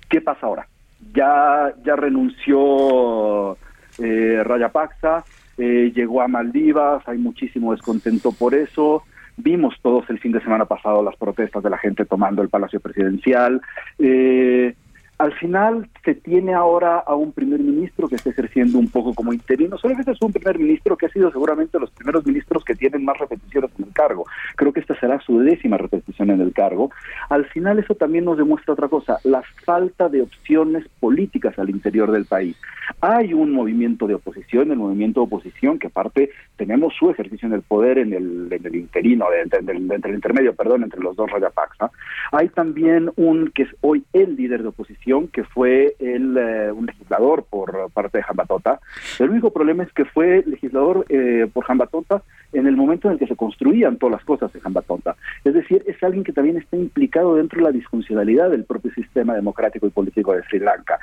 ¿Qué 0.08 0.22
pasa 0.22 0.46
ahora? 0.46 0.66
Ya, 1.14 1.72
ya 1.84 1.96
renunció 1.96 3.56
eh, 3.98 4.42
Rayapaksa, 4.44 5.24
eh, 5.56 5.92
llegó 5.94 6.20
a 6.20 6.28
Maldivas, 6.28 7.06
hay 7.06 7.18
muchísimo 7.18 7.72
descontento 7.72 8.32
por 8.32 8.54
eso. 8.54 9.04
Vimos 9.36 9.74
todos 9.82 10.08
el 10.10 10.18
fin 10.20 10.32
de 10.32 10.40
semana 10.40 10.64
pasado 10.64 11.02
las 11.02 11.16
protestas 11.16 11.62
de 11.62 11.70
la 11.70 11.78
gente 11.78 12.04
tomando 12.04 12.42
el 12.42 12.48
Palacio 12.48 12.80
Presidencial. 12.80 13.60
Eh, 13.98 14.74
al 15.18 15.32
final 15.34 15.88
se 16.04 16.14
tiene 16.14 16.54
ahora 16.54 16.98
a 16.98 17.14
un 17.14 17.32
primer 17.32 17.60
ministro 17.60 18.08
que 18.08 18.16
está 18.16 18.30
ejerciendo 18.30 18.78
un 18.78 18.88
poco 18.88 19.14
como 19.14 19.32
interino. 19.32 19.78
Solamente 19.78 20.10
es 20.10 20.20
un 20.20 20.32
primer 20.32 20.58
ministro 20.58 20.96
que 20.96 21.06
ha 21.06 21.10
sido 21.10 21.30
seguramente 21.30 21.78
los 21.78 21.90
primeros 21.90 22.26
ministros 22.26 22.64
que 22.64 22.74
tienen 22.74 23.04
más 23.04 23.18
repeticiones 23.18 23.70
en 23.78 23.84
el 23.86 23.92
cargo. 23.92 24.26
Creo 24.56 24.72
que 24.72 24.80
esta 24.80 24.98
será 24.98 25.20
su 25.20 25.38
décima 25.38 25.78
repetición 25.78 26.30
en 26.30 26.40
el 26.40 26.52
cargo. 26.52 26.90
Al 27.28 27.46
final 27.46 27.78
eso 27.78 27.94
también 27.94 28.24
nos 28.24 28.38
demuestra 28.38 28.74
otra 28.74 28.88
cosa, 28.88 29.18
la 29.22 29.42
falta 29.64 30.08
de 30.08 30.22
opciones 30.22 30.84
políticas 30.98 31.58
al 31.58 31.70
interior 31.70 32.10
del 32.10 32.24
país. 32.24 32.56
Hay 33.00 33.32
un 33.32 33.52
movimiento 33.52 34.06
de 34.06 34.14
oposición, 34.14 34.72
el 34.72 34.78
movimiento 34.78 35.20
de 35.20 35.26
oposición, 35.26 35.78
que 35.78 35.86
aparte 35.86 36.30
tenemos 36.56 36.92
su 36.98 37.10
ejercicio 37.10 37.46
en 37.46 37.54
el 37.54 37.62
poder 37.62 37.98
en 37.98 38.12
el, 38.12 38.48
en 38.50 38.66
el 38.66 38.74
interino, 38.74 39.26
entre, 39.32 39.60
entre 39.60 40.10
el 40.10 40.16
intermedio, 40.16 40.54
perdón, 40.54 40.82
entre 40.82 41.00
los 41.00 41.14
dos 41.14 41.30
Rayapaxa. 41.30 41.90
Hay 42.32 42.48
también 42.48 43.10
un 43.16 43.52
que 43.54 43.62
es 43.62 43.68
hoy 43.80 44.04
el 44.12 44.36
líder 44.36 44.62
de 44.62 44.68
oposición 44.68 45.04
que 45.32 45.44
fue 45.44 45.94
el, 45.98 46.36
eh, 46.36 46.72
un 46.72 46.86
legislador 46.86 47.44
por 47.48 47.90
parte 47.92 48.18
de 48.18 48.24
Jambatota. 48.24 48.80
El 49.18 49.30
único 49.30 49.52
problema 49.52 49.82
es 49.84 49.92
que 49.92 50.04
fue 50.04 50.42
legislador 50.46 51.06
eh, 51.08 51.46
por 51.52 51.64
Jambatota 51.64 52.22
en 52.52 52.66
el 52.66 52.76
momento 52.76 53.08
en 53.08 53.14
el 53.14 53.18
que 53.18 53.26
se 53.26 53.36
construían 53.36 53.96
todas 53.96 54.12
las 54.12 54.24
cosas 54.24 54.52
de 54.52 54.60
Jambatota. 54.60 55.16
Es 55.44 55.54
decir, 55.54 55.82
es 55.86 56.02
alguien 56.02 56.24
que 56.24 56.32
también 56.32 56.56
está 56.56 56.76
implicado 56.76 57.36
dentro 57.36 57.58
de 57.58 57.64
la 57.64 57.72
disfuncionalidad 57.72 58.50
del 58.50 58.64
propio 58.64 58.92
sistema 58.92 59.34
democrático 59.34 59.86
y 59.86 59.90
político 59.90 60.32
de 60.32 60.42
Sri 60.44 60.58
Lanka. 60.58 60.98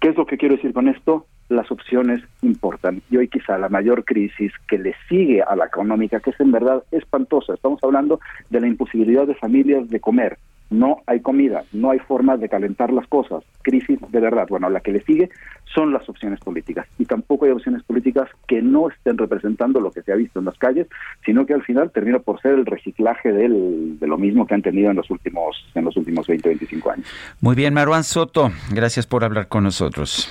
¿Qué 0.00 0.08
es 0.08 0.16
lo 0.16 0.26
que 0.26 0.38
quiero 0.38 0.54
decir 0.54 0.72
con 0.72 0.88
esto? 0.88 1.26
Las 1.48 1.70
opciones 1.72 2.22
importan. 2.42 3.02
Y 3.10 3.16
hoy 3.16 3.28
quizá 3.28 3.58
la 3.58 3.68
mayor 3.68 4.04
crisis 4.04 4.52
que 4.68 4.78
le 4.78 4.94
sigue 5.08 5.42
a 5.42 5.56
la 5.56 5.66
económica, 5.66 6.20
que 6.20 6.30
es 6.30 6.40
en 6.40 6.52
verdad 6.52 6.84
espantosa, 6.92 7.54
estamos 7.54 7.82
hablando 7.82 8.20
de 8.50 8.60
la 8.60 8.68
imposibilidad 8.68 9.26
de 9.26 9.34
familias 9.34 9.88
de 9.88 9.98
comer, 9.98 10.38
no 10.70 11.02
hay 11.06 11.20
comida, 11.20 11.64
no 11.72 11.90
hay 11.90 11.98
forma 11.98 12.36
de 12.36 12.48
calentar 12.48 12.92
las 12.92 13.06
cosas, 13.06 13.42
crisis 13.62 13.98
de 14.08 14.20
verdad. 14.20 14.46
Bueno, 14.48 14.68
la 14.70 14.80
que 14.80 14.92
le 14.92 15.02
sigue 15.04 15.30
son 15.64 15.92
las 15.92 16.08
opciones 16.08 16.40
políticas 16.40 16.86
y 16.98 17.04
tampoco 17.04 17.44
hay 17.44 17.52
opciones 17.52 17.82
políticas 17.82 18.28
que 18.46 18.62
no 18.62 18.88
estén 18.88 19.18
representando 19.18 19.80
lo 19.80 19.90
que 19.90 20.02
se 20.02 20.12
ha 20.12 20.16
visto 20.16 20.38
en 20.38 20.46
las 20.46 20.58
calles, 20.58 20.86
sino 21.24 21.46
que 21.46 21.54
al 21.54 21.62
final 21.62 21.90
termina 21.90 22.18
por 22.18 22.40
ser 22.40 22.52
el 22.52 22.66
reciclaje 22.66 23.32
del, 23.32 23.98
de 23.98 24.06
lo 24.06 24.18
mismo 24.18 24.46
que 24.46 24.54
han 24.54 24.62
tenido 24.62 24.90
en 24.90 24.96
los 24.96 25.10
últimos 25.10 25.56
en 25.74 25.84
los 25.84 25.96
últimos 25.96 26.26
20, 26.26 26.48
25 26.48 26.90
años. 26.90 27.06
Muy 27.40 27.54
bien, 27.54 27.74
Maruán 27.74 28.04
Soto, 28.04 28.50
gracias 28.72 29.06
por 29.06 29.24
hablar 29.24 29.48
con 29.48 29.64
nosotros. 29.64 30.30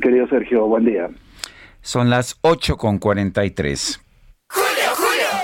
Querido 0.00 0.28
Sergio, 0.28 0.66
buen 0.66 0.84
día. 0.84 1.08
Son 1.80 2.08
las 2.08 2.38
8 2.42 2.76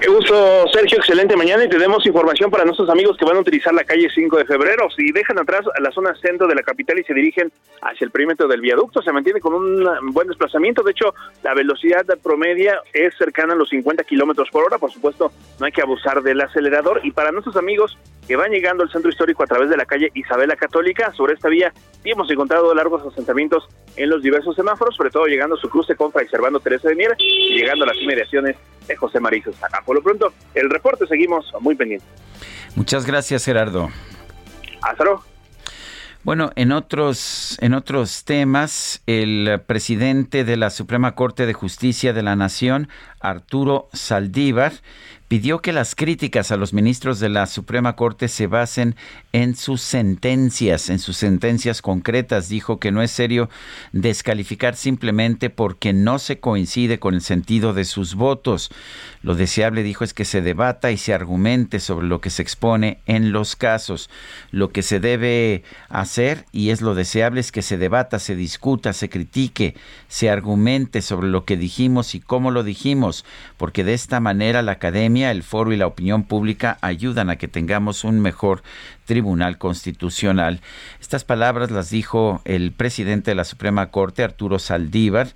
Qué 0.00 0.08
gusto, 0.08 0.68
Sergio. 0.72 0.98
Excelente 0.98 1.36
mañana 1.36 1.64
y 1.64 1.68
tenemos 1.68 2.06
información 2.06 2.52
para 2.52 2.64
nuestros 2.64 2.88
amigos 2.88 3.16
que 3.16 3.24
van 3.24 3.36
a 3.36 3.40
utilizar 3.40 3.74
la 3.74 3.82
calle 3.82 4.08
5 4.14 4.36
de 4.36 4.44
febrero. 4.44 4.88
Si 4.96 5.10
dejan 5.10 5.38
atrás 5.40 5.62
a 5.76 5.80
la 5.80 5.90
zona 5.90 6.14
centro 6.14 6.46
de 6.46 6.54
la 6.54 6.62
capital 6.62 7.00
y 7.00 7.04
se 7.04 7.14
dirigen 7.14 7.50
hacia 7.82 8.04
el 8.04 8.12
perímetro 8.12 8.46
del 8.46 8.60
viaducto, 8.60 9.02
se 9.02 9.10
mantiene 9.10 9.40
con 9.40 9.54
un 9.54 10.12
buen 10.12 10.28
desplazamiento. 10.28 10.84
De 10.84 10.92
hecho, 10.92 11.14
la 11.42 11.52
velocidad 11.52 12.06
promedia 12.22 12.80
es 12.92 13.16
cercana 13.18 13.54
a 13.54 13.56
los 13.56 13.70
50 13.70 14.04
kilómetros 14.04 14.48
por 14.50 14.64
hora. 14.64 14.78
Por 14.78 14.92
supuesto, 14.92 15.32
no 15.58 15.66
hay 15.66 15.72
que 15.72 15.82
abusar 15.82 16.22
del 16.22 16.40
acelerador. 16.40 17.00
Y 17.02 17.10
para 17.10 17.32
nuestros 17.32 17.56
amigos 17.56 17.98
que 18.28 18.36
van 18.36 18.52
llegando 18.52 18.84
al 18.84 18.92
centro 18.92 19.10
histórico 19.10 19.42
a 19.42 19.46
través 19.46 19.68
de 19.68 19.76
la 19.76 19.86
calle 19.86 20.12
Isabela 20.14 20.54
Católica, 20.54 21.12
sobre 21.14 21.34
esta 21.34 21.48
vía, 21.48 21.72
sí 22.02 22.10
hemos 22.10 22.30
encontrado 22.30 22.72
largos 22.72 23.04
asentamientos 23.04 23.66
en 23.96 24.10
los 24.10 24.22
diversos 24.22 24.54
semáforos, 24.54 24.94
sobre 24.94 25.10
todo 25.10 25.26
llegando 25.26 25.56
a 25.56 25.58
su 25.58 25.68
cruce 25.68 25.96
con 25.96 26.12
Fray 26.12 26.28
Servando 26.28 26.60
Teresa 26.60 26.88
de 26.88 26.94
Mier 26.94 27.16
y 27.18 27.58
llegando 27.58 27.84
a 27.84 27.88
las 27.88 27.96
inmediaciones 27.96 28.56
de 28.86 28.96
José 28.96 29.20
María 29.20 29.42
Acá. 29.62 29.82
Por 29.88 29.96
lo 29.96 30.02
pronto, 30.02 30.34
el 30.52 30.68
reporte 30.68 31.06
seguimos 31.06 31.50
muy 31.60 31.74
pendientes. 31.74 32.06
Muchas 32.74 33.06
gracias, 33.06 33.46
Gerardo. 33.46 33.88
Hasta 34.82 35.02
luego. 35.02 35.24
Bueno, 36.24 36.50
en 36.56 36.72
otros, 36.72 37.56
en 37.62 37.72
otros 37.72 38.24
temas, 38.24 39.02
el 39.06 39.62
presidente 39.66 40.44
de 40.44 40.58
la 40.58 40.68
Suprema 40.68 41.14
Corte 41.14 41.46
de 41.46 41.54
Justicia 41.54 42.12
de 42.12 42.22
la 42.22 42.36
Nación, 42.36 42.90
Arturo 43.18 43.88
Saldívar, 43.94 44.74
pidió 45.28 45.60
que 45.60 45.72
las 45.72 45.94
críticas 45.94 46.50
a 46.50 46.56
los 46.56 46.72
ministros 46.72 47.20
de 47.20 47.28
la 47.28 47.46
Suprema 47.46 47.96
Corte 47.96 48.28
se 48.28 48.46
basen 48.46 48.96
en 49.32 49.54
sus 49.54 49.82
sentencias, 49.82 50.88
en 50.88 50.98
sus 50.98 51.18
sentencias 51.18 51.82
concretas. 51.82 52.48
Dijo 52.48 52.80
que 52.80 52.90
no 52.90 53.02
es 53.02 53.10
serio 53.10 53.50
descalificar 53.92 54.74
simplemente 54.74 55.50
porque 55.50 55.92
no 55.92 56.18
se 56.18 56.40
coincide 56.40 56.98
con 56.98 57.14
el 57.14 57.20
sentido 57.20 57.74
de 57.74 57.84
sus 57.84 58.14
votos. 58.14 58.70
Lo 59.22 59.34
deseable, 59.34 59.82
dijo, 59.82 60.02
es 60.02 60.14
que 60.14 60.24
se 60.24 60.40
debata 60.40 60.90
y 60.90 60.96
se 60.96 61.12
argumente 61.12 61.78
sobre 61.78 62.06
lo 62.06 62.20
que 62.22 62.30
se 62.30 62.40
expone 62.40 63.00
en 63.04 63.30
los 63.30 63.54
casos. 63.54 64.08
Lo 64.50 64.70
que 64.70 64.82
se 64.82 64.98
debe 64.98 65.62
hacer, 65.90 66.46
y 66.52 66.70
es 66.70 66.80
lo 66.80 66.94
deseable, 66.94 67.40
es 67.40 67.52
que 67.52 67.62
se 67.62 67.76
debata, 67.76 68.18
se 68.18 68.34
discuta, 68.34 68.94
se 68.94 69.10
critique, 69.10 69.74
se 70.08 70.30
argumente 70.30 71.02
sobre 71.02 71.28
lo 71.28 71.44
que 71.44 71.58
dijimos 71.58 72.14
y 72.14 72.20
cómo 72.20 72.50
lo 72.50 72.62
dijimos, 72.62 73.26
porque 73.58 73.84
de 73.84 73.92
esta 73.92 74.20
manera 74.20 74.62
la 74.62 74.72
academia, 74.72 75.17
el 75.24 75.42
foro 75.42 75.72
y 75.72 75.76
la 75.76 75.86
opinión 75.86 76.24
pública 76.24 76.78
ayudan 76.80 77.30
a 77.30 77.36
que 77.36 77.48
tengamos 77.48 78.04
un 78.04 78.20
mejor 78.20 78.62
Tribunal 79.08 79.56
Constitucional. 79.56 80.60
Estas 81.00 81.24
palabras 81.24 81.70
las 81.70 81.88
dijo 81.88 82.42
el 82.44 82.72
presidente 82.72 83.30
de 83.30 83.34
la 83.36 83.44
Suprema 83.44 83.90
Corte, 83.90 84.22
Arturo 84.22 84.58
Saldívar, 84.58 85.28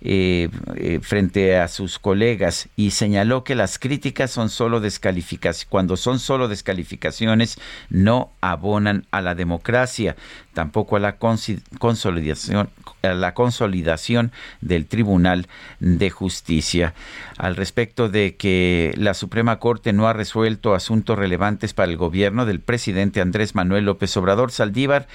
eh, 0.00 0.48
eh, 0.74 0.98
frente 1.00 1.56
a 1.56 1.68
sus 1.68 2.00
colegas 2.00 2.68
y 2.74 2.90
señaló 2.90 3.44
que 3.44 3.54
las 3.54 3.78
críticas 3.78 4.32
son 4.32 4.50
solo 4.50 4.80
descalificaciones, 4.80 5.66
cuando 5.70 5.96
son 5.96 6.18
solo 6.18 6.48
descalificaciones 6.48 7.56
no 7.88 8.32
abonan 8.40 9.06
a 9.12 9.20
la 9.20 9.36
democracia, 9.36 10.16
tampoco 10.52 10.96
a 10.96 11.00
la 11.00 11.18
consolidación, 11.18 12.68
a 13.02 13.08
la 13.14 13.34
consolidación 13.34 14.32
del 14.60 14.86
Tribunal 14.86 15.46
de 15.78 16.10
Justicia. 16.10 16.94
Al 17.38 17.54
respecto 17.54 18.08
de 18.08 18.34
que 18.34 18.92
la 18.96 19.14
Suprema 19.14 19.60
Corte 19.60 19.92
no 19.92 20.08
ha 20.08 20.12
resuelto 20.12 20.74
asuntos 20.74 21.16
relevantes 21.16 21.74
para 21.74 21.90
el 21.90 21.96
gobierno 21.96 22.44
del 22.44 22.60
presidente 22.60 23.19
Andrés 23.20 23.54
Manuel 23.54 23.84
López 23.84 24.16
Obrador, 24.16 24.52
Saldívar 24.52 25.06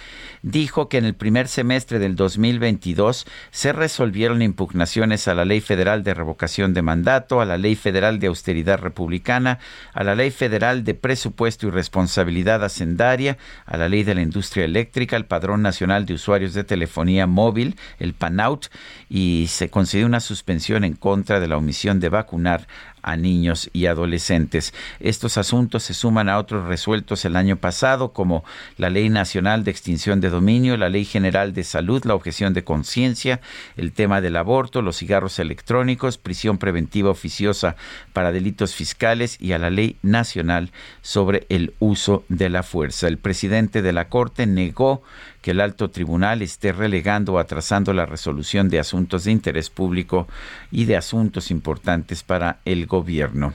dijo 0.41 0.89
que 0.89 0.97
en 0.97 1.05
el 1.05 1.15
primer 1.15 1.47
semestre 1.47 1.99
del 1.99 2.15
2022 2.15 3.25
se 3.51 3.73
resolvieron 3.73 4.41
impugnaciones 4.41 5.27
a 5.27 5.33
la 5.33 5.43
Ley 5.43 5.61
Federal 5.61 6.03
de 6.03 6.13
Revocación 6.13 6.73
de 6.73 6.81
Mandato, 6.81 7.41
a 7.41 7.45
la 7.45 7.57
Ley 7.57 7.75
Federal 7.75 8.19
de 8.19 8.27
Austeridad 8.27 8.79
Republicana, 8.79 9.59
a 9.93 10.03
la 10.03 10.15
Ley 10.15 10.31
Federal 10.31 10.83
de 10.83 10.93
Presupuesto 10.93 11.67
y 11.67 11.71
Responsabilidad 11.71 12.63
Hacendaria, 12.63 13.37
a 13.65 13.77
la 13.77 13.89
Ley 13.89 14.03
de 14.03 14.15
la 14.15 14.21
Industria 14.21 14.65
Eléctrica, 14.65 15.15
al 15.15 15.25
Padrón 15.25 15.61
Nacional 15.61 16.05
de 16.05 16.13
Usuarios 16.13 16.53
de 16.53 16.63
Telefonía 16.63 17.27
Móvil, 17.27 17.75
el 17.99 18.13
PANAUT, 18.13 18.67
y 19.09 19.47
se 19.49 19.69
concedió 19.69 20.05
una 20.05 20.19
suspensión 20.19 20.83
en 20.83 20.93
contra 20.93 21.39
de 21.39 21.47
la 21.47 21.57
omisión 21.57 21.99
de 21.99 22.09
vacunar 22.09 22.67
a 23.05 23.15
niños 23.15 23.69
y 23.71 23.85
adolescentes. 23.85 24.73
Estos 24.99 25.37
asuntos 25.37 25.83
se 25.83 25.93
suman 25.93 26.27
a 26.27 26.39
otros 26.39 26.65
resueltos 26.65 27.23
el 27.23 27.35
año 27.35 27.55
pasado, 27.55 28.11
como 28.11 28.43
la 28.77 28.89
Ley 28.89 29.09
Nacional 29.09 29.63
de 29.63 29.71
Extinción 29.71 30.19
de 30.19 30.31
Dominio, 30.31 30.75
la 30.75 30.89
Ley 30.89 31.05
General 31.05 31.53
de 31.53 31.63
Salud, 31.63 32.03
la 32.03 32.15
objeción 32.15 32.53
de 32.53 32.63
conciencia, 32.63 33.41
el 33.77 33.93
tema 33.93 34.21
del 34.21 34.35
aborto, 34.35 34.81
los 34.81 34.97
cigarros 34.97 35.37
electrónicos, 35.37 36.17
prisión 36.17 36.57
preventiva 36.57 37.11
oficiosa 37.11 37.75
para 38.11 38.31
delitos 38.31 38.73
fiscales 38.73 39.37
y 39.39 39.51
a 39.51 39.59
la 39.59 39.69
Ley 39.69 39.97
Nacional 40.01 40.71
sobre 41.03 41.45
el 41.49 41.75
uso 41.79 42.25
de 42.27 42.49
la 42.49 42.63
fuerza. 42.63 43.07
El 43.07 43.19
presidente 43.19 43.83
de 43.83 43.93
la 43.93 44.09
Corte 44.09 44.47
negó 44.47 45.03
que 45.45 45.51
el 45.51 45.61
alto 45.61 45.91
tribunal 45.91 46.41
esté 46.41 46.71
relegando 46.71 47.33
o 47.33 47.37
atrasando 47.37 47.93
la 47.93 48.07
resolución 48.07 48.67
de 48.67 48.79
asuntos 48.79 49.25
de 49.25 49.31
interés 49.31 49.69
público 49.69 50.27
y 50.71 50.85
de 50.85 50.97
asuntos 50.97 51.51
importantes 51.51 52.23
para 52.23 52.57
el 52.65 52.87
gobierno. 52.87 53.53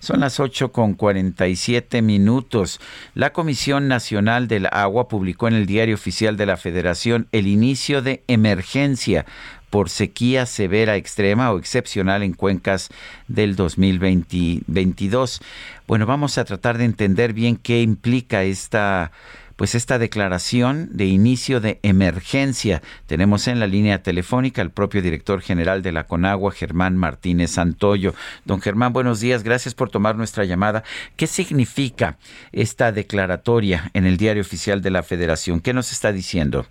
Son 0.00 0.18
las 0.18 0.40
8 0.40 0.72
con 0.72 0.94
47 0.94 2.02
minutos. 2.02 2.80
La 3.14 3.32
Comisión 3.32 3.86
Nacional 3.86 4.48
del 4.48 4.66
Agua 4.72 5.06
publicó 5.06 5.46
en 5.46 5.54
el 5.54 5.66
Diario 5.66 5.94
Oficial 5.94 6.36
de 6.36 6.46
la 6.46 6.56
Federación 6.56 7.28
el 7.30 7.46
inicio 7.46 8.02
de 8.02 8.24
emergencia 8.26 9.24
por 9.70 9.90
sequía 9.90 10.44
severa 10.44 10.96
extrema 10.96 11.52
o 11.52 11.58
excepcional 11.58 12.24
en 12.24 12.32
cuencas 12.32 12.88
del 13.28 13.54
2022. 13.54 15.40
Bueno, 15.86 16.04
vamos 16.04 16.36
a 16.36 16.44
tratar 16.44 16.78
de 16.78 16.84
entender 16.84 17.32
bien 17.32 17.56
qué 17.56 17.80
implica 17.80 18.42
esta 18.42 19.12
pues 19.56 19.74
esta 19.74 19.98
declaración 19.98 20.88
de 20.92 21.06
inicio 21.06 21.60
de 21.60 21.78
emergencia. 21.82 22.82
Tenemos 23.06 23.48
en 23.48 23.60
la 23.60 23.66
línea 23.66 24.02
telefónica 24.02 24.62
al 24.62 24.70
propio 24.70 25.02
director 25.02 25.40
general 25.40 25.82
de 25.82 25.92
la 25.92 26.04
Conagua, 26.04 26.52
Germán 26.52 26.96
Martínez 26.96 27.52
Santoyo. 27.52 28.14
Don 28.44 28.60
Germán, 28.60 28.92
buenos 28.92 29.20
días, 29.20 29.42
gracias 29.42 29.74
por 29.74 29.90
tomar 29.90 30.16
nuestra 30.16 30.44
llamada. 30.44 30.84
¿Qué 31.16 31.26
significa 31.26 32.18
esta 32.52 32.92
declaratoria 32.92 33.90
en 33.94 34.06
el 34.06 34.16
diario 34.16 34.42
oficial 34.42 34.82
de 34.82 34.90
la 34.90 35.02
Federación? 35.02 35.60
¿Qué 35.60 35.72
nos 35.72 35.92
está 35.92 36.12
diciendo? 36.12 36.66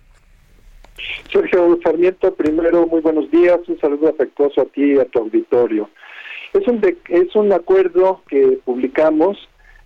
Sergio 1.32 1.78
Sarmiento, 1.82 2.34
primero, 2.34 2.86
muy 2.86 3.00
buenos 3.00 3.30
días, 3.30 3.58
un 3.66 3.78
saludo 3.80 4.08
afectuoso 4.08 4.60
a 4.60 4.64
ti 4.66 4.94
y 4.94 4.98
a 4.98 5.04
tu 5.06 5.20
auditorio. 5.20 5.88
Es 6.52 6.66
un, 6.68 6.80
es 7.08 7.34
un 7.34 7.52
acuerdo 7.52 8.22
que 8.28 8.58
publicamos 8.64 9.38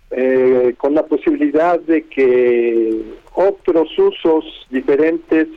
eh, 0.09 0.73
con 0.77 0.93
la 0.93 1.05
posibilidad 1.05 1.79
de 1.81 2.03
que 2.03 3.01
otros 3.33 3.89
usos 3.99 4.45
diferentes 4.69 5.49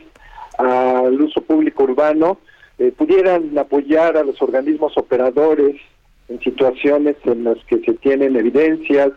al 0.57 1.21
uso 1.21 1.41
público 1.41 1.83
urbano 1.83 2.37
eh, 2.77 2.91
pudieran 2.91 3.57
apoyar 3.57 4.17
a 4.17 4.23
los 4.23 4.41
organismos 4.41 4.97
operadores 4.97 5.77
en 6.27 6.41
situaciones 6.41 7.15
en 7.23 7.45
las 7.45 7.63
que 7.65 7.79
se 7.79 7.93
tienen 7.93 8.35
evidencias 8.35 9.11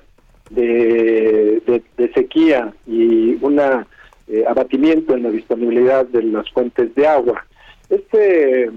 de, 0.51 1.83
sequía 2.15 2.73
y 2.87 3.35
un 3.43 3.59
eh, 3.59 4.45
abatimiento 4.47 5.15
en 5.15 5.25
la 5.25 5.31
disponibilidad 5.31 6.07
de 6.07 6.23
las 6.23 6.49
fuentes 6.51 6.95
de 6.95 7.09
agua. 7.09 7.45
Este 7.89 8.71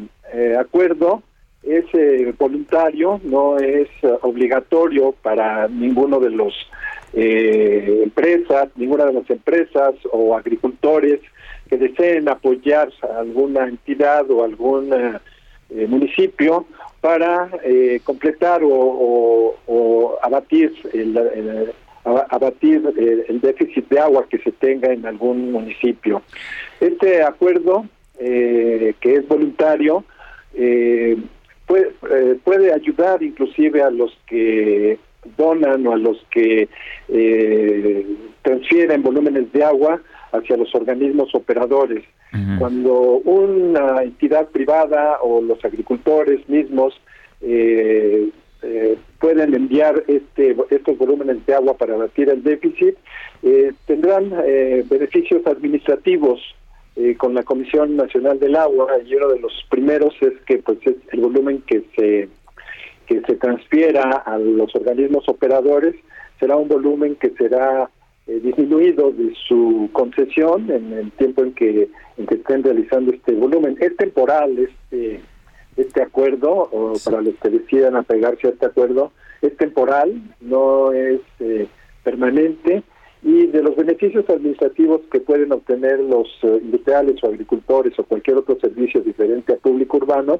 acuerdo 0.60 1.22
es 1.68 1.85
eh, 1.94 2.34
voluntario, 2.38 3.19
no 3.23 3.57
es 3.57 3.88
eh, 4.02 4.14
obligatorio 4.22 5.14
para 5.22 5.68
ninguno 5.68 6.19
de 6.19 6.30
los 6.30 6.53
eh, 7.14 8.02
empresas, 8.03 8.69
ninguna 8.76 9.06
de 9.06 9.14
las 9.14 9.30
empresas 9.30 9.94
o 10.11 10.35
agricultores 10.35 11.19
que 11.69 11.77
deseen 11.77 12.30
apoyar 12.30 12.89
a 13.02 13.19
alguna 13.19 13.68
entidad 13.68 14.30
o 14.31 14.44
algún 14.44 14.94
municipio 15.69 16.65
para 17.02 17.49
completar 18.06 18.61
o, 18.64 20.18
abatir 20.22 20.73
el, 20.94 21.73
abatir 22.06 22.81
el, 23.27 23.41
déficit 23.41 23.89
de 23.89 23.99
agua 23.99 24.26
que 24.30 24.38
se 24.38 24.53
tenga 24.53 24.94
en 24.94 25.06
algún 25.06 25.52
municipio. 25.52 26.22
Este 26.80 27.22
acuerdo, 27.22 27.85
que 28.18 28.95
es 29.03 29.27
voluntario, 29.27 30.06
eh, 30.60 31.18
puede, 31.68 31.91
eh, 32.10 32.38
puede 32.44 32.73
ayudar 32.73 33.22
inclusive 33.22 33.84
a 33.84 33.91
los 33.91 34.18
que 34.26 34.98
donan 35.38 35.85
o 35.85 35.91
a 35.94 35.98
los 35.98 36.18
que 36.31 36.69
eh, 37.10 38.06
transfieren 38.41 39.03
volúmenes 39.03 39.52
de 39.52 39.64
agua 39.64 40.02
hacia 40.31 40.57
los 40.57 40.73
organismos 40.73 41.35
operadores. 41.35 42.03
Cuando 42.60 42.94
una 43.23 44.03
entidad 44.03 44.49
privada 44.49 45.18
o 45.23 45.41
los 45.41 45.64
agricultores 45.65 46.48
mismos 46.48 46.94
eh, 47.41 48.30
pueden 49.19 49.56
enviar 49.56 50.03
este, 50.07 50.56
estos 50.69 50.98
volúmenes 50.99 51.44
de 51.48 51.56
agua 51.56 51.76
para 51.77 51.95
batir 51.95 52.30
el 52.30 52.44
déficit, 52.44 52.95
tendrán 53.88 54.30
beneficios 54.88 55.48
administrativos 55.48 56.39
eh, 56.99 57.15
con 57.15 57.36
la 57.36 57.44
Comisión 57.44 57.95
Nacional 57.95 58.40
del 58.40 58.56
Agua 58.56 58.88
y 59.06 59.14
uno 59.14 59.28
de 59.28 59.40
los 59.40 59.53
primeros 59.69 60.15
es 60.19 60.34
que 60.48 60.57
pues 60.57 60.80
es 60.82 60.95
el 61.11 61.22
volumen 61.22 61.61
que 61.68 61.84
se 61.95 62.28
que 63.06 63.22
se 63.22 63.36
transfiera 63.36 64.24
a 64.26 64.38
los 64.40 64.76
organismos 64.76 65.30
operadores 65.30 65.95
será 66.40 66.56
un 66.56 66.68
volumen 66.68 67.15
que 67.15 67.30
será 67.38 67.90
eh, 68.26 68.40
disminuido 68.44 69.11
de 69.11 69.32
su 69.48 69.90
concesión 69.94 70.72
en 70.72 70.91
el 70.91 71.11
tiempo 71.11 71.44
en 71.44 71.53
que 71.53 71.88
en 72.18 72.26
que 72.26 72.34
estén 72.34 72.64
realizando 72.64 73.14
este 73.14 73.34
volumen. 73.34 73.78
Es 73.80 73.95
temporal 73.95 74.57
este 74.57 75.22
este 75.78 76.02
acuerdo 76.02 76.49
o 76.49 76.94
para 77.06 77.22
los 77.22 77.36
que 77.36 77.49
decidan 77.49 77.95
apegarse 77.95 78.48
a 78.48 78.49
este 78.49 78.65
acuerdo 78.65 79.11
es 79.44 79.56
temporal 79.57 80.19
no 80.41 80.91
es 80.94 81.22
eh, 81.41 81.68
permanente 82.03 82.82
y 83.23 83.48
de 83.48 83.64
los 83.64 83.76
beneficios 83.76 84.30
administrativos 84.30 85.02
que 85.11 85.19
pueden 85.19 85.52
obtener 85.52 85.99
los 85.99 86.27
eh, 86.44 86.60
industriales 86.61 87.23
o 87.23 87.27
agricultores 87.27 87.98
o 87.98 88.03
cualquier 88.03 88.38
otro 88.38 88.60
servicio 88.60 89.02
diferente 89.02 89.53
a 89.53 89.57
público 89.57 89.98
urbano, 89.98 90.39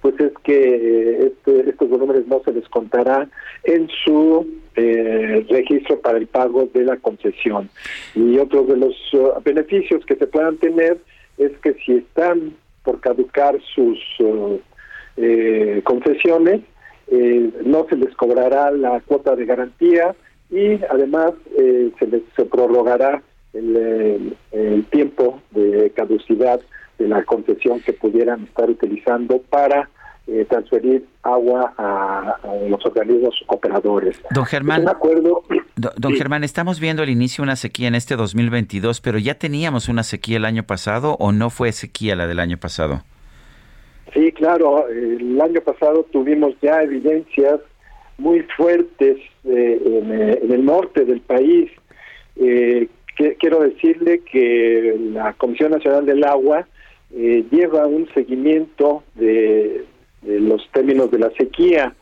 pues 0.00 0.18
es 0.20 0.32
que 0.42 0.54
eh, 0.54 1.26
este, 1.26 1.70
estos 1.70 1.88
volúmenes 1.88 2.26
no 2.26 2.40
se 2.44 2.52
les 2.52 2.66
contará 2.68 3.28
en 3.64 3.88
su 4.04 4.46
eh, 4.76 5.44
registro 5.48 6.00
para 6.00 6.18
el 6.18 6.26
pago 6.26 6.68
de 6.72 6.84
la 6.84 6.96
concesión. 6.96 7.68
Y 8.14 8.38
otro 8.38 8.64
de 8.64 8.76
los 8.76 8.94
beneficios 9.44 10.04
que 10.06 10.16
se 10.16 10.26
puedan 10.26 10.56
tener 10.56 10.98
es 11.38 11.52
que 11.58 11.74
si 11.84 11.98
están 11.98 12.54
por 12.82 13.00
caducar 13.00 13.58
sus 13.74 13.98
concesiones, 15.82 16.60
no 17.64 17.86
se 17.88 17.96
les 17.96 18.14
cobrará 18.14 18.70
la 18.70 19.00
cuota 19.00 19.34
de 19.34 19.44
garantía, 19.44 20.14
y 20.50 20.80
además 20.90 21.32
eh, 21.56 21.90
se, 21.98 22.06
les, 22.06 22.22
se 22.36 22.44
prorrogará 22.44 23.22
el, 23.52 24.36
tiempo 24.90 25.40
de 25.50 25.90
caducidad 25.94 26.60
de 26.98 27.08
la 27.08 27.22
concesión 27.24 27.80
que 27.80 27.92
pudieran 27.92 28.44
estar 28.44 28.68
utilizando 28.70 29.38
para 29.50 29.88
eh, 30.26 30.46
transferir 30.48 31.04
agua 31.22 31.74
a, 31.76 32.36
los 32.68 32.84
organismos 32.84 33.34
operadores. 33.48 34.20
Don 34.30 34.44
Germán, 34.44 34.88
acuerdo, 34.88 35.42
don, 35.76 36.14
Germán, 36.14 36.44
estamos 36.44 36.80
viendo 36.80 37.02
el 37.02 37.10
inicio 37.10 37.42
de 37.42 37.46
una 37.46 37.56
sequía 37.56 37.88
en 37.88 37.94
este 37.94 38.16
2022, 38.16 39.00
pero 39.00 39.18
ya 39.18 39.34
teníamos 39.34 39.88
una 39.88 40.02
sequía 40.02 40.38
el 40.38 40.44
año 40.44 40.64
pasado 40.64 41.16
o 41.18 41.32
no 41.32 41.50
fue 41.50 41.72
sequía 41.72 42.16
la 42.16 42.26
del 42.26 42.40
año 42.40 42.58
pasado? 42.58 43.02
Sí, 44.14 44.32
claro, 44.32 44.88
el 44.88 45.38
año 45.40 45.60
pasado 45.60 46.04
tuvimos 46.10 46.54
ya 46.62 46.82
evidencias 46.82 47.60
muy 48.18 48.42
fuertes 48.56 49.18
eh, 49.44 49.80
eh, 49.84 50.40
en, 50.42 50.52
el 50.52 50.64
norte 50.64 51.04
del 51.04 51.20
país. 51.20 51.70
Eh, 52.36 52.88
quiero 53.38 53.60
decirle 53.60 54.20
que 54.20 54.96
la 55.12 55.32
Comisión 55.34 55.72
Nacional 55.72 56.04
del 56.04 56.24
Agua 56.24 56.66
lleva 57.10 57.86
un 57.86 58.08
seguimiento 58.12 59.02
de, 59.14 59.84
los 60.22 60.68
términos 60.72 61.10
de 61.10 61.18
la 61.20 61.30
sequía. 61.30 61.94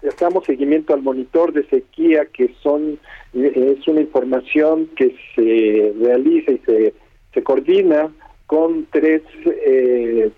Estamos 0.00 0.46
seguimiento 0.46 0.94
al 0.94 1.02
monitor 1.02 1.52
de 1.52 1.66
sequía, 1.66 2.24
que 2.26 2.54
son 2.62 2.98
es 3.34 3.86
una 3.86 4.00
información 4.00 4.88
que 4.96 5.14
se 5.34 5.92
realiza 6.00 6.52
y 6.52 6.58
se, 6.64 6.94
se 7.34 7.42
coordina 7.42 8.10
con 8.46 8.86
tres 8.90 9.22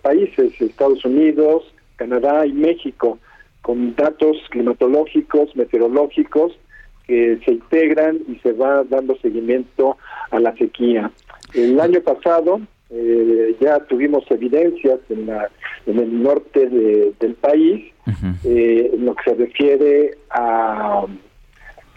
países, 0.01 0.61
Estados 0.61 1.05
Unidos, 1.05 1.73
Canadá 1.97 2.47
y 2.47 2.53
México 2.53 3.19
con 3.63 3.95
datos 3.95 4.37
climatológicos, 4.51 5.55
meteorológicos, 5.57 6.53
que 7.07 7.39
se 7.45 7.53
integran 7.53 8.21
y 8.29 8.37
se 8.37 8.53
va 8.53 8.85
dando 8.85 9.17
seguimiento 9.19 9.97
a 10.31 10.39
la 10.41 10.55
sequía. 10.57 11.11
El 11.55 11.81
año 11.81 12.01
pasado 12.01 12.61
eh, 12.91 13.57
ya 13.61 13.81
tuvimos 13.81 14.25
evidencias 14.31 14.99
en, 15.09 15.27
la, 15.27 15.49
en 15.87 15.99
el 15.99 16.23
norte 16.23 16.69
del 16.69 17.35
país, 17.35 17.93
eh, 18.45 18.91
en 18.93 19.05
lo 19.05 19.15
que 19.15 19.31
se 19.31 19.35
refiere 19.37 20.19
a, 20.31 21.07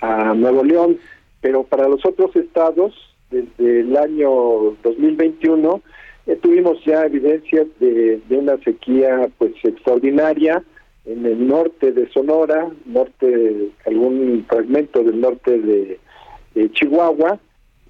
a 0.02 0.34
Nuevo 0.34 0.64
León, 0.64 0.98
pero 1.42 1.64
para 1.64 1.88
los 1.88 2.06
otros 2.06 2.36
estados, 2.36 2.94
desde 3.32 3.82
el 3.82 3.98
año 3.98 4.30
2021, 4.84 5.82
eh, 6.28 6.36
tuvimos 6.42 6.84
ya 6.86 7.06
evidencias 7.06 7.68
de, 7.80 8.20
de 8.28 8.38
una 8.38 8.58
sequía 8.58 9.30
pues 9.38 9.54
extraordinaria 9.64 10.64
en 11.06 11.26
el 11.26 11.48
norte 11.48 11.92
de 11.92 12.10
Sonora, 12.10 12.70
norte 12.86 13.70
algún 13.86 14.46
fragmento 14.48 15.04
del 15.04 15.22
norte 15.22 15.60
de, 15.60 16.00
de 16.56 16.72
Chihuahua, 16.72 17.40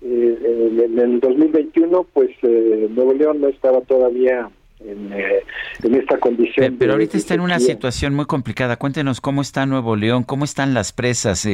eh, 0.02 0.86
en, 0.86 1.00
el 1.00 1.20
2021, 1.20 2.06
pues 2.14 2.30
eh, 2.44 2.88
Nuevo 2.92 3.14
León 3.14 3.42
no 3.42 3.48
estaba 3.48 3.82
todavía 3.82 4.50
en, 4.82 5.12
eh, 5.14 5.44
esta 5.82 6.20
condición. 6.20 6.76
Pero, 6.78 6.94
ahorita 6.94 7.18
está 7.18 7.34
en 7.34 7.40
una 7.40 7.60
situación 7.60 8.14
muy 8.14 8.26
complicada. 8.26 8.76
Cuéntenos 8.76 9.22
cómo 9.22 9.42
está 9.42 9.66
Nuevo 9.66 9.96
León, 9.96 10.24
cómo 10.24 10.46
están 10.46 10.74
las 10.74 10.92
presas. 10.92 11.48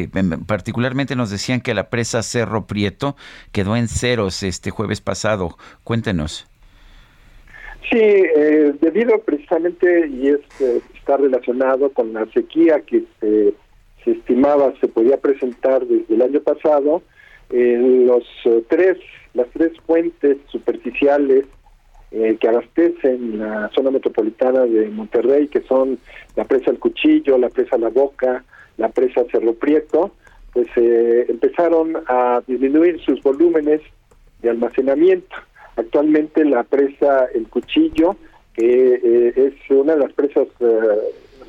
particularmente 0.48 1.16
nos 1.16 1.30
decían 1.30 1.62
que 1.62 1.74
la 1.74 1.90
presa 1.90 2.24
Cerro 2.24 2.66
Prieto 2.66 3.16
quedó 3.52 3.76
en 3.78 3.88
ceros 3.88 4.44
este 4.44 4.72
jueves 4.72 5.00
pasado. 5.00 5.58
Cuéntenos. 5.84 6.51
Sí, 7.90 8.00
debido 8.80 9.20
precisamente, 9.20 10.08
y 10.08 10.30
es, 10.30 10.40
está 10.96 11.18
relacionado 11.18 11.90
con 11.90 12.14
la 12.14 12.26
sequía 12.28 12.82
que 12.82 13.04
se, 13.20 13.54
se 14.04 14.12
estimaba 14.12 14.74
se 14.80 14.88
podía 14.88 15.18
presentar 15.18 15.86
desde 15.86 16.14
el 16.14 16.22
año 16.22 16.42
pasado, 16.42 17.02
los 17.52 18.24
eh, 18.46 18.64
tres, 18.70 18.98
las 19.34 19.48
tres 19.50 19.74
fuentes 19.86 20.38
superficiales 20.48 21.46
eh, 22.12 22.38
que 22.40 22.48
abastecen 22.48 23.40
la 23.40 23.70
zona 23.74 23.92
metropolitana 23.92 24.66
de 24.66 24.90
Monterrey, 24.90 25.48
que 25.48 25.62
son 25.62 26.00
la 26.36 26.46
presa 26.46 26.72
El 26.72 26.80
Cuchillo, 26.80 27.38
la 27.38 27.50
presa 27.50 27.78
La 27.78 27.90
Boca, 27.90 28.44
la 28.78 28.90
presa 28.90 29.26
Cerro 29.32 29.54
Prieto, 29.54 30.12
pues 30.54 30.68
eh, 30.76 31.26
empezaron 31.30 31.98
a 32.08 32.42
disminuir 32.48 33.00
sus 33.02 33.22
volúmenes 33.22 33.82
de 34.42 34.50
almacenamiento. 34.50 35.36
Actualmente 35.76 36.44
la 36.46 36.64
presa 36.64 37.26
El 37.34 37.48
Cuchillo, 37.48 38.16
que 38.54 39.34
es 39.36 39.54
una 39.70 39.94
de 39.96 40.00
las 40.00 40.14
presas 40.14 40.48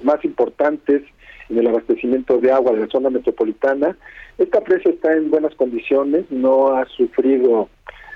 más 0.02 0.24
importantes 0.24 1.02
en 1.48 1.58
el 1.58 1.66
abastecimiento 1.66 2.38
de 2.38 2.50
agua 2.50 2.72
de 2.72 2.80
la 2.80 2.86
zona 2.88 3.10
metropolitana. 3.10 3.96
Esta 4.38 4.60
presa 4.62 4.88
está 4.88 5.12
en 5.12 5.30
buenas 5.30 5.54
condiciones, 5.54 6.24
no 6.30 6.74
ha 6.74 6.86
sufrido 6.86 7.68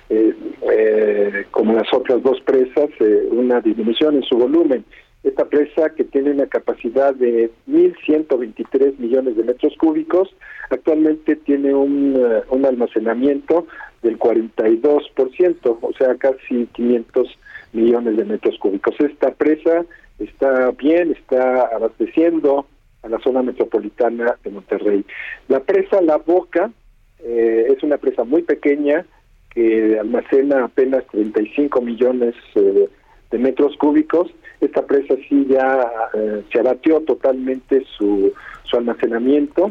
eh, 0.08 0.34
eh, 0.70 1.44
como 1.50 1.74
las 1.74 1.92
otras 1.92 2.22
dos 2.22 2.40
presas 2.42 2.88
eh, 3.00 3.28
una 3.30 3.60
disminución 3.60 4.16
en 4.16 4.22
su 4.22 4.36
volumen. 4.38 4.84
Esta 5.22 5.44
presa 5.44 5.90
que 5.90 6.04
tiene 6.04 6.30
una 6.30 6.46
capacidad 6.46 7.12
de 7.14 7.50
1.123 7.68 8.98
millones 8.98 9.36
de 9.36 9.42
metros 9.42 9.74
cúbicos, 9.76 10.34
actualmente 10.70 11.34
tiene 11.36 11.74
un, 11.74 12.16
un 12.48 12.64
almacenamiento 12.64 13.66
del 14.06 14.18
42%, 14.18 15.78
o 15.80 15.92
sea, 15.98 16.14
casi 16.14 16.66
500 16.66 17.38
millones 17.72 18.16
de 18.16 18.24
metros 18.24 18.56
cúbicos. 18.58 18.94
Esta 19.00 19.32
presa 19.34 19.84
está 20.18 20.70
bien, 20.70 21.12
está 21.12 21.62
abasteciendo 21.74 22.66
a 23.02 23.08
la 23.08 23.18
zona 23.18 23.42
metropolitana 23.42 24.36
de 24.44 24.50
Monterrey. 24.50 25.04
La 25.48 25.60
presa 25.60 26.00
La 26.00 26.18
Boca 26.18 26.70
eh, 27.18 27.66
es 27.68 27.82
una 27.82 27.98
presa 27.98 28.24
muy 28.24 28.42
pequeña 28.42 29.04
que 29.50 29.98
almacena 29.98 30.64
apenas 30.64 31.04
35 31.08 31.80
millones 31.80 32.34
eh, 32.54 32.88
de 33.30 33.38
metros 33.38 33.76
cúbicos. 33.76 34.30
Esta 34.60 34.86
presa 34.86 35.14
sí 35.28 35.46
ya 35.48 35.90
eh, 36.14 36.42
se 36.52 36.60
abatió 36.60 37.00
totalmente 37.00 37.84
su, 37.96 38.32
su 38.64 38.76
almacenamiento, 38.76 39.70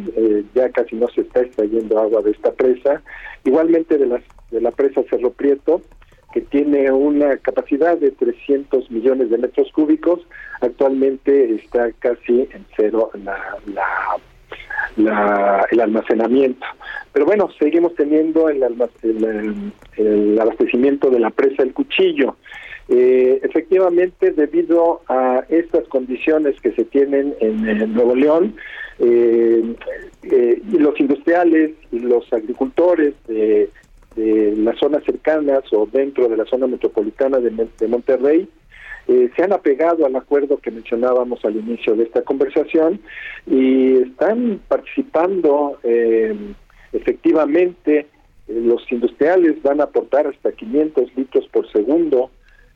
ya 0.53 0.69
casi 0.69 0.95
no 0.95 1.07
se 1.09 1.21
está 1.21 1.41
extrayendo 1.41 1.99
agua 1.99 2.21
de 2.21 2.31
esta 2.31 2.51
presa. 2.53 3.01
Igualmente 3.43 3.97
de, 3.97 4.05
las, 4.05 4.21
de 4.51 4.61
la 4.61 4.71
presa 4.71 5.03
Cerro 5.09 5.31
Prieto, 5.31 5.81
que 6.33 6.41
tiene 6.41 6.91
una 6.91 7.37
capacidad 7.37 7.97
de 7.97 8.11
300 8.11 8.91
millones 8.91 9.29
de 9.29 9.37
metros 9.37 9.71
cúbicos, 9.71 10.19
actualmente 10.59 11.55
está 11.55 11.91
casi 11.93 12.41
en 12.51 12.65
cero 12.75 13.09
la, 14.97 15.65
el 15.71 15.79
almacenamiento. 15.79 16.65
Pero 17.13 17.25
bueno, 17.25 17.49
seguimos 17.57 17.95
teniendo 17.95 18.49
el, 18.49 18.63
el, 19.97 20.39
abastecimiento 20.39 21.09
de 21.09 21.19
la 21.19 21.29
presa 21.29 21.63
El 21.63 21.73
Cuchillo. 21.73 22.35
Eh, 22.87 23.39
efectivamente, 23.41 24.31
debido 24.31 25.01
a 25.07 25.43
estas 25.49 25.87
condiciones 25.87 26.59
que 26.61 26.71
se 26.73 26.85
tienen 26.85 27.33
en, 27.39 27.93
Nuevo 27.93 28.15
León, 28.15 28.55
eh, 28.99 29.75
eh, 30.23 30.61
los 30.71 30.99
industriales 30.99 31.71
y 31.91 31.99
los 31.99 32.31
agricultores 32.31 33.13
de 33.27 33.69
las 34.15 34.77
zonas 34.79 35.03
cercanas 35.03 35.63
o 35.73 35.85
dentro 35.91 36.29
de 36.29 36.37
la 36.37 36.45
zona 36.45 36.67
metropolitana 36.67 37.39
de, 37.39 37.87
Monterrey 37.87 38.47
eh, 39.09 39.29
se 39.35 39.43
han 39.43 39.51
apegado 39.51 40.05
al 40.05 40.15
acuerdo 40.15 40.57
que 40.57 40.71
mencionábamos 40.71 41.43
al 41.43 41.57
inicio 41.57 41.95
de 41.95 42.03
esta 42.03 42.21
conversación 42.21 43.01
y 43.45 43.97
están 43.97 44.61
participando 44.69 45.77
efectivamente 46.93 48.07
los 48.47 48.89
industriales 48.89 49.61
van 49.61 49.81
a 49.81 49.85
aportar 49.85 50.27
hasta 50.27 50.53
500 50.53 51.13
litros 51.17 51.47
por 51.49 51.69
segundo 51.73 52.31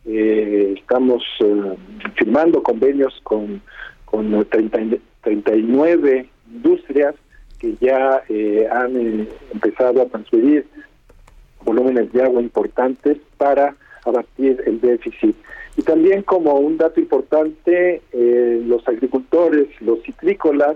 estamos 0.05 1.23
firmando 2.15 2.63
convenios 2.63 3.19
con 3.23 3.61
con 4.05 4.45
39 4.49 6.29
industrias 6.51 7.15
que 7.59 7.75
ya 7.79 8.23
han 8.71 9.27
empezado 9.53 10.01
a 10.01 10.05
transferir 10.07 10.65
volúmenes 11.63 12.11
de 12.11 12.23
agua 12.23 12.41
importantes 12.41 13.17
para 13.37 13.75
abatir 14.05 14.63
el 14.65 14.81
déficit. 14.81 15.35
Y 15.77 15.81
también 15.83 16.23
como 16.23 16.55
un 16.55 16.77
dato 16.77 16.99
importante, 16.99 18.01
eh, 18.11 18.63
los 18.65 18.87
agricultores, 18.87 19.67
los 19.81 20.01
citrícolas 20.03 20.75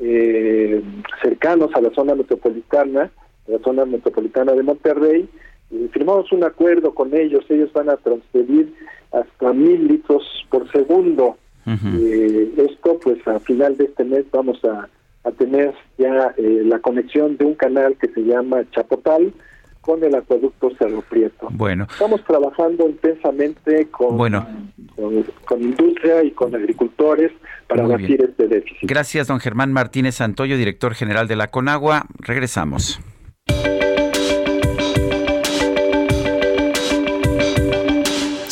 eh, 0.00 0.82
cercanos 1.22 1.70
a 1.74 1.80
la 1.80 1.90
zona 1.90 2.14
metropolitana, 2.14 3.10
la 3.46 3.58
zona 3.60 3.84
metropolitana 3.84 4.52
de 4.52 4.62
Monterrey, 4.62 5.20
eh, 5.22 5.28
firmamos 5.92 6.30
un 6.32 6.44
acuerdo 6.44 6.94
con 6.94 7.14
ellos, 7.14 7.44
ellos 7.48 7.72
van 7.72 7.90
a 7.90 7.96
transferir 7.96 8.74
hasta 9.12 9.52
mil 9.52 9.86
litros 9.86 10.22
por 10.50 10.70
segundo. 10.72 11.36
esto 11.66 12.98
pues 13.02 13.26
a 13.26 13.40
final 13.40 13.76
de 13.76 13.84
este 13.84 14.04
mes 14.04 14.24
vamos 14.30 14.62
a, 14.64 14.88
a 15.24 15.30
tener 15.32 15.74
ya 15.98 16.34
la 16.38 16.78
conexión 16.80 17.36
de 17.36 17.44
un 17.44 17.54
canal 17.54 17.96
que 17.96 18.08
se 18.08 18.22
llama 18.22 18.64
Chapotal, 18.70 19.32
con 19.84 20.02
el 20.02 20.14
acueducto 20.14 20.70
Cerro 20.78 21.02
Prieto. 21.02 21.48
Bueno. 21.50 21.86
Estamos 21.90 22.24
trabajando 22.24 22.88
intensamente 22.88 23.88
con, 23.90 24.16
bueno. 24.16 24.46
con, 25.44 25.62
industria 25.62 26.24
y 26.24 26.30
con 26.30 26.54
agricultores 26.54 27.32
para 27.68 27.86
batir 27.86 28.22
este 28.22 28.48
déficit. 28.48 28.88
Gracias, 28.88 29.26
don 29.26 29.40
Germán 29.40 29.72
Martínez 29.72 30.16
Santoyo, 30.16 30.56
director 30.56 30.94
general 30.94 31.28
de 31.28 31.36
la 31.36 31.48
Conagua. 31.48 32.06
Regresamos. 32.18 32.98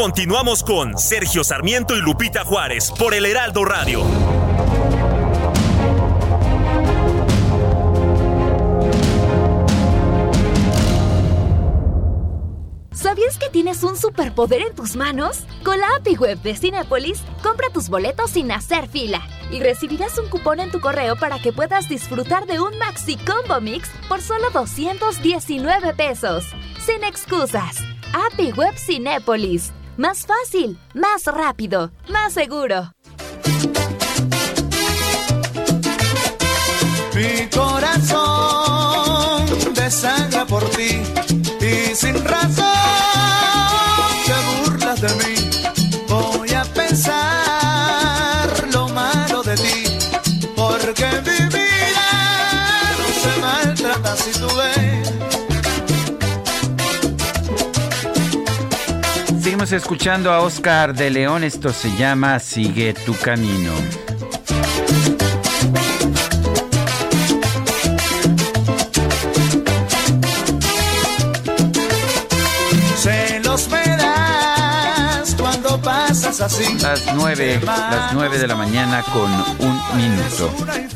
Continuamos 0.00 0.62
con 0.62 0.96
Sergio 0.96 1.44
Sarmiento 1.44 1.94
y 1.94 2.00
Lupita 2.00 2.42
Juárez 2.42 2.90
por 2.98 3.12
el 3.12 3.26
Heraldo 3.26 3.66
Radio. 3.66 4.02
¿Sabías 12.92 13.36
que 13.36 13.50
tienes 13.50 13.82
un 13.82 13.94
superpoder 13.98 14.62
en 14.62 14.74
tus 14.74 14.96
manos? 14.96 15.40
Con 15.62 15.78
la 15.78 15.88
API 15.98 16.16
Web 16.16 16.40
de 16.40 16.56
Cinepolis, 16.56 17.20
compra 17.42 17.68
tus 17.70 17.90
boletos 17.90 18.30
sin 18.30 18.50
hacer 18.52 18.88
fila 18.88 19.20
y 19.52 19.60
recibirás 19.60 20.16
un 20.16 20.30
cupón 20.30 20.60
en 20.60 20.70
tu 20.70 20.80
correo 20.80 21.16
para 21.16 21.38
que 21.40 21.52
puedas 21.52 21.90
disfrutar 21.90 22.46
de 22.46 22.58
un 22.58 22.78
Maxi 22.78 23.18
Combo 23.18 23.60
Mix 23.60 23.90
por 24.08 24.22
solo 24.22 24.48
219 24.50 25.92
pesos. 25.92 26.46
Sin 26.86 27.04
excusas. 27.04 27.84
API 28.14 28.52
Web 28.52 28.78
Cinépolis. 28.78 29.74
Más 29.96 30.26
fácil, 30.26 30.78
más 30.94 31.26
rápido, 31.26 31.90
más 32.08 32.32
seguro. 32.32 32.92
Mi 37.14 37.48
corazón 37.48 39.46
desangra 39.74 40.29
por 40.29 40.29
Seguimos 59.60 59.82
escuchando 59.82 60.32
a 60.32 60.40
Oscar 60.40 60.94
de 60.94 61.10
León. 61.10 61.44
Esto 61.44 61.70
se 61.70 61.94
llama 61.94 62.38
Sigue 62.38 62.94
tu 62.94 63.14
camino. 63.14 63.70
Celos 72.96 73.68
me 73.68 73.96
das 73.98 75.34
cuando 75.38 75.78
pasas 75.82 76.40
así. 76.40 76.78
Las 76.80 77.14
nueve, 77.14 77.60
las 77.62 78.14
nueve 78.14 78.38
de 78.38 78.46
la 78.46 78.54
mañana 78.54 79.02
con 79.12 79.30
un 79.58 79.78
minuto. 79.94 80.89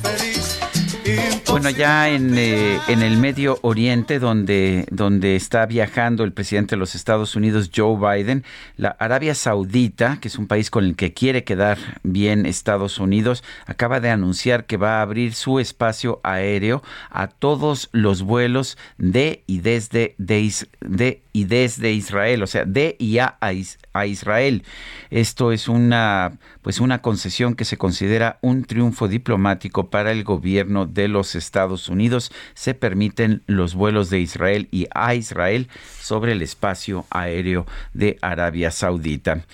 Bueno, 1.64 1.78
ya 1.78 2.10
en, 2.10 2.36
eh, 2.36 2.78
en 2.88 3.00
el 3.00 3.16
Medio 3.16 3.58
Oriente, 3.62 4.18
donde, 4.18 4.84
donde 4.90 5.34
está 5.34 5.64
viajando 5.64 6.22
el 6.22 6.34
presidente 6.34 6.74
de 6.74 6.78
los 6.78 6.94
Estados 6.94 7.36
Unidos, 7.36 7.70
Joe 7.74 7.96
Biden, 7.96 8.44
la 8.76 8.90
Arabia 8.98 9.34
Saudita, 9.34 10.18
que 10.20 10.28
es 10.28 10.36
un 10.36 10.46
país 10.46 10.70
con 10.70 10.84
el 10.84 10.94
que 10.94 11.14
quiere 11.14 11.42
quedar 11.42 11.78
bien 12.02 12.44
Estados 12.44 12.98
Unidos, 12.98 13.42
acaba 13.64 14.00
de 14.00 14.10
anunciar 14.10 14.66
que 14.66 14.76
va 14.76 14.98
a 14.98 15.00
abrir 15.00 15.32
su 15.32 15.58
espacio 15.58 16.20
aéreo 16.22 16.82
a 17.08 17.28
todos 17.28 17.88
los 17.92 18.20
vuelos 18.20 18.76
de 18.98 19.42
y 19.46 19.60
desde, 19.60 20.16
de 20.18 21.23
y 21.34 21.44
desde 21.44 21.90
Israel, 21.92 22.44
o 22.44 22.46
sea, 22.46 22.64
de 22.64 22.94
y 23.00 23.18
a, 23.18 23.36
a 23.40 23.52
Is- 23.52 23.78
a 23.92 24.06
Israel. 24.06 24.62
Esto 25.10 25.52
es 25.52 25.68
una 25.68 26.38
pues 26.62 26.80
una 26.80 27.02
concesión 27.02 27.54
que 27.56 27.64
se 27.64 27.76
considera 27.76 28.38
un 28.40 28.64
triunfo 28.64 29.08
diplomático 29.08 29.90
para 29.90 30.12
el 30.12 30.22
gobierno 30.24 30.86
de 30.86 31.08
los 31.08 31.34
Estados 31.34 31.88
Unidos. 31.88 32.30
Se 32.54 32.72
permiten 32.74 33.42
los 33.46 33.74
vuelos 33.74 34.10
de 34.10 34.20
Israel 34.20 34.68
y 34.70 34.86
a 34.94 35.14
Israel 35.14 35.68
sobre 36.00 36.32
el 36.32 36.40
espacio 36.40 37.04
aéreo 37.10 37.66
de 37.92 38.16
Arabia 38.22 38.70
Saudita. 38.70 39.44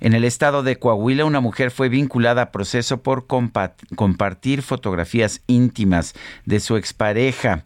En 0.00 0.14
el 0.14 0.24
estado 0.24 0.62
de 0.62 0.76
Coahuila, 0.76 1.24
una 1.24 1.40
mujer 1.40 1.70
fue 1.72 1.88
vinculada 1.88 2.42
a 2.42 2.52
proceso 2.52 3.02
por 3.02 3.26
compa- 3.26 3.74
compartir 3.96 4.62
fotografías 4.62 5.40
íntimas 5.48 6.14
de 6.46 6.60
su 6.60 6.76
expareja. 6.76 7.64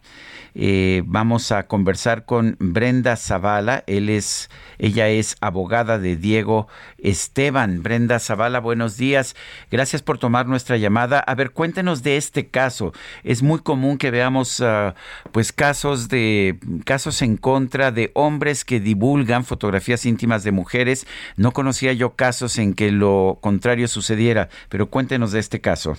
Eh, 0.55 1.03
vamos 1.05 1.51
a 1.51 1.67
conversar 1.67 2.25
con 2.25 2.55
Brenda 2.59 3.15
Zavala. 3.15 3.83
Él 3.87 4.09
es, 4.09 4.49
ella 4.77 5.07
es 5.09 5.37
abogada 5.41 5.99
de 5.99 6.15
Diego 6.15 6.67
Esteban. 6.97 7.83
Brenda 7.83 8.19
Zavala, 8.19 8.59
buenos 8.59 8.97
días. 8.97 9.35
Gracias 9.71 10.01
por 10.01 10.17
tomar 10.17 10.47
nuestra 10.47 10.77
llamada. 10.77 11.19
A 11.19 11.35
ver, 11.35 11.51
cuéntenos 11.51 12.03
de 12.03 12.17
este 12.17 12.47
caso. 12.47 12.93
Es 13.23 13.43
muy 13.43 13.59
común 13.59 13.97
que 13.97 14.11
veamos, 14.11 14.61
ah, 14.61 14.95
pues, 15.31 15.51
casos 15.51 16.09
de 16.09 16.59
casos 16.85 17.21
en 17.21 17.37
contra 17.37 17.91
de 17.91 18.11
hombres 18.13 18.65
que 18.65 18.79
divulgan 18.79 19.45
fotografías 19.45 20.05
íntimas 20.05 20.43
de 20.43 20.51
mujeres. 20.51 21.07
No 21.37 21.51
conocía 21.51 21.93
yo 21.93 22.15
casos 22.15 22.57
en 22.57 22.73
que 22.73 22.91
lo 22.91 23.37
contrario 23.41 23.87
sucediera, 23.87 24.49
pero 24.69 24.89
cuéntenos 24.89 25.31
de 25.31 25.39
este 25.39 25.61
caso. 25.61 25.97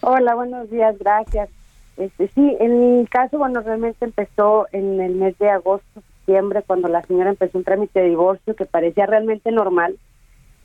Hola, 0.00 0.34
buenos 0.34 0.68
días, 0.70 0.96
gracias. 0.98 1.48
Este, 2.02 2.26
sí, 2.34 2.56
en 2.58 2.98
mi 2.98 3.06
caso, 3.06 3.38
bueno, 3.38 3.60
realmente 3.60 4.04
empezó 4.04 4.66
en 4.72 5.00
el 5.00 5.14
mes 5.14 5.38
de 5.38 5.48
agosto, 5.48 6.00
septiembre, 6.00 6.64
cuando 6.66 6.88
la 6.88 7.02
señora 7.02 7.30
empezó 7.30 7.58
un 7.58 7.64
trámite 7.64 8.00
de 8.00 8.08
divorcio 8.08 8.56
que 8.56 8.66
parecía 8.66 9.06
realmente 9.06 9.52
normal. 9.52 9.96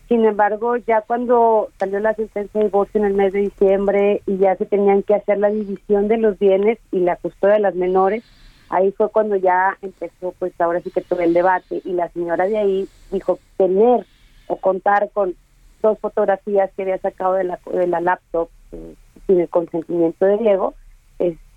Sin 0.07 0.25
embargo, 0.25 0.77
ya 0.77 1.01
cuando 1.01 1.69
salió 1.77 1.99
la 1.99 2.15
sentencia 2.15 2.59
de 2.59 2.65
divorcio 2.65 2.99
en 2.99 3.05
el 3.05 3.13
mes 3.13 3.33
de 3.33 3.41
diciembre 3.41 4.23
y 4.25 4.37
ya 4.37 4.55
se 4.55 4.65
tenían 4.65 5.03
que 5.03 5.13
hacer 5.13 5.37
la 5.37 5.51
división 5.51 6.07
de 6.07 6.17
los 6.17 6.39
bienes 6.39 6.79
y 6.91 7.01
la 7.01 7.17
custodia 7.17 7.53
de 7.55 7.59
las 7.59 7.75
menores, 7.75 8.23
ahí 8.69 8.91
fue 8.93 9.11
cuando 9.11 9.35
ya 9.35 9.77
empezó, 9.83 10.33
pues 10.39 10.59
ahora 10.59 10.79
sí 10.79 10.89
que 10.89 11.01
todo 11.01 11.19
el 11.19 11.35
debate 11.35 11.83
y 11.85 11.93
la 11.93 12.09
señora 12.09 12.47
de 12.47 12.57
ahí 12.57 12.89
dijo 13.11 13.37
tener 13.57 14.07
o 14.47 14.55
contar 14.55 15.11
con 15.13 15.35
dos 15.83 15.99
fotografías 15.99 16.71
que 16.75 16.81
había 16.81 16.97
sacado 16.97 17.33
de 17.33 17.43
la, 17.43 17.59
de 17.71 17.85
la 17.85 18.01
laptop 18.01 18.49
eh, 18.71 18.95
sin 19.27 19.39
el 19.39 19.49
consentimiento 19.49 20.25
de 20.25 20.37
Diego 20.39 20.73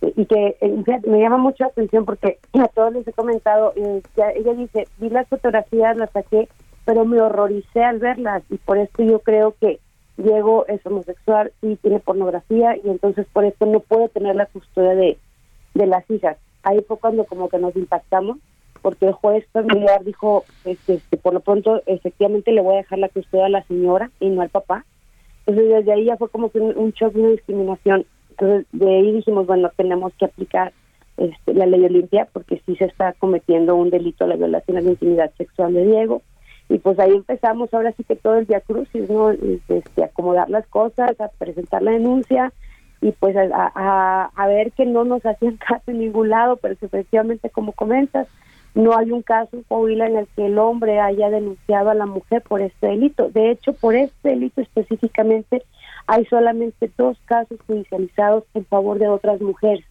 y 0.03 0.25
que 0.27 0.57
eh, 0.61 1.01
me 1.07 1.21
llama 1.21 1.37
mucho 1.37 1.65
la 1.65 1.69
atención 1.69 2.05
porque 2.05 2.39
a 2.55 2.69
todos 2.69 2.93
les 2.93 3.07
he 3.07 3.13
comentado, 3.13 3.73
eh, 3.77 4.03
ella 4.35 4.55
dice, 4.55 4.87
vi 4.99 5.11
las 5.11 5.29
fotografías, 5.29 5.97
las 5.97 6.11
saqué, 6.11 6.49
pero 6.85 7.05
me 7.05 7.21
horroricé 7.21 7.83
al 7.85 7.99
verlas 7.99 8.43
y 8.51 8.57
por 8.57 8.79
esto 8.79 9.03
yo 9.03 9.21
creo 9.21 9.55
que 9.61 9.81
Diego 10.17 10.67
es 10.67 10.85
homosexual 10.85 11.53
y 11.63 11.77
tiene 11.77 12.01
pornografía 12.01 12.77
y 12.77 12.89
entonces 12.89 13.27
por 13.33 13.45
esto 13.45 13.67
no 13.67 13.81
puede 13.81 14.09
tener 14.09 14.37
la 14.37 14.47
custodia 14.47 14.95
de, 14.95 15.19
de 15.75 15.87
las 15.87 16.09
hijas. 16.11 16.37
Ahí 16.63 16.83
fue 16.87 16.99
cuando 16.99 17.25
como 17.25 17.49
que 17.49 17.59
nos 17.59 17.75
impactamos 17.77 18.39
porque 18.83 19.07
el 19.07 19.13
juez 19.13 19.47
familiar 19.53 20.05
dijo, 20.05 20.45
este, 20.65 20.95
este, 20.95 21.17
por 21.17 21.35
lo 21.35 21.41
pronto 21.41 21.83
efectivamente 21.87 22.53
le 22.53 22.63
voy 22.63 22.75
a 22.75 22.79
dejar 22.79 22.99
la 22.99 23.09
custodia 23.09 23.47
a 23.47 23.51
la 23.51 23.63
señora 23.65 24.11
y 24.21 24.31
no 24.31 24.43
al 24.43 24.49
papá. 24.49 24.85
Entonces 25.47 25.69
desde 25.69 25.93
ahí 25.93 26.05
ya 26.05 26.17
fue 26.17 26.29
como 26.29 26.51
que 26.51 26.61
un, 26.61 26.77
un 26.77 26.93
shock, 26.93 27.15
una 27.15 27.31
discriminación. 27.31 28.07
Entonces 28.31 28.67
de 28.73 28.89
ahí 28.89 29.13
dijimos, 29.13 29.47
bueno, 29.47 29.71
tenemos 29.77 30.13
que 30.15 30.27
aplicar 30.27 30.73
este, 31.17 31.55
la 31.55 31.67
ley 31.67 31.85
Olimpia 31.85 32.29
porque 32.33 32.63
sí 32.65 32.77
se 32.77 32.87
está 32.87 33.13
cometiendo 33.15 33.77
un 33.77 33.91
delito 33.91 34.27
la 34.27 34.37
violación 34.37 34.79
a 34.79 34.81
la 34.81 34.91
intimidad 34.91 35.31
sexual 35.37 35.75
de 35.75 35.85
Diego. 35.85 36.23
Y 36.69 36.79
pues 36.79 36.99
ahí 36.99 37.11
empezamos 37.11 37.75
ahora 37.75 37.93
sí 37.93 38.05
que 38.05 38.17
todo 38.17 38.37
el 38.37 38.47
día 38.47 38.61
crucis, 38.61 39.11
¿no? 39.11 39.31
Este, 39.31 40.05
acomodar 40.05 40.49
las 40.49 40.67
cosas, 40.69 41.21
a 41.21 41.29
presentar 41.29 41.83
la 41.83 41.91
denuncia 41.91 42.53
y 43.03 43.13
pues 43.13 43.37
a, 43.37 43.49
a, 43.53 44.31
a 44.35 44.47
ver 44.47 44.73
que 44.73 44.87
no 44.87 45.05
nos 45.05 45.25
hacían 45.27 45.57
caso 45.69 45.91
en 45.91 45.99
ningún 45.99 46.29
lado, 46.29 46.57
pero 46.57 46.77
que 46.77 46.87
efectivamente 46.87 47.51
como 47.51 47.73
comentas, 47.73 48.29
no 48.75 48.97
hay 48.97 49.11
un 49.11 49.23
caso 49.23 49.57
en 49.57 49.65
Coahuila 49.65 50.07
en 50.07 50.17
el 50.17 50.29
que 50.29 50.47
el 50.47 50.59
hombre 50.59 51.01
haya 51.01 51.29
denunciado 51.29 51.91
a 51.91 51.95
la 51.95 52.07
mujer 52.07 52.43
por 52.43 52.61
este 52.61 52.87
delito. 52.87 53.29
De 53.29 53.51
hecho, 53.51 53.73
por 53.73 53.95
este 53.95 54.31
delito 54.31 54.61
específicamente 54.61 55.65
hay 56.13 56.25
solamente 56.27 56.91
dos 56.99 57.17
casos 57.27 57.57
judicializados 57.69 58.43
en 58.55 58.65
favor 58.67 58.99
de 58.99 59.07
otras 59.09 59.41
mujeres. 59.41 59.85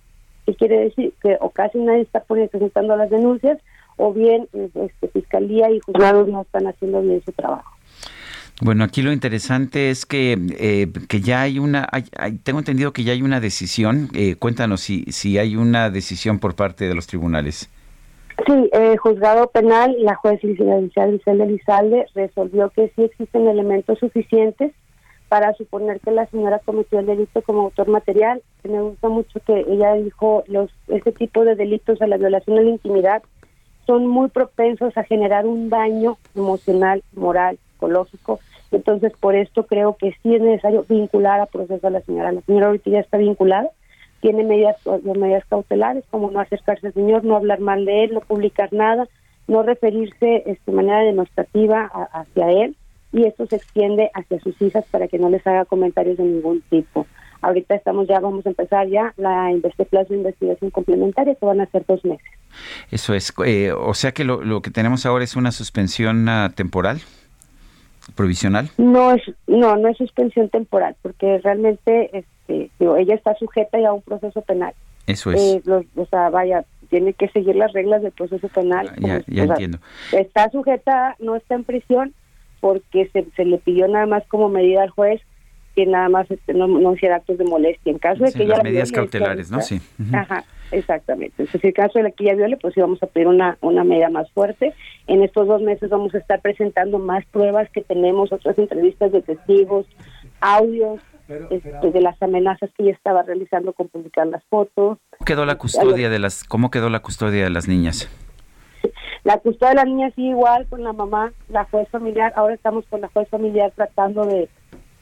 ¿Qué 0.46 0.54
quiere 0.56 0.80
decir? 0.80 1.14
Que 1.22 1.38
o 1.40 1.50
casi 1.50 1.78
nadie 1.78 2.02
está 2.02 2.24
presentando 2.24 2.96
las 2.98 3.10
denuncias 3.10 3.58
o 3.96 4.12
bien 4.14 4.48
eh, 4.54 4.70
este, 4.76 5.08
Fiscalía 5.08 5.70
y 5.72 5.80
juzgados 5.80 6.28
no 6.28 6.42
están 6.42 6.68
haciendo 6.68 7.02
bien 7.02 7.22
su 7.24 7.32
trabajo. 7.32 7.72
Bueno, 8.62 8.84
aquí 8.84 9.02
lo 9.02 9.14
interesante 9.14 9.90
es 9.90 10.06
que, 10.06 10.38
eh, 10.60 10.88
que 11.08 11.22
ya 11.22 11.42
hay 11.44 11.60
una, 11.60 11.88
hay- 11.90 12.04
hay- 12.18 12.34
tengo 12.44 12.60
entendido 12.60 12.92
que 12.92 13.06
ya 13.06 13.14
hay 13.14 13.22
una 13.22 13.40
decisión. 13.40 14.10
Eh, 14.14 14.36
cuéntanos 14.36 14.82
si, 14.82 15.06
si 15.12 15.38
hay 15.38 15.56
una 15.56 15.90
decisión 15.90 16.40
por 16.40 16.56
parte 16.56 16.86
de 16.90 16.96
los 16.96 17.08
tribunales. 17.08 17.70
Sí, 18.46 18.70
el 18.74 18.98
juzgado 18.98 19.48
penal, 19.52 19.96
la 20.00 20.16
juez 20.16 20.44
licenciada 20.44 21.10
Elizalde 21.44 22.06
resolvió 22.16 22.70
que 22.72 22.92
sí 22.96 23.04
existen 23.04 23.48
elementos 23.48 23.98
suficientes 24.00 24.74
para 25.30 25.54
suponer 25.54 26.00
que 26.00 26.12
la 26.12 26.26
señora 26.26 26.60
cometió 26.66 27.00
el 27.00 27.06
delito 27.06 27.42
como 27.44 27.62
autor 27.62 27.88
material. 27.88 28.42
Me 28.64 28.82
gusta 28.82 29.08
mucho 29.10 29.40
que 29.46 29.60
ella 29.70 29.94
dijo 29.94 30.44
los 30.48 30.72
este 30.88 31.12
tipo 31.12 31.46
de 31.46 31.56
delitos 31.56 32.02
a 32.02 32.08
la 32.08 32.18
violación 32.18 32.58
de 32.58 32.64
la 32.64 32.70
intimidad 32.72 33.22
son 33.86 34.06
muy 34.08 34.30
propensos 34.30 34.96
a 34.98 35.04
generar 35.04 35.46
un 35.48 35.70
daño 35.70 36.18
emocional, 36.36 37.02
moral, 37.16 37.58
psicológico. 37.72 38.40
Entonces, 38.72 39.14
por 39.20 39.36
esto 39.36 39.66
creo 39.66 39.96
que 39.98 40.14
sí 40.22 40.36
es 40.36 40.42
necesario 40.42 40.86
vincular 40.88 41.40
a 41.40 41.48
proceso 41.48 41.88
a 41.88 41.90
la 41.90 42.02
señora. 42.02 42.32
La 42.32 42.42
señora 42.42 42.68
ahorita 42.68 42.90
ya 42.92 43.00
está 43.00 43.18
vinculada, 43.18 43.70
tiene 44.22 44.44
medidas, 44.44 44.76
medidas 45.04 45.44
cautelares, 45.50 46.04
como 46.12 46.30
no 46.30 46.40
acercarse 46.40 46.88
al 46.88 46.94
señor, 46.94 47.24
no 47.24 47.36
hablar 47.36 47.62
mal 47.62 47.86
de 47.86 48.04
él, 48.04 48.14
no 48.14 48.20
publicar 48.22 48.72
nada, 48.74 49.08
no 49.48 49.64
referirse 49.64 50.44
este, 50.46 50.60
de 50.68 50.72
manera 50.72 51.00
denostativa 51.00 51.90
a- 51.92 52.20
hacia 52.22 52.52
él, 52.52 52.76
y 53.12 53.26
esto 53.26 53.46
se 53.48 53.56
extiende 53.58 54.12
hacia 54.14 54.40
sus 54.40 54.62
hijas 54.62 54.86
para 54.92 55.08
que 55.08 55.18
no 55.18 55.30
les 55.30 55.46
haga 55.48 55.66
comentarios 55.66 56.18
de 56.18 56.24
ningún 56.24 56.62
tipo. 56.70 57.08
Ahorita 57.42 57.74
estamos 57.76 58.08
ya, 58.08 58.20
vamos 58.20 58.46
a 58.46 58.50
empezar 58.50 58.88
ya 58.90 59.14
la 59.16 59.52
este 59.52 59.86
plazo 59.86 60.10
de 60.10 60.18
investigación 60.20 60.72
complementaria, 60.72 61.36
que 61.36 61.46
van 61.46 61.62
a 61.62 61.66
ser 61.68 61.86
dos 61.88 62.04
meses. 62.04 62.26
Eso 62.92 63.14
es, 63.14 63.34
eh, 63.46 63.72
o 63.72 63.94
sea 63.94 64.12
que 64.12 64.26
lo, 64.26 64.44
lo 64.44 64.62
que 64.62 64.72
tenemos 64.72 65.06
ahora 65.06 65.24
es 65.24 65.36
una 65.38 65.52
suspensión 65.52 66.28
ah, 66.28 66.52
temporal. 66.54 67.00
provisional? 68.16 68.70
No 68.78 69.12
es, 69.14 69.22
no, 69.48 69.78
no 69.78 69.88
es 69.88 69.98
suspensión 69.98 70.50
temporal, 70.50 70.96
porque 71.02 71.38
realmente, 71.40 72.10
este, 72.18 72.72
digo, 72.80 72.98
ella 72.98 73.16
está 73.16 73.36
sujeta 73.36 73.80
ya 73.80 73.90
a 73.90 73.94
un 73.94 74.02
proceso 74.02 74.42
penal. 74.42 74.74
Eso 75.08 75.32
es. 75.32 75.40
Eh, 75.42 75.62
los- 75.66 75.86
o 75.96 76.06
sea, 76.08 76.30
vaya, 76.30 76.66
tiene 76.90 77.14
que 77.14 77.30
seguir 77.30 77.56
las 77.56 77.72
reglas 77.72 78.02
del 78.02 78.12
proceso 78.12 78.48
penal. 78.50 78.92
ya 78.98 79.22
sea, 79.22 79.44
entiendo. 79.46 79.78
Está 80.12 80.50
sujeta, 80.52 81.16
no 81.20 81.36
está 81.36 81.56
en 81.56 81.64
prisión, 81.64 82.14
porque 82.60 83.10
se, 83.14 83.26
se 83.36 83.46
le 83.46 83.58
pidió 83.58 83.88
nada 83.88 84.06
más 84.06 84.24
como 84.28 84.50
medida 84.50 84.84
al 84.84 84.90
juez 84.90 85.22
que 85.76 85.86
nada 85.86 86.10
más 86.10 86.30
este, 86.30 86.54
no, 86.54 86.68
no 86.68 86.94
hiciera 86.94 87.18
actos 87.18 87.38
de 87.38 87.46
molestia. 87.46 87.92
En 87.92 88.00
caso 88.00 88.24
de 88.24 88.32
Sí, 88.32 88.40
que 88.40 88.46
las 88.46 88.60
ella 88.60 88.64
medidas 88.64 88.92
viole, 88.92 89.10
cautelares, 89.10 89.52
¿no? 89.52 89.62
Sí. 89.62 89.80
Ajá, 90.12 90.44
exactamente. 90.72 91.36
Entonces, 91.38 91.64
en 91.64 91.72
caso 91.72 92.00
de 92.00 92.12
que 92.12 92.26
ella 92.26 92.36
viole, 92.36 92.58
pues 92.58 92.74
sí 92.74 92.82
vamos 92.82 93.02
a 93.04 93.08
pedir 93.08 93.28
una, 93.28 93.58
una 93.62 93.84
medida 93.84 94.10
más 94.10 94.30
fuerte. 94.32 94.74
En 95.08 95.24
estos 95.24 95.48
dos 95.48 95.62
meses 95.62 95.90
vamos 95.90 96.14
a 96.16 96.18
estar 96.18 96.42
presentando 96.42 97.00
más 97.00 97.26
pruebas 97.28 97.70
que 97.72 97.82
tenemos, 97.82 98.32
otras 98.34 98.58
entrevistas 98.58 99.12
de 99.12 99.22
testigos, 99.22 99.86
audios 100.42 101.00
este, 101.30 101.92
de 101.92 102.02
las 102.02 102.22
amenazas 102.22 102.72
que 102.76 102.84
ella 102.84 102.94
estaba 102.94 103.22
realizando 103.24 103.74
con 103.74 103.88
publicar 103.88 104.28
las 104.28 104.44
fotos. 104.46 104.98
¿Cómo 105.12 105.26
quedó 105.26 105.46
la 105.46 105.58
custodia 105.58 106.10
de 106.10 106.20
las 106.20 106.44
cómo 106.44 106.72
quedó 106.72 106.90
la 106.90 107.02
custodia 107.02 107.44
de 107.44 107.50
las 107.52 107.68
niñas? 107.68 108.10
La 109.24 109.38
custodia 109.38 109.70
de 109.70 109.76
la 109.76 109.86
niña 109.86 110.12
sí 110.16 110.28
igual 110.30 110.68
con 110.68 110.84
la 110.84 110.94
mamá, 110.94 111.34
la 111.50 111.66
juez 111.66 111.90
familiar. 111.90 112.34
Ahora 112.36 112.54
estamos 112.54 112.86
con 112.90 113.02
la 113.02 113.10
juez 113.10 113.28
familiar 113.30 113.72
tratando 113.76 114.26
de, 114.26 114.50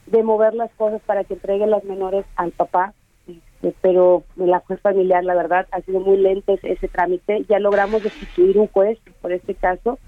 de 0.07 0.23
mover 0.23 0.53
las 0.53 0.71
cosas 0.73 1.01
para 1.05 1.23
que 1.23 1.35
entreguen 1.35 1.71
las 1.71 1.83
menores 1.83 2.25
al 2.35 2.51
papá. 2.51 2.93
Este, 3.27 3.75
pero 3.81 4.23
la 4.35 4.59
juez 4.59 4.79
familiar, 4.81 5.23
la 5.23 5.35
verdad, 5.35 5.67
ha 5.71 5.81
sido 5.81 5.99
muy 5.99 6.17
lento 6.17 6.53
ese, 6.53 6.71
ese 6.71 6.87
trámite. 6.87 7.45
Ya 7.49 7.59
logramos 7.59 8.03
destituir 8.03 8.57
un 8.57 8.67
juez 8.67 8.99
por 9.21 9.31
este 9.31 9.55
caso 9.55 9.99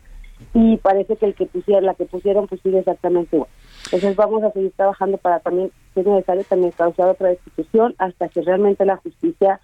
y 0.54 0.78
parece 0.78 1.18
que 1.18 1.26
el 1.26 1.36
que 1.36 1.46
pusieron, 1.46 1.86
la 1.86 1.96
que 1.96 2.06
pusieron, 2.06 2.48
pues 2.48 2.62
sigue 2.62 2.80
exactamente 2.80 3.36
igual. 3.36 3.50
Entonces 3.86 4.16
vamos 4.16 4.44
a 4.44 4.52
seguir 4.52 4.72
trabajando 4.72 5.18
para 5.18 5.40
también, 5.40 5.72
si 5.94 6.00
es 6.00 6.06
necesario, 6.06 6.44
también 6.46 6.72
causar 6.72 7.10
otra 7.10 7.30
destitución 7.30 7.96
hasta 7.98 8.30
que 8.30 8.42
realmente 8.42 8.86
la 8.86 8.98
justicia 8.98 9.60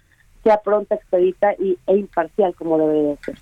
sea 0.46 0.58
pronta, 0.58 0.94
expedita 0.94 1.54
y, 1.58 1.76
e 1.88 1.96
imparcial 1.96 2.54
como 2.54 2.78
debe 2.78 3.02
de 3.02 3.16
ser. 3.24 3.34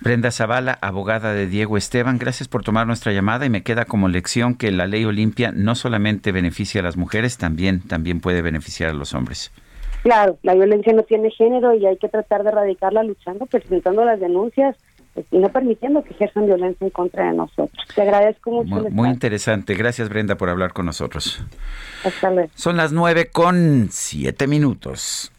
Brenda 0.00 0.30
Zavala, 0.30 0.78
abogada 0.80 1.34
de 1.34 1.46
Diego 1.46 1.76
Esteban, 1.76 2.18
gracias 2.18 2.48
por 2.48 2.64
tomar 2.64 2.86
nuestra 2.86 3.12
llamada 3.12 3.44
y 3.44 3.50
me 3.50 3.62
queda 3.62 3.84
como 3.84 4.08
lección 4.08 4.54
que 4.54 4.70
la 4.70 4.86
ley 4.86 5.04
Olimpia 5.04 5.52
no 5.54 5.74
solamente 5.74 6.32
beneficia 6.32 6.80
a 6.80 6.84
las 6.84 6.96
mujeres, 6.96 7.36
también 7.36 7.82
también 7.86 8.20
puede 8.20 8.40
beneficiar 8.40 8.88
a 8.88 8.94
los 8.94 9.12
hombres. 9.12 9.52
Claro, 10.02 10.38
la 10.42 10.54
violencia 10.54 10.94
no 10.94 11.02
tiene 11.02 11.30
género 11.32 11.74
y 11.74 11.84
hay 11.84 11.98
que 11.98 12.08
tratar 12.08 12.44
de 12.44 12.48
erradicarla 12.48 13.02
luchando, 13.02 13.44
presentando 13.44 14.06
las 14.06 14.18
denuncias 14.18 14.74
pues, 15.12 15.26
y 15.30 15.36
no 15.36 15.50
permitiendo 15.50 16.02
que 16.02 16.14
ejerzan 16.14 16.46
violencia 16.46 16.86
en 16.86 16.90
contra 16.90 17.26
de 17.26 17.36
nosotros. 17.36 17.86
Te 17.94 18.00
agradezco 18.00 18.52
mucho. 18.52 18.74
Muy, 18.74 18.90
muy 18.90 19.08
interesante. 19.10 19.74
Gracias 19.74 20.08
Brenda 20.08 20.36
por 20.36 20.48
hablar 20.48 20.72
con 20.72 20.86
nosotros. 20.86 21.44
Hasta 22.04 22.30
luego. 22.30 22.48
Son 22.54 22.78
las 22.78 22.92
nueve 22.92 23.28
con 23.30 23.88
siete 23.90 24.46
minutos. 24.46 25.30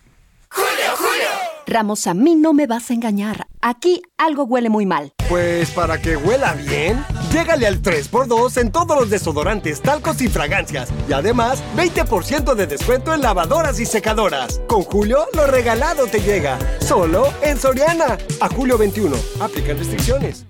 Ramos, 1.69 2.07
a 2.07 2.15
mí 2.15 2.35
no 2.35 2.53
me 2.53 2.65
vas 2.65 2.89
a 2.89 2.93
engañar. 2.93 3.45
Aquí 3.61 4.01
algo 4.17 4.43
huele 4.43 4.69
muy 4.69 4.87
mal. 4.87 5.13
Pues 5.29 5.69
para 5.69 6.01
que 6.01 6.17
huela 6.17 6.53
bien, 6.53 7.05
llégale 7.31 7.67
al 7.67 7.83
3x2 7.83 8.59
en 8.59 8.71
todos 8.71 8.97
los 8.99 9.11
desodorantes, 9.11 9.79
talcos 9.81 10.19
y 10.21 10.29
fragancias. 10.29 10.89
Y 11.07 11.13
además, 11.13 11.61
20% 11.77 12.55
de 12.55 12.65
descuento 12.65 13.13
en 13.13 13.21
lavadoras 13.21 13.79
y 13.79 13.85
secadoras. 13.85 14.59
Con 14.67 14.81
Julio, 14.81 15.27
lo 15.33 15.45
regalado 15.45 16.07
te 16.07 16.21
llega. 16.21 16.57
Solo 16.79 17.31
en 17.43 17.59
Soriana. 17.59 18.17
A 18.41 18.49
julio 18.49 18.77
21. 18.77 19.15
Aplican 19.39 19.77
restricciones. 19.77 20.47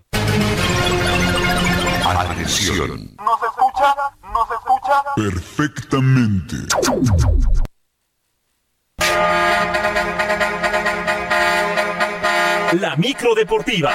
Atención. 2.06 3.12
¿Nos 3.18 3.44
escucha? 3.44 3.94
¿Nos 4.32 4.48
escucha? 4.52 5.04
Perfectamente. 5.18 6.56
La 12.74 12.96
micro 12.98 13.34
deportiva. 13.34 13.92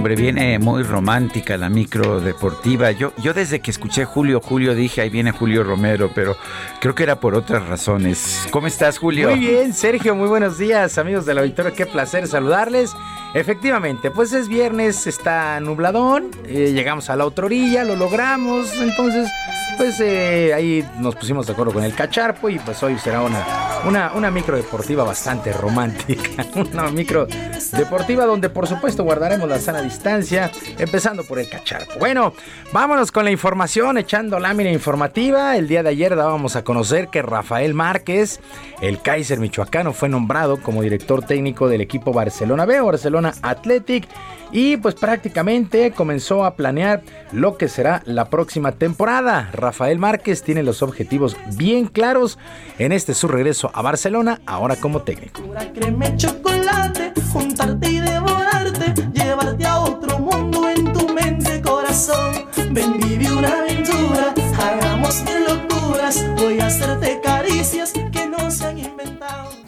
Hombre, 0.00 0.16
viene 0.16 0.58
muy 0.58 0.82
romántica 0.82 1.58
la 1.58 1.68
micro 1.68 2.22
deportiva. 2.22 2.90
Yo, 2.90 3.12
yo 3.22 3.34
desde 3.34 3.60
que 3.60 3.70
escuché 3.70 4.06
Julio 4.06 4.40
Julio 4.40 4.74
dije, 4.74 5.02
ahí 5.02 5.10
viene 5.10 5.30
Julio 5.30 5.62
Romero, 5.62 6.10
pero 6.14 6.38
creo 6.80 6.94
que 6.94 7.02
era 7.02 7.20
por 7.20 7.34
otras 7.34 7.68
razones. 7.68 8.48
¿Cómo 8.50 8.66
estás, 8.66 8.96
Julio? 8.96 9.28
Muy 9.28 9.40
bien, 9.40 9.74
Sergio, 9.74 10.14
muy 10.14 10.26
buenos 10.26 10.56
días, 10.56 10.96
amigos 10.96 11.26
del 11.26 11.36
auditorio. 11.36 11.74
Qué 11.74 11.84
placer 11.84 12.26
saludarles. 12.28 12.96
Efectivamente, 13.32 14.10
pues 14.10 14.32
es 14.32 14.48
viernes, 14.48 15.06
está 15.06 15.60
nubladón, 15.60 16.30
eh, 16.46 16.72
llegamos 16.72 17.10
a 17.10 17.16
la 17.16 17.26
otra 17.26 17.46
orilla, 17.46 17.84
lo 17.84 17.94
logramos, 17.94 18.72
entonces, 18.80 19.30
pues 19.76 20.00
eh, 20.00 20.52
ahí 20.52 20.84
nos 20.98 21.14
pusimos 21.14 21.46
de 21.46 21.52
acuerdo 21.52 21.72
con 21.72 21.84
el 21.84 21.94
cacharpo 21.94 22.48
y 22.48 22.58
pues 22.58 22.82
hoy 22.82 22.98
será 22.98 23.22
una, 23.22 23.46
una, 23.86 24.12
una 24.14 24.32
micro 24.32 24.56
deportiva 24.56 25.04
bastante 25.04 25.52
romántica, 25.52 26.44
una 26.72 26.90
micro 26.90 27.28
deportiva 27.72 28.26
donde 28.26 28.50
por 28.50 28.66
supuesto 28.66 29.04
guardaremos 29.04 29.48
la 29.48 29.60
sana 29.60 29.80
distancia, 29.80 30.50
empezando 30.76 31.22
por 31.22 31.38
el 31.38 31.48
cacharpo. 31.48 32.00
Bueno, 32.00 32.34
vámonos 32.72 33.12
con 33.12 33.24
la 33.24 33.30
información, 33.30 33.96
echando 33.96 34.40
lámina 34.40 34.72
informativa. 34.72 35.56
El 35.56 35.68
día 35.68 35.84
de 35.84 35.90
ayer 35.90 36.16
dábamos 36.16 36.56
a 36.56 36.64
conocer 36.64 37.08
que 37.08 37.22
Rafael 37.22 37.74
Márquez, 37.74 38.40
el 38.80 39.00
Kaiser 39.00 39.38
Michoacano, 39.38 39.92
fue 39.92 40.08
nombrado 40.08 40.60
como 40.60 40.82
director 40.82 41.24
técnico 41.24 41.68
del 41.68 41.80
equipo 41.80 42.12
Barcelona 42.12 42.66
B, 42.66 42.80
Barcelona 42.80 43.19
Athletic, 43.26 44.08
y 44.52 44.76
pues 44.78 44.94
prácticamente 44.94 45.92
comenzó 45.92 46.44
a 46.44 46.54
planear 46.54 47.02
lo 47.32 47.56
que 47.56 47.68
será 47.68 48.02
la 48.04 48.30
próxima 48.30 48.72
temporada. 48.72 49.50
Rafael 49.52 49.98
Márquez 49.98 50.42
tiene 50.42 50.62
los 50.62 50.82
objetivos 50.82 51.36
bien 51.56 51.86
claros 51.86 52.38
en 52.78 52.92
este 52.92 53.14
su 53.14 53.28
regreso 53.28 53.70
a 53.74 53.82
Barcelona, 53.82 54.40
ahora 54.46 54.76
como 54.76 55.02
técnico. 55.02 55.42
Una 55.42 55.60
aventura, 63.48 64.34
hagamos 64.58 65.24
voy 66.36 66.60
a 66.60 66.66
hacerte 66.66 67.20
caricias 67.22 67.92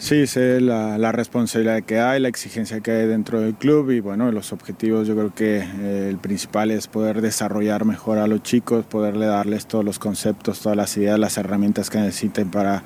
Sí, 0.03 0.27
sé 0.27 0.61
la, 0.61 1.13
responsabilidad 1.13 1.85
que 1.85 2.01
hay, 2.01 2.19
la 2.19 2.27
exigencia 2.27 2.81
que 2.81 2.91
hay 2.91 3.07
dentro 3.07 3.41
del 3.41 3.55
club 3.55 3.93
y 3.93 4.01
bueno, 4.01 4.33
los 4.33 4.53
objetivos 4.53 5.07
yo 5.07 5.15
creo 5.15 5.33
que 5.33 5.59
eh, 5.59 6.09
el 6.11 6.19
principal 6.19 6.73
es 6.73 6.89
poder 6.89 7.21
desarrollar 7.21 7.85
mejor 7.85 8.19
a 8.19 8.27
los 8.27 8.43
chicos, 8.43 8.85
poderle 8.85 9.27
darles 9.27 9.67
todos 9.67 9.85
los 9.85 10.01
conceptos, 10.01 10.59
todas 10.59 10.77
las 10.77 10.97
ideas, 10.97 11.21
las 11.21 11.39
herramientas 11.39 11.89
que 11.89 11.99
necesiten 11.99 12.51
para 12.51 12.83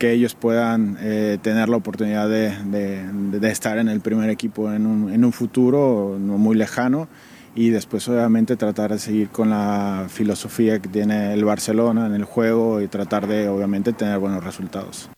que 0.00 0.10
ellos 0.10 0.34
puedan 0.34 0.98
eh, 1.00 1.38
tener 1.40 1.68
la 1.68 1.76
oportunidad 1.76 2.28
de 2.28 3.48
estar 3.48 3.78
en 3.78 3.88
el 3.88 4.00
primer 4.00 4.28
equipo 4.28 4.72
en 4.72 4.84
un, 4.84 5.12
en 5.12 5.24
un 5.24 5.32
futuro 5.32 6.16
no 6.18 6.38
muy 6.38 6.56
lejano 6.56 7.06
y 7.54 7.70
después 7.70 8.08
obviamente 8.08 8.56
tratar 8.56 8.90
de 8.90 8.98
seguir 8.98 9.28
con 9.28 9.50
la 9.50 10.06
filosofía 10.08 10.80
que 10.80 10.88
tiene 10.88 11.34
el 11.34 11.44
Barcelona 11.44 12.06
en 12.06 12.14
el 12.14 12.24
juego 12.24 12.80
y 12.80 12.88
tratar 12.88 13.28
de 13.28 13.48
obviamente 13.48 13.92
tener 13.92 14.18
buenos 14.18 14.42
resultados. 14.42 15.08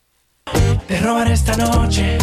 Te 0.87 1.01
robaré 1.01 1.33
esta 1.33 1.57
noche. 1.57 2.19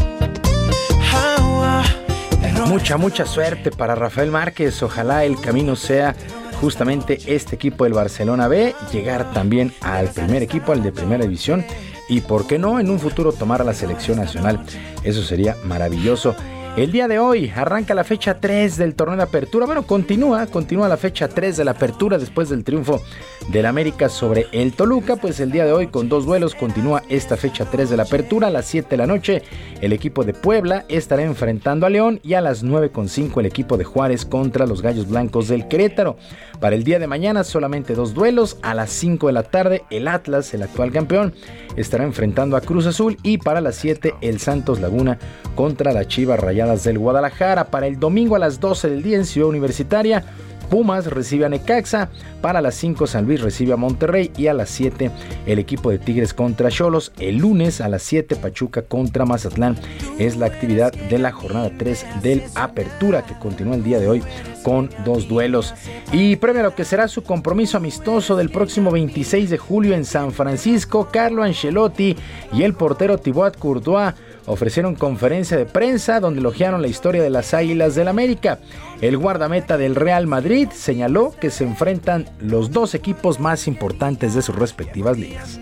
Mucha, 2.68 2.95
mucha 2.95 3.26
suerte 3.26 3.72
para 3.72 3.95
Rafael 3.95 4.31
Márquez. 4.31 4.81
Ojalá 4.84 5.26
el 5.26 5.39
camino 5.41 5.76
sea 5.76 6.15
justamente 6.61 7.19
este 7.26 7.56
equipo 7.56 7.84
del 7.84 7.93
Barcelona 7.93 8.48
B, 8.48 8.76
llegar 8.93 9.34
también 9.34 9.73
al 9.81 10.07
primer 10.10 10.43
equipo, 10.43 10.72
al 10.72 10.84
de 10.84 10.91
primera 10.91 11.23
división, 11.23 11.65
y 12.07 12.22
por 12.22 12.48
qué 12.48 12.60
no, 12.60 12.80
en 12.80 12.89
un 12.89 12.99
futuro 12.99 13.34
tomar 13.34 13.61
a 13.61 13.65
la 13.65 13.73
selección 13.73 14.19
nacional. 14.19 14.64
Eso 15.03 15.23
sería 15.23 15.57
maravilloso. 15.64 16.35
El 16.77 16.93
día 16.93 17.10
de 17.10 17.19
hoy 17.19 17.52
arranca 17.53 17.93
la 17.93 18.06
fecha 18.06 18.39
3 18.39 18.77
del 18.77 18.95
torneo 18.95 19.18
de 19.18 19.23
apertura. 19.23 19.65
Bueno, 19.65 19.85
continúa, 19.85 20.48
continúa 20.48 20.88
la 20.88 20.95
fecha 20.95 21.27
3 21.27 21.57
de 21.57 21.65
la 21.65 21.72
apertura 21.72 22.18
después 22.18 22.48
del 22.48 22.64
triunfo 22.64 23.02
del 23.49 23.65
América 23.65 24.07
sobre 24.07 24.48
el 24.53 24.72
Toluca. 24.72 25.18
Pues 25.18 25.41
el 25.41 25.52
día 25.52 25.65
de 25.65 25.73
hoy 25.73 25.88
con 25.88 26.07
dos 26.07 26.26
duelos 26.26 26.56
continúa 26.56 27.03
esta 27.10 27.35
fecha 27.35 27.65
3 27.65 27.89
de 27.89 27.98
la 27.98 28.03
apertura. 28.03 28.48
A 28.48 28.52
las 28.52 28.68
7 28.68 28.88
de 28.89 28.98
la 28.98 29.06
noche 29.06 29.43
el 29.81 29.91
equipo 29.91 30.23
de 30.23 30.34
Puebla 30.34 30.85
estará 30.88 31.23
enfrentando 31.23 31.85
a 31.85 31.89
León 31.89 32.22
y 32.23 32.35
a 32.35 32.41
las 32.41 32.64
9.5 32.64 33.41
el 33.41 33.48
equipo 33.48 33.76
de 33.76 33.84
Juárez 33.84 34.26
contra 34.26 34.65
los 34.65 34.81
Gallos 34.81 35.10
Blancos 35.10 35.49
del 35.49 35.68
Querétaro. 35.68 36.15
Para 36.62 36.76
el 36.76 36.84
día 36.84 37.00
de 37.00 37.08
mañana 37.08 37.44
solamente 37.44 37.96
dos 37.96 38.14
duelos. 38.14 38.58
A 38.62 38.76
las 38.76 38.92
5 38.92 39.26
de 39.26 39.34
la 39.34 39.42
tarde 39.42 39.84
el 39.90 40.08
Atlas, 40.08 40.54
el 40.54 40.62
actual 40.62 40.92
campeón, 40.92 41.34
estará 41.76 42.04
enfrentando 42.04 42.56
a 42.56 42.62
Cruz 42.62 42.86
Azul 42.86 43.18
y 43.24 43.40
para 43.40 43.62
las 43.62 43.76
7 43.78 44.14
el 44.22 44.40
Santos 44.40 44.80
Laguna 44.80 45.18
contra 45.56 45.92
la 45.92 46.08
Chivas 46.08 46.40
Rayadas 46.40 46.84
del 46.84 47.00
Guadalajara. 47.00 47.72
Para 47.72 47.88
el 47.88 48.00
domingo 48.00 48.36
a 48.36 48.40
las 48.40 48.60
12 48.60 48.92
del 48.92 49.02
día 49.02 49.18
en 49.18 49.26
Ciudad 49.26 49.50
Universitaria, 49.50 50.24
Pumas 50.72 51.06
recibe 51.06 51.45
a 51.45 51.49
Necaxa. 51.49 52.10
Para 52.41 52.61
las 52.61 52.76
5 52.76 53.06
San 53.06 53.26
Luis 53.26 53.41
recibe 53.41 53.73
a 53.73 53.77
Monterrey 53.77 54.31
y 54.38 54.48
a 54.48 54.53
las 54.53 54.69
7 54.69 55.11
el 55.45 55.60
equipo 55.60 55.91
de 55.91 55.99
Tigres 55.99 56.34
contra 56.34 56.69
Cholos. 56.69 57.11
El 57.19 57.38
lunes 57.38 57.81
a 57.81 57.89
las 57.89 58.02
7 58.03 58.38
Pachuca 58.38 58.81
contra 58.81 59.26
Mazatlán 59.26 59.76
es 60.18 60.38
la 60.38 60.45
actividad 60.45 60.93
de 60.93 61.19
la 61.19 61.34
jornada 61.34 61.69
3 61.77 62.06
del 62.23 62.41
Apertura 62.56 63.26
que 63.26 63.38
continúa 63.38 63.76
el 63.76 63.84
día 63.84 63.99
de 63.99 64.07
hoy 64.07 64.23
con 64.64 64.89
dos 65.03 65.27
duelos. 65.27 65.73
Y 66.14 66.38
previo 66.38 66.61
a 66.61 66.65
lo 66.65 66.76
que 66.76 66.85
será 66.85 67.10
su 67.10 67.22
compromiso 67.23 67.76
amistoso 67.76 68.38
del 68.38 68.49
próximo 68.49 68.91
26 68.91 69.49
de 69.49 69.57
julio 69.57 69.93
en 69.93 70.06
San 70.06 70.31
Francisco, 70.31 71.10
Carlo 71.11 71.43
Ancelotti 71.43 72.15
y 72.53 72.64
el 72.64 72.76
portero 72.76 73.18
Thibaut 73.18 73.57
Courtois 73.57 74.14
ofrecieron 74.46 74.96
conferencia 74.96 75.58
de 75.58 75.66
prensa 75.66 76.20
donde 76.20 76.40
elogiaron 76.40 76.82
la 76.82 76.88
historia 76.88 77.22
de 77.22 77.30
las 77.30 77.54
Águilas 77.54 77.96
del 77.96 78.08
América. 78.08 78.60
El 79.02 79.18
guardameta 79.18 79.78
del 79.78 79.96
Real 79.96 80.28
Madrid 80.28 80.70
señaló 80.74 81.34
que 81.40 81.50
se 81.50 81.64
enfrentan 81.64 82.26
los 82.40 82.72
dos 82.72 82.96
equipos 82.96 83.40
más 83.40 83.68
importantes 83.68 84.34
de 84.34 84.42
sus 84.42 84.56
respectivas 84.56 85.18
ligas. 85.18 85.60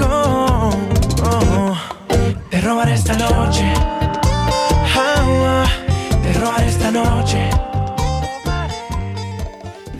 oh. 0.00 1.76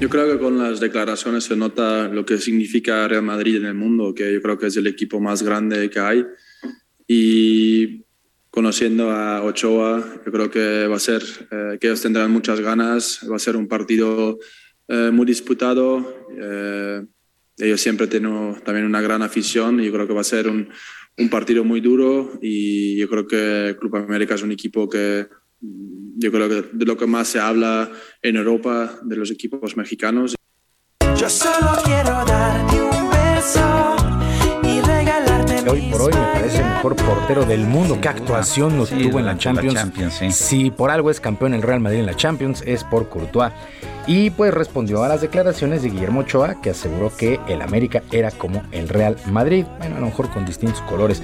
Yo 0.00 0.08
creo 0.08 0.32
que 0.32 0.38
con 0.38 0.58
las 0.58 0.78
declaraciones 0.78 1.44
se 1.44 1.56
nota 1.56 2.06
lo 2.08 2.24
que 2.24 2.38
significa 2.38 3.08
Real 3.08 3.22
Madrid 3.22 3.56
en 3.56 3.66
el 3.66 3.74
mundo, 3.74 4.14
que 4.14 4.32
yo 4.32 4.40
creo 4.40 4.56
que 4.56 4.68
es 4.68 4.76
el 4.76 4.86
equipo 4.86 5.18
más 5.20 5.42
grande 5.42 5.90
que 5.90 5.98
hay. 5.98 6.24
Y 7.08 8.04
conociendo 8.58 9.12
a 9.12 9.44
Ochoa, 9.44 10.04
yo 10.26 10.32
creo 10.32 10.50
que 10.50 10.88
va 10.88 10.96
a 10.96 10.98
ser, 10.98 11.22
eh, 11.48 11.78
que 11.80 11.86
ellos 11.86 12.02
tendrán 12.02 12.32
muchas 12.32 12.58
ganas, 12.58 13.20
va 13.30 13.36
a 13.36 13.38
ser 13.38 13.54
un 13.56 13.68
partido 13.68 14.36
eh, 14.88 15.10
muy 15.12 15.26
disputado. 15.26 16.26
Eh, 16.36 17.06
ellos 17.56 17.80
siempre 17.80 18.08
tienen 18.08 18.56
también 18.64 18.84
una 18.84 19.00
gran 19.00 19.22
afición 19.22 19.78
y 19.78 19.84
yo 19.84 19.92
creo 19.92 20.08
que 20.08 20.12
va 20.12 20.22
a 20.22 20.24
ser 20.24 20.48
un, 20.48 20.68
un 21.18 21.28
partido 21.28 21.62
muy 21.62 21.80
duro 21.80 22.32
y 22.42 22.96
yo 22.96 23.08
creo 23.08 23.28
que 23.28 23.76
Club 23.78 23.94
América 23.94 24.34
es 24.34 24.42
un 24.42 24.50
equipo 24.50 24.88
que 24.88 25.28
mm, 25.60 26.18
yo 26.18 26.32
creo 26.32 26.48
que 26.48 26.68
de 26.72 26.84
lo 26.84 26.96
que 26.96 27.06
más 27.06 27.28
se 27.28 27.38
habla 27.38 27.88
en 28.20 28.34
Europa 28.34 28.98
de 29.04 29.14
los 29.14 29.30
equipos 29.30 29.76
mexicanos. 29.76 30.34
Yo 31.16 31.30
solo 31.30 31.78
quiero 31.84 32.24
darte 32.26 32.80
un 32.82 33.08
beso 33.08 33.77
Hoy 35.70 35.90
por 35.90 36.02
hoy 36.02 36.12
me 36.12 36.26
parece 36.32 36.58
el 36.58 36.64
mejor 36.64 36.96
portero 36.96 37.44
del 37.44 37.66
mundo. 37.66 37.98
¿Qué 38.00 38.08
actuación 38.08 38.76
nos 38.78 38.88
Sí, 38.88 39.02
tuvo 39.02 39.18
en 39.18 39.26
la 39.26 39.36
Champions? 39.36 39.74
Champions, 39.74 40.14
sí. 40.14 40.30
Si 40.30 40.70
por 40.70 40.90
algo 40.90 41.10
es 41.10 41.20
campeón 41.20 41.52
el 41.52 41.62
Real 41.62 41.80
Madrid 41.80 42.00
en 42.00 42.06
la 42.06 42.14
Champions, 42.14 42.62
es 42.66 42.84
por 42.84 43.08
Courtois. 43.08 43.52
Y 44.08 44.30
pues 44.30 44.54
respondió 44.54 45.04
a 45.04 45.08
las 45.08 45.20
declaraciones 45.20 45.82
de 45.82 45.90
Guillermo 45.90 46.20
Ochoa, 46.20 46.62
que 46.62 46.70
aseguró 46.70 47.14
que 47.14 47.38
el 47.46 47.60
América 47.60 48.02
era 48.10 48.30
como 48.30 48.62
el 48.72 48.88
Real 48.88 49.18
Madrid. 49.30 49.66
Bueno, 49.78 49.96
a 49.96 50.00
lo 50.00 50.06
mejor 50.06 50.30
con 50.30 50.46
distintos 50.46 50.80
colores. 50.80 51.22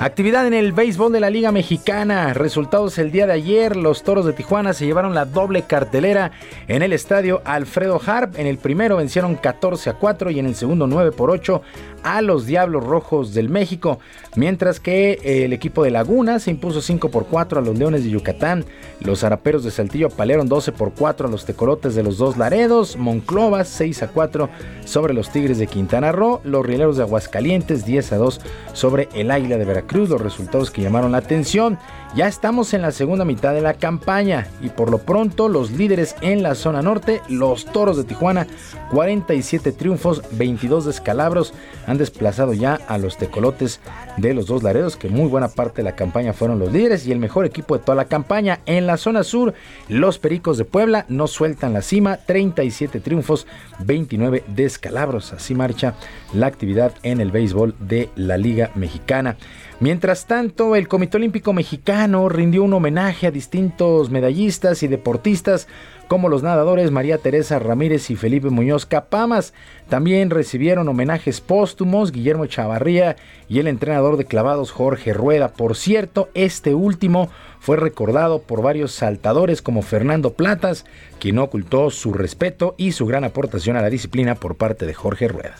Actividad 0.00 0.46
en 0.46 0.54
el 0.54 0.72
béisbol 0.72 1.12
de 1.12 1.20
la 1.20 1.28
Liga 1.28 1.52
Mexicana. 1.52 2.32
Resultados 2.32 2.96
el 2.96 3.12
día 3.12 3.26
de 3.26 3.34
ayer. 3.34 3.76
Los 3.76 4.02
toros 4.02 4.24
de 4.24 4.32
Tijuana 4.32 4.72
se 4.72 4.86
llevaron 4.86 5.14
la 5.14 5.26
doble 5.26 5.64
cartelera 5.64 6.32
en 6.68 6.82
el 6.82 6.94
estadio 6.94 7.42
Alfredo 7.44 8.00
Harp. 8.04 8.38
En 8.38 8.46
el 8.46 8.56
primero 8.56 8.96
vencieron 8.96 9.36
14 9.36 9.90
a 9.90 9.92
4 9.92 10.30
y 10.30 10.38
en 10.38 10.46
el 10.46 10.54
segundo 10.54 10.86
9 10.86 11.12
por 11.12 11.30
8 11.30 11.60
a 12.02 12.22
los 12.22 12.46
Diablos 12.46 12.82
Rojos 12.82 13.34
del 13.34 13.50
México. 13.50 14.00
Mientras 14.34 14.80
que 14.80 15.44
el 15.44 15.52
equipo 15.52 15.84
de 15.84 15.90
Laguna 15.90 16.38
se 16.38 16.50
impuso 16.50 16.80
5 16.80 17.10
por 17.10 17.26
4 17.26 17.58
a 17.58 17.62
los 17.62 17.78
Leones 17.78 18.02
de 18.02 18.10
Yucatán. 18.10 18.64
Los 19.00 19.24
Araperos 19.24 19.62
de 19.62 19.70
Saltillo 19.70 20.06
apalearon 20.06 20.48
12 20.48 20.72
por 20.72 20.94
4 20.94 21.28
a 21.28 21.30
los 21.30 21.44
Tecolotes 21.44 21.94
de 21.94 22.02
los 22.02 22.16
Dos 22.16 22.38
Laredos. 22.38 22.96
Monclova 22.96 23.64
6 23.64 24.02
a 24.04 24.08
4 24.08 24.48
sobre 24.86 25.12
los 25.12 25.30
Tigres 25.30 25.58
de 25.58 25.66
Quintana 25.66 26.12
Roo. 26.12 26.40
Los 26.44 26.64
Rieleros 26.64 26.96
de 26.96 27.02
Aguascalientes 27.02 27.84
10 27.84 28.12
a 28.12 28.16
2 28.16 28.40
sobre 28.72 29.10
el 29.14 29.30
Águila 29.30 29.58
de 29.58 29.66
Veracruz. 29.66 30.08
Los 30.08 30.22
resultados 30.22 30.70
que 30.70 30.80
llamaron 30.80 31.12
la 31.12 31.18
atención. 31.18 31.78
Ya 32.14 32.28
estamos 32.28 32.74
en 32.74 32.82
la 32.82 32.90
segunda 32.90 33.24
mitad 33.24 33.54
de 33.54 33.62
la 33.62 33.72
campaña 33.72 34.46
y 34.60 34.68
por 34.68 34.90
lo 34.90 34.98
pronto 34.98 35.48
los 35.48 35.70
líderes 35.70 36.14
en 36.20 36.42
la 36.42 36.54
zona 36.54 36.82
norte, 36.82 37.22
los 37.30 37.64
Toros 37.64 37.96
de 37.96 38.04
Tijuana, 38.04 38.46
47 38.90 39.72
triunfos, 39.72 40.20
22 40.32 40.84
descalabros, 40.84 41.54
han 41.86 41.96
desplazado 41.96 42.52
ya 42.52 42.74
a 42.74 42.98
los 42.98 43.16
Tecolotes 43.16 43.80
de 44.18 44.34
los 44.34 44.44
dos 44.44 44.62
Laredos, 44.62 44.96
que 44.96 45.08
muy 45.08 45.26
buena 45.26 45.48
parte 45.48 45.76
de 45.76 45.84
la 45.84 45.96
campaña 45.96 46.34
fueron 46.34 46.58
los 46.58 46.70
líderes 46.70 47.06
y 47.06 47.12
el 47.12 47.18
mejor 47.18 47.46
equipo 47.46 47.78
de 47.78 47.82
toda 47.82 47.96
la 47.96 48.04
campaña. 48.04 48.60
En 48.66 48.86
la 48.86 48.98
zona 48.98 49.24
sur, 49.24 49.54
los 49.88 50.18
Pericos 50.18 50.58
de 50.58 50.66
Puebla 50.66 51.06
no 51.08 51.26
sueltan 51.26 51.72
la 51.72 51.80
cima, 51.80 52.18
37 52.18 53.00
triunfos, 53.00 53.46
29 53.78 54.44
descalabros. 54.48 55.32
Así 55.32 55.54
marcha 55.54 55.94
la 56.34 56.46
actividad 56.46 56.92
en 57.04 57.22
el 57.22 57.30
béisbol 57.30 57.74
de 57.80 58.10
la 58.16 58.36
Liga 58.36 58.70
Mexicana. 58.74 59.38
Mientras 59.82 60.26
tanto, 60.26 60.76
el 60.76 60.86
Comité 60.86 61.16
Olímpico 61.16 61.52
Mexicano 61.52 62.28
rindió 62.28 62.62
un 62.62 62.72
homenaje 62.72 63.26
a 63.26 63.32
distintos 63.32 64.10
medallistas 64.10 64.84
y 64.84 64.86
deportistas 64.86 65.66
como 66.06 66.28
los 66.28 66.44
nadadores 66.44 66.92
María 66.92 67.18
Teresa 67.18 67.58
Ramírez 67.58 68.08
y 68.08 68.14
Felipe 68.14 68.48
Muñoz 68.48 68.86
Capamas. 68.86 69.54
También 69.88 70.30
recibieron 70.30 70.88
homenajes 70.88 71.40
póstumos 71.40 72.12
Guillermo 72.12 72.46
Chavarría 72.46 73.16
y 73.48 73.58
el 73.58 73.66
entrenador 73.66 74.18
de 74.18 74.24
clavados 74.24 74.70
Jorge 74.70 75.14
Rueda. 75.14 75.48
Por 75.48 75.74
cierto, 75.74 76.28
este 76.34 76.74
último 76.74 77.28
fue 77.58 77.76
recordado 77.76 78.40
por 78.40 78.62
varios 78.62 78.92
saltadores 78.92 79.62
como 79.62 79.82
Fernando 79.82 80.34
Platas, 80.34 80.84
quien 81.18 81.40
ocultó 81.40 81.90
su 81.90 82.12
respeto 82.12 82.76
y 82.78 82.92
su 82.92 83.04
gran 83.04 83.24
aportación 83.24 83.76
a 83.76 83.82
la 83.82 83.90
disciplina 83.90 84.36
por 84.36 84.54
parte 84.54 84.86
de 84.86 84.94
Jorge 84.94 85.26
Rueda. 85.26 85.56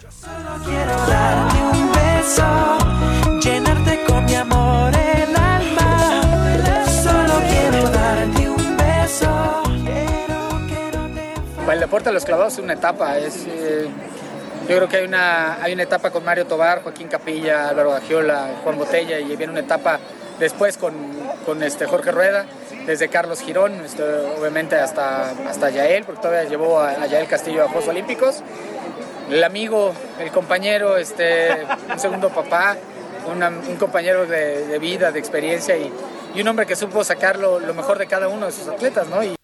Quiero 0.64 0.96
darte 1.08 1.58
un 1.76 1.90
beso, 1.90 2.81
deporte 11.92 12.08
de 12.08 12.14
los 12.14 12.24
clavados 12.24 12.54
es 12.54 12.58
una 12.58 12.72
etapa. 12.72 13.18
Es, 13.18 13.44
eh, 13.46 13.86
yo 14.66 14.76
creo 14.76 14.88
que 14.88 14.96
hay 14.96 15.04
una, 15.04 15.62
hay 15.62 15.74
una 15.74 15.82
etapa 15.82 16.10
con 16.10 16.24
Mario 16.24 16.46
Tobar, 16.46 16.82
Joaquín 16.82 17.06
Capilla, 17.06 17.68
Álvaro 17.68 17.92
Agiola, 17.92 18.48
Juan 18.64 18.78
Botella 18.78 19.18
y 19.18 19.36
viene 19.36 19.52
una 19.52 19.60
etapa 19.60 20.00
después 20.38 20.78
con, 20.78 20.94
con 21.44 21.62
este 21.62 21.84
Jorge 21.84 22.10
Rueda, 22.10 22.46
desde 22.86 23.08
Carlos 23.08 23.42
Girón, 23.42 23.74
este, 23.84 24.02
obviamente 24.02 24.76
hasta, 24.76 25.32
hasta 25.46 25.68
Yael, 25.68 26.04
porque 26.04 26.22
todavía 26.22 26.48
llevó 26.48 26.80
a, 26.80 26.92
a 26.92 27.06
Yael 27.06 27.26
Castillo 27.26 27.64
a 27.64 27.68
Juegos 27.68 27.88
Olímpicos. 27.88 28.42
El 29.28 29.44
amigo, 29.44 29.92
el 30.18 30.30
compañero, 30.30 30.96
este, 30.96 31.50
un 31.92 32.00
segundo 32.00 32.30
papá, 32.30 32.74
un 33.26 33.76
compañero 33.76 34.24
de, 34.24 34.66
de 34.66 34.78
vida, 34.78 35.12
de 35.12 35.18
experiencia 35.18 35.76
y, 35.76 35.92
y 36.34 36.40
un 36.40 36.48
hombre 36.48 36.64
que 36.64 36.74
supo 36.74 37.04
sacar 37.04 37.38
lo, 37.38 37.60
lo 37.60 37.74
mejor 37.74 37.98
de 37.98 38.06
cada 38.06 38.28
uno 38.28 38.46
de 38.46 38.52
sus 38.52 38.66
atletas, 38.66 39.08
¿no? 39.08 39.22
Y, 39.22 39.34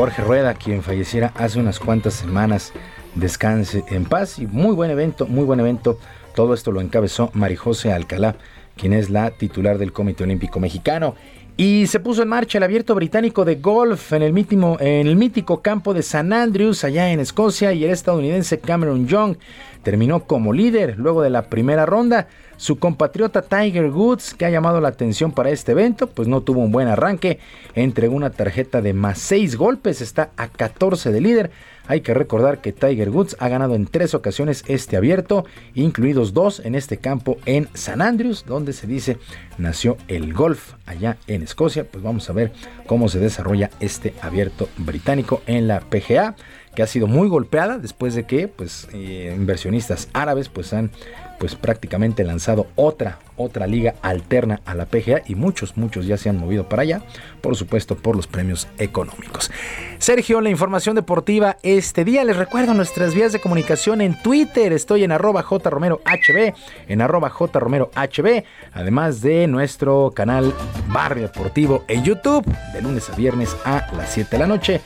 Jorge 0.00 0.22
Rueda, 0.22 0.54
quien 0.54 0.82
falleciera 0.82 1.30
hace 1.34 1.60
unas 1.60 1.78
cuantas 1.78 2.14
semanas, 2.14 2.72
descanse 3.16 3.84
en 3.88 4.06
paz 4.06 4.38
y 4.38 4.46
muy 4.46 4.74
buen 4.74 4.90
evento, 4.90 5.26
muy 5.26 5.44
buen 5.44 5.60
evento. 5.60 5.98
Todo 6.34 6.54
esto 6.54 6.72
lo 6.72 6.80
encabezó 6.80 7.30
Marijose 7.34 7.92
Alcalá, 7.92 8.36
quien 8.78 8.94
es 8.94 9.10
la 9.10 9.30
titular 9.30 9.76
del 9.76 9.92
Comité 9.92 10.24
Olímpico 10.24 10.58
Mexicano. 10.58 11.16
Y 11.58 11.86
se 11.86 12.00
puso 12.00 12.22
en 12.22 12.30
marcha 12.30 12.56
el 12.56 12.64
abierto 12.64 12.94
británico 12.94 13.44
de 13.44 13.56
golf 13.56 14.14
en 14.14 14.22
el, 14.22 14.32
mítico, 14.32 14.78
en 14.80 15.06
el 15.06 15.16
mítico 15.16 15.60
campo 15.60 15.92
de 15.92 16.02
San 16.02 16.32
Andrews, 16.32 16.82
allá 16.82 17.10
en 17.10 17.20
Escocia, 17.20 17.74
y 17.74 17.84
el 17.84 17.90
estadounidense 17.90 18.58
Cameron 18.58 19.06
Young 19.06 19.36
terminó 19.82 20.24
como 20.24 20.54
líder 20.54 20.98
luego 20.98 21.20
de 21.20 21.28
la 21.28 21.42
primera 21.42 21.84
ronda. 21.84 22.26
Su 22.60 22.78
compatriota 22.78 23.40
Tiger 23.40 23.90
Woods, 23.90 24.34
que 24.34 24.44
ha 24.44 24.50
llamado 24.50 24.82
la 24.82 24.88
atención 24.88 25.32
para 25.32 25.48
este 25.48 25.72
evento, 25.72 26.08
pues 26.08 26.28
no 26.28 26.42
tuvo 26.42 26.60
un 26.60 26.70
buen 26.70 26.88
arranque, 26.88 27.38
entregó 27.74 28.14
una 28.14 28.28
tarjeta 28.28 28.82
de 28.82 28.92
más 28.92 29.18
6 29.18 29.56
golpes, 29.56 30.02
está 30.02 30.32
a 30.36 30.48
14 30.48 31.10
de 31.10 31.22
líder. 31.22 31.50
Hay 31.86 32.02
que 32.02 32.12
recordar 32.12 32.60
que 32.60 32.72
Tiger 32.72 33.08
Woods 33.08 33.34
ha 33.38 33.48
ganado 33.48 33.74
en 33.74 33.86
tres 33.86 34.12
ocasiones 34.12 34.62
este 34.68 34.98
abierto, 34.98 35.46
incluidos 35.74 36.34
dos 36.34 36.60
en 36.60 36.74
este 36.74 36.98
campo 36.98 37.38
en 37.46 37.66
San 37.72 38.02
Andrews, 38.02 38.44
donde 38.44 38.74
se 38.74 38.86
dice 38.86 39.16
nació 39.56 39.96
el 40.06 40.34
golf 40.34 40.74
allá 40.84 41.16
en 41.28 41.42
Escocia. 41.42 41.84
Pues 41.84 42.04
vamos 42.04 42.28
a 42.28 42.34
ver 42.34 42.52
cómo 42.86 43.08
se 43.08 43.20
desarrolla 43.20 43.70
este 43.80 44.12
abierto 44.20 44.68
británico 44.76 45.42
en 45.46 45.66
la 45.66 45.80
PGA, 45.80 46.36
que 46.74 46.82
ha 46.82 46.86
sido 46.86 47.06
muy 47.06 47.26
golpeada 47.28 47.78
después 47.78 48.14
de 48.14 48.24
que 48.24 48.48
pues 48.48 48.86
eh, 48.92 49.34
inversionistas 49.34 50.10
árabes 50.12 50.50
pues 50.50 50.74
han 50.74 50.90
pues 51.40 51.54
prácticamente 51.56 52.22
lanzado 52.22 52.66
otra 52.76 53.18
otra 53.42 53.66
liga 53.66 53.94
alterna 54.02 54.60
a 54.66 54.74
la 54.74 54.84
PGA 54.84 55.22
y 55.26 55.34
muchos 55.34 55.76
muchos 55.78 56.06
ya 56.06 56.16
se 56.16 56.28
han 56.28 56.36
movido 56.36 56.68
para 56.68 56.82
allá, 56.82 57.02
por 57.40 57.56
supuesto 57.56 57.96
por 57.96 58.14
los 58.14 58.26
premios 58.26 58.68
económicos. 58.78 59.50
Sergio, 59.98 60.40
la 60.40 60.50
información 60.50 60.94
deportiva 60.94 61.56
este 61.62 62.04
día. 62.04 62.24
Les 62.24 62.36
recuerdo 62.36 62.74
nuestras 62.74 63.14
vías 63.14 63.32
de 63.32 63.40
comunicación 63.40 64.00
en 64.02 64.20
Twitter. 64.22 64.72
Estoy 64.72 65.04
en 65.04 65.12
arroba 65.12 65.42
jromerohb, 65.42 66.00
en 66.88 67.00
arroba 67.00 67.30
jromerohb, 67.30 68.44
además 68.72 69.22
de 69.22 69.46
nuestro 69.46 70.12
canal 70.14 70.54
Barrio 70.88 71.22
Deportivo 71.22 71.84
en 71.88 72.04
YouTube, 72.04 72.44
de 72.74 72.82
lunes 72.82 73.08
a 73.08 73.16
viernes 73.16 73.56
a 73.64 73.86
las 73.96 74.12
7 74.12 74.28
de 74.30 74.38
la 74.38 74.46
noche. 74.46 74.80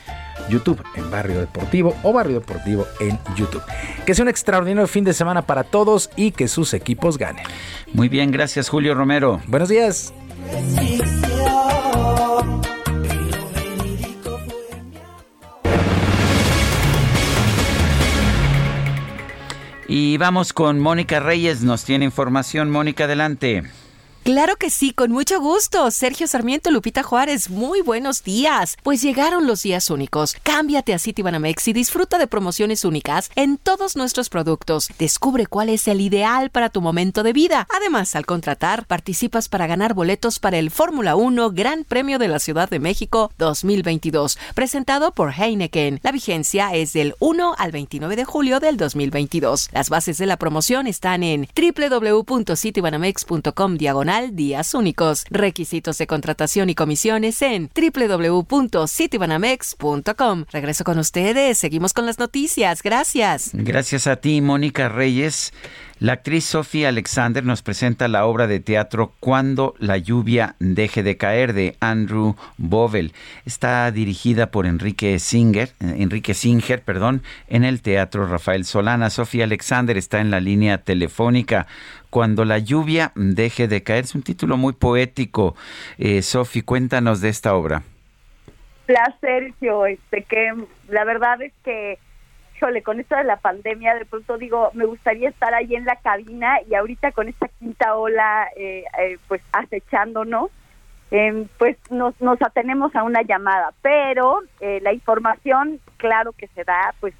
YouTube 0.49 0.81
en 0.95 1.09
Barrio 1.11 1.39
Deportivo 1.39 1.95
o 2.03 2.13
Barrio 2.13 2.39
Deportivo 2.39 2.85
en 2.99 3.19
YouTube. 3.35 3.63
Que 4.05 4.13
sea 4.13 4.23
un 4.23 4.29
extraordinario 4.29 4.87
fin 4.87 5.03
de 5.03 5.13
semana 5.13 5.43
para 5.43 5.63
todos 5.63 6.09
y 6.15 6.31
que 6.31 6.47
sus 6.47 6.73
equipos 6.73 7.17
ganen. 7.17 7.45
Muy 7.93 8.09
bien, 8.09 8.31
gracias 8.31 8.69
Julio 8.69 8.95
Romero. 8.95 9.41
Buenos 9.47 9.69
días. 9.69 10.13
Y 19.87 20.17
vamos 20.17 20.51
con 20.51 20.79
Mónica 20.79 21.19
Reyes, 21.19 21.61
nos 21.61 21.85
tiene 21.85 22.05
información. 22.05 22.71
Mónica, 22.71 23.05
adelante. 23.05 23.63
Claro 24.25 24.55
que 24.55 24.71
sí, 24.71 24.91
con 24.91 25.11
mucho 25.11 25.39
gusto. 25.39 25.91
Sergio 25.91 26.25
Sarmiento, 26.25 26.71
Lupita 26.71 27.03
Juárez, 27.03 27.51
muy 27.51 27.81
buenos 27.81 28.23
días. 28.23 28.75
Pues 28.81 29.03
llegaron 29.03 29.45
los 29.45 29.61
días 29.61 29.91
únicos. 29.91 30.35
Cámbiate 30.41 30.95
a 30.95 30.99
Citibanamex 30.99 31.67
y 31.67 31.73
disfruta 31.73 32.17
de 32.17 32.25
promociones 32.25 32.85
únicas 32.85 33.29
en 33.35 33.59
todos 33.59 33.95
nuestros 33.95 34.29
productos. 34.29 34.89
Descubre 34.97 35.45
cuál 35.45 35.69
es 35.69 35.87
el 35.87 36.01
ideal 36.01 36.49
para 36.49 36.71
tu 36.71 36.81
momento 36.81 37.21
de 37.21 37.33
vida. 37.33 37.67
Además, 37.69 38.15
al 38.15 38.25
contratar, 38.25 38.87
participas 38.87 39.47
para 39.47 39.67
ganar 39.67 39.93
boletos 39.93 40.39
para 40.39 40.57
el 40.57 40.71
Fórmula 40.71 41.15
1 41.15 41.51
Gran 41.51 41.83
Premio 41.83 42.17
de 42.17 42.27
la 42.27 42.39
Ciudad 42.39 42.67
de 42.67 42.79
México 42.79 43.31
2022, 43.37 44.39
presentado 44.55 45.11
por 45.11 45.33
Heineken. 45.33 45.99
La 46.01 46.11
vigencia 46.11 46.73
es 46.73 46.93
del 46.93 47.13
1 47.19 47.53
al 47.59 47.71
29 47.71 48.15
de 48.15 48.25
julio 48.25 48.59
del 48.59 48.77
2022. 48.77 49.69
Las 49.71 49.91
bases 49.91 50.17
de 50.17 50.25
la 50.25 50.37
promoción 50.37 50.87
están 50.87 51.21
en 51.21 51.47
www.citibanamex.com 51.55 53.77
diagonal 53.77 54.14
días 54.21 54.73
únicos. 54.73 55.25
Requisitos 55.29 55.97
de 55.97 56.07
contratación 56.07 56.69
y 56.69 56.75
comisiones 56.75 57.41
en 57.41 57.69
www.citibanamex.com. 57.75 60.45
Regreso 60.51 60.83
con 60.83 60.99
ustedes. 60.99 61.57
Seguimos 61.57 61.93
con 61.93 62.05
las 62.05 62.19
noticias. 62.19 62.83
Gracias. 62.83 63.51
Gracias 63.53 64.07
a 64.07 64.17
ti, 64.17 64.41
Mónica 64.41 64.89
Reyes. 64.89 65.53
La 65.99 66.11
actriz 66.11 66.43
Sophie 66.43 66.85
Alexander 66.85 67.45
nos 67.45 67.61
presenta 67.61 68.09
la 68.09 68.25
obra 68.25 68.47
de 68.47 68.59
teatro 68.59 69.13
Cuando 69.21 69.75
la 69.79 69.97
lluvia 69.97 70.55
deje 70.59 71.03
de 71.03 71.15
caer 71.15 71.53
de 71.53 71.77
Andrew 71.79 72.35
Bovel. 72.57 73.13
Está 73.45 73.89
dirigida 73.91 74.51
por 74.51 74.65
Enrique 74.65 75.17
Singer, 75.19 75.69
eh, 75.79 75.95
Enrique 75.99 76.33
Singer, 76.33 76.81
perdón, 76.81 77.23
en 77.47 77.63
el 77.63 77.81
Teatro 77.81 78.27
Rafael 78.27 78.65
Solana. 78.65 79.09
Sophie 79.09 79.43
Alexander 79.43 79.97
está 79.97 80.19
en 80.19 80.31
la 80.31 80.41
línea 80.41 80.79
telefónica. 80.79 81.65
Cuando 82.09 82.43
la 82.43 82.59
lluvia 82.59 83.13
deje 83.15 83.69
de 83.69 83.81
caer 83.81 84.03
es 84.03 84.15
un 84.15 84.21
título 84.21 84.57
muy 84.57 84.73
poético. 84.73 85.55
Eh, 85.97 86.21
cuéntanos 86.65 87.21
de 87.21 87.29
esta 87.29 87.55
obra. 87.55 87.83
Placer, 88.85 89.15
Sergio. 89.21 89.85
Este 89.85 90.23
que 90.23 90.53
la 90.89 91.05
verdad 91.05 91.41
es 91.41 91.53
que 91.63 91.99
híjole, 92.55 92.83
con 92.83 92.99
esto 92.99 93.15
de 93.15 93.23
la 93.25 93.37
pandemia, 93.37 93.95
de 93.95 94.05
pronto 94.05 94.37
digo, 94.37 94.71
me 94.73 94.85
gustaría 94.85 95.29
estar 95.29 95.53
ahí 95.53 95.75
en 95.75 95.85
la 95.85 95.97
cabina 95.97 96.59
y 96.69 96.75
ahorita 96.75 97.11
con 97.11 97.27
esta 97.27 97.47
quinta 97.59 97.95
ola, 97.95 98.47
eh, 98.55 98.85
eh, 98.99 99.17
pues 99.27 99.41
acechándonos, 99.51 100.51
eh, 101.11 101.47
pues 101.57 101.77
nos, 101.91 102.19
nos 102.21 102.41
atenemos 102.41 102.95
a 102.95 103.03
una 103.03 103.21
llamada, 103.23 103.73
pero 103.81 104.39
eh, 104.61 104.79
la 104.81 104.93
información, 104.93 105.79
claro 105.97 106.31
que 106.31 106.47
se 106.47 106.63
da, 106.63 106.93
pues 106.99 107.13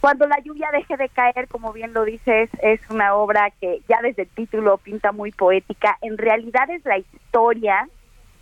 cuando 0.00 0.28
la 0.28 0.38
lluvia 0.38 0.68
deje 0.72 0.96
de 0.96 1.08
caer, 1.08 1.48
como 1.48 1.72
bien 1.72 1.92
lo 1.92 2.04
dices, 2.04 2.48
es 2.62 2.80
una 2.90 3.14
obra 3.14 3.50
que 3.60 3.80
ya 3.88 4.00
desde 4.02 4.22
el 4.22 4.28
título 4.28 4.78
pinta 4.78 5.10
muy 5.10 5.32
poética, 5.32 5.98
en 6.02 6.16
realidad 6.16 6.70
es 6.70 6.84
la 6.84 6.98
historia 6.98 7.88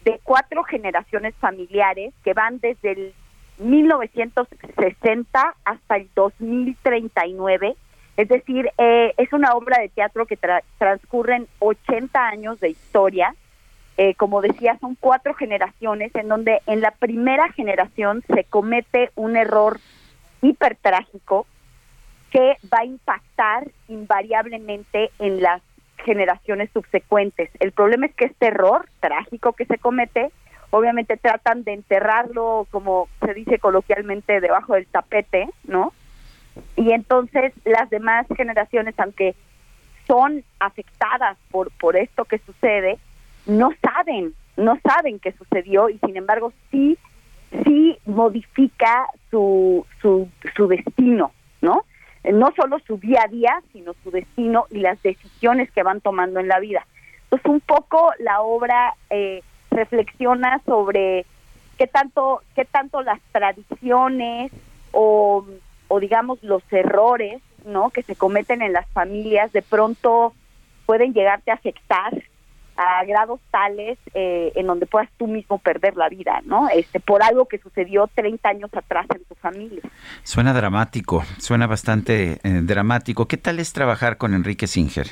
de 0.05 0.21
cuatro 0.23 0.63
generaciones 0.65 1.35
familiares 1.37 2.13
que 2.23 2.35
van 2.35 2.59
desde 2.59 2.93
el 2.93 3.15
1960 3.59 5.55
hasta 5.65 5.97
el 5.97 6.09
2039. 6.15 7.77
Es 8.17 8.29
decir, 8.29 8.71
eh, 8.79 9.13
es 9.17 9.33
una 9.33 9.55
obra 9.55 9.81
de 9.81 9.89
teatro 9.89 10.27
que 10.27 10.39
transcurren 10.79 11.49
80 11.59 12.27
años 12.27 12.61
de 12.61 12.71
historia. 12.71 13.35
Eh, 13.97 14.15
como 14.15 14.41
decía, 14.41 14.77
son 14.81 14.97
cuatro 14.99 15.35
generaciones 15.35 16.15
en 16.15 16.29
donde 16.29 16.61
en 16.67 16.81
la 16.81 16.91
primera 16.93 17.51
generación 17.53 18.23
se 18.35 18.45
comete 18.45 19.11
un 19.15 19.37
error 19.37 19.79
hipertrágico 20.43 21.47
que 22.31 22.57
va 22.73 22.81
a 22.81 22.85
impactar 22.85 23.71
invariablemente 23.89 25.11
en 25.21 25.41
las 25.41 25.63
generaciones 26.05 26.71
subsecuentes. 26.73 27.51
El 27.61 27.73
problema 27.73 28.07
es 28.07 28.15
que 28.15 28.27
este 28.27 28.47
error 28.47 28.89
trágico 29.01 29.53
que 29.53 29.65
se 29.65 29.79
comete 29.79 30.31
obviamente 30.75 31.17
tratan 31.17 31.63
de 31.63 31.73
enterrarlo, 31.73 32.67
como 32.73 33.09
se 33.25 33.33
dice 33.33 33.61
coloquialmente, 33.61 34.41
debajo 34.41 34.75
del 34.75 34.87
tapete, 34.87 35.49
¿no? 35.63 35.93
Y 36.75 36.91
entonces 36.91 37.53
las 37.65 37.89
demás 37.91 38.27
generaciones, 38.37 38.99
aunque 38.99 39.37
son 40.09 40.43
afectadas 40.59 41.39
por, 41.53 41.71
por 41.79 41.97
esto 41.97 42.25
que 42.25 42.39
sucede, 42.39 42.99
no 43.47 43.71
saben, 43.81 44.35
no 44.57 44.77
saben 44.83 45.21
qué 45.21 45.31
sucedió 45.33 45.91
y 45.91 45.99
sin 45.99 46.17
embargo 46.17 46.53
sí, 46.73 46.99
sí 47.63 47.97
modifica 48.05 49.07
su, 49.31 49.87
su, 50.03 50.29
su 50.57 50.67
destino, 50.67 51.31
¿no? 51.61 51.85
No 52.25 52.53
solo 52.57 52.81
su 52.81 52.99
día 52.99 53.23
a 53.25 53.29
día, 53.29 53.63
sino 53.73 53.93
su 54.03 54.11
destino 54.11 54.67
y 54.73 54.81
las 54.81 55.01
decisiones 55.05 55.71
que 55.71 55.85
van 55.85 56.01
tomando 56.01 56.41
en 56.41 56.49
la 56.49 56.59
vida. 56.59 56.85
Entonces 57.25 57.47
un 57.47 57.61
poco 57.61 58.11
la 58.19 58.41
obra... 58.41 58.95
Eh, 59.09 59.41
reflexiona 59.75 60.61
sobre 60.65 61.27
qué 61.77 61.87
tanto, 61.87 62.43
qué 62.55 62.65
tanto 62.65 63.03
las 63.03 63.21
tradiciones 63.33 64.53
o, 64.93 65.45
o 65.89 66.01
digamos 66.01 66.43
los 66.43 66.63
errores 66.73 67.43
¿no? 67.65 67.91
que 67.91 68.03
se 68.03 68.17
cometen 68.17 68.63
en 68.63 68.73
las 68.73 68.89
familias 68.91 69.53
de 69.53 69.63
pronto 69.63 70.33
pueden 70.87 71.13
llegarte 71.13 71.51
a 71.51 71.55
afectar 71.55 72.13
a 72.77 73.05
grados 73.05 73.41
tales 73.51 73.99
eh, 74.15 74.53
en 74.57 74.67
donde 74.67 74.87
puedas 74.87 75.09
tú 75.17 75.27
mismo 75.27 75.59
perder 75.59 75.97
la 75.97 76.09
vida, 76.09 76.41
¿no? 76.45 76.69
Este, 76.69 76.99
por 76.99 77.23
algo 77.23 77.47
que 77.47 77.59
sucedió 77.59 78.09
30 78.13 78.49
años 78.49 78.71
atrás 78.75 79.07
en 79.15 79.25
tu 79.25 79.35
familia. 79.37 79.83
Suena 80.25 80.53
dramático, 80.53 81.25
suena 81.39 81.67
bastante 81.67 82.41
eh, 82.43 82.61
dramático. 82.63 83.29
¿Qué 83.29 83.37
tal 83.37 83.61
es 83.61 83.73
trabajar 83.73 84.17
con 84.17 84.35
Enrique 84.35 84.67
Singer? 84.67 85.07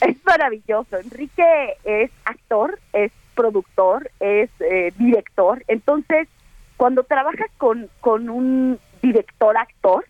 Es 0.00 0.16
maravilloso. 0.26 0.98
Enrique 0.98 1.76
es 1.84 2.10
actor, 2.26 2.78
es 2.92 3.12
productor, 3.34 4.10
es 4.20 4.50
eh, 4.60 4.92
director. 4.96 5.62
Entonces, 5.68 6.28
cuando 6.76 7.04
trabajas 7.04 7.50
con, 7.58 7.88
con 8.00 8.28
un 8.30 8.78
director-actor, 9.02 10.04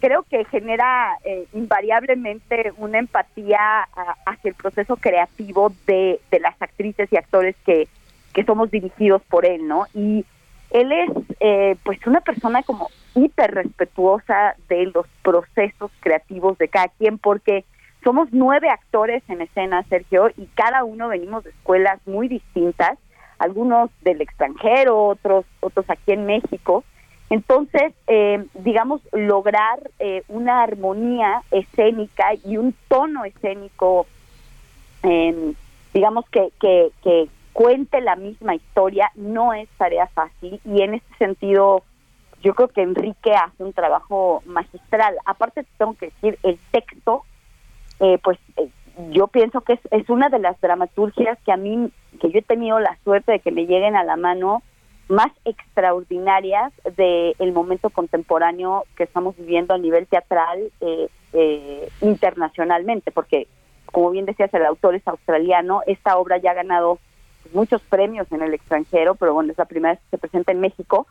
creo 0.00 0.22
que 0.24 0.44
genera 0.46 1.16
eh, 1.24 1.46
invariablemente 1.52 2.72
una 2.76 2.98
empatía 2.98 3.88
hacia 4.26 4.48
el 4.48 4.54
proceso 4.54 4.96
creativo 4.96 5.72
de, 5.86 6.20
de, 6.30 6.40
las 6.40 6.60
actrices 6.60 7.12
y 7.12 7.16
actores 7.16 7.56
que, 7.66 7.88
que 8.32 8.44
somos 8.44 8.70
dirigidos 8.70 9.22
por 9.22 9.44
él, 9.44 9.66
¿no? 9.66 9.86
Y 9.94 10.24
él 10.70 10.92
es 10.92 11.10
eh, 11.40 11.76
pues 11.82 11.98
una 12.06 12.20
persona 12.20 12.62
como 12.62 12.88
hiper 13.14 13.52
respetuosa 13.54 14.54
de 14.68 14.86
los 14.86 15.06
procesos 15.22 15.90
creativos 16.00 16.58
de 16.58 16.68
cada 16.68 16.88
quien, 16.88 17.18
porque 17.18 17.64
somos 18.04 18.28
nueve 18.32 18.70
actores 18.70 19.22
en 19.28 19.40
escena, 19.42 19.82
Sergio, 19.84 20.30
y 20.36 20.46
cada 20.54 20.84
uno 20.84 21.08
venimos 21.08 21.44
de 21.44 21.50
escuelas 21.50 22.00
muy 22.06 22.28
distintas, 22.28 22.98
algunos 23.38 23.90
del 24.02 24.20
extranjero, 24.20 25.04
otros, 25.06 25.44
otros 25.60 25.88
aquí 25.88 26.12
en 26.12 26.26
México. 26.26 26.84
Entonces, 27.30 27.92
eh, 28.06 28.44
digamos, 28.54 29.02
lograr 29.12 29.78
eh, 29.98 30.22
una 30.28 30.62
armonía 30.62 31.42
escénica 31.50 32.34
y 32.44 32.56
un 32.56 32.74
tono 32.88 33.24
escénico, 33.24 34.06
eh, 35.02 35.52
digamos, 35.92 36.24
que, 36.30 36.50
que, 36.60 36.90
que 37.02 37.28
cuente 37.52 38.00
la 38.00 38.16
misma 38.16 38.54
historia, 38.54 39.10
no 39.16 39.52
es 39.52 39.68
tarea 39.76 40.06
fácil 40.06 40.60
y 40.64 40.82
en 40.82 40.94
este 40.94 41.14
sentido 41.16 41.82
yo 42.40 42.54
creo 42.54 42.68
que 42.68 42.82
Enrique 42.82 43.32
hace 43.34 43.64
un 43.64 43.72
trabajo 43.72 44.42
magistral. 44.46 45.16
Aparte, 45.24 45.64
tengo 45.76 45.94
que 45.94 46.06
decir, 46.06 46.38
el 46.44 46.58
texto 46.70 47.24
eh, 48.00 48.18
pues 48.22 48.38
eh, 48.56 48.68
yo 49.10 49.28
pienso 49.28 49.60
que 49.60 49.74
es, 49.74 49.80
es 49.90 50.08
una 50.10 50.28
de 50.28 50.38
las 50.38 50.60
dramaturgias 50.60 51.38
que 51.44 51.52
a 51.52 51.56
mí, 51.56 51.90
que 52.20 52.30
yo 52.30 52.38
he 52.38 52.42
tenido 52.42 52.80
la 52.80 52.96
suerte 53.04 53.32
de 53.32 53.40
que 53.40 53.52
me 53.52 53.66
lleguen 53.66 53.96
a 53.96 54.04
la 54.04 54.16
mano 54.16 54.62
más 55.08 55.32
extraordinarias 55.44 56.72
del 56.96 57.52
momento 57.52 57.90
contemporáneo 57.90 58.84
que 58.96 59.04
estamos 59.04 59.36
viviendo 59.36 59.74
a 59.74 59.78
nivel 59.78 60.06
teatral 60.06 60.70
eh, 60.80 61.08
eh, 61.32 61.88
internacionalmente, 62.02 63.10
porque 63.10 63.48
como 63.86 64.10
bien 64.10 64.26
decías, 64.26 64.52
el 64.52 64.66
autor 64.66 64.94
es 64.94 65.08
australiano, 65.08 65.80
esta 65.86 66.18
obra 66.18 66.36
ya 66.36 66.50
ha 66.50 66.54
ganado 66.54 66.98
muchos 67.54 67.80
premios 67.82 68.30
en 68.32 68.42
el 68.42 68.52
extranjero, 68.52 69.14
pero 69.14 69.32
bueno, 69.32 69.50
es 69.50 69.56
la 69.56 69.64
primera 69.64 69.94
vez 69.94 70.00
que 70.02 70.10
se 70.10 70.18
presenta 70.18 70.52
en 70.52 70.60
México, 70.60 71.06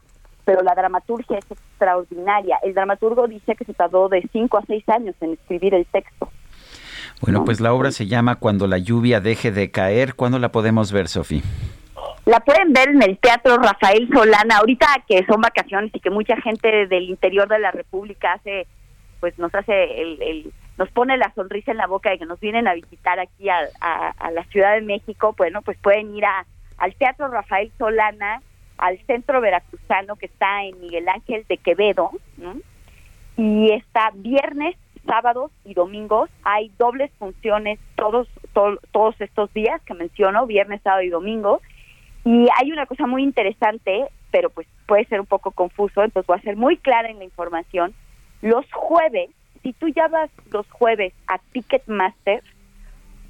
pero 0.46 0.62
la 0.62 0.76
dramaturgia 0.76 1.40
es 1.40 1.50
extraordinaria. 1.50 2.60
El 2.62 2.76
dramaturgo 2.76 3.28
dice 3.28 3.56
que 3.56 3.66
se 3.66 3.74
tardó 3.74 4.10
de 4.10 4.30
cinco 4.32 4.58
a 4.58 4.66
seis 4.66 4.88
años 4.88 5.16
en 5.22 5.34
escribir 5.34 5.74
el 5.74 5.88
texto. 5.88 6.30
Bueno, 7.22 7.46
pues 7.46 7.60
la 7.60 7.74
obra 7.74 7.92
se 7.92 8.06
llama 8.06 8.36
Cuando 8.36 8.68
la 8.68 8.78
lluvia 8.78 9.20
deje 9.20 9.52
de 9.52 9.72
caer. 9.72 10.16
¿Cuándo 10.16 10.40
la 10.40 10.52
podemos 10.52 10.92
ver, 10.92 11.08
Sofía? 11.08 11.42
La 12.26 12.42
pueden 12.42 12.74
ver 12.74 12.90
en 12.90 13.02
el 13.02 13.18
Teatro 13.18 13.58
Rafael 13.58 14.10
Solana, 14.14 14.58
ahorita 14.58 14.86
que 15.08 15.26
son 15.26 15.40
vacaciones 15.40 15.92
y 15.94 16.00
que 16.02 16.10
mucha 16.10 16.36
gente 16.42 16.86
del 16.88 17.04
interior 17.04 17.48
de 17.48 17.58
la 17.58 17.72
República 17.72 18.34
hace, 18.34 18.68
pues 19.22 19.40
nos 19.40 19.56
hace 19.56 20.02
el, 20.02 20.52
nos 20.78 20.90
pone 20.90 21.18
la 21.18 21.32
sonrisa 21.34 21.72
en 21.72 21.78
la 21.78 21.88
boca 21.88 22.10
de 22.10 22.20
que 22.20 22.26
nos 22.26 22.40
vienen 22.40 22.68
a 22.68 22.74
visitar 22.74 23.18
aquí 23.20 23.50
a, 23.50 23.62
la 24.30 24.44
Ciudad 24.52 24.76
de 24.76 24.82
México, 24.82 25.36
bueno, 25.38 25.62
pues 25.62 25.78
pueden 25.78 26.16
ir 26.16 26.26
a, 26.26 26.46
al 26.78 26.94
Teatro 26.96 27.30
Rafael 27.30 27.72
Solana, 27.78 28.42
al 28.78 29.00
Centro 29.08 29.42
Veracruzano 29.42 30.18
que 30.18 30.28
está 30.28 30.66
en 30.66 30.80
Miguel 30.82 31.08
Ángel 31.08 31.46
de 31.48 31.58
Quevedo, 31.58 32.12
y 33.38 33.72
está 33.72 34.12
viernes, 34.14 34.76
sábados 35.08 35.52
y 35.66 35.74
domingos. 35.74 36.30
Hay 36.44 36.72
dobles 36.78 37.12
funciones 37.18 37.80
todos, 37.96 38.28
todos 38.54 39.20
estos 39.20 39.52
días 39.54 39.82
que 39.84 39.96
menciono, 39.96 40.46
viernes, 40.46 40.82
sábado 40.84 41.02
y 41.02 41.10
domingo. 41.10 41.62
Y 42.24 42.48
hay 42.56 42.72
una 42.72 42.86
cosa 42.86 43.08
muy 43.08 43.24
interesante, 43.24 44.10
pero 44.32 44.50
pues 44.52 44.68
puede 44.86 45.06
ser 45.06 45.20
un 45.20 45.26
poco 45.26 45.52
confuso, 45.52 46.04
entonces 46.04 46.28
voy 46.28 46.38
a 46.38 46.42
ser 46.42 46.58
muy 46.58 46.78
clara 46.78 47.10
en 47.10 47.18
la 47.18 47.24
información. 47.24 47.94
Los 48.42 48.66
jueves, 48.72 49.32
si 49.64 49.74
tú 49.74 49.88
ya 49.88 50.08
vas 50.08 50.30
los 50.52 50.70
jueves 50.70 51.14
a 51.28 51.40
Ticketmaster, 51.54 52.44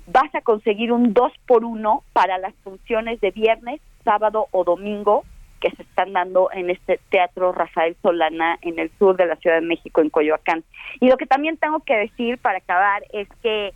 vas 0.07 0.33
a 0.35 0.41
conseguir 0.41 0.91
un 0.91 1.13
2 1.13 1.31
por 1.45 1.63
1 1.63 2.03
para 2.13 2.37
las 2.37 2.55
funciones 2.63 3.21
de 3.21 3.31
viernes, 3.31 3.79
sábado 4.03 4.47
o 4.51 4.63
domingo 4.63 5.23
que 5.59 5.71
se 5.71 5.83
están 5.83 6.13
dando 6.13 6.49
en 6.51 6.69
este 6.69 6.99
Teatro 7.09 7.51
Rafael 7.51 7.95
Solana 8.01 8.57
en 8.61 8.79
el 8.79 8.91
sur 8.97 9.17
de 9.17 9.25
la 9.25 9.35
Ciudad 9.37 9.59
de 9.59 9.65
México, 9.65 10.01
en 10.01 10.09
Coyoacán. 10.09 10.63
Y 10.99 11.07
lo 11.07 11.17
que 11.17 11.25
también 11.25 11.57
tengo 11.57 11.79
que 11.81 11.95
decir 11.95 12.37
para 12.37 12.59
acabar 12.59 13.03
es 13.11 13.27
que 13.41 13.73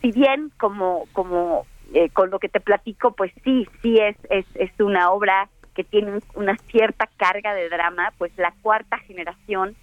si 0.00 0.12
bien 0.12 0.50
como, 0.58 1.06
como 1.12 1.66
eh, 1.94 2.10
con 2.10 2.30
lo 2.30 2.38
que 2.38 2.48
te 2.48 2.60
platico, 2.60 3.12
pues 3.12 3.32
sí, 3.44 3.66
sí 3.82 3.98
es, 3.98 4.16
es, 4.30 4.46
es 4.54 4.70
una 4.80 5.10
obra 5.10 5.48
que 5.74 5.84
tiene 5.84 6.20
una 6.34 6.56
cierta 6.70 7.08
carga 7.16 7.54
de 7.54 7.68
drama, 7.68 8.12
pues 8.18 8.32
la 8.36 8.52
cuarta 8.62 8.98
generación 8.98 9.76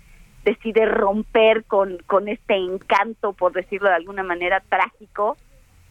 decide 0.43 0.85
romper 0.85 1.63
con, 1.65 1.97
con 2.07 2.27
este 2.27 2.55
encanto, 2.55 3.33
por 3.33 3.53
decirlo 3.53 3.89
de 3.89 3.95
alguna 3.95 4.23
manera, 4.23 4.61
trágico, 4.67 5.37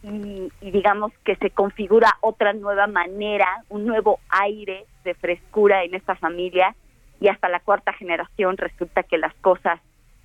y, 0.03 0.51
y, 0.61 0.71
digamos 0.71 1.11
que 1.23 1.35
se 1.35 1.51
configura 1.51 2.17
otra 2.21 2.53
nueva 2.53 2.87
manera, 2.87 3.63
un 3.69 3.85
nuevo 3.85 4.19
aire 4.29 4.85
de 5.03 5.13
frescura 5.13 5.83
en 5.83 5.95
esta 5.95 6.15
familia, 6.15 6.75
y 7.19 7.27
hasta 7.27 7.49
la 7.49 7.59
cuarta 7.59 7.93
generación 7.93 8.57
resulta 8.57 9.03
que 9.03 9.17
las 9.17 9.33
cosas 9.35 9.79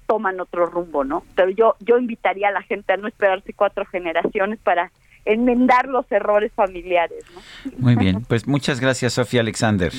toman 0.07 0.41
otro 0.41 0.67
rumbo, 0.67 1.05
¿no? 1.05 1.25
Pero 1.35 1.51
yo, 1.51 1.75
yo 1.81 1.99
invitaría 1.99 2.49
a 2.49 2.53
la 2.53 2.63
gente 2.63 2.93
a 2.93 2.97
no 2.97 3.09
esperarse 3.09 3.53
cuatro 3.53 3.85
generaciones 3.87 4.59
para 4.61 4.91
enmendar 5.25 5.89
los 5.89 6.11
errores 6.11 6.53
familiares. 6.55 7.25
Muy 7.79 7.97
bien, 7.97 8.23
pues 8.23 8.47
muchas 8.47 8.81
gracias 8.81 9.15
Sofía 9.15 9.41
Alexander. 9.41 9.93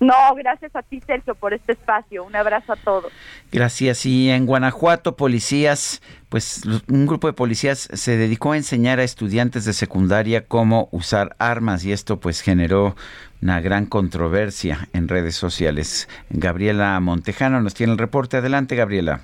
No, 0.00 0.34
gracias 0.34 0.74
a 0.74 0.82
ti 0.82 0.98
Sergio 1.06 1.34
por 1.34 1.52
este 1.52 1.72
espacio. 1.72 2.24
Un 2.24 2.34
abrazo 2.34 2.72
a 2.72 2.76
todos. 2.76 3.12
Gracias. 3.52 4.06
Y 4.06 4.30
en 4.30 4.46
Guanajuato, 4.46 5.14
policías, 5.14 6.00
pues 6.30 6.62
un 6.88 7.06
grupo 7.06 7.26
de 7.26 7.34
policías 7.34 7.80
se 7.92 8.16
dedicó 8.16 8.52
a 8.52 8.56
enseñar 8.56 8.98
a 8.98 9.02
estudiantes 9.02 9.66
de 9.66 9.74
secundaria 9.74 10.46
cómo 10.46 10.88
usar 10.90 11.36
armas 11.38 11.84
y 11.84 11.92
esto 11.92 12.18
pues 12.18 12.40
generó 12.40 12.96
una 13.42 13.60
gran 13.60 13.84
controversia 13.84 14.88
en 14.94 15.06
redes 15.06 15.34
sociales. 15.34 16.08
Gabriela 16.30 16.98
Montejano 17.00 17.60
nos 17.60 17.74
tiene 17.74 17.92
el 17.92 17.98
reporte. 17.98 18.38
Adelante, 18.38 18.76
Gabriela. 18.76 19.20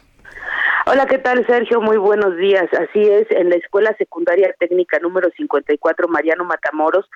Hola, 0.89 1.07
¿qué 1.07 1.19
tal, 1.19 1.45
Sergio? 1.47 1.81
Muy 1.81 1.97
buenos 1.97 2.37
días. 2.37 2.69
Así 2.75 3.01
es, 3.01 3.27
en 3.31 3.49
la 3.49 3.57
Escuela 3.57 3.95
Secundaria 3.97 4.55
Técnica 4.59 4.99
número 5.01 5.31
54, 5.37 6.07
Mariano 6.07 6.45
Matamoros, 6.45 7.07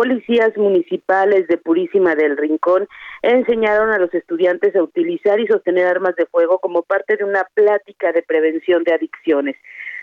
policías 0.00 0.56
municipales 0.56 1.46
de 1.46 1.58
Purísima 1.58 2.14
del 2.14 2.38
Rincón 2.38 2.88
enseñaron 3.20 3.90
a 3.90 3.98
los 3.98 4.14
estudiantes 4.14 4.74
a 4.74 4.82
utilizar 4.82 5.38
y 5.38 5.46
sostener 5.46 5.86
armas 5.86 6.16
de 6.16 6.24
fuego 6.24 6.58
como 6.58 6.80
parte 6.80 7.18
de 7.18 7.24
una 7.24 7.46
plática 7.52 8.10
de 8.10 8.22
prevención 8.22 8.82
de 8.82 8.94
adicciones. 8.94 9.56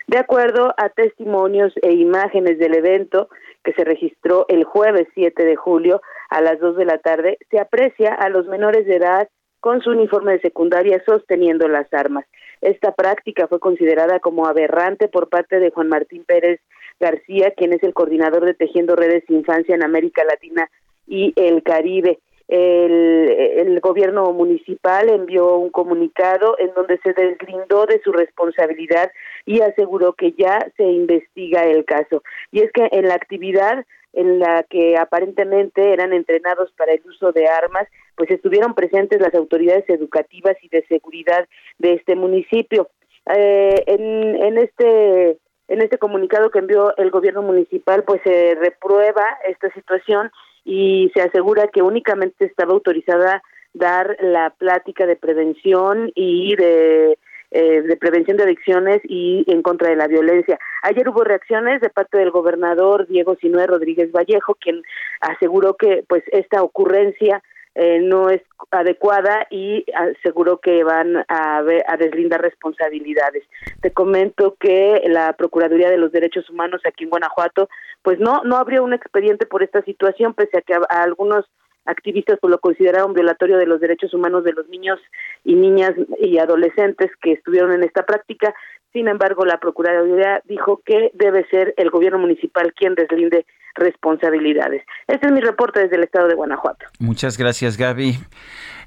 De 0.06 0.18
acuerdo 0.18 0.72
a 0.76 0.88
testimonios 0.90 1.72
e 1.82 1.94
imágenes 1.94 2.60
del 2.60 2.76
evento 2.76 3.28
que 3.64 3.72
se 3.72 3.82
registró 3.82 4.46
el 4.46 4.62
jueves 4.62 5.08
7 5.14 5.44
de 5.44 5.56
julio 5.56 6.00
a 6.30 6.42
las 6.42 6.60
2 6.60 6.76
de 6.76 6.84
la 6.84 6.98
tarde, 6.98 7.36
se 7.50 7.58
aprecia 7.58 8.14
a 8.14 8.28
los 8.28 8.46
menores 8.46 8.86
de 8.86 8.98
edad 8.98 9.28
con 9.58 9.82
su 9.82 9.90
uniforme 9.90 10.34
de 10.34 10.42
secundaria 10.42 11.02
sosteniendo 11.04 11.66
las 11.66 11.92
armas. 11.92 12.24
Esta 12.60 12.92
práctica 12.92 13.48
fue 13.48 13.58
considerada 13.58 14.20
como 14.20 14.46
aberrante 14.46 15.08
por 15.08 15.28
parte 15.28 15.58
de 15.58 15.72
Juan 15.72 15.88
Martín 15.88 16.22
Pérez 16.24 16.60
García, 17.00 17.52
quien 17.52 17.72
es 17.72 17.82
el 17.82 17.94
coordinador 17.94 18.44
de 18.44 18.54
Tejiendo 18.54 18.96
Redes 18.96 19.24
de 19.28 19.34
Infancia 19.34 19.74
en 19.74 19.84
América 19.84 20.24
Latina 20.24 20.70
y 21.06 21.32
el 21.36 21.62
Caribe. 21.62 22.18
El, 22.48 23.28
el, 23.56 23.80
gobierno 23.80 24.32
municipal 24.32 25.10
envió 25.10 25.56
un 25.56 25.68
comunicado 25.68 26.56
en 26.58 26.72
donde 26.74 26.98
se 27.04 27.12
deslindó 27.12 27.84
de 27.84 28.00
su 28.02 28.10
responsabilidad 28.10 29.12
y 29.44 29.60
aseguró 29.60 30.14
que 30.14 30.32
ya 30.32 30.66
se 30.78 30.84
investiga 30.84 31.64
el 31.64 31.84
caso. 31.84 32.22
Y 32.50 32.60
es 32.60 32.72
que 32.72 32.88
en 32.90 33.06
la 33.06 33.14
actividad 33.14 33.84
en 34.14 34.38
la 34.38 34.62
que 34.62 34.96
aparentemente 34.96 35.92
eran 35.92 36.12
entrenados 36.12 36.72
para 36.72 36.92
el 36.92 37.02
uso 37.06 37.32
de 37.32 37.46
armas, 37.46 37.86
pues 38.16 38.30
estuvieron 38.30 38.74
presentes 38.74 39.20
las 39.20 39.34
autoridades 39.34 39.84
educativas 39.88 40.56
y 40.62 40.68
de 40.68 40.84
seguridad 40.86 41.46
de 41.78 41.94
este 41.94 42.16
municipio. 42.16 42.88
Eh, 43.36 43.84
en, 43.86 44.36
en 44.42 44.58
este 44.58 45.38
en 45.68 45.82
este 45.82 45.98
comunicado 45.98 46.50
que 46.50 46.58
envió 46.58 46.96
el 46.96 47.10
gobierno 47.10 47.42
municipal, 47.42 48.02
pues 48.04 48.20
se 48.24 48.56
reprueba 48.56 49.24
esta 49.46 49.72
situación 49.72 50.30
y 50.64 51.10
se 51.14 51.22
asegura 51.22 51.68
que 51.68 51.82
únicamente 51.82 52.44
estaba 52.44 52.72
autorizada 52.72 53.42
dar 53.74 54.16
la 54.20 54.50
plática 54.50 55.06
de 55.06 55.16
prevención 55.16 56.10
y 56.14 56.56
de 56.56 57.18
eh, 57.50 57.80
de 57.80 57.96
prevención 57.96 58.36
de 58.36 58.42
adicciones 58.42 59.00
y 59.04 59.42
en 59.46 59.62
contra 59.62 59.88
de 59.88 59.96
la 59.96 60.06
violencia. 60.06 60.58
Ayer 60.82 61.08
hubo 61.08 61.24
reacciones 61.24 61.80
de 61.80 61.88
parte 61.88 62.18
del 62.18 62.30
gobernador 62.30 63.06
Diego 63.06 63.36
Sinue 63.36 63.66
Rodríguez 63.66 64.12
Vallejo, 64.12 64.54
quien 64.56 64.82
aseguró 65.22 65.72
que 65.72 66.04
pues 66.06 66.22
esta 66.30 66.62
ocurrencia 66.62 67.42
eh, 67.74 68.00
no 68.00 68.30
es 68.30 68.42
adecuada 68.70 69.46
y 69.50 69.84
aseguró 69.94 70.58
que 70.58 70.82
van 70.84 71.16
a, 71.28 71.58
a 71.58 71.96
deslindar 71.96 72.42
responsabilidades. 72.42 73.44
Te 73.80 73.92
comento 73.92 74.56
que 74.58 75.02
la 75.06 75.32
Procuraduría 75.34 75.90
de 75.90 75.98
los 75.98 76.12
Derechos 76.12 76.48
Humanos 76.50 76.80
aquí 76.84 77.04
en 77.04 77.10
Guanajuato 77.10 77.68
pues 78.02 78.18
no 78.18 78.42
no 78.44 78.56
abrió 78.56 78.84
un 78.84 78.92
expediente 78.92 79.46
por 79.46 79.62
esta 79.62 79.82
situación 79.82 80.34
pese 80.34 80.58
a 80.58 80.62
que 80.62 80.74
a 80.74 81.02
algunos 81.02 81.46
activistas 81.88 82.38
pues 82.40 82.50
lo 82.50 82.60
consideraron 82.60 83.14
violatorio 83.14 83.56
de 83.56 83.66
los 83.66 83.80
derechos 83.80 84.12
humanos 84.12 84.44
de 84.44 84.52
los 84.52 84.68
niños 84.68 85.00
y 85.44 85.54
niñas 85.54 85.94
y 86.20 86.38
adolescentes 86.38 87.10
que 87.22 87.32
estuvieron 87.32 87.72
en 87.72 87.82
esta 87.82 88.04
práctica. 88.04 88.54
Sin 88.92 89.08
embargo, 89.08 89.44
la 89.44 89.58
Procuraduría 89.58 90.42
dijo 90.44 90.80
que 90.84 91.10
debe 91.14 91.46
ser 91.48 91.74
el 91.76 91.90
gobierno 91.90 92.18
municipal 92.18 92.72
quien 92.74 92.94
deslinde 92.94 93.46
responsabilidades. 93.74 94.82
Este 95.06 95.26
es 95.26 95.32
mi 95.32 95.40
reporte 95.40 95.80
desde 95.80 95.96
el 95.96 96.04
estado 96.04 96.28
de 96.28 96.34
Guanajuato. 96.34 96.86
Muchas 96.98 97.38
gracias, 97.38 97.76
Gaby. 97.76 98.18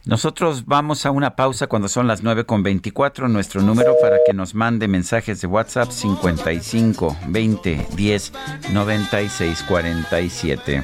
Nosotros 0.05 0.65
vamos 0.65 1.05
a 1.05 1.11
una 1.11 1.35
pausa 1.35 1.67
cuando 1.67 1.87
son 1.87 2.07
las 2.07 2.23
9 2.23 2.45
con 2.45 2.63
24. 2.63 3.27
Nuestro 3.27 3.61
número 3.61 3.95
para 4.01 4.17
que 4.25 4.33
nos 4.33 4.55
mande 4.55 4.87
mensajes 4.87 5.41
de 5.41 5.47
WhatsApp 5.47 5.91
55 5.91 7.17
20 7.27 7.87
10 7.95 8.33
96 8.73 9.63
47. 9.67 10.83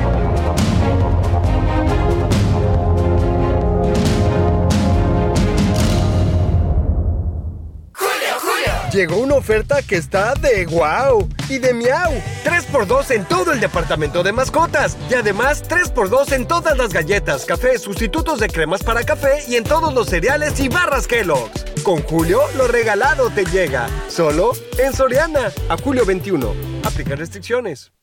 Llegó 8.91 9.17
una 9.19 9.35
oferta 9.35 9.81
que 9.81 9.95
está 9.95 10.33
de 10.33 10.65
wow 10.65 11.29
y 11.47 11.59
de 11.59 11.73
miau. 11.73 12.11
3x2 12.43 13.11
en 13.11 13.23
todo 13.23 13.53
el 13.53 13.61
departamento 13.61 14.21
de 14.21 14.33
mascotas. 14.33 14.97
Y 15.09 15.13
además 15.13 15.63
3x2 15.63 16.33
en 16.33 16.45
todas 16.45 16.77
las 16.77 16.91
galletas, 16.91 17.45
café, 17.45 17.79
sustitutos 17.79 18.39
de 18.41 18.49
cremas 18.49 18.83
para 18.83 19.03
café 19.03 19.43
y 19.47 19.55
en 19.55 19.63
todos 19.63 19.93
los 19.93 20.07
cereales 20.07 20.59
y 20.59 20.67
barras 20.67 21.07
Kellogg's. 21.07 21.63
Con 21.83 22.03
Julio, 22.03 22.41
lo 22.57 22.67
regalado 22.67 23.29
te 23.29 23.45
llega. 23.45 23.87
Solo 24.09 24.51
en 24.77 24.93
Soriana. 24.93 25.53
A 25.69 25.77
julio 25.77 26.05
21. 26.05 26.53
Aplica 26.83 27.15
restricciones. 27.15 27.93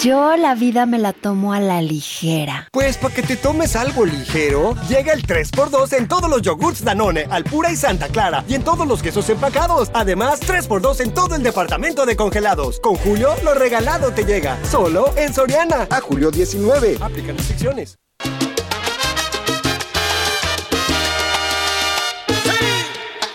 Yo 0.00 0.36
la 0.36 0.56
vida 0.56 0.84
me 0.84 0.98
la 0.98 1.12
tomo 1.12 1.52
a 1.52 1.60
la 1.60 1.80
ligera. 1.80 2.68
Pues 2.72 2.96
para 2.96 3.14
que 3.14 3.22
te 3.22 3.36
tomes 3.36 3.76
algo 3.76 4.04
ligero, 4.04 4.74
llega 4.88 5.12
el 5.12 5.24
3x2 5.24 5.92
en 5.96 6.08
todos 6.08 6.28
los 6.28 6.42
yogurts 6.42 6.82
Danone, 6.82 7.26
Alpura 7.30 7.70
y 7.70 7.76
Santa 7.76 8.08
Clara, 8.08 8.44
y 8.48 8.54
en 8.54 8.64
todos 8.64 8.86
los 8.86 9.00
quesos 9.00 9.30
empacados. 9.30 9.90
Además, 9.94 10.40
3x2 10.40 11.00
en 11.00 11.14
todo 11.14 11.36
el 11.36 11.42
departamento 11.44 12.04
de 12.04 12.16
congelados. 12.16 12.80
Con 12.80 12.96
Julio, 12.96 13.34
lo 13.44 13.54
regalado 13.54 14.12
te 14.12 14.24
llega. 14.24 14.58
Solo 14.68 15.16
en 15.16 15.32
Soriana. 15.32 15.86
A 15.88 16.00
julio 16.00 16.32
19. 16.32 16.98
Aplica 17.00 17.32
restricciones. 17.32 17.96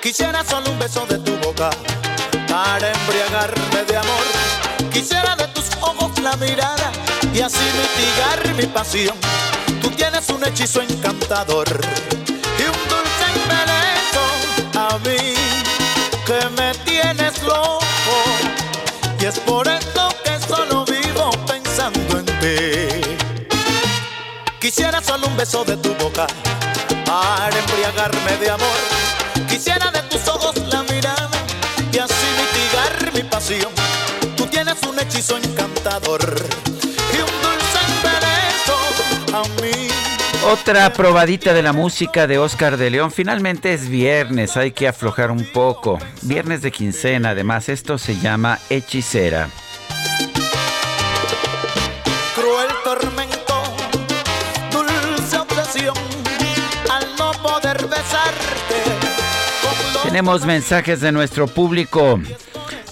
Quisiera 0.03 0.43
solo 0.43 0.69
un 0.69 0.79
beso 0.79 1.05
de 1.05 1.17
tu 1.19 1.31
boca 1.37 1.69
para 2.49 2.91
embriagarme 2.91 3.85
de 3.87 3.97
amor. 3.97 4.30
Quisiera 4.91 5.35
de 5.37 5.47
tus 5.47 5.65
ojos 5.79 6.19
la 6.19 6.35
mirada 6.35 6.91
y 7.33 7.41
así 7.41 7.59
mitigar 7.79 8.55
mi 8.55 8.65
pasión. 8.67 9.17
Tú 9.81 9.89
tienes 9.91 10.27
un 10.29 10.43
hechizo 10.43 10.81
encantador 10.81 11.67
y 11.67 12.63
un 12.63 12.79
dulce 12.89 13.25
embeleso 13.35 14.23
a 14.77 14.97
mí 14.99 15.33
que 16.25 16.49
me 16.57 16.73
tienes 16.83 17.41
loco. 17.43 17.81
Y 19.19 19.25
es 19.25 19.39
por 19.39 19.67
esto 19.67 20.09
que 20.25 20.39
solo 20.47 20.85
vivo 20.85 21.31
pensando 21.47 22.19
en 22.19 22.25
ti. 22.25 23.17
Quisiera 24.59 25.01
solo 25.01 25.27
un 25.27 25.37
beso 25.37 25.63
de 25.63 25.77
tu 25.77 25.93
boca 25.95 26.27
para 27.05 27.57
embriagarme 27.57 28.37
de 28.37 28.49
amor. 28.51 29.47
Quisiera 29.49 29.89
de 29.89 30.01
tus 30.03 30.27
ojos 30.27 30.55
la 30.67 30.83
mirada 30.83 31.29
y 31.91 31.97
así 31.97 32.25
mitigar 32.37 33.13
mi 33.13 33.23
pasión. 33.23 33.80
Hechizo 35.21 35.37
encantador 35.37 36.19
y 37.13 37.17
un 37.17 37.29
dulce 37.43 37.77
a 39.35 39.43
mí. 39.61 39.87
Otra 40.51 40.91
probadita 40.93 41.53
de 41.53 41.61
la 41.61 41.73
música 41.73 42.25
de 42.25 42.39
Oscar 42.39 42.75
de 42.75 42.89
León. 42.89 43.11
Finalmente 43.11 43.71
es 43.71 43.87
viernes, 43.87 44.57
hay 44.57 44.71
que 44.71 44.87
aflojar 44.87 45.29
un 45.29 45.45
poco. 45.53 45.99
Viernes 46.23 46.63
de 46.63 46.71
quincena, 46.71 47.29
además, 47.29 47.69
esto 47.69 47.99
se 47.99 48.19
llama 48.19 48.57
Hechicera. 48.71 49.49
Cruel 52.33 52.69
tormento, 52.83 53.61
dulce 54.71 55.37
obsesión, 55.37 55.93
al 56.89 57.15
no 57.19 57.31
poder 57.43 57.77
besarte. 57.85 58.81
con 59.61 59.93
los 59.93 60.01
Tenemos 60.01 60.45
mensajes 60.47 60.99
de 60.99 61.11
nuestro 61.11 61.45
público. 61.45 62.19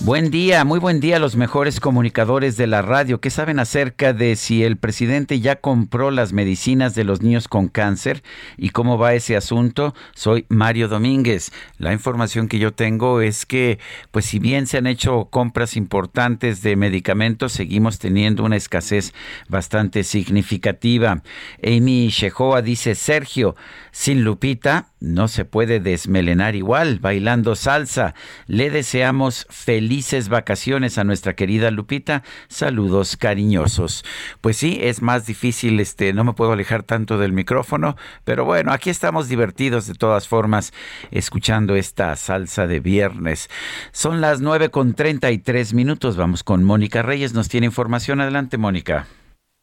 Buen 0.01 0.31
día, 0.31 0.63
muy 0.63 0.79
buen 0.79 1.01
día 1.01 1.17
a 1.17 1.19
los 1.19 1.35
mejores 1.35 1.81
comunicadores 1.81 2.55
de 2.55 2.67
la 2.67 2.81
radio. 2.81 3.19
¿Qué 3.19 3.29
saben 3.29 3.59
acerca 3.59 4.13
de 4.13 4.37
si 4.37 4.63
el 4.63 4.77
presidente 4.77 5.41
ya 5.41 5.57
compró 5.57 6.09
las 6.09 6.31
medicinas 6.31 6.95
de 6.95 7.03
los 7.03 7.21
niños 7.21 7.49
con 7.49 7.67
cáncer 7.67 8.23
y 8.55 8.69
cómo 8.69 8.97
va 8.97 9.13
ese 9.13 9.35
asunto? 9.35 9.93
Soy 10.15 10.45
Mario 10.47 10.87
Domínguez. 10.87 11.51
La 11.77 11.91
información 11.91 12.47
que 12.47 12.59
yo 12.59 12.73
tengo 12.73 13.19
es 13.19 13.45
que, 13.45 13.77
pues 14.11 14.23
si 14.23 14.39
bien 14.39 14.67
se 14.67 14.77
han 14.77 14.87
hecho 14.87 15.25
compras 15.25 15.75
importantes 15.75 16.61
de 16.61 16.77
medicamentos, 16.77 17.51
seguimos 17.51 17.99
teniendo 17.99 18.45
una 18.45 18.55
escasez 18.55 19.13
bastante 19.49 20.05
significativa. 20.05 21.23
Amy 21.61 22.07
Shehoa 22.07 22.61
dice, 22.61 22.95
Sergio, 22.95 23.57
sin 23.91 24.23
Lupita 24.23 24.87
no 25.01 25.27
se 25.27 25.45
puede 25.45 25.79
desmelenar 25.79 26.55
igual, 26.55 26.99
bailando 26.99 27.55
salsa. 27.55 28.15
Le 28.47 28.69
deseamos 28.69 29.45
felices 29.89 30.29
vacaciones 30.29 30.99
a 30.99 31.03
nuestra 31.03 31.33
querida 31.33 31.71
Lupita. 31.71 32.21
Saludos 32.47 33.17
cariñosos. 33.17 34.05
Pues 34.39 34.55
sí, 34.55 34.77
es 34.79 35.01
más 35.01 35.25
difícil, 35.25 35.79
este, 35.79 36.13
no 36.13 36.23
me 36.23 36.33
puedo 36.33 36.51
alejar 36.51 36.83
tanto 36.83 37.17
del 37.17 37.33
micrófono, 37.33 37.97
pero 38.23 38.45
bueno, 38.45 38.71
aquí 38.71 38.91
estamos 38.91 39.29
divertidos 39.29 39.87
de 39.87 39.95
todas 39.95 40.27
formas, 40.27 40.73
escuchando 41.09 41.75
esta 41.75 42.15
salsa 42.17 42.67
de 42.67 42.79
viernes. 42.79 43.49
Son 43.91 44.21
las 44.21 44.41
nueve 44.41 44.69
con 44.69 44.93
treinta 44.93 45.31
y 45.31 45.39
tres 45.39 45.73
minutos. 45.73 46.17
Vamos 46.17 46.43
con 46.43 46.63
Mónica 46.63 47.01
Reyes, 47.01 47.33
nos 47.33 47.49
tiene 47.49 47.65
información. 47.65 48.21
Adelante, 48.21 48.59
Mónica. 48.59 49.07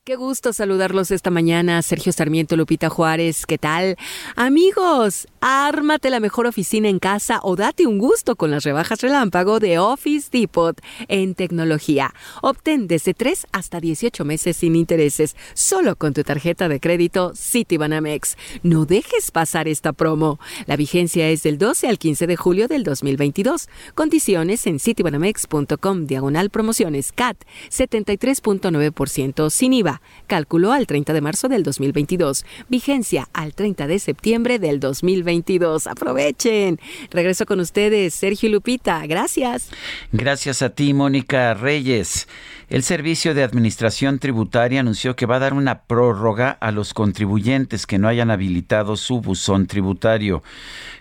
Qué 0.07 0.15
gusto 0.15 0.53
saludarlos 0.53 1.11
esta 1.11 1.33
mañana, 1.33 1.83
Sergio 1.83 2.13
Sarmiento, 2.13 2.57
Lupita 2.57 2.89
Juárez, 2.89 3.45
¿qué 3.45 3.59
tal? 3.59 3.97
Amigos, 4.37 5.27
ármate 5.41 6.11
la 6.11 6.21
mejor 6.21 6.47
oficina 6.47 6.89
en 6.89 7.01
casa 7.01 7.41
o 7.43 7.57
date 7.57 7.89
un 7.89 7.99
gusto 7.99 8.37
con 8.37 8.53
las 8.53 8.63
rebajas 8.63 9.01
relámpago 9.01 9.59
de 9.59 9.81
Office 9.81 10.29
Depot 10.31 10.81
en 11.09 11.35
tecnología. 11.35 12.15
Obtén 12.41 12.87
desde 12.87 13.15
3 13.15 13.49
hasta 13.51 13.81
18 13.81 14.25
meses 14.25 14.59
sin 14.59 14.77
intereses, 14.77 15.35
solo 15.55 15.97
con 15.97 16.15
tu 16.15 16.23
tarjeta 16.23 16.69
de 16.69 16.79
crédito 16.79 17.33
Citibanamex. 17.35 18.37
No 18.63 18.85
dejes 18.85 19.33
pasar 19.33 19.67
esta 19.67 19.93
promo. 19.93 20.39
La 20.67 20.77
vigencia 20.77 21.29
es 21.31 21.43
del 21.43 21.59
12 21.59 21.89
al 21.89 21.99
15 21.99 22.29
de 22.29 22.37
julio 22.37 22.69
del 22.69 22.85
2022. 22.85 23.69
Condiciones 23.97 24.69
en 24.69 24.79
citibanamex.com, 24.79 26.07
diagonal 26.07 26.51
promociones 26.51 27.11
CAT, 27.11 27.39
73.9% 27.71 29.51
sin 29.51 29.73
IVA. 29.73 29.96
Cálculo 30.27 30.73
al 30.73 30.87
30 30.87 31.13
de 31.13 31.21
marzo 31.21 31.49
del 31.49 31.63
2022. 31.63 32.45
Vigencia 32.69 33.29
al 33.33 33.55
30 33.55 33.87
de 33.87 33.99
septiembre 33.99 34.59
del 34.59 34.81
2022. 34.81 35.87
Aprovechen. 35.87 36.81
Regreso 37.11 37.47
con 37.47 37.61
ustedes, 37.61 38.15
Sergio 38.15 38.49
Lupita. 38.49 39.07
Gracias. 39.07 39.71
Gracias 40.13 40.63
a 40.63 40.71
ti, 40.71 40.95
Mónica 40.95 41.55
Reyes. 41.55 42.29
El 42.69 42.83
Servicio 42.83 43.33
de 43.33 43.45
Administración 43.45 44.19
Tributaria 44.19 44.81
anunció 44.81 45.15
que 45.15 45.25
va 45.25 45.37
a 45.37 45.39
dar 45.39 45.55
una 45.55 45.83
prórroga 45.83 46.51
a 46.51 46.73
los 46.73 46.95
contribuyentes 46.95 47.87
que 47.87 47.97
no 47.97 48.09
hayan 48.09 48.33
habilitado 48.33 48.97
su 48.97 49.21
buzón 49.21 49.69
tributario. 49.69 50.43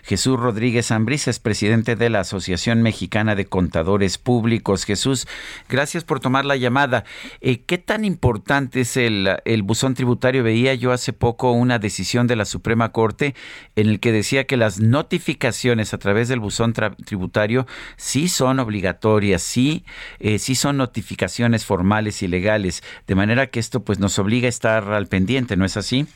Jesús 0.04 0.38
Rodríguez 0.38 0.92
Ambrisa 0.92 1.28
es 1.28 1.40
presidente 1.40 1.96
de 1.96 2.08
la 2.08 2.20
Asociación 2.20 2.82
Mexicana 2.82 3.34
de 3.34 3.46
Contadores 3.46 4.16
Públicos. 4.16 4.84
Jesús, 4.84 5.26
gracias 5.68 6.04
por 6.04 6.20
tomar 6.20 6.44
la 6.44 6.54
llamada. 6.54 7.02
Eh, 7.40 7.62
¿Qué 7.62 7.78
tan 7.78 8.04
importante 8.04 8.82
es 8.82 8.96
el, 8.96 9.28
el 9.44 9.64
buzón 9.64 9.94
tributario? 9.94 10.44
Veía 10.44 10.72
yo 10.74 10.92
hace 10.92 11.12
poco 11.12 11.50
una 11.50 11.80
decisión 11.80 12.28
de 12.28 12.36
la 12.36 12.44
Suprema 12.44 12.92
Corte 12.92 13.34
en 13.74 13.88
el 13.88 13.98
que 13.98 14.12
decía 14.12 14.46
que 14.46 14.56
las 14.56 14.78
notificaciones 14.78 15.92
a 15.92 15.98
través 15.98 16.28
del 16.28 16.38
buzón 16.38 16.72
tributario 16.72 17.66
sí 17.96 18.28
son 18.28 18.60
obligatorias, 18.60 19.42
sí, 19.42 19.84
eh, 20.20 20.38
sí 20.38 20.54
son 20.54 20.76
notificaciones 20.76 21.55
formales 21.64 22.22
y 22.22 22.28
legales, 22.28 22.82
de 23.06 23.14
manera 23.14 23.46
que 23.46 23.60
esto 23.60 23.80
pues 23.80 23.98
nos 24.00 24.18
obliga 24.18 24.46
a 24.46 24.50
estar 24.50 24.84
al 24.92 25.06
pendiente, 25.06 25.56
¿no 25.56 25.64
es 25.64 25.76
así? 25.76 26.06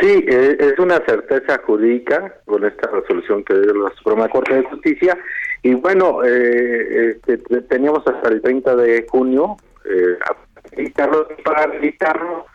Sí, 0.00 0.24
eh, 0.28 0.56
es 0.58 0.78
una 0.78 0.98
certeza 1.04 1.60
jurídica 1.64 2.34
con 2.46 2.64
esta 2.64 2.88
resolución 2.90 3.44
que 3.44 3.54
dio 3.60 3.74
la 3.74 3.90
Suprema 3.96 4.28
Corte 4.28 4.54
de 4.54 4.62
Justicia. 4.64 5.18
Y 5.62 5.74
bueno, 5.74 6.24
eh, 6.24 7.10
este, 7.16 7.38
te- 7.38 7.62
teníamos 7.62 8.06
hasta 8.06 8.28
el 8.30 8.40
30 8.40 8.76
de 8.76 9.06
junio 9.08 9.56
eh, 9.84 10.16
para 11.44 11.64
habilitarlo. 11.64 12.46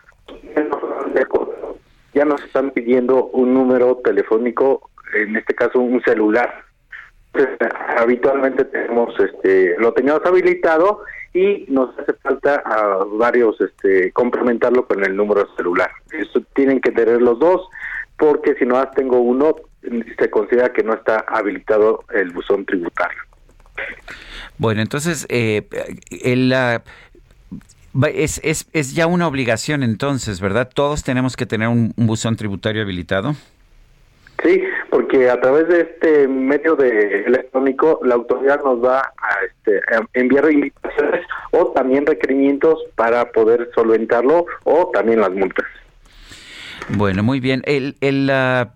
Ya 2.14 2.24
nos 2.24 2.42
están 2.44 2.70
pidiendo 2.70 3.26
un 3.26 3.52
número 3.52 3.96
telefónico, 4.02 4.90
en 5.14 5.36
este 5.36 5.54
caso 5.54 5.80
un 5.80 6.02
celular. 6.02 6.64
Entonces, 7.34 7.58
habitualmente 7.98 8.64
tenemos, 8.64 9.14
este, 9.20 9.76
lo 9.78 9.92
teníamos 9.92 10.24
habilitado 10.24 11.02
y 11.36 11.66
nos 11.68 11.96
hace 11.98 12.14
falta 12.14 12.62
a 12.64 13.04
varios 13.04 13.60
este, 13.60 14.10
complementarlo 14.12 14.86
con 14.86 15.04
el 15.04 15.14
número 15.14 15.46
celular. 15.54 15.90
Eso 16.10 16.40
tienen 16.54 16.80
que 16.80 16.92
tener 16.92 17.20
los 17.20 17.38
dos, 17.38 17.68
porque 18.16 18.54
si 18.54 18.64
no 18.64 18.82
tengo 18.96 19.20
uno, 19.20 19.54
se 20.18 20.30
considera 20.30 20.72
que 20.72 20.82
no 20.82 20.94
está 20.94 21.26
habilitado 21.28 22.04
el 22.14 22.30
buzón 22.30 22.64
tributario. 22.64 23.18
Bueno, 24.56 24.80
entonces, 24.80 25.26
eh, 25.28 25.68
el, 26.10 26.48
la 26.48 26.82
es, 28.14 28.40
es, 28.42 28.66
es, 28.72 28.94
ya 28.94 29.06
una 29.06 29.26
obligación 29.26 29.82
entonces, 29.82 30.40
¿verdad? 30.40 30.70
Todos 30.72 31.02
tenemos 31.02 31.36
que 31.36 31.44
tener 31.44 31.68
un, 31.68 31.92
buzón 31.96 32.36
tributario 32.36 32.80
habilitado. 32.80 33.34
Sí, 34.42 34.62
porque 34.90 35.30
a 35.30 35.40
través 35.40 35.68
de 35.68 35.80
este 35.80 36.28
medio 36.28 36.76
de 36.76 37.24
electrónico 37.24 38.00
la 38.02 38.16
autoridad 38.16 38.62
nos 38.62 38.84
va 38.84 39.00
a, 39.00 39.44
este, 39.46 39.78
a 39.94 40.06
enviar 40.12 40.50
invitaciones 40.50 41.26
o 41.52 41.68
también 41.68 42.06
requerimientos 42.06 42.78
para 42.94 43.32
poder 43.32 43.70
solventarlo 43.74 44.46
o 44.64 44.90
también 44.92 45.20
las 45.20 45.30
multas. 45.30 45.66
Bueno, 46.88 47.22
muy 47.22 47.40
bien. 47.40 47.62
El, 47.64 47.96
el, 48.00 48.30
uh, 48.30 48.70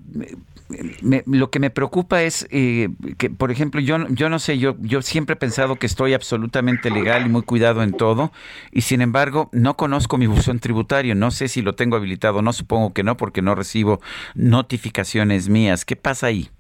me, 1.03 1.23
lo 1.27 1.51
que 1.51 1.59
me 1.59 1.71
preocupa 1.71 2.23
es 2.23 2.47
eh, 2.51 2.89
que, 3.19 3.31
por 3.31 3.51
ejemplo, 3.51 3.81
yo, 3.81 3.99
yo 4.09 4.29
no 4.29 4.39
sé, 4.39 4.59
yo, 4.59 4.77
yo 4.81 5.03
siempre 5.03 5.35
he 5.35 5.37
pensado 5.37 5.77
que 5.77 5.87
estoy 5.87 6.15
absolutamente 6.15 6.91
legal 6.91 7.27
y 7.27 7.29
muy 7.29 7.43
cuidado 7.43 7.83
en 7.83 7.93
todo, 7.93 8.33
y 8.73 8.83
sin 8.83 9.01
embargo, 9.01 9.49
no 9.53 9.77
conozco 9.77 10.19
mi 10.19 10.27
buzón 10.27 10.59
tributario, 10.61 11.15
no 11.15 11.31
sé 11.31 11.49
si 11.49 11.63
lo 11.63 11.75
tengo 11.75 11.97
habilitado, 11.97 12.43
no 12.43 12.53
supongo 12.53 12.93
que 12.93 13.03
no, 13.03 13.17
porque 13.17 13.43
no 13.43 13.55
recibo 13.55 14.01
notificaciones 14.35 15.49
mías. 15.49 15.85
¿Qué 15.85 15.97
pasa 15.97 16.29
ahí? 16.29 16.51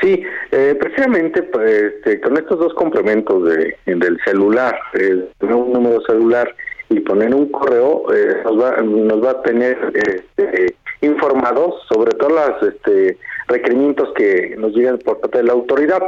Sí, 0.00 0.22
eh, 0.52 0.76
precisamente 0.78 1.42
pues, 1.42 1.70
este, 1.70 2.20
con 2.20 2.36
estos 2.36 2.58
dos 2.58 2.74
complementos 2.74 3.44
de, 3.44 3.76
del 3.86 4.18
celular, 4.24 4.78
eh, 4.94 5.28
un 5.40 5.72
número 5.72 6.00
celular 6.02 6.54
y 6.88 7.00
poner 7.00 7.34
un 7.34 7.50
correo, 7.50 8.04
eh, 8.14 8.42
nos, 8.44 8.60
va, 8.60 8.76
nos 8.82 9.24
va 9.24 9.30
a 9.30 9.42
tener 9.42 9.76
este, 9.94 10.76
informados 11.06 11.74
sobre 11.88 12.12
todos 12.12 12.32
los 12.32 12.74
este, 12.74 13.18
requerimientos 13.48 14.12
que 14.14 14.54
nos 14.58 14.72
llegan 14.72 14.98
por 14.98 15.20
parte 15.20 15.38
de 15.38 15.44
la 15.44 15.52
autoridad. 15.52 16.02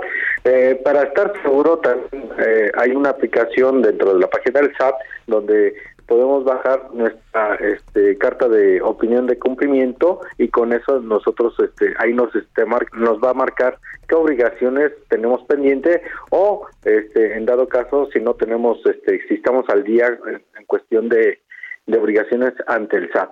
Eh, 0.44 0.80
para 0.84 1.02
estar 1.04 1.32
seguro, 1.42 1.78
también 1.78 2.30
eh, 2.38 2.70
hay 2.76 2.90
una 2.90 3.10
aplicación 3.10 3.82
dentro 3.82 4.14
de 4.14 4.20
la 4.20 4.28
página 4.28 4.60
del 4.60 4.76
SAT 4.76 4.94
donde 5.26 5.74
podemos 6.06 6.42
bajar 6.44 6.88
nuestra 6.94 7.56
este, 7.56 8.16
carta 8.16 8.48
de 8.48 8.80
opinión 8.80 9.26
de 9.26 9.38
cumplimiento 9.38 10.20
y 10.38 10.48
con 10.48 10.72
eso 10.72 11.00
nosotros 11.00 11.54
este, 11.60 11.94
ahí 11.98 12.14
nos 12.14 12.34
este, 12.34 12.64
nos 12.94 13.18
va 13.22 13.30
a 13.30 13.34
marcar 13.34 13.78
qué 14.08 14.14
obligaciones 14.14 14.90
tenemos 15.10 15.42
pendiente 15.42 16.00
o 16.30 16.66
este, 16.84 17.36
en 17.36 17.44
dado 17.44 17.68
caso 17.68 18.08
si 18.10 18.20
no 18.20 18.34
tenemos 18.34 18.78
este, 18.86 19.20
si 19.28 19.34
estamos 19.34 19.68
al 19.68 19.84
día 19.84 20.06
en, 20.26 20.64
cuestión 20.66 21.08
de 21.08 21.40
obligaciones 21.86 22.54
ante 22.66 22.96
el 22.96 23.12
SAT. 23.12 23.30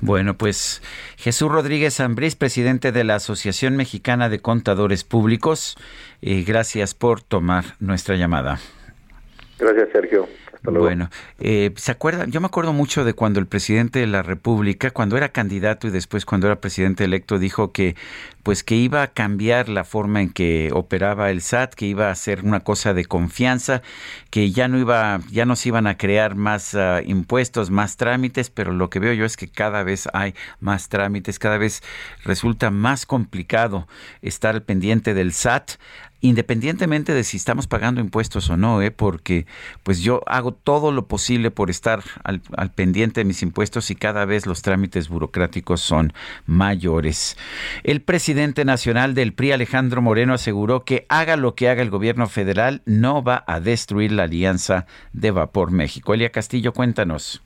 Bueno, 0.00 0.34
pues 0.34 0.82
Jesús 1.16 1.50
Rodríguez 1.50 2.00
Ambrís, 2.00 2.34
presidente 2.34 2.90
de 2.90 3.04
la 3.04 3.16
Asociación 3.16 3.76
Mexicana 3.76 4.28
de 4.28 4.40
Contadores 4.40 5.04
Públicos, 5.04 5.76
eh, 6.22 6.42
gracias 6.46 6.94
por 6.94 7.20
tomar 7.20 7.76
nuestra 7.80 8.16
llamada. 8.16 8.58
Gracias, 9.58 9.88
Sergio. 9.92 10.26
Bueno, 10.62 11.08
eh, 11.38 11.72
¿se 11.76 11.90
acuerdan? 11.90 12.30
Yo 12.30 12.40
me 12.40 12.46
acuerdo 12.46 12.72
mucho 12.74 13.04
de 13.04 13.14
cuando 13.14 13.40
el 13.40 13.46
presidente 13.46 14.00
de 14.00 14.06
la 14.06 14.22
República, 14.22 14.90
cuando 14.90 15.16
era 15.16 15.30
candidato 15.30 15.86
y 15.86 15.90
después 15.90 16.26
cuando 16.26 16.48
era 16.48 16.60
presidente 16.60 17.04
electo, 17.04 17.38
dijo 17.38 17.72
que 17.72 17.96
pues 18.42 18.64
que 18.64 18.76
iba 18.76 19.02
a 19.02 19.08
cambiar 19.08 19.68
la 19.68 19.84
forma 19.84 20.22
en 20.22 20.30
que 20.30 20.70
operaba 20.72 21.30
el 21.30 21.42
SAT, 21.42 21.74
que 21.74 21.86
iba 21.86 22.10
a 22.10 22.14
ser 22.14 22.44
una 22.44 22.60
cosa 22.60 22.94
de 22.94 23.04
confianza, 23.04 23.82
que 24.30 24.50
ya 24.50 24.68
no 24.68 24.78
iba, 24.78 25.20
ya 25.30 25.44
no 25.44 25.56
se 25.56 25.68
iban 25.68 25.86
a 25.86 25.96
crear 25.96 26.34
más 26.34 26.74
uh, 26.74 27.00
impuestos, 27.04 27.70
más 27.70 27.96
trámites, 27.96 28.50
pero 28.50 28.72
lo 28.72 28.90
que 28.90 28.98
veo 28.98 29.12
yo 29.12 29.24
es 29.24 29.36
que 29.36 29.48
cada 29.48 29.82
vez 29.82 30.08
hay 30.12 30.34
más 30.60 30.88
trámites, 30.88 31.38
cada 31.38 31.58
vez 31.58 31.82
resulta 32.24 32.70
más 32.70 33.06
complicado 33.06 33.86
estar 34.22 34.54
al 34.54 34.62
pendiente 34.62 35.14
del 35.14 35.32
SAT 35.32 35.72
independientemente 36.20 37.14
de 37.14 37.24
si 37.24 37.36
estamos 37.36 37.66
pagando 37.66 38.00
impuestos 38.00 38.50
o 38.50 38.56
no, 38.56 38.82
¿eh? 38.82 38.90
porque 38.90 39.46
pues 39.82 40.00
yo 40.00 40.22
hago 40.26 40.52
todo 40.52 40.92
lo 40.92 41.06
posible 41.06 41.50
por 41.50 41.70
estar 41.70 42.02
al, 42.24 42.42
al, 42.56 42.70
pendiente 42.70 43.20
de 43.20 43.24
mis 43.24 43.42
impuestos 43.42 43.90
y 43.90 43.94
cada 43.94 44.24
vez 44.26 44.46
los 44.46 44.62
trámites 44.62 45.08
burocráticos 45.08 45.80
son 45.80 46.12
mayores. 46.46 47.36
El 47.84 48.02
presidente 48.02 48.29
nacional 48.34 49.14
del 49.14 49.32
PRI, 49.32 49.52
Alejandro 49.52 50.02
Moreno, 50.02 50.34
aseguró 50.34 50.84
que 50.84 51.04
haga 51.08 51.36
lo 51.36 51.54
que 51.54 51.68
haga 51.68 51.82
el 51.82 51.90
gobierno 51.90 52.28
federal, 52.28 52.82
no 52.84 53.22
va 53.22 53.44
a 53.46 53.60
destruir 53.60 54.12
la 54.12 54.24
alianza 54.24 54.86
de 55.12 55.30
Vapor 55.30 55.72
México. 55.72 56.14
Elia 56.14 56.30
Castillo, 56.30 56.72
cuéntanos. 56.72 57.42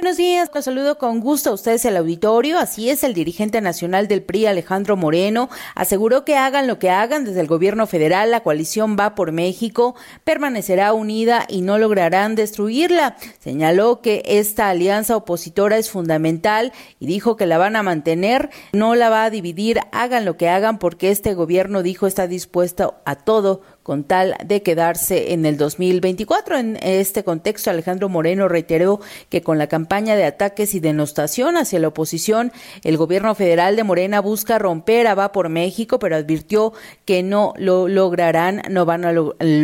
Buenos 0.00 0.16
días, 0.16 0.48
los 0.54 0.64
saludo 0.64 0.96
con 0.96 1.18
gusto 1.18 1.50
a 1.50 1.54
ustedes 1.54 1.84
el 1.84 1.96
auditorio. 1.96 2.60
Así 2.60 2.88
es, 2.88 3.02
el 3.02 3.14
dirigente 3.14 3.60
nacional 3.60 4.06
del 4.06 4.22
PRI, 4.22 4.46
Alejandro 4.46 4.96
Moreno, 4.96 5.50
aseguró 5.74 6.24
que 6.24 6.36
hagan 6.36 6.68
lo 6.68 6.78
que 6.78 6.88
hagan 6.88 7.24
desde 7.24 7.40
el 7.40 7.48
gobierno 7.48 7.84
federal, 7.88 8.30
la 8.30 8.44
coalición 8.44 8.96
va 8.96 9.16
por 9.16 9.32
México, 9.32 9.96
permanecerá 10.22 10.92
unida 10.92 11.46
y 11.48 11.62
no 11.62 11.78
lograrán 11.78 12.36
destruirla. 12.36 13.16
Señaló 13.40 14.00
que 14.00 14.22
esta 14.24 14.68
alianza 14.68 15.16
opositora 15.16 15.78
es 15.78 15.90
fundamental 15.90 16.72
y 17.00 17.08
dijo 17.08 17.36
que 17.36 17.46
la 17.46 17.58
van 17.58 17.74
a 17.74 17.82
mantener, 17.82 18.50
no 18.72 18.94
la 18.94 19.10
va 19.10 19.24
a 19.24 19.30
dividir, 19.30 19.80
hagan 19.90 20.24
lo 20.24 20.36
que 20.36 20.48
hagan 20.48 20.78
porque 20.78 21.10
este 21.10 21.34
gobierno 21.34 21.82
dijo 21.82 22.06
está 22.06 22.28
dispuesto 22.28 22.94
a 23.04 23.16
todo 23.16 23.62
con 23.88 24.04
tal 24.04 24.36
de 24.44 24.62
quedarse 24.62 25.32
en 25.32 25.46
el 25.46 25.56
2024. 25.56 26.58
En 26.58 26.78
este 26.82 27.24
contexto, 27.24 27.70
Alejandro 27.70 28.10
Moreno 28.10 28.46
reiteró 28.46 29.00
que 29.30 29.40
con 29.40 29.56
la 29.56 29.66
campaña 29.66 30.14
de 30.14 30.26
ataques 30.26 30.74
y 30.74 30.80
denostación 30.80 31.56
hacia 31.56 31.78
la 31.78 31.88
oposición, 31.88 32.52
el 32.84 32.98
gobierno 32.98 33.34
federal 33.34 33.76
de 33.76 33.84
Morena 33.84 34.20
busca 34.20 34.58
romper 34.58 35.06
a 35.06 35.14
Va 35.14 35.32
por 35.32 35.48
México, 35.48 35.98
pero 35.98 36.16
advirtió 36.16 36.74
que 37.06 37.22
no 37.22 37.54
lo 37.56 37.88
lograrán, 37.88 38.60
no 38.68 38.84
van 38.84 39.06
a, 39.06 39.14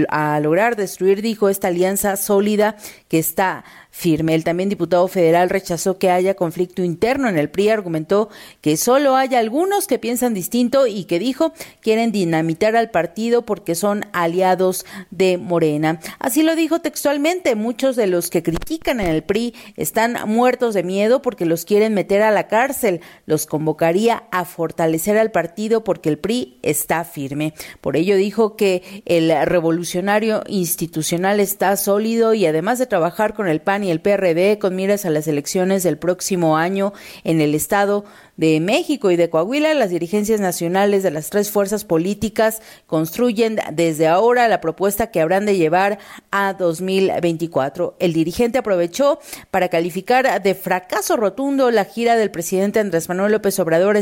a 0.09 0.41
lograr 0.41 0.77
destruir, 0.77 1.21
dijo, 1.21 1.51
esta 1.51 1.69
alianza 1.69 2.17
sólida 2.17 2.77
que 3.09 3.19
está 3.19 3.63
firme. 3.95 4.35
El 4.35 4.43
también 4.43 4.69
diputado 4.69 5.07
federal 5.07 5.49
rechazó 5.49 5.99
que 5.99 6.11
haya 6.11 6.35
conflicto 6.35 6.83
interno 6.83 7.29
en 7.29 7.39
el 7.39 7.49
PRI, 7.49 7.69
argumentó 7.69 8.29
que 8.61 8.77
solo 8.77 9.15
hay 9.15 9.37
algunos 9.37 9.87
que 9.87 10.01
piensan 10.01 10.35
distinto 10.35 10.89
y 10.89 11.05
que 11.05 11.21
dijo 11.21 11.53
quieren 11.81 12.11
dinamitar 12.11 12.75
al 12.75 12.91
partido 12.91 13.47
porque 13.47 13.77
son 13.77 14.07
aliados 14.13 14.85
de 15.13 15.39
Morena. 15.39 16.01
Así 16.19 16.43
lo 16.43 16.57
dijo 16.57 16.81
textualmente, 16.81 17.55
muchos 17.55 17.95
de 17.95 18.09
los 18.09 18.31
que 18.31 18.43
critican 18.43 18.99
en 18.99 19.07
el 19.07 19.23
PRI 19.23 19.55
están 19.77 20.17
muertos 20.27 20.75
de 20.75 20.83
miedo 20.83 21.23
porque 21.23 21.47
los 21.47 21.65
quieren 21.65 21.95
meter 21.95 22.23
a 22.23 22.33
la 22.33 22.49
cárcel. 22.49 23.01
Los 23.27 23.47
convocaría 23.47 24.25
a 24.33 24.45
fortalecer 24.45 25.17
al 25.19 25.31
partido 25.31 25.85
porque 25.85 26.09
el 26.09 26.19
PRI 26.19 26.59
está 26.63 27.05
firme. 27.05 27.55
Por 27.81 27.97
ello 27.97 28.17
dijo 28.17 28.57
que 28.57 29.05
el 29.07 29.33
revolucionario 29.47 30.43
institucional 30.49 31.39
está 31.39 31.77
sólido 31.77 32.35
y 32.35 32.45
además 32.45 32.81
de 32.81 32.87
trabajar 32.87 33.35
con 33.35 33.47
el 33.47 33.61
PAN 33.61 33.84
y 33.85 33.91
el 33.91 34.01
PRD 34.01 34.59
con 34.59 34.75
miras 34.75 35.05
a 35.05 35.11
las 35.11 35.29
elecciones 35.29 35.83
del 35.83 35.99
próximo 35.99 36.57
año 36.57 36.93
en 37.23 37.41
el 37.41 37.55
estado 37.55 38.05
de 38.37 38.61
México 38.61 39.11
y 39.11 39.17
de 39.17 39.31
Coahuila, 39.31 39.75
las 39.75 39.91
dirigencias 39.91 40.41
nacionales 40.41 41.03
de 41.03 41.11
las 41.11 41.31
tres 41.31 41.51
fuerzas 41.51 41.85
políticas 41.85 42.61
construyen 42.87 43.59
desde 43.73 44.09
ahora 44.09 44.49
la 44.49 44.61
propuesta 44.61 45.11
que 45.11 45.21
habrán 45.21 45.47
de 45.47 45.57
llevar 45.57 45.99
a 46.31 46.55
2024. 46.55 47.97
El 47.99 48.13
dirigente 48.13 48.59
aprovechó 48.59 49.19
para 49.51 49.69
calificar 49.69 50.43
de 50.43 50.55
fracaso 50.55 51.17
rotundo 51.17 51.71
la 51.71 51.85
gira 51.85 52.17
del 52.17 52.31
presidente 52.31 52.81
Andrés 52.81 53.09
Manuel 53.09 53.33
López 53.33 53.59
Obrador 53.61 53.97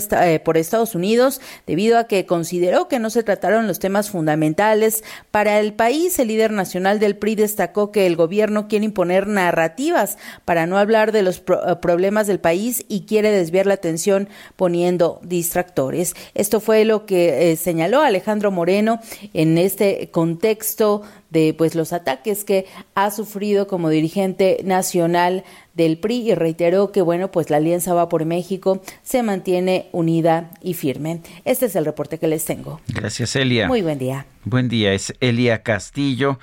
por 0.44 0.56
Estados 0.56 0.94
Unidos 0.94 1.40
debido 1.66 1.98
a 1.98 2.04
que 2.04 2.24
consideró 2.24 2.88
que 2.88 2.98
no 2.98 3.10
se 3.10 3.22
trataron 3.22 3.66
los 3.66 3.78
temas 3.78 4.10
fundamentales 4.10 5.04
para 5.30 5.60
el 5.60 5.74
país. 5.74 6.18
El 6.18 6.28
líder 6.28 6.52
nacional 6.52 6.98
del 6.98 7.16
PRI 7.16 7.34
destacó 7.34 7.92
que 7.92 8.06
el 8.06 8.16
gobierno 8.16 8.68
quiere 8.68 8.84
imponer 8.84 9.26
narrativas 9.26 10.18
para 10.44 10.66
no 10.66 10.78
hablar 10.78 11.12
de 11.12 11.22
los 11.22 11.40
pro 11.40 11.80
problemas 11.80 12.26
del 12.26 12.40
país 12.40 12.84
y 12.88 13.02
quiere 13.02 13.30
desviar 13.30 13.66
la 13.66 13.74
atención 13.74 14.21
poniendo 14.56 15.20
distractores. 15.22 16.14
Esto 16.34 16.60
fue 16.60 16.84
lo 16.84 17.06
que 17.06 17.52
eh, 17.52 17.56
señaló 17.56 18.02
Alejandro 18.02 18.50
Moreno 18.50 19.00
en 19.34 19.58
este 19.58 20.08
contexto 20.10 21.02
de 21.30 21.54
pues 21.56 21.74
los 21.74 21.92
ataques 21.92 22.44
que 22.44 22.66
ha 22.94 23.10
sufrido 23.10 23.66
como 23.66 23.88
dirigente 23.88 24.60
nacional 24.64 25.44
del 25.74 25.96
PRI 25.96 26.30
y 26.30 26.34
reiteró 26.34 26.92
que 26.92 27.00
bueno, 27.00 27.30
pues 27.30 27.48
la 27.48 27.56
alianza 27.56 27.94
va 27.94 28.08
por 28.08 28.26
México 28.26 28.82
se 29.02 29.22
mantiene 29.22 29.88
unida 29.92 30.50
y 30.60 30.74
firme. 30.74 31.22
Este 31.44 31.66
es 31.66 31.76
el 31.76 31.86
reporte 31.86 32.18
que 32.18 32.28
les 32.28 32.44
tengo. 32.44 32.80
Gracias, 32.88 33.34
Elia. 33.36 33.66
Muy 33.66 33.80
buen 33.80 33.98
día. 33.98 34.26
Buen 34.44 34.68
día, 34.68 34.92
es 34.92 35.14
Elia 35.20 35.62
Castillo 35.62 36.38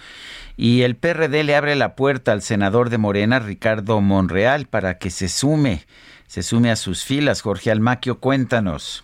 y 0.57 0.81
el 0.81 0.95
PRD 0.95 1.43
le 1.43 1.55
abre 1.55 1.75
la 1.75 1.95
puerta 1.95 2.31
al 2.31 2.41
senador 2.41 2.89
de 2.89 2.97
Morena, 2.97 3.39
Ricardo 3.39 4.01
Monreal, 4.01 4.65
para 4.65 4.97
que 4.97 5.09
se 5.09 5.29
sume 5.29 5.83
se 6.29 6.43
sume 6.43 6.69
a 6.69 6.75
sus 6.75 7.03
filas. 7.03 7.41
Jorge 7.41 7.71
Almaquio, 7.71 8.19
cuéntanos. 8.19 9.03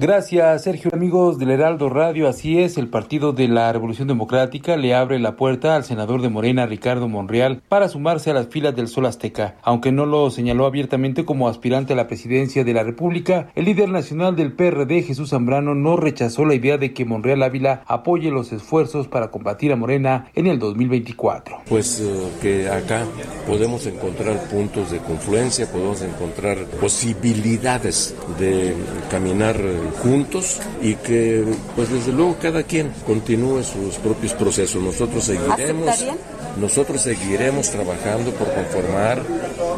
Gracias, 0.00 0.62
Sergio. 0.62 0.90
Amigos 0.94 1.38
del 1.38 1.50
Heraldo 1.50 1.90
Radio, 1.90 2.26
así 2.26 2.58
es, 2.58 2.78
el 2.78 2.88
Partido 2.88 3.34
de 3.34 3.48
la 3.48 3.70
Revolución 3.70 4.08
Democrática 4.08 4.78
le 4.78 4.94
abre 4.94 5.18
la 5.18 5.36
puerta 5.36 5.76
al 5.76 5.84
senador 5.84 6.22
de 6.22 6.30
Morena, 6.30 6.64
Ricardo 6.64 7.06
Monreal, 7.06 7.60
para 7.68 7.86
sumarse 7.90 8.30
a 8.30 8.32
las 8.32 8.46
filas 8.46 8.74
del 8.74 8.88
Sol 8.88 9.04
Azteca. 9.04 9.56
Aunque 9.62 9.92
no 9.92 10.06
lo 10.06 10.30
señaló 10.30 10.64
abiertamente 10.64 11.26
como 11.26 11.50
aspirante 11.50 11.92
a 11.92 11.96
la 11.96 12.06
presidencia 12.06 12.64
de 12.64 12.72
la 12.72 12.82
República, 12.82 13.50
el 13.54 13.66
líder 13.66 13.90
nacional 13.90 14.36
del 14.36 14.54
PRD, 14.54 15.02
Jesús 15.02 15.28
Zambrano, 15.28 15.74
no 15.74 15.98
rechazó 15.98 16.46
la 16.46 16.54
idea 16.54 16.78
de 16.78 16.94
que 16.94 17.04
Monreal 17.04 17.42
Ávila 17.42 17.82
apoye 17.86 18.30
los 18.30 18.52
esfuerzos 18.52 19.06
para 19.06 19.30
combatir 19.30 19.70
a 19.70 19.76
Morena 19.76 20.30
en 20.34 20.46
el 20.46 20.58
2024. 20.58 21.58
Pues 21.68 22.00
eh, 22.00 22.30
que 22.40 22.70
acá 22.70 23.04
podemos 23.46 23.84
encontrar 23.84 24.48
puntos 24.48 24.92
de 24.92 24.98
confluencia, 25.00 25.70
podemos 25.70 26.00
encontrar 26.00 26.56
posibilidades 26.80 28.16
de 28.38 28.74
caminar 29.10 29.56
eh, 29.60 29.89
juntos 29.90 30.58
y 30.82 30.94
que 30.94 31.44
pues 31.76 31.90
desde 31.90 32.12
luego 32.12 32.36
cada 32.40 32.62
quien 32.62 32.92
continúe 33.06 33.62
sus 33.62 33.96
propios 33.96 34.32
procesos. 34.34 34.82
Nosotros 34.82 35.24
seguiremos, 35.24 36.04
nosotros 36.60 37.00
seguiremos 37.00 37.70
trabajando 37.70 38.30
por 38.32 38.52
conformar 38.52 39.22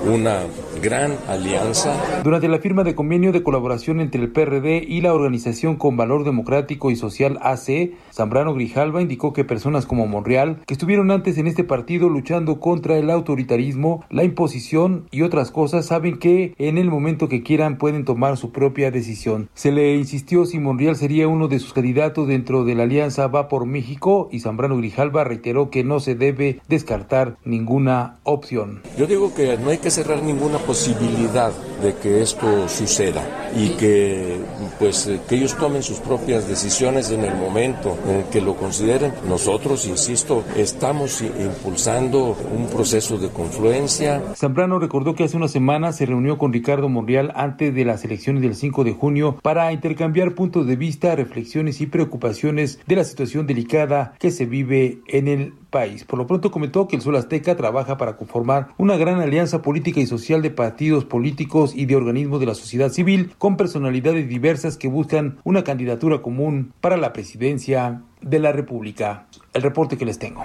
una 0.06 0.42
gran 0.82 1.16
alianza. 1.28 1.94
Durante 2.24 2.48
la 2.48 2.58
firma 2.58 2.82
de 2.82 2.96
convenio 2.96 3.30
de 3.30 3.44
colaboración 3.44 4.00
entre 4.00 4.20
el 4.20 4.32
PRD 4.32 4.84
y 4.86 5.00
la 5.00 5.14
organización 5.14 5.76
con 5.76 5.96
valor 5.96 6.24
democrático 6.24 6.90
y 6.90 6.96
social 6.96 7.38
AC, 7.40 7.92
Zambrano 8.12 8.52
Grijalva 8.52 9.00
indicó 9.00 9.32
que 9.32 9.44
personas 9.44 9.86
como 9.86 10.08
Monreal, 10.08 10.58
que 10.66 10.74
estuvieron 10.74 11.12
antes 11.12 11.38
en 11.38 11.46
este 11.46 11.62
partido 11.62 12.08
luchando 12.08 12.58
contra 12.58 12.98
el 12.98 13.10
autoritarismo, 13.10 14.04
la 14.10 14.24
imposición 14.24 15.06
y 15.12 15.22
otras 15.22 15.52
cosas, 15.52 15.86
saben 15.86 16.18
que 16.18 16.54
en 16.58 16.78
el 16.78 16.90
momento 16.90 17.28
que 17.28 17.44
quieran 17.44 17.78
pueden 17.78 18.04
tomar 18.04 18.36
su 18.36 18.50
propia 18.50 18.90
decisión. 18.90 19.48
Se 19.54 19.70
le 19.70 19.94
insistió 19.94 20.46
si 20.46 20.58
Monreal 20.58 20.96
sería 20.96 21.28
uno 21.28 21.46
de 21.46 21.60
sus 21.60 21.72
candidatos 21.72 22.26
dentro 22.26 22.64
de 22.64 22.74
la 22.74 22.82
alianza 22.82 23.28
Va 23.28 23.46
por 23.46 23.66
México 23.66 24.28
y 24.32 24.40
Zambrano 24.40 24.76
Grijalva 24.78 25.22
reiteró 25.22 25.70
que 25.70 25.84
no 25.84 26.00
se 26.00 26.16
debe 26.16 26.60
descartar 26.68 27.36
ninguna 27.44 28.18
opción. 28.24 28.82
Yo 28.98 29.06
digo 29.06 29.32
que 29.32 29.56
no 29.58 29.70
hay 29.70 29.78
que 29.78 29.92
cerrar 29.92 30.24
ninguna 30.24 30.58
posibilidad 30.58 30.71
de 31.82 31.94
que 32.00 32.22
esto 32.22 32.66
suceda 32.66 33.22
y 33.54 33.70
que 33.70 34.38
pues 34.78 35.10
que 35.28 35.34
ellos 35.34 35.54
tomen 35.54 35.82
sus 35.82 35.98
propias 35.98 36.48
decisiones 36.48 37.10
en 37.10 37.24
el 37.24 37.34
momento 37.34 37.98
en 38.08 38.22
que 38.30 38.40
lo 38.40 38.56
consideren. 38.56 39.12
Nosotros, 39.28 39.86
insisto, 39.86 40.44
estamos 40.56 41.20
impulsando 41.20 42.34
un 42.56 42.68
proceso 42.68 43.18
de 43.18 43.28
confluencia. 43.28 44.22
Zambrano 44.34 44.78
recordó 44.78 45.14
que 45.14 45.24
hace 45.24 45.36
una 45.36 45.48
semana 45.48 45.92
se 45.92 46.06
reunió 46.06 46.38
con 46.38 46.54
Ricardo 46.54 46.88
Monreal 46.88 47.32
antes 47.34 47.74
de 47.74 47.84
las 47.84 48.02
elecciones 48.04 48.40
del 48.40 48.54
5 48.54 48.84
de 48.84 48.92
junio 48.92 49.36
para 49.42 49.72
intercambiar 49.72 50.34
puntos 50.34 50.66
de 50.66 50.76
vista, 50.76 51.14
reflexiones 51.14 51.82
y 51.82 51.86
preocupaciones 51.86 52.80
de 52.86 52.96
la 52.96 53.04
situación 53.04 53.46
delicada 53.46 54.14
que 54.18 54.30
se 54.30 54.46
vive 54.46 55.00
en 55.06 55.28
el 55.28 55.52
país. 55.72 56.04
Por 56.04 56.20
lo 56.20 56.28
pronto 56.28 56.52
comentó 56.52 56.86
que 56.86 56.94
el 56.94 57.02
Sol 57.02 57.16
Azteca 57.16 57.56
trabaja 57.56 57.96
para 57.96 58.16
conformar 58.16 58.68
una 58.78 58.96
gran 58.96 59.20
alianza 59.20 59.62
política 59.62 59.98
y 59.98 60.06
social 60.06 60.40
de 60.40 60.50
partidos 60.50 61.04
políticos 61.04 61.72
y 61.74 61.86
de 61.86 61.96
organismos 61.96 62.38
de 62.38 62.46
la 62.46 62.54
sociedad 62.54 62.90
civil 62.90 63.32
con 63.38 63.56
personalidades 63.56 64.28
diversas 64.28 64.76
que 64.76 64.86
buscan 64.86 65.38
una 65.42 65.64
candidatura 65.64 66.22
común 66.22 66.72
para 66.80 66.96
la 66.96 67.12
presidencia 67.12 68.02
de 68.20 68.38
la 68.38 68.52
República. 68.52 69.26
El 69.52 69.62
reporte 69.62 69.98
que 69.98 70.04
les 70.04 70.20
tengo. 70.20 70.44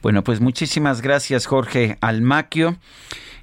Bueno, 0.00 0.24
pues 0.24 0.40
muchísimas 0.40 1.02
gracias 1.02 1.44
Jorge 1.44 1.98
Almaquio. 2.00 2.76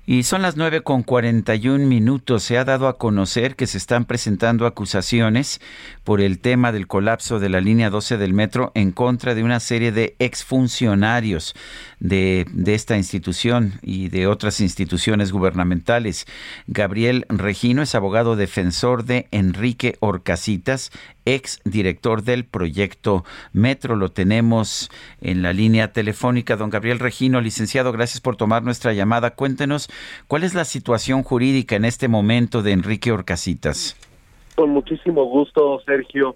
Y 0.05 0.23
son 0.23 0.41
las 0.41 0.57
9 0.57 0.81
con 0.81 1.01
41 1.01 1.85
minutos. 1.87 2.43
Se 2.43 2.57
ha 2.57 2.65
dado 2.65 2.89
a 2.89 2.97
conocer 2.97 3.55
que 3.55 3.67
se 3.67 3.77
están 3.77 4.03
presentando 4.03 4.65
acusaciones 4.65 5.61
por 6.03 6.19
el 6.19 6.39
tema 6.39 6.73
del 6.73 6.87
colapso 6.87 7.39
de 7.39 7.47
la 7.47 7.61
línea 7.61 7.89
12 7.89 8.17
del 8.17 8.33
metro 8.33 8.73
en 8.75 8.91
contra 8.91 9.33
de 9.33 9.43
una 9.43 9.61
serie 9.61 9.93
de 9.93 10.17
exfuncionarios 10.19 11.55
de, 12.01 12.45
de 12.51 12.73
esta 12.75 12.97
institución 12.97 13.79
y 13.81 14.09
de 14.09 14.27
otras 14.27 14.59
instituciones 14.59 15.31
gubernamentales. 15.31 16.25
Gabriel 16.67 17.25
Regino 17.29 17.81
es 17.81 17.95
abogado 17.95 18.35
defensor 18.35 19.05
de 19.05 19.29
Enrique 19.31 19.95
Orcasitas, 20.01 20.91
ex 21.25 21.61
director 21.65 22.23
del 22.23 22.45
proyecto 22.45 23.23
Metro. 23.51 23.95
Lo 23.95 24.09
tenemos 24.09 24.89
en 25.21 25.41
la 25.41 25.53
línea 25.53 25.91
telefónica. 25.91 26.55
Don 26.55 26.69
Gabriel 26.69 26.99
Regino, 26.99 27.41
licenciado, 27.41 27.91
gracias 27.91 28.21
por 28.21 28.35
tomar 28.35 28.63
nuestra 28.63 28.93
llamada. 28.93 29.31
Cuéntenos 29.31 29.89
cuál 30.27 30.43
es 30.43 30.53
la 30.53 30.65
situación 30.65 31.23
jurídica 31.23 31.75
en 31.75 31.85
este 31.85 32.07
momento 32.07 32.61
de 32.61 32.71
Enrique 32.71 33.11
Orcasitas. 33.11 33.97
Con 34.55 34.69
muchísimo 34.69 35.25
gusto, 35.25 35.79
Sergio. 35.85 36.35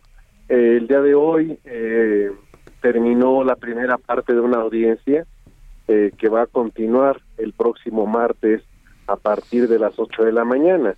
Eh, 0.49 0.77
el 0.77 0.87
día 0.87 1.01
de 1.01 1.13
hoy 1.13 1.59
eh, 1.65 2.31
terminó 2.81 3.43
la 3.43 3.55
primera 3.55 3.97
parte 3.97 4.33
de 4.33 4.39
una 4.39 4.57
audiencia 4.57 5.25
eh, 5.87 6.11
que 6.17 6.29
va 6.29 6.43
a 6.43 6.47
continuar 6.47 7.21
el 7.37 7.53
próximo 7.53 8.05
martes 8.05 8.63
a 9.07 9.15
partir 9.15 9.67
de 9.67 9.79
las 9.79 9.97
8 9.97 10.23
de 10.23 10.31
la 10.31 10.43
mañana. 10.43 10.95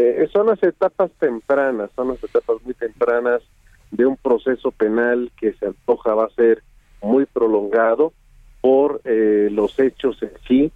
Eh, 0.00 0.28
son 0.32 0.46
las 0.46 0.62
etapas 0.62 1.10
tempranas, 1.18 1.90
son 1.96 2.08
las 2.10 2.22
etapas 2.22 2.58
muy 2.62 2.72
tempranas 2.74 3.42
de 3.90 4.06
un 4.06 4.16
proceso 4.16 4.70
penal 4.70 5.32
que 5.36 5.54
se 5.54 5.66
antoja 5.66 6.14
va 6.14 6.26
a 6.26 6.30
ser 6.36 6.62
muy 7.02 7.26
prolongado 7.26 8.12
por 8.60 9.00
eh, 9.04 9.48
los 9.50 9.76
hechos 9.80 10.22
en 10.22 10.30
sí, 10.46 10.72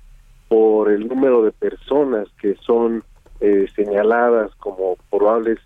por 0.48 0.90
el 0.90 1.06
número 1.06 1.44
de 1.44 1.52
personas 1.52 2.26
que 2.40 2.56
son 2.66 3.04
eh, 3.38 3.68
señaladas 3.76 4.52
como 4.56 4.96
probables 5.08 5.60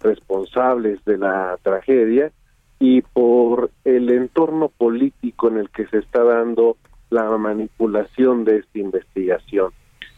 responsables 0.00 1.04
de 1.04 1.18
la 1.18 1.58
tragedia 1.62 2.32
y 2.78 3.02
por 3.02 3.70
el 3.84 4.08
entorno 4.08 4.70
político 4.70 5.48
en 5.48 5.58
el 5.58 5.68
que 5.68 5.86
se 5.88 5.98
está 5.98 6.24
dando 6.24 6.78
la 7.10 7.24
manipulación 7.36 8.46
de 8.46 8.60
esta 8.60 8.78
investigación. 8.78 9.70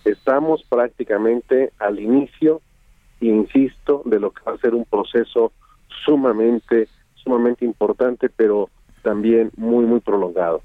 Estamos 0.05 0.63
prácticamente 0.69 1.73
al 1.81 1.99
inicio, 1.99 2.63
insisto, 3.29 4.03
de 4.05 4.21
lo 4.21 4.31
que 4.31 4.43
va 4.45 4.53
a 4.53 4.59
ser 4.59 4.75
un 4.75 4.85
proceso 4.85 5.53
sumamente, 6.05 6.89
sumamente 7.15 7.65
importante, 7.65 8.29
pero 8.29 8.69
también 9.03 9.51
muy, 9.57 9.85
muy 9.85 10.01
prolongado. 10.01 10.63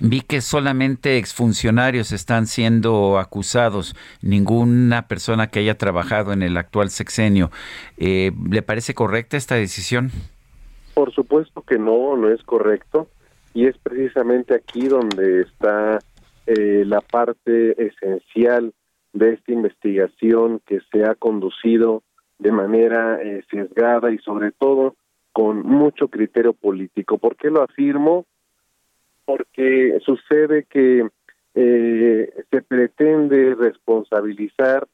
Vi 0.00 0.22
que 0.22 0.40
solamente 0.40 1.18
exfuncionarios 1.18 2.12
están 2.12 2.46
siendo 2.46 3.18
acusados, 3.18 3.94
ninguna 4.22 5.08
persona 5.08 5.48
que 5.48 5.60
haya 5.60 5.76
trabajado 5.76 6.32
en 6.32 6.42
el 6.42 6.56
actual 6.56 6.90
sexenio. 6.90 7.50
Eh, 7.98 8.32
¿Le 8.50 8.62
parece 8.62 8.94
correcta 8.94 9.36
esta 9.36 9.56
decisión? 9.56 10.10
Por 10.94 11.12
supuesto 11.12 11.62
que 11.62 11.78
no, 11.78 12.16
no 12.16 12.30
es 12.30 12.42
correcto. 12.42 13.08
Y 13.54 13.66
es 13.66 13.76
precisamente 13.78 14.54
aquí 14.54 14.88
donde 14.88 15.42
está 15.42 15.98
eh, 16.46 16.84
la 16.86 17.00
parte 17.00 17.74
esencial 17.82 18.72
de 19.18 19.34
esta 19.34 19.52
investigación 19.52 20.60
que 20.66 20.80
se 20.92 21.04
ha 21.04 21.14
conducido 21.14 22.02
de 22.38 22.52
manera 22.52 23.20
eh, 23.20 23.42
sesgada 23.50 24.10
y 24.12 24.18
sobre 24.18 24.52
todo 24.52 24.94
con 25.32 25.62
mucho 25.62 26.08
criterio 26.08 26.52
político. 26.52 27.18
¿Por 27.18 27.36
qué 27.36 27.50
lo 27.50 27.62
afirmo? 27.62 28.24
Porque 29.24 29.98
sucede 30.04 30.64
que 30.64 31.08
eh, 31.54 32.44
se 32.50 32.62
pretende 32.62 33.54
responsabilizar 33.54 34.86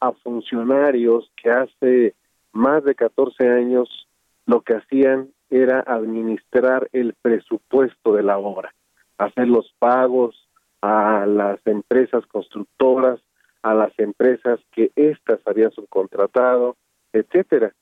a 0.00 0.12
funcionarios 0.12 1.30
que 1.36 1.50
hace 1.50 2.14
más 2.52 2.84
de 2.84 2.94
14 2.94 3.48
años 3.48 4.08
lo 4.46 4.62
que 4.62 4.74
hacían 4.74 5.28
era 5.50 5.80
administrar 5.80 6.88
el 6.92 7.14
presupuesto 7.20 8.14
de 8.14 8.22
la 8.22 8.38
obra, 8.38 8.74
hacer 9.18 9.48
los 9.48 9.72
pagos 9.78 10.48
a 10.80 11.26
las 11.26 11.64
empresas 11.66 12.26
constructoras, 12.26 13.20
a 13.62 13.74
las 13.74 13.96
empresas 13.98 14.60
que 14.72 14.90
éstas 14.96 15.40
habían 15.46 15.70
subcontratado, 15.70 16.76
etcétera. 17.12 17.72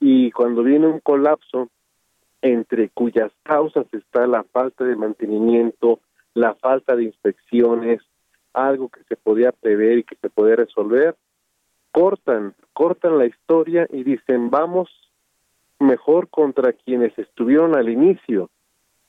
Y 0.00 0.30
cuando 0.32 0.62
viene 0.62 0.86
un 0.86 1.00
colapso, 1.00 1.68
entre 2.42 2.90
cuyas 2.90 3.32
causas 3.42 3.86
está 3.92 4.26
la 4.26 4.44
falta 4.44 4.84
de 4.84 4.96
mantenimiento, 4.96 6.00
la 6.34 6.54
falta 6.54 6.94
de 6.94 7.04
inspecciones, 7.04 8.02
algo 8.52 8.88
que 8.88 9.02
se 9.04 9.16
podía 9.16 9.52
prever 9.52 9.98
y 9.98 10.04
que 10.04 10.16
se 10.16 10.30
podía 10.30 10.56
resolver, 10.56 11.16
cortan, 11.92 12.54
cortan 12.72 13.18
la 13.18 13.26
historia 13.26 13.86
y 13.90 14.04
dicen, 14.04 14.50
vamos 14.50 14.90
mejor 15.78 16.28
contra 16.28 16.72
quienes 16.72 17.18
estuvieron 17.18 17.76
al 17.76 17.88
inicio 17.88 18.50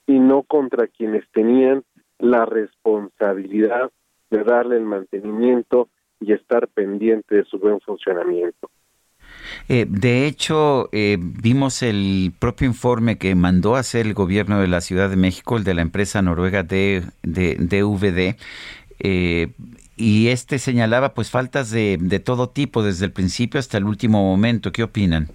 y 0.06 0.20
no 0.20 0.44
contra 0.44 0.88
quienes 0.88 1.30
tenían 1.32 1.84
la 2.20 2.46
responsabilidad 2.46 3.92
de 4.30 4.44
darle 4.44 4.78
el 4.78 4.86
mantenimiento 4.86 5.90
y 6.20 6.34
estar 6.34 6.68
pendiente 6.68 7.36
de 7.36 7.46
su 7.46 7.60
buen 7.60 7.80
funcionamiento. 7.82 8.70
Eh, 9.70 9.86
de 9.88 10.28
hecho, 10.28 10.90
eh, 10.92 11.18
vimos 11.20 11.84
el 11.84 12.34
propio 12.40 12.68
informe 12.68 13.18
que 13.18 13.36
mandó 13.36 13.76
a 13.76 13.80
hacer 13.80 14.06
el 14.06 14.14
gobierno 14.14 14.60
de 14.60 14.68
la 14.68 14.82
Ciudad 14.82 15.10
de 15.10 15.16
México, 15.16 15.58
el 15.58 15.64
de 15.64 15.74
la 15.74 15.82
empresa 15.82 16.22
noruega 16.22 16.64
de, 16.64 17.04
de 17.24 17.56
DVD, 17.56 18.36
eh, 19.00 19.50
y 19.96 20.30
este 20.30 20.60
señalaba 20.60 21.14
pues 21.14 21.32
faltas 21.32 21.72
de, 21.72 21.98
de 22.00 22.20
todo 22.20 22.50
tipo 22.50 22.84
desde 22.84 23.06
el 23.06 23.12
principio 23.12 23.60
hasta 23.60 23.78
el 23.78 23.86
último 23.86 24.24
momento. 24.24 24.72
¿Qué 24.72 24.84
opinan? 24.84 25.28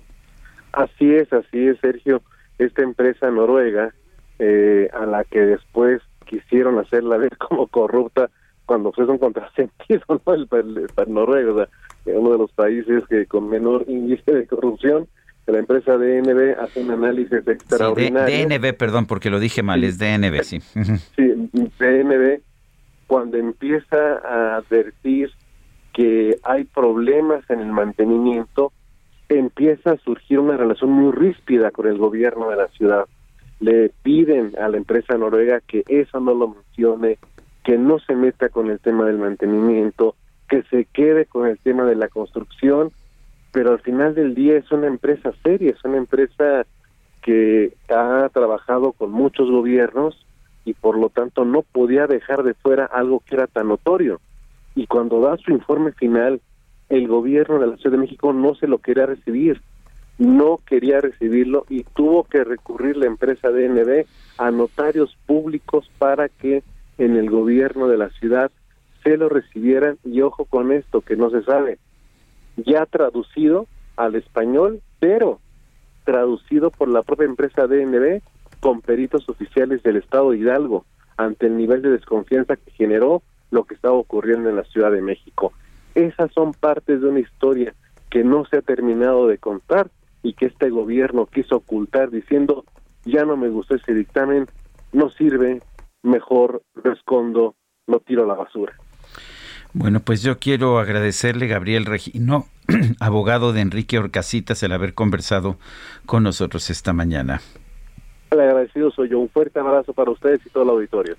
Así 0.73 1.13
es, 1.15 1.33
así 1.33 1.67
es, 1.67 1.79
Sergio. 1.81 2.23
Esta 2.59 2.83
empresa 2.83 3.31
noruega, 3.31 3.93
eh, 4.39 4.89
a 4.95 5.05
la 5.07 5.25
que 5.25 5.41
después 5.41 6.01
quisieron 6.27 6.79
hacerla 6.79 7.17
ver 7.17 7.37
como 7.39 7.67
corrupta, 7.67 8.31
cuando 8.67 8.93
fue 8.93 9.05
un 9.07 9.19
contrasentido, 9.19 10.01
¿no? 10.27 10.35
El, 10.35 10.49
el- 10.53 10.87
el 10.97 11.13
noruego, 11.15 11.53
o 11.55 11.57
sea, 11.57 11.69
que 12.05 12.13
uno 12.13 12.33
de 12.33 12.39
los 12.39 12.53
países 12.53 13.05
que 13.09 13.27
con 13.27 13.49
menor 13.49 13.85
índice 13.89 14.33
de 14.33 14.47
corrupción, 14.47 15.07
la 15.47 15.59
empresa 15.59 15.97
DNB 15.97 16.57
hace 16.61 16.83
un 16.83 16.91
análisis 16.93 17.43
Sí, 17.45 17.51
extraordinario. 17.51 18.47
DNB, 18.49 18.75
perdón, 18.77 19.07
porque 19.07 19.29
lo 19.29 19.41
dije 19.41 19.63
mal, 19.63 19.83
es 19.85 19.99
DNB, 19.99 20.43
sí. 20.43 20.61
Sí, 21.17 21.51
DNB, 21.79 22.41
cuando 23.09 23.37
empieza 23.37 24.19
a 24.25 24.57
advertir 24.57 25.31
que 25.93 26.37
hay 26.45 26.65
problemas 26.65 27.45
en 27.51 27.61
el 27.61 27.73
mantenimiento, 27.73 28.73
empieza 29.29 29.93
a 29.93 29.97
surgir 29.99 30.39
una 30.39 30.57
relación 30.57 30.91
muy 30.91 31.13
ríspida 31.13 31.71
con 31.71 31.87
el 31.87 31.99
gobierno 31.99 32.49
de 32.51 32.57
la 32.57 32.69
ciudad. 32.69 33.05
Le 33.61 33.91
piden 34.03 34.53
a 34.59 34.69
la 34.69 34.77
empresa 34.77 35.17
noruega 35.19 35.61
que 35.61 35.83
eso 35.89 36.21
no 36.21 36.35
lo 36.35 36.49
mencione, 36.49 37.19
que 37.65 37.79
no 37.79 37.99
se 38.01 38.15
meta 38.15 38.49
con 38.49 38.71
el 38.71 38.81
tema 38.81 39.05
del 39.07 39.19
mantenimiento, 39.19 40.17
que 40.49 40.63
se 40.65 40.87
quede 40.87 41.27
con 41.27 41.47
el 41.47 41.59
tema 41.59 41.85
de 41.85 41.95
la 41.95 42.09
construcción, 42.09 42.91
pero 43.53 43.73
al 43.73 43.81
final 43.81 44.15
del 44.15 44.35
día 44.35 44.57
es 44.57 44.71
una 44.73 44.87
empresa 44.87 45.33
seria, 45.43 45.71
es 45.71 45.85
una 45.85 45.99
empresa 45.99 46.67
que 47.23 47.75
ha 47.89 48.29
trabajado 48.33 48.93
con 48.93 49.13
muchos 49.13 49.51
gobiernos 49.51 50.27
y 50.65 50.75
por 50.75 50.99
lo 50.99 51.09
tanto 51.09 51.45
no 51.45 51.63
podía 51.63 52.07
dejar 52.07 52.43
de 52.43 52.55
fuera 52.55 52.85
algo 52.85 53.21
que 53.21 53.37
era 53.37 53.47
tan 53.47 53.69
notorio. 53.69 54.21
Y 54.75 54.87
cuando 54.87 55.21
da 55.21 55.37
su 55.37 55.53
informe 55.53 55.93
final, 55.93 56.41
el 56.89 57.09
gobierno 57.09 57.59
de 57.59 57.67
la 57.69 57.77
Ciudad 57.77 57.93
de 57.93 58.03
México 58.03 58.33
no 58.33 58.55
se 58.55 58.67
lo 58.67 58.79
quería 58.79 59.07
recibir, 59.07 59.61
no 60.19 60.59
quería 60.67 61.01
recibirlo 61.01 61.65
y 61.69 61.85
tuvo 61.85 62.25
que 62.25 62.45
recurrir 62.45 62.97
la 62.97 63.07
empresa 63.07 63.49
DNB 63.49 64.05
a 64.39 64.51
notarios 64.51 65.17
públicos 65.27 65.91
para 65.99 66.29
que 66.29 66.63
en 66.99 67.17
el 67.17 67.31
gobierno 67.31 67.89
de 67.89 67.99
la 67.99 68.11
ciudad 68.11 68.51
se 69.03 69.17
lo 69.17 69.29
recibieran 69.29 69.99
y 70.05 70.21
ojo 70.21 70.45
con 70.45 70.73
esto 70.73 71.01
que 71.01 71.17
no 71.17 71.31
se 71.31 71.43
sabe, 71.43 71.79
ya 72.57 72.87
traducido 72.87 73.67
al 73.97 74.15
español, 74.15 74.81
pero 75.01 75.41
traducido 76.05 76.71
por 76.71 76.89
la 76.89 77.03
propia 77.03 77.27
empresa 77.27 77.67
DNB 77.67 78.21
con 78.61 78.81
peritos 78.81 79.29
oficiales 79.29 79.83
del 79.83 79.97
Estado 79.97 80.35
Hidalgo 80.35 80.85
ante 81.17 81.47
el 81.47 81.57
nivel 81.57 81.83
de 81.83 81.91
desconfianza 81.91 82.57
que 82.57 82.71
generó 82.73 83.23
lo 83.51 83.65
que 83.65 83.75
estaba 83.75 83.95
ocurriendo 83.95 84.49
en 84.49 84.57
la 84.57 84.65
Ciudad 84.65 84.93
de 84.93 85.03
México. 85.03 85.53
Esas 85.95 86.33
son 86.33 86.53
partes 86.53 87.01
de 87.01 87.09
una 87.09 87.21
historia 87.21 87.75
que 88.09 88.25
no 88.25 88.45
se 88.47 88.59
ha 88.59 88.63
terminado 88.63 89.27
de 89.27 89.39
contar 89.39 89.91
y 90.23 90.35
que 90.35 90.47
este 90.47 90.71
gobierno 90.71 91.27
quiso 91.27 91.57
ocultar 91.57 92.11
diciendo 92.11 92.65
ya 93.05 93.25
no 93.25 93.37
me 93.37 93.49
gustó 93.49 93.75
ese 93.75 93.95
dictamen, 93.95 94.47
no 94.93 95.11
sirve, 95.11 95.61
mejor 96.03 96.63
lo 96.83 96.93
escondo, 96.93 97.55
lo 97.87 98.01
tiro 98.01 98.25
a 98.25 98.27
la 98.27 98.35
basura. 98.35 98.75
Bueno, 99.75 100.01
pues 100.01 100.23
yo 100.23 100.39
quiero 100.39 100.79
agradecerle, 100.79 101.47
Gabriel 101.47 101.87
Regino, 101.87 102.47
abogado 103.01 103.53
de 103.53 103.63
Enrique 103.63 103.99
Orcasitas, 103.99 104.63
el 104.63 104.73
haber 104.73 104.93
conversado 104.93 105.57
con 106.05 106.23
nosotros 106.23 106.69
esta 106.69 106.93
mañana. 106.93 107.41
El 108.31 108.41
agradecido 108.41 108.91
soy 108.91 109.09
yo. 109.11 109.19
Un 109.19 109.29
fuerte 109.29 109.59
abrazo 109.61 109.93
para 109.93 110.11
ustedes 110.11 110.41
y 110.47 110.51
todo 110.51 110.65
el 110.65 110.71
auditorio. 110.71 111.17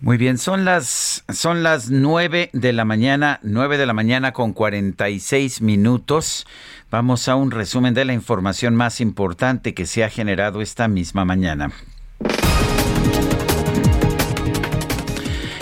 Muy 0.00 0.16
bien, 0.18 0.38
son 0.38 0.64
las 0.64 1.24
son 1.32 1.62
las 1.62 1.90
9 1.90 2.50
de 2.52 2.72
la 2.72 2.84
mañana, 2.84 3.40
9 3.42 3.78
de 3.78 3.86
la 3.86 3.94
mañana 3.94 4.32
con 4.32 4.52
46 4.52 5.62
minutos. 5.62 6.46
Vamos 6.90 7.28
a 7.28 7.36
un 7.36 7.50
resumen 7.50 7.94
de 7.94 8.04
la 8.04 8.12
información 8.12 8.74
más 8.74 9.00
importante 9.00 9.72
que 9.72 9.86
se 9.86 10.04
ha 10.04 10.10
generado 10.10 10.60
esta 10.60 10.88
misma 10.88 11.24
mañana. 11.24 11.70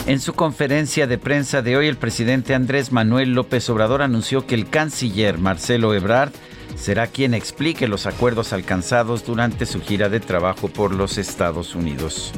En 0.05 0.18
su 0.18 0.32
conferencia 0.32 1.06
de 1.06 1.16
prensa 1.16 1.62
de 1.62 1.76
hoy, 1.76 1.86
el 1.86 1.97
presidente 1.97 2.56
Andrés 2.56 2.90
Manuel 2.90 3.34
López 3.34 3.70
Obrador 3.70 4.02
anunció 4.02 4.48
que 4.48 4.56
el 4.56 4.68
canciller 4.68 5.39
Marcelo 5.39 5.94
Ebrard 5.94 6.32
será 6.74 7.06
quien 7.06 7.34
explique 7.34 7.86
los 7.86 8.06
acuerdos 8.06 8.52
alcanzados 8.52 9.24
durante 9.24 9.64
su 9.64 9.81
gira 9.81 10.08
de 10.08 10.18
trabajo 10.18 10.66
por 10.66 10.92
los 10.92 11.18
Estados 11.18 11.76
Unidos. 11.76 12.32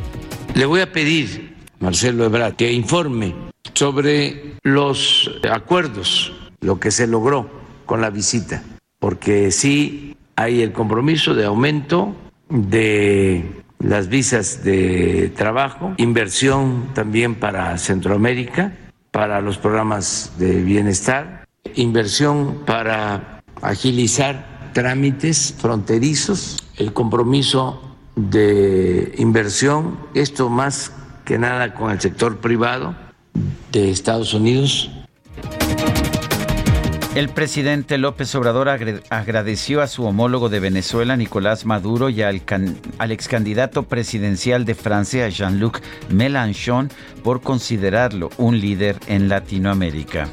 Le 0.55 0.67
voy 0.67 0.83
a 0.83 0.93
pedir, 0.93 1.57
Marcelo 1.81 2.27
Ebrard, 2.27 2.55
que 2.55 2.71
informe 2.71 3.35
sobre 3.73 4.57
los 4.63 5.31
acuerdos, 5.51 6.35
lo 6.61 6.79
que 6.79 6.91
se 6.91 7.07
logró 7.07 7.49
con 7.87 8.03
la 8.03 8.11
visita, 8.11 8.63
porque 8.99 9.51
sí 9.51 10.15
hay 10.37 10.61
el 10.61 10.73
compromiso 10.73 11.35
de 11.35 11.47
aumento 11.47 12.15
de 12.51 13.64
las 13.79 14.09
visas 14.09 14.65
de 14.65 15.33
trabajo, 15.37 15.95
inversión 15.97 16.89
también 16.95 17.35
para 17.35 17.77
Centroamérica, 17.79 18.73
para 19.11 19.41
los 19.41 19.59
programas 19.59 20.33
de 20.39 20.63
bienestar, 20.63 21.47
inversión 21.75 22.63
para 22.67 23.43
agilizar 23.63 24.71
trámites 24.73 25.55
fronterizos, 25.59 26.59
el 26.77 26.93
compromiso 26.93 27.97
de 28.17 29.15
inversión, 29.19 29.99
esto 30.15 30.49
más 30.51 30.93
que 31.25 31.39
nada 31.39 31.75
con 31.75 31.91
el 31.91 32.01
sector 32.01 32.39
privado 32.39 32.95
de 33.73 33.91
Estados 33.91 34.35
Unidos. 34.35 34.91
El 37.15 37.29
presidente 37.29 37.97
López 37.97 38.35
Obrador 38.35 38.69
agradeció 38.69 39.83
a 39.83 39.87
su 39.87 40.05
homólogo 40.05 40.49
de 40.49 40.59
Venezuela, 40.59 41.17
Nicolás 41.17 41.65
Maduro, 41.65 42.09
y 42.09 42.23
al, 42.23 42.45
can- 42.45 42.77
al 42.99 43.13
ex 43.13 43.29
candidato 43.29 43.85
presidencial 43.85 44.65
de 44.65 44.75
Francia, 44.75 45.29
Jean-Luc 45.29 45.81
Mélenchon, 46.11 46.91
por 47.23 47.41
considerarlo 47.41 48.31
un 48.37 48.59
líder 48.59 48.97
en 49.07 49.29
Latinoamérica. 49.29 50.29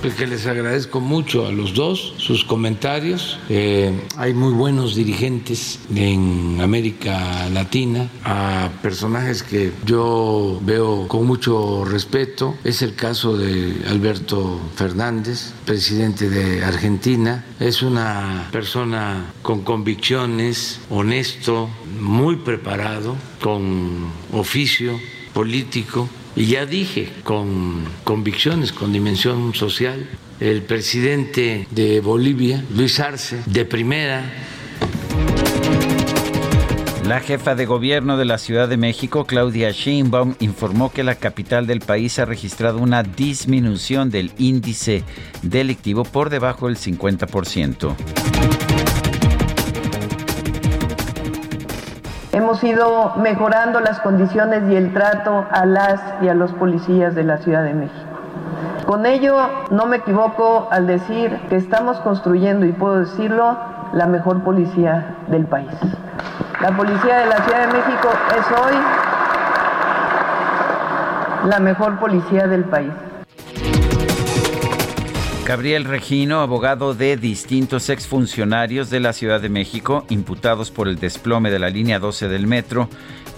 Pues 0.00 0.14
que 0.14 0.26
les 0.26 0.46
agradezco 0.46 0.98
mucho 0.98 1.46
a 1.46 1.52
los 1.52 1.74
dos 1.74 2.14
sus 2.16 2.42
comentarios. 2.42 3.38
Eh, 3.50 3.92
hay 4.16 4.32
muy 4.32 4.54
buenos 4.54 4.94
dirigentes 4.94 5.78
en 5.94 6.58
América 6.62 7.50
Latina, 7.50 8.08
a 8.24 8.70
personajes 8.80 9.42
que 9.42 9.72
yo 9.84 10.58
veo 10.62 11.06
con 11.06 11.26
mucho 11.26 11.84
respeto. 11.84 12.54
Es 12.64 12.80
el 12.80 12.94
caso 12.94 13.36
de 13.36 13.76
Alberto 13.90 14.58
Fernández, 14.74 15.52
presidente 15.66 16.30
de 16.30 16.64
Argentina. 16.64 17.44
Es 17.60 17.82
una 17.82 18.48
persona 18.52 19.34
con 19.42 19.60
convicciones, 19.64 20.80
honesto, 20.88 21.68
muy 22.00 22.36
preparado, 22.36 23.16
con 23.38 24.10
oficio 24.32 24.98
político 25.34 26.08
y 26.36 26.46
ya 26.46 26.66
dije, 26.66 27.08
con 27.24 27.84
convicciones, 28.04 28.72
con 28.72 28.92
dimensión 28.92 29.54
social. 29.54 30.06
El 30.40 30.62
presidente 30.62 31.66
de 31.70 32.00
Bolivia, 32.00 32.64
Luis 32.74 32.98
Arce, 32.98 33.42
de 33.46 33.64
primera, 33.64 34.24
La 37.10 37.18
jefa 37.18 37.56
de 37.56 37.66
gobierno 37.66 38.16
de 38.16 38.24
la 38.24 38.38
Ciudad 38.38 38.68
de 38.68 38.76
México, 38.76 39.24
Claudia 39.24 39.72
Sheinbaum, 39.72 40.36
informó 40.38 40.92
que 40.92 41.02
la 41.02 41.16
capital 41.16 41.66
del 41.66 41.80
país 41.80 42.20
ha 42.20 42.24
registrado 42.24 42.78
una 42.78 43.02
disminución 43.02 44.10
del 44.10 44.30
índice 44.38 45.02
delictivo 45.42 46.04
por 46.04 46.30
debajo 46.30 46.68
del 46.68 46.76
50%. 46.76 48.59
Hemos 52.32 52.62
ido 52.62 53.14
mejorando 53.16 53.80
las 53.80 53.98
condiciones 53.98 54.62
y 54.70 54.76
el 54.76 54.92
trato 54.92 55.46
a 55.50 55.66
las 55.66 56.00
y 56.22 56.28
a 56.28 56.34
los 56.34 56.52
policías 56.52 57.16
de 57.16 57.24
la 57.24 57.38
Ciudad 57.38 57.64
de 57.64 57.74
México. 57.74 58.06
Con 58.86 59.04
ello 59.04 59.36
no 59.70 59.86
me 59.86 59.96
equivoco 59.96 60.68
al 60.70 60.86
decir 60.86 61.40
que 61.48 61.56
estamos 61.56 61.98
construyendo, 62.00 62.66
y 62.66 62.72
puedo 62.72 63.00
decirlo, 63.00 63.56
la 63.92 64.06
mejor 64.06 64.44
policía 64.44 65.16
del 65.26 65.46
país. 65.46 65.72
La 66.60 66.70
policía 66.76 67.18
de 67.18 67.26
la 67.26 67.36
Ciudad 67.38 67.66
de 67.66 67.72
México 67.72 68.08
es 68.38 68.46
hoy 68.60 68.76
la 71.48 71.58
mejor 71.58 71.98
policía 71.98 72.46
del 72.46 72.64
país. 72.64 72.92
Gabriel 75.46 75.84
Regino, 75.84 76.40
abogado 76.40 76.94
de 76.94 77.16
distintos 77.16 77.88
exfuncionarios 77.88 78.88
de 78.90 79.00
la 79.00 79.12
Ciudad 79.12 79.40
de 79.40 79.48
México 79.48 80.04
imputados 80.08 80.70
por 80.70 80.86
el 80.86 81.00
desplome 81.00 81.50
de 81.50 81.58
la 81.58 81.70
línea 81.70 81.98
12 81.98 82.28
del 82.28 82.46
metro, 82.46 82.88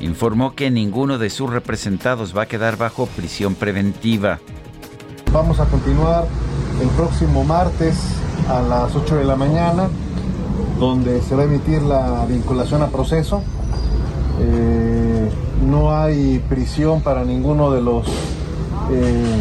informó 0.01 0.55
que 0.55 0.71
ninguno 0.71 1.19
de 1.19 1.31
sus 1.31 1.49
representados 1.49 2.37
va 2.37 2.43
a 2.43 2.47
quedar 2.47 2.77
bajo 2.77 3.07
prisión 3.07 3.55
preventiva. 3.55 4.41
Vamos 5.33 5.61
a 5.61 5.65
continuar 5.67 6.27
el 6.83 6.89
próximo 6.89 7.45
martes 7.45 7.97
a 8.49 8.61
las 8.61 8.95
8 8.95 9.17
de 9.17 9.25
la 9.25 9.37
mañana, 9.37 9.89
donde 10.79 11.23
se 11.23 11.35
va 11.35 11.43
a 11.43 11.45
emitir 11.47 11.81
la 11.83 12.27
vinculación 12.27 12.83
a 12.83 12.89
proceso. 12.89 13.43
Eh, 14.41 15.31
no 15.65 15.97
hay 15.97 16.41
prisión 16.49 17.01
para 17.01 17.25
ninguno 17.25 17.71
de 17.71 17.81
los 17.81 18.07
eh, 18.09 19.41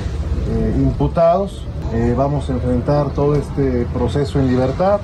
eh, 0.49 0.75
imputados. 0.77 1.65
Eh, 1.93 2.13
vamos 2.15 2.49
a 2.49 2.53
enfrentar 2.53 3.09
todo 3.11 3.35
este 3.35 3.85
proceso 3.93 4.39
en 4.39 4.47
libertad 4.47 5.01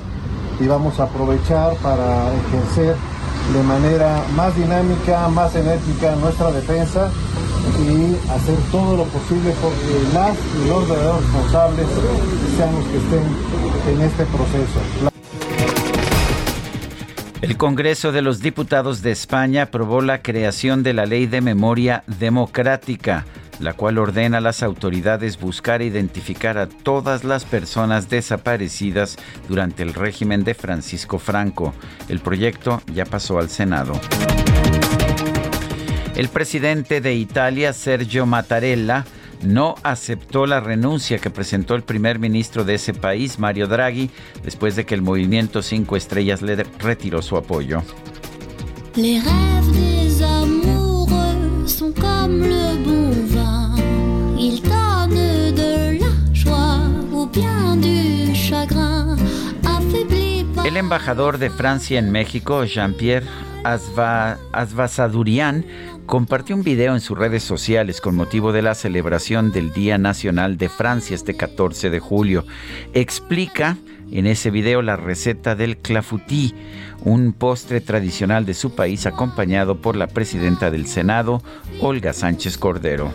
y 0.58 0.66
vamos 0.66 0.98
a 0.98 1.04
aprovechar 1.04 1.74
para 1.76 2.32
ejercer 2.34 2.96
de 3.52 3.62
manera 3.62 4.22
más 4.34 4.56
dinámica, 4.56 5.28
más 5.28 5.54
enérgica 5.54 6.16
nuestra 6.16 6.50
defensa 6.50 7.10
y 7.78 8.16
hacer 8.30 8.56
todo 8.72 8.96
lo 8.96 9.04
posible 9.04 9.52
porque 9.60 10.14
las 10.14 10.34
y 10.34 10.68
los 10.68 10.88
verdaderos 10.88 11.22
responsables 11.22 11.86
sean 12.56 12.74
los 12.74 12.84
que 12.84 12.96
estén 12.96 13.94
en 13.94 14.00
este 14.00 14.24
proceso. 14.24 14.80
El 17.40 17.56
Congreso 17.56 18.12
de 18.12 18.22
los 18.22 18.40
Diputados 18.40 19.02
de 19.02 19.12
España 19.12 19.64
aprobó 19.64 20.00
la 20.00 20.22
creación 20.22 20.82
de 20.82 20.94
la 20.94 21.06
Ley 21.06 21.26
de 21.26 21.40
Memoria 21.40 22.02
Democrática, 22.06 23.26
la 23.60 23.74
cual 23.74 23.98
ordena 23.98 24.38
a 24.38 24.40
las 24.40 24.62
autoridades 24.62 25.38
buscar 25.38 25.82
e 25.82 25.86
identificar 25.86 26.58
a 26.58 26.68
todas 26.68 27.24
las 27.24 27.44
personas 27.44 28.08
desaparecidas 28.08 29.16
durante 29.48 29.82
el 29.82 29.94
régimen 29.94 30.44
de 30.44 30.54
Francisco 30.54 31.18
Franco. 31.18 31.74
El 32.08 32.20
proyecto 32.20 32.82
ya 32.92 33.04
pasó 33.04 33.38
al 33.38 33.48
Senado. 33.48 33.92
El 36.14 36.28
presidente 36.28 37.00
de 37.00 37.14
Italia, 37.14 37.72
Sergio 37.72 38.26
Mattarella, 38.26 39.04
no 39.42 39.76
aceptó 39.84 40.46
la 40.46 40.60
renuncia 40.60 41.18
que 41.18 41.30
presentó 41.30 41.74
el 41.74 41.82
primer 41.82 42.18
ministro 42.18 42.64
de 42.64 42.74
ese 42.74 42.92
país, 42.92 43.38
Mario 43.38 43.68
Draghi, 43.68 44.10
después 44.42 44.74
de 44.74 44.84
que 44.84 44.94
el 44.94 45.02
movimiento 45.02 45.62
Cinco 45.62 45.96
Estrellas 45.96 46.42
le 46.42 46.56
retiró 46.56 47.22
su 47.22 47.36
apoyo. 47.36 47.82
El 60.68 60.76
embajador 60.76 61.38
de 61.38 61.48
Francia 61.48 61.98
en 61.98 62.12
México, 62.12 62.62
Jean-Pierre 62.62 63.24
Asvasadurian, 64.52 65.64
compartió 66.04 66.54
un 66.54 66.62
video 66.62 66.92
en 66.92 67.00
sus 67.00 67.16
redes 67.16 67.42
sociales 67.42 68.02
con 68.02 68.14
motivo 68.14 68.52
de 68.52 68.60
la 68.60 68.74
celebración 68.74 69.50
del 69.50 69.72
Día 69.72 69.96
Nacional 69.96 70.58
de 70.58 70.68
Francia 70.68 71.14
este 71.14 71.38
14 71.38 71.88
de 71.88 72.00
julio. 72.00 72.44
Explica 72.92 73.78
en 74.12 74.26
ese 74.26 74.50
video 74.50 74.82
la 74.82 74.96
receta 74.96 75.54
del 75.54 75.78
clafoutis, 75.78 76.52
un 77.02 77.32
postre 77.32 77.80
tradicional 77.80 78.44
de 78.44 78.52
su 78.52 78.74
país 78.74 79.06
acompañado 79.06 79.80
por 79.80 79.96
la 79.96 80.06
presidenta 80.06 80.70
del 80.70 80.86
Senado, 80.86 81.42
Olga 81.80 82.12
Sánchez 82.12 82.58
Cordero. 82.58 83.14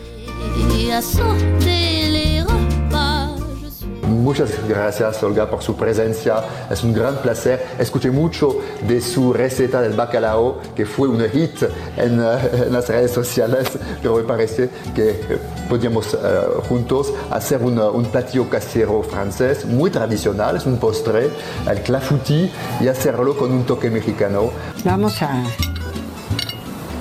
Muchas 4.24 4.52
gracias, 4.69 5.22
Olga, 5.22 5.50
por 5.50 5.61
su 5.61 5.76
presencia. 5.76 6.35
Es 6.72 6.82
un 6.82 6.93
gran 6.93 7.18
placer. 7.18 7.66
Escuché 7.77 8.10
mucho 8.10 8.58
de 8.88 9.02
su 9.02 9.34
receta 9.34 9.82
del 9.82 9.92
bacalao, 9.93 10.61
que 10.74 10.85
fue 10.85 11.10
un 11.10 11.19
hit 11.30 11.61
en, 11.98 12.22
uh, 12.22 12.38
en 12.68 12.72
las 12.72 12.88
redes 12.88 13.11
sociales, 13.11 13.68
pero 14.02 14.16
me 14.16 14.24
parece 14.24 14.69
que 14.95 15.40
podíamos 15.68 16.14
uh, 16.14 16.61
juntos 16.69 17.11
hacer 17.32 17.61
un, 17.61 17.77
un 17.77 18.06
platillo 18.06 18.50
casero 18.50 19.03
francés 19.03 19.66
muy 19.66 19.92
tradicional, 19.92 20.56
es 20.56 20.66
un 20.66 20.77
postre, 20.77 21.30
el 21.69 21.82
clafoutis, 21.82 22.50
y 22.80 22.88
hacerlo 22.88 23.35
con 23.35 23.52
un 23.52 23.66
toque 23.66 23.90
mexicano. 23.90 24.52
Vamos 24.85 25.22
a, 25.22 25.43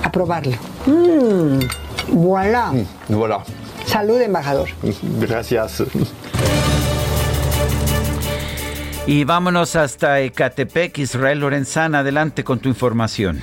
a 0.03 0.11
probarlo. 0.11 0.57
Mm, 0.87 1.59
voilà. 2.11 2.73
Mm, 2.73 3.15
voilà. 3.15 3.39
Salud, 3.85 4.19
embajador. 4.19 4.67
Gracias. 5.21 5.83
Y 9.05 9.25
vámonos 9.25 9.75
hasta 9.75 10.21
Ecatepec, 10.21 10.97
Israel 10.97 11.41
Lorenzana, 11.41 11.99
adelante 11.99 12.45
con 12.45 12.59
tu 12.59 12.69
información. 12.69 13.39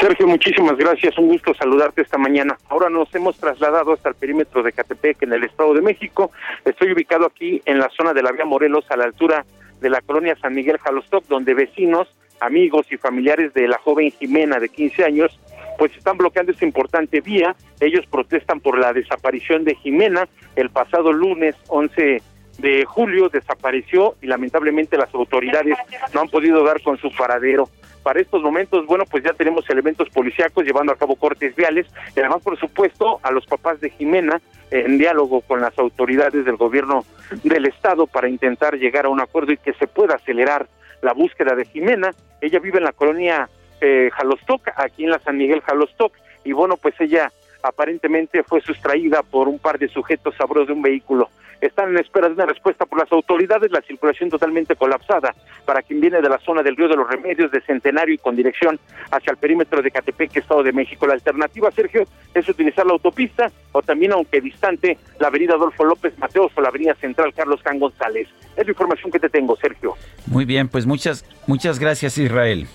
Sergio, 0.00 0.26
muchísimas 0.26 0.76
gracias, 0.76 1.16
un 1.16 1.28
gusto 1.28 1.54
saludarte 1.54 2.02
esta 2.02 2.18
mañana. 2.18 2.58
Ahora 2.68 2.90
nos 2.90 3.12
hemos 3.14 3.38
trasladado 3.38 3.94
hasta 3.94 4.10
el 4.10 4.16
perímetro 4.16 4.62
de 4.62 4.70
Ecatepec, 4.70 5.22
en 5.22 5.32
el 5.32 5.44
Estado 5.44 5.72
de 5.72 5.80
México. 5.80 6.30
Estoy 6.66 6.92
ubicado 6.92 7.24
aquí 7.24 7.62
en 7.64 7.78
la 7.78 7.88
zona 7.96 8.12
de 8.12 8.22
la 8.22 8.32
vía 8.32 8.44
Morelos, 8.44 8.84
a 8.90 8.96
la 8.96 9.04
altura 9.04 9.46
de 9.80 9.88
la 9.88 10.02
colonia 10.02 10.36
San 10.42 10.54
Miguel 10.54 10.76
Jalostoc, 10.76 11.24
donde 11.26 11.54
vecinos, 11.54 12.14
amigos 12.40 12.86
y 12.90 12.98
familiares 12.98 13.54
de 13.54 13.68
la 13.68 13.78
joven 13.78 14.10
Jimena 14.10 14.58
de 14.58 14.68
15 14.68 15.04
años 15.04 15.40
pues 15.78 15.94
están 15.96 16.16
bloqueando 16.16 16.52
esta 16.52 16.64
importante 16.64 17.20
vía. 17.20 17.54
Ellos 17.80 18.06
protestan 18.10 18.60
por 18.60 18.78
la 18.78 18.92
desaparición 18.92 19.64
de 19.64 19.74
Jimena 19.76 20.28
el 20.54 20.70
pasado 20.70 21.12
lunes 21.12 21.54
11 21.68 22.22
de 22.58 22.84
julio 22.84 23.28
desapareció 23.28 24.16
y 24.22 24.26
lamentablemente 24.26 24.96
las 24.96 25.12
autoridades 25.14 25.76
no 26.14 26.20
han 26.22 26.28
podido 26.28 26.64
dar 26.64 26.82
con 26.82 26.98
su 26.98 27.10
paradero. 27.10 27.68
Para 28.02 28.20
estos 28.20 28.40
momentos, 28.42 28.86
bueno, 28.86 29.04
pues 29.10 29.24
ya 29.24 29.32
tenemos 29.32 29.68
elementos 29.68 30.08
policíacos 30.10 30.64
llevando 30.64 30.92
a 30.92 30.96
cabo 30.96 31.16
cortes 31.16 31.56
viales 31.56 31.86
y 32.14 32.20
además, 32.20 32.42
por 32.42 32.58
supuesto, 32.58 33.18
a 33.22 33.30
los 33.32 33.46
papás 33.46 33.80
de 33.80 33.90
Jimena 33.90 34.40
en 34.70 34.98
diálogo 34.98 35.40
con 35.40 35.60
las 35.60 35.76
autoridades 35.78 36.44
del 36.44 36.56
gobierno 36.56 37.04
del 37.42 37.66
estado 37.66 38.06
para 38.06 38.28
intentar 38.28 38.76
llegar 38.76 39.06
a 39.06 39.08
un 39.08 39.20
acuerdo 39.20 39.52
y 39.52 39.56
que 39.56 39.72
se 39.74 39.86
pueda 39.86 40.14
acelerar 40.14 40.68
la 41.02 41.12
búsqueda 41.12 41.54
de 41.54 41.64
Jimena. 41.64 42.12
Ella 42.40 42.60
vive 42.60 42.78
en 42.78 42.84
la 42.84 42.92
colonia 42.92 43.48
eh, 43.80 44.10
Jalostoc, 44.12 44.68
aquí 44.76 45.04
en 45.04 45.10
la 45.10 45.18
San 45.18 45.36
Miguel 45.36 45.60
Jalostoc, 45.60 46.12
y 46.44 46.52
bueno, 46.52 46.76
pues 46.76 46.94
ella 47.00 47.32
aparentemente 47.62 48.42
fue 48.44 48.60
sustraída 48.60 49.22
por 49.22 49.48
un 49.48 49.58
par 49.58 49.78
de 49.78 49.88
sujetos 49.88 50.36
bordo 50.38 50.64
de 50.64 50.72
un 50.72 50.82
vehículo 50.82 51.28
están 51.60 51.90
en 51.90 51.98
espera 51.98 52.28
de 52.28 52.34
una 52.34 52.46
respuesta 52.46 52.86
por 52.86 52.98
las 52.98 53.10
autoridades, 53.12 53.70
la 53.70 53.82
circulación 53.82 54.30
totalmente 54.30 54.76
colapsada 54.76 55.34
para 55.64 55.82
quien 55.82 56.00
viene 56.00 56.20
de 56.20 56.28
la 56.28 56.38
zona 56.38 56.62
del 56.62 56.76
Río 56.76 56.88
de 56.88 56.96
los 56.96 57.08
Remedios, 57.08 57.50
de 57.50 57.60
Centenario 57.62 58.14
y 58.14 58.18
con 58.18 58.36
dirección 58.36 58.78
hacia 59.10 59.30
el 59.30 59.36
perímetro 59.36 59.82
de 59.82 59.90
Catepec, 59.90 60.36
Estado 60.36 60.62
de 60.62 60.72
México. 60.72 61.06
La 61.06 61.14
alternativa, 61.14 61.70
Sergio, 61.70 62.04
es 62.34 62.48
utilizar 62.48 62.86
la 62.86 62.92
autopista 62.92 63.50
o 63.72 63.82
también, 63.82 64.12
aunque 64.12 64.40
distante, 64.40 64.98
la 65.18 65.28
avenida 65.28 65.54
Adolfo 65.54 65.84
López 65.84 66.18
Mateos 66.18 66.52
o 66.54 66.60
la 66.60 66.68
avenida 66.68 66.94
Central 66.94 67.32
Carlos 67.34 67.60
Can 67.62 67.78
González. 67.78 68.28
Es 68.56 68.64
la 68.64 68.70
información 68.70 69.10
que 69.10 69.18
te 69.18 69.28
tengo, 69.28 69.56
Sergio. 69.56 69.94
Muy 70.26 70.44
bien, 70.44 70.68
pues 70.68 70.86
muchas, 70.86 71.24
muchas 71.46 71.78
gracias, 71.78 72.18
Israel. 72.18 72.66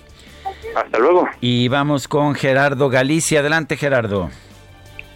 Hasta 0.74 0.98
luego. 0.98 1.28
Y 1.40 1.68
vamos 1.68 2.08
con 2.08 2.34
Gerardo 2.34 2.88
Galicia. 2.88 3.40
Adelante, 3.40 3.76
Gerardo. 3.76 4.30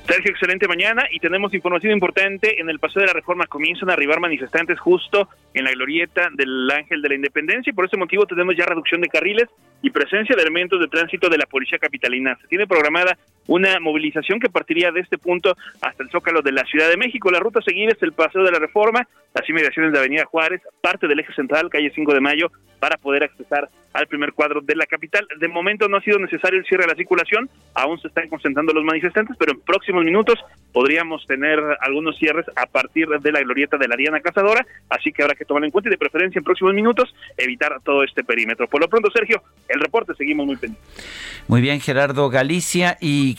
Sergio, 0.06 0.30
excelente 0.30 0.68
mañana. 0.68 1.04
Y 1.10 1.18
tenemos 1.18 1.52
información 1.52 1.92
importante. 1.92 2.60
En 2.60 2.70
el 2.70 2.78
Paseo 2.78 3.00
de 3.00 3.08
la 3.08 3.12
Reforma 3.12 3.46
comienzan 3.46 3.90
a 3.90 3.94
arribar 3.94 4.20
manifestantes 4.20 4.78
justo 4.78 5.28
en 5.52 5.64
la 5.64 5.72
glorieta 5.72 6.28
del 6.32 6.70
Ángel 6.70 7.02
de 7.02 7.08
la 7.08 7.14
Independencia. 7.16 7.70
Y 7.70 7.74
por 7.74 7.86
ese 7.86 7.96
motivo 7.96 8.24
tenemos 8.24 8.54
ya 8.56 8.66
reducción 8.66 9.00
de 9.00 9.08
carriles 9.08 9.48
y 9.82 9.90
presencia 9.90 10.34
de 10.34 10.42
elementos 10.42 10.80
de 10.80 10.88
tránsito 10.88 11.28
de 11.28 11.38
la 11.38 11.46
Policía 11.46 11.78
Capitalina. 11.78 12.36
Se 12.40 12.48
tiene 12.48 12.66
programada 12.66 13.16
una 13.46 13.78
movilización 13.80 14.40
que 14.40 14.50
partiría 14.50 14.90
de 14.90 15.00
este 15.00 15.18
punto 15.18 15.56
hasta 15.80 16.02
el 16.02 16.10
Zócalo 16.10 16.42
de 16.42 16.52
la 16.52 16.64
Ciudad 16.64 16.88
de 16.88 16.96
México. 16.96 17.30
La 17.30 17.40
ruta 17.40 17.60
a 17.60 17.62
seguir 17.62 17.88
es 17.88 18.02
el 18.02 18.12
Paseo 18.12 18.42
de 18.42 18.50
la 18.50 18.58
Reforma, 18.58 19.06
las 19.34 19.48
inmediaciones 19.48 19.92
de 19.92 19.98
Avenida 19.98 20.24
Juárez, 20.24 20.60
parte 20.80 21.06
del 21.06 21.20
eje 21.20 21.32
central, 21.34 21.70
calle 21.70 21.92
5 21.94 22.14
de 22.14 22.20
Mayo, 22.20 22.50
para 22.78 22.96
poder 22.96 23.24
accesar 23.24 23.68
al 23.92 24.06
primer 24.06 24.32
cuadro 24.32 24.60
de 24.60 24.76
la 24.76 24.86
capital. 24.86 25.26
De 25.38 25.48
momento 25.48 25.88
no 25.88 25.96
ha 25.96 26.02
sido 26.02 26.18
necesario 26.18 26.58
el 26.58 26.66
cierre 26.66 26.84
de 26.84 26.90
la 26.90 26.96
circulación, 26.96 27.48
aún 27.74 27.98
se 27.98 28.08
están 28.08 28.28
concentrando 28.28 28.72
los 28.72 28.84
manifestantes, 28.84 29.36
pero 29.38 29.52
en 29.52 29.60
próximos 29.60 30.04
minutos 30.04 30.38
podríamos 30.72 31.26
tener 31.26 31.58
algunos 31.80 32.18
cierres 32.18 32.44
a 32.54 32.66
partir 32.66 33.08
de 33.08 33.32
la 33.32 33.40
glorieta 33.40 33.78
de 33.78 33.88
la 33.88 33.96
Diana 33.96 34.20
Cazadora, 34.20 34.66
así 34.90 35.12
que 35.12 35.22
habrá 35.22 35.34
que 35.34 35.46
tomar 35.46 35.64
en 35.64 35.70
cuenta 35.70 35.88
y 35.88 35.92
de 35.92 35.98
preferencia 35.98 36.38
en 36.38 36.44
próximos 36.44 36.74
minutos 36.74 37.14
evitar 37.38 37.80
todo 37.82 38.04
este 38.04 38.22
perímetro. 38.22 38.68
Por 38.68 38.82
lo 38.82 38.88
pronto, 38.88 39.10
Sergio, 39.10 39.42
el 39.68 39.80
reporte 39.80 40.14
seguimos 40.16 40.46
muy 40.46 40.56
pendientes. 40.56 41.04
Muy 41.48 41.60
bien, 41.60 41.80
Gerardo 41.80 42.28
Galicia 42.28 42.98
y 43.00 43.36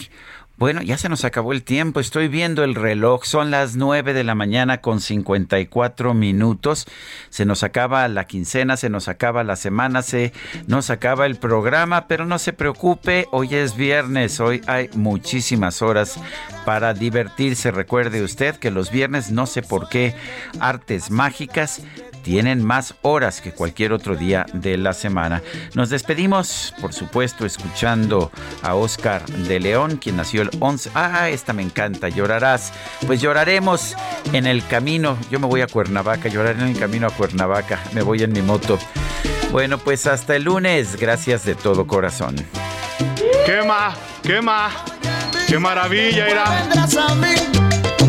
bueno, 0.60 0.82
ya 0.82 0.98
se 0.98 1.08
nos 1.08 1.24
acabó 1.24 1.54
el 1.54 1.62
tiempo. 1.62 2.00
Estoy 2.00 2.30
viendo 2.30 2.64
el 2.64 2.74
reloj. 2.74 3.26
Son 3.26 3.52
las 3.52 3.76
9 3.76 4.14
de 4.16 4.24
la 4.24 4.34
mañana 4.34 4.82
con 4.82 5.02
54 5.02 6.16
minutos. 6.16 6.88
Se 7.30 7.46
nos 7.46 7.62
acaba 7.62 8.08
la 8.08 8.26
quincena, 8.26 8.76
se 8.76 8.90
nos 8.90 9.08
acaba 9.08 9.44
la 9.44 9.56
semana, 9.56 10.02
se 10.02 10.34
nos 10.66 10.90
acaba 10.90 11.28
el 11.28 11.36
programa, 11.36 12.08
pero 12.08 12.26
no 12.26 12.40
se 12.40 12.54
preocupe. 12.54 13.28
Hoy 13.32 13.54
es 13.54 13.78
viernes. 13.78 14.40
Hoy 14.40 14.62
hay 14.66 14.90
muchísimas 14.96 15.84
horas 15.84 16.20
para 16.66 16.96
divertirse. 16.96 17.70
Recuerde 17.70 18.24
usted 18.24 18.56
que 18.56 18.72
los 18.72 18.90
viernes, 18.90 19.30
no 19.30 19.46
sé 19.46 19.62
por 19.62 19.90
qué, 19.90 20.16
artes 20.60 21.12
mágicas 21.12 21.84
tienen 22.28 22.62
más 22.62 22.94
horas 23.04 23.40
que 23.40 23.54
cualquier 23.54 23.94
otro 23.94 24.18
día 24.18 24.46
de 24.52 24.76
la 24.78 24.92
semana. 24.92 25.42
Nos 25.76 25.90
despedimos, 25.90 26.74
por 26.82 26.92
supuesto, 26.92 27.46
escuchando 27.46 28.34
a 28.64 28.76
Oscar 28.76 29.26
de 29.26 29.62
León, 29.62 29.96
quien 29.96 30.18
nació 30.18 30.42
el 30.42 30.50
11. 30.60 30.92
Ah, 30.94 31.30
esta 31.30 31.54
me 31.54 31.62
encanta, 31.62 32.10
llorarás. 32.10 32.74
Pues 33.06 33.22
lloraremos 33.22 33.96
en 34.34 34.46
el 34.46 34.68
camino. 34.68 35.18
Yo 35.32 35.40
me 35.40 35.48
voy 35.48 35.62
a 35.62 35.68
Cuernavaca, 35.68 36.28
lloraré 36.28 36.60
en 36.60 36.68
el 36.68 36.78
camino 36.78 37.08
a 37.08 37.12
Cuernavaca. 37.12 37.80
Me 37.94 38.02
voy 38.02 38.22
en 38.22 38.34
mi 38.34 38.42
moto. 38.42 38.78
Bueno, 39.54 39.78
pues 39.78 40.06
hasta 40.06 40.36
el 40.36 40.44
lunes. 40.44 40.98
Gracias 40.98 41.46
de 41.46 41.56
todo 41.56 41.88
corazón. 41.88 42.36
Quema, 43.46 43.96
quema, 44.22 44.70
qué 45.48 45.58
maravilla 45.58 46.28
era. 46.28 46.68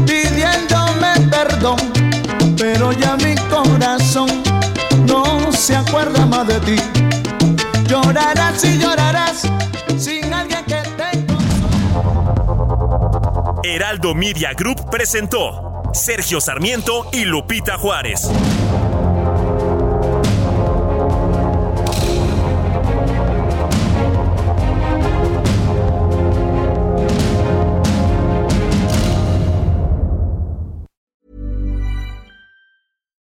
pidiéndome 0.04 1.28
perdón 1.30 1.97
pero 2.58 2.92
ya 2.92 3.16
mi 3.16 3.34
corazón 3.48 4.28
no 5.06 5.52
se 5.52 5.76
acuerda 5.76 6.26
más 6.26 6.46
de 6.46 6.60
ti. 6.60 6.76
Llorarás 7.86 8.64
y 8.64 8.78
llorarás 8.78 9.42
sin 9.96 10.32
alguien 10.32 10.64
que 10.64 10.82
te 10.96 11.08
Heraldo 13.62 14.14
Media 14.14 14.52
Group 14.54 14.90
presentó 14.90 15.82
Sergio 15.92 16.40
Sarmiento 16.40 17.08
y 17.12 17.24
Lupita 17.24 17.78
Juárez. 17.78 18.28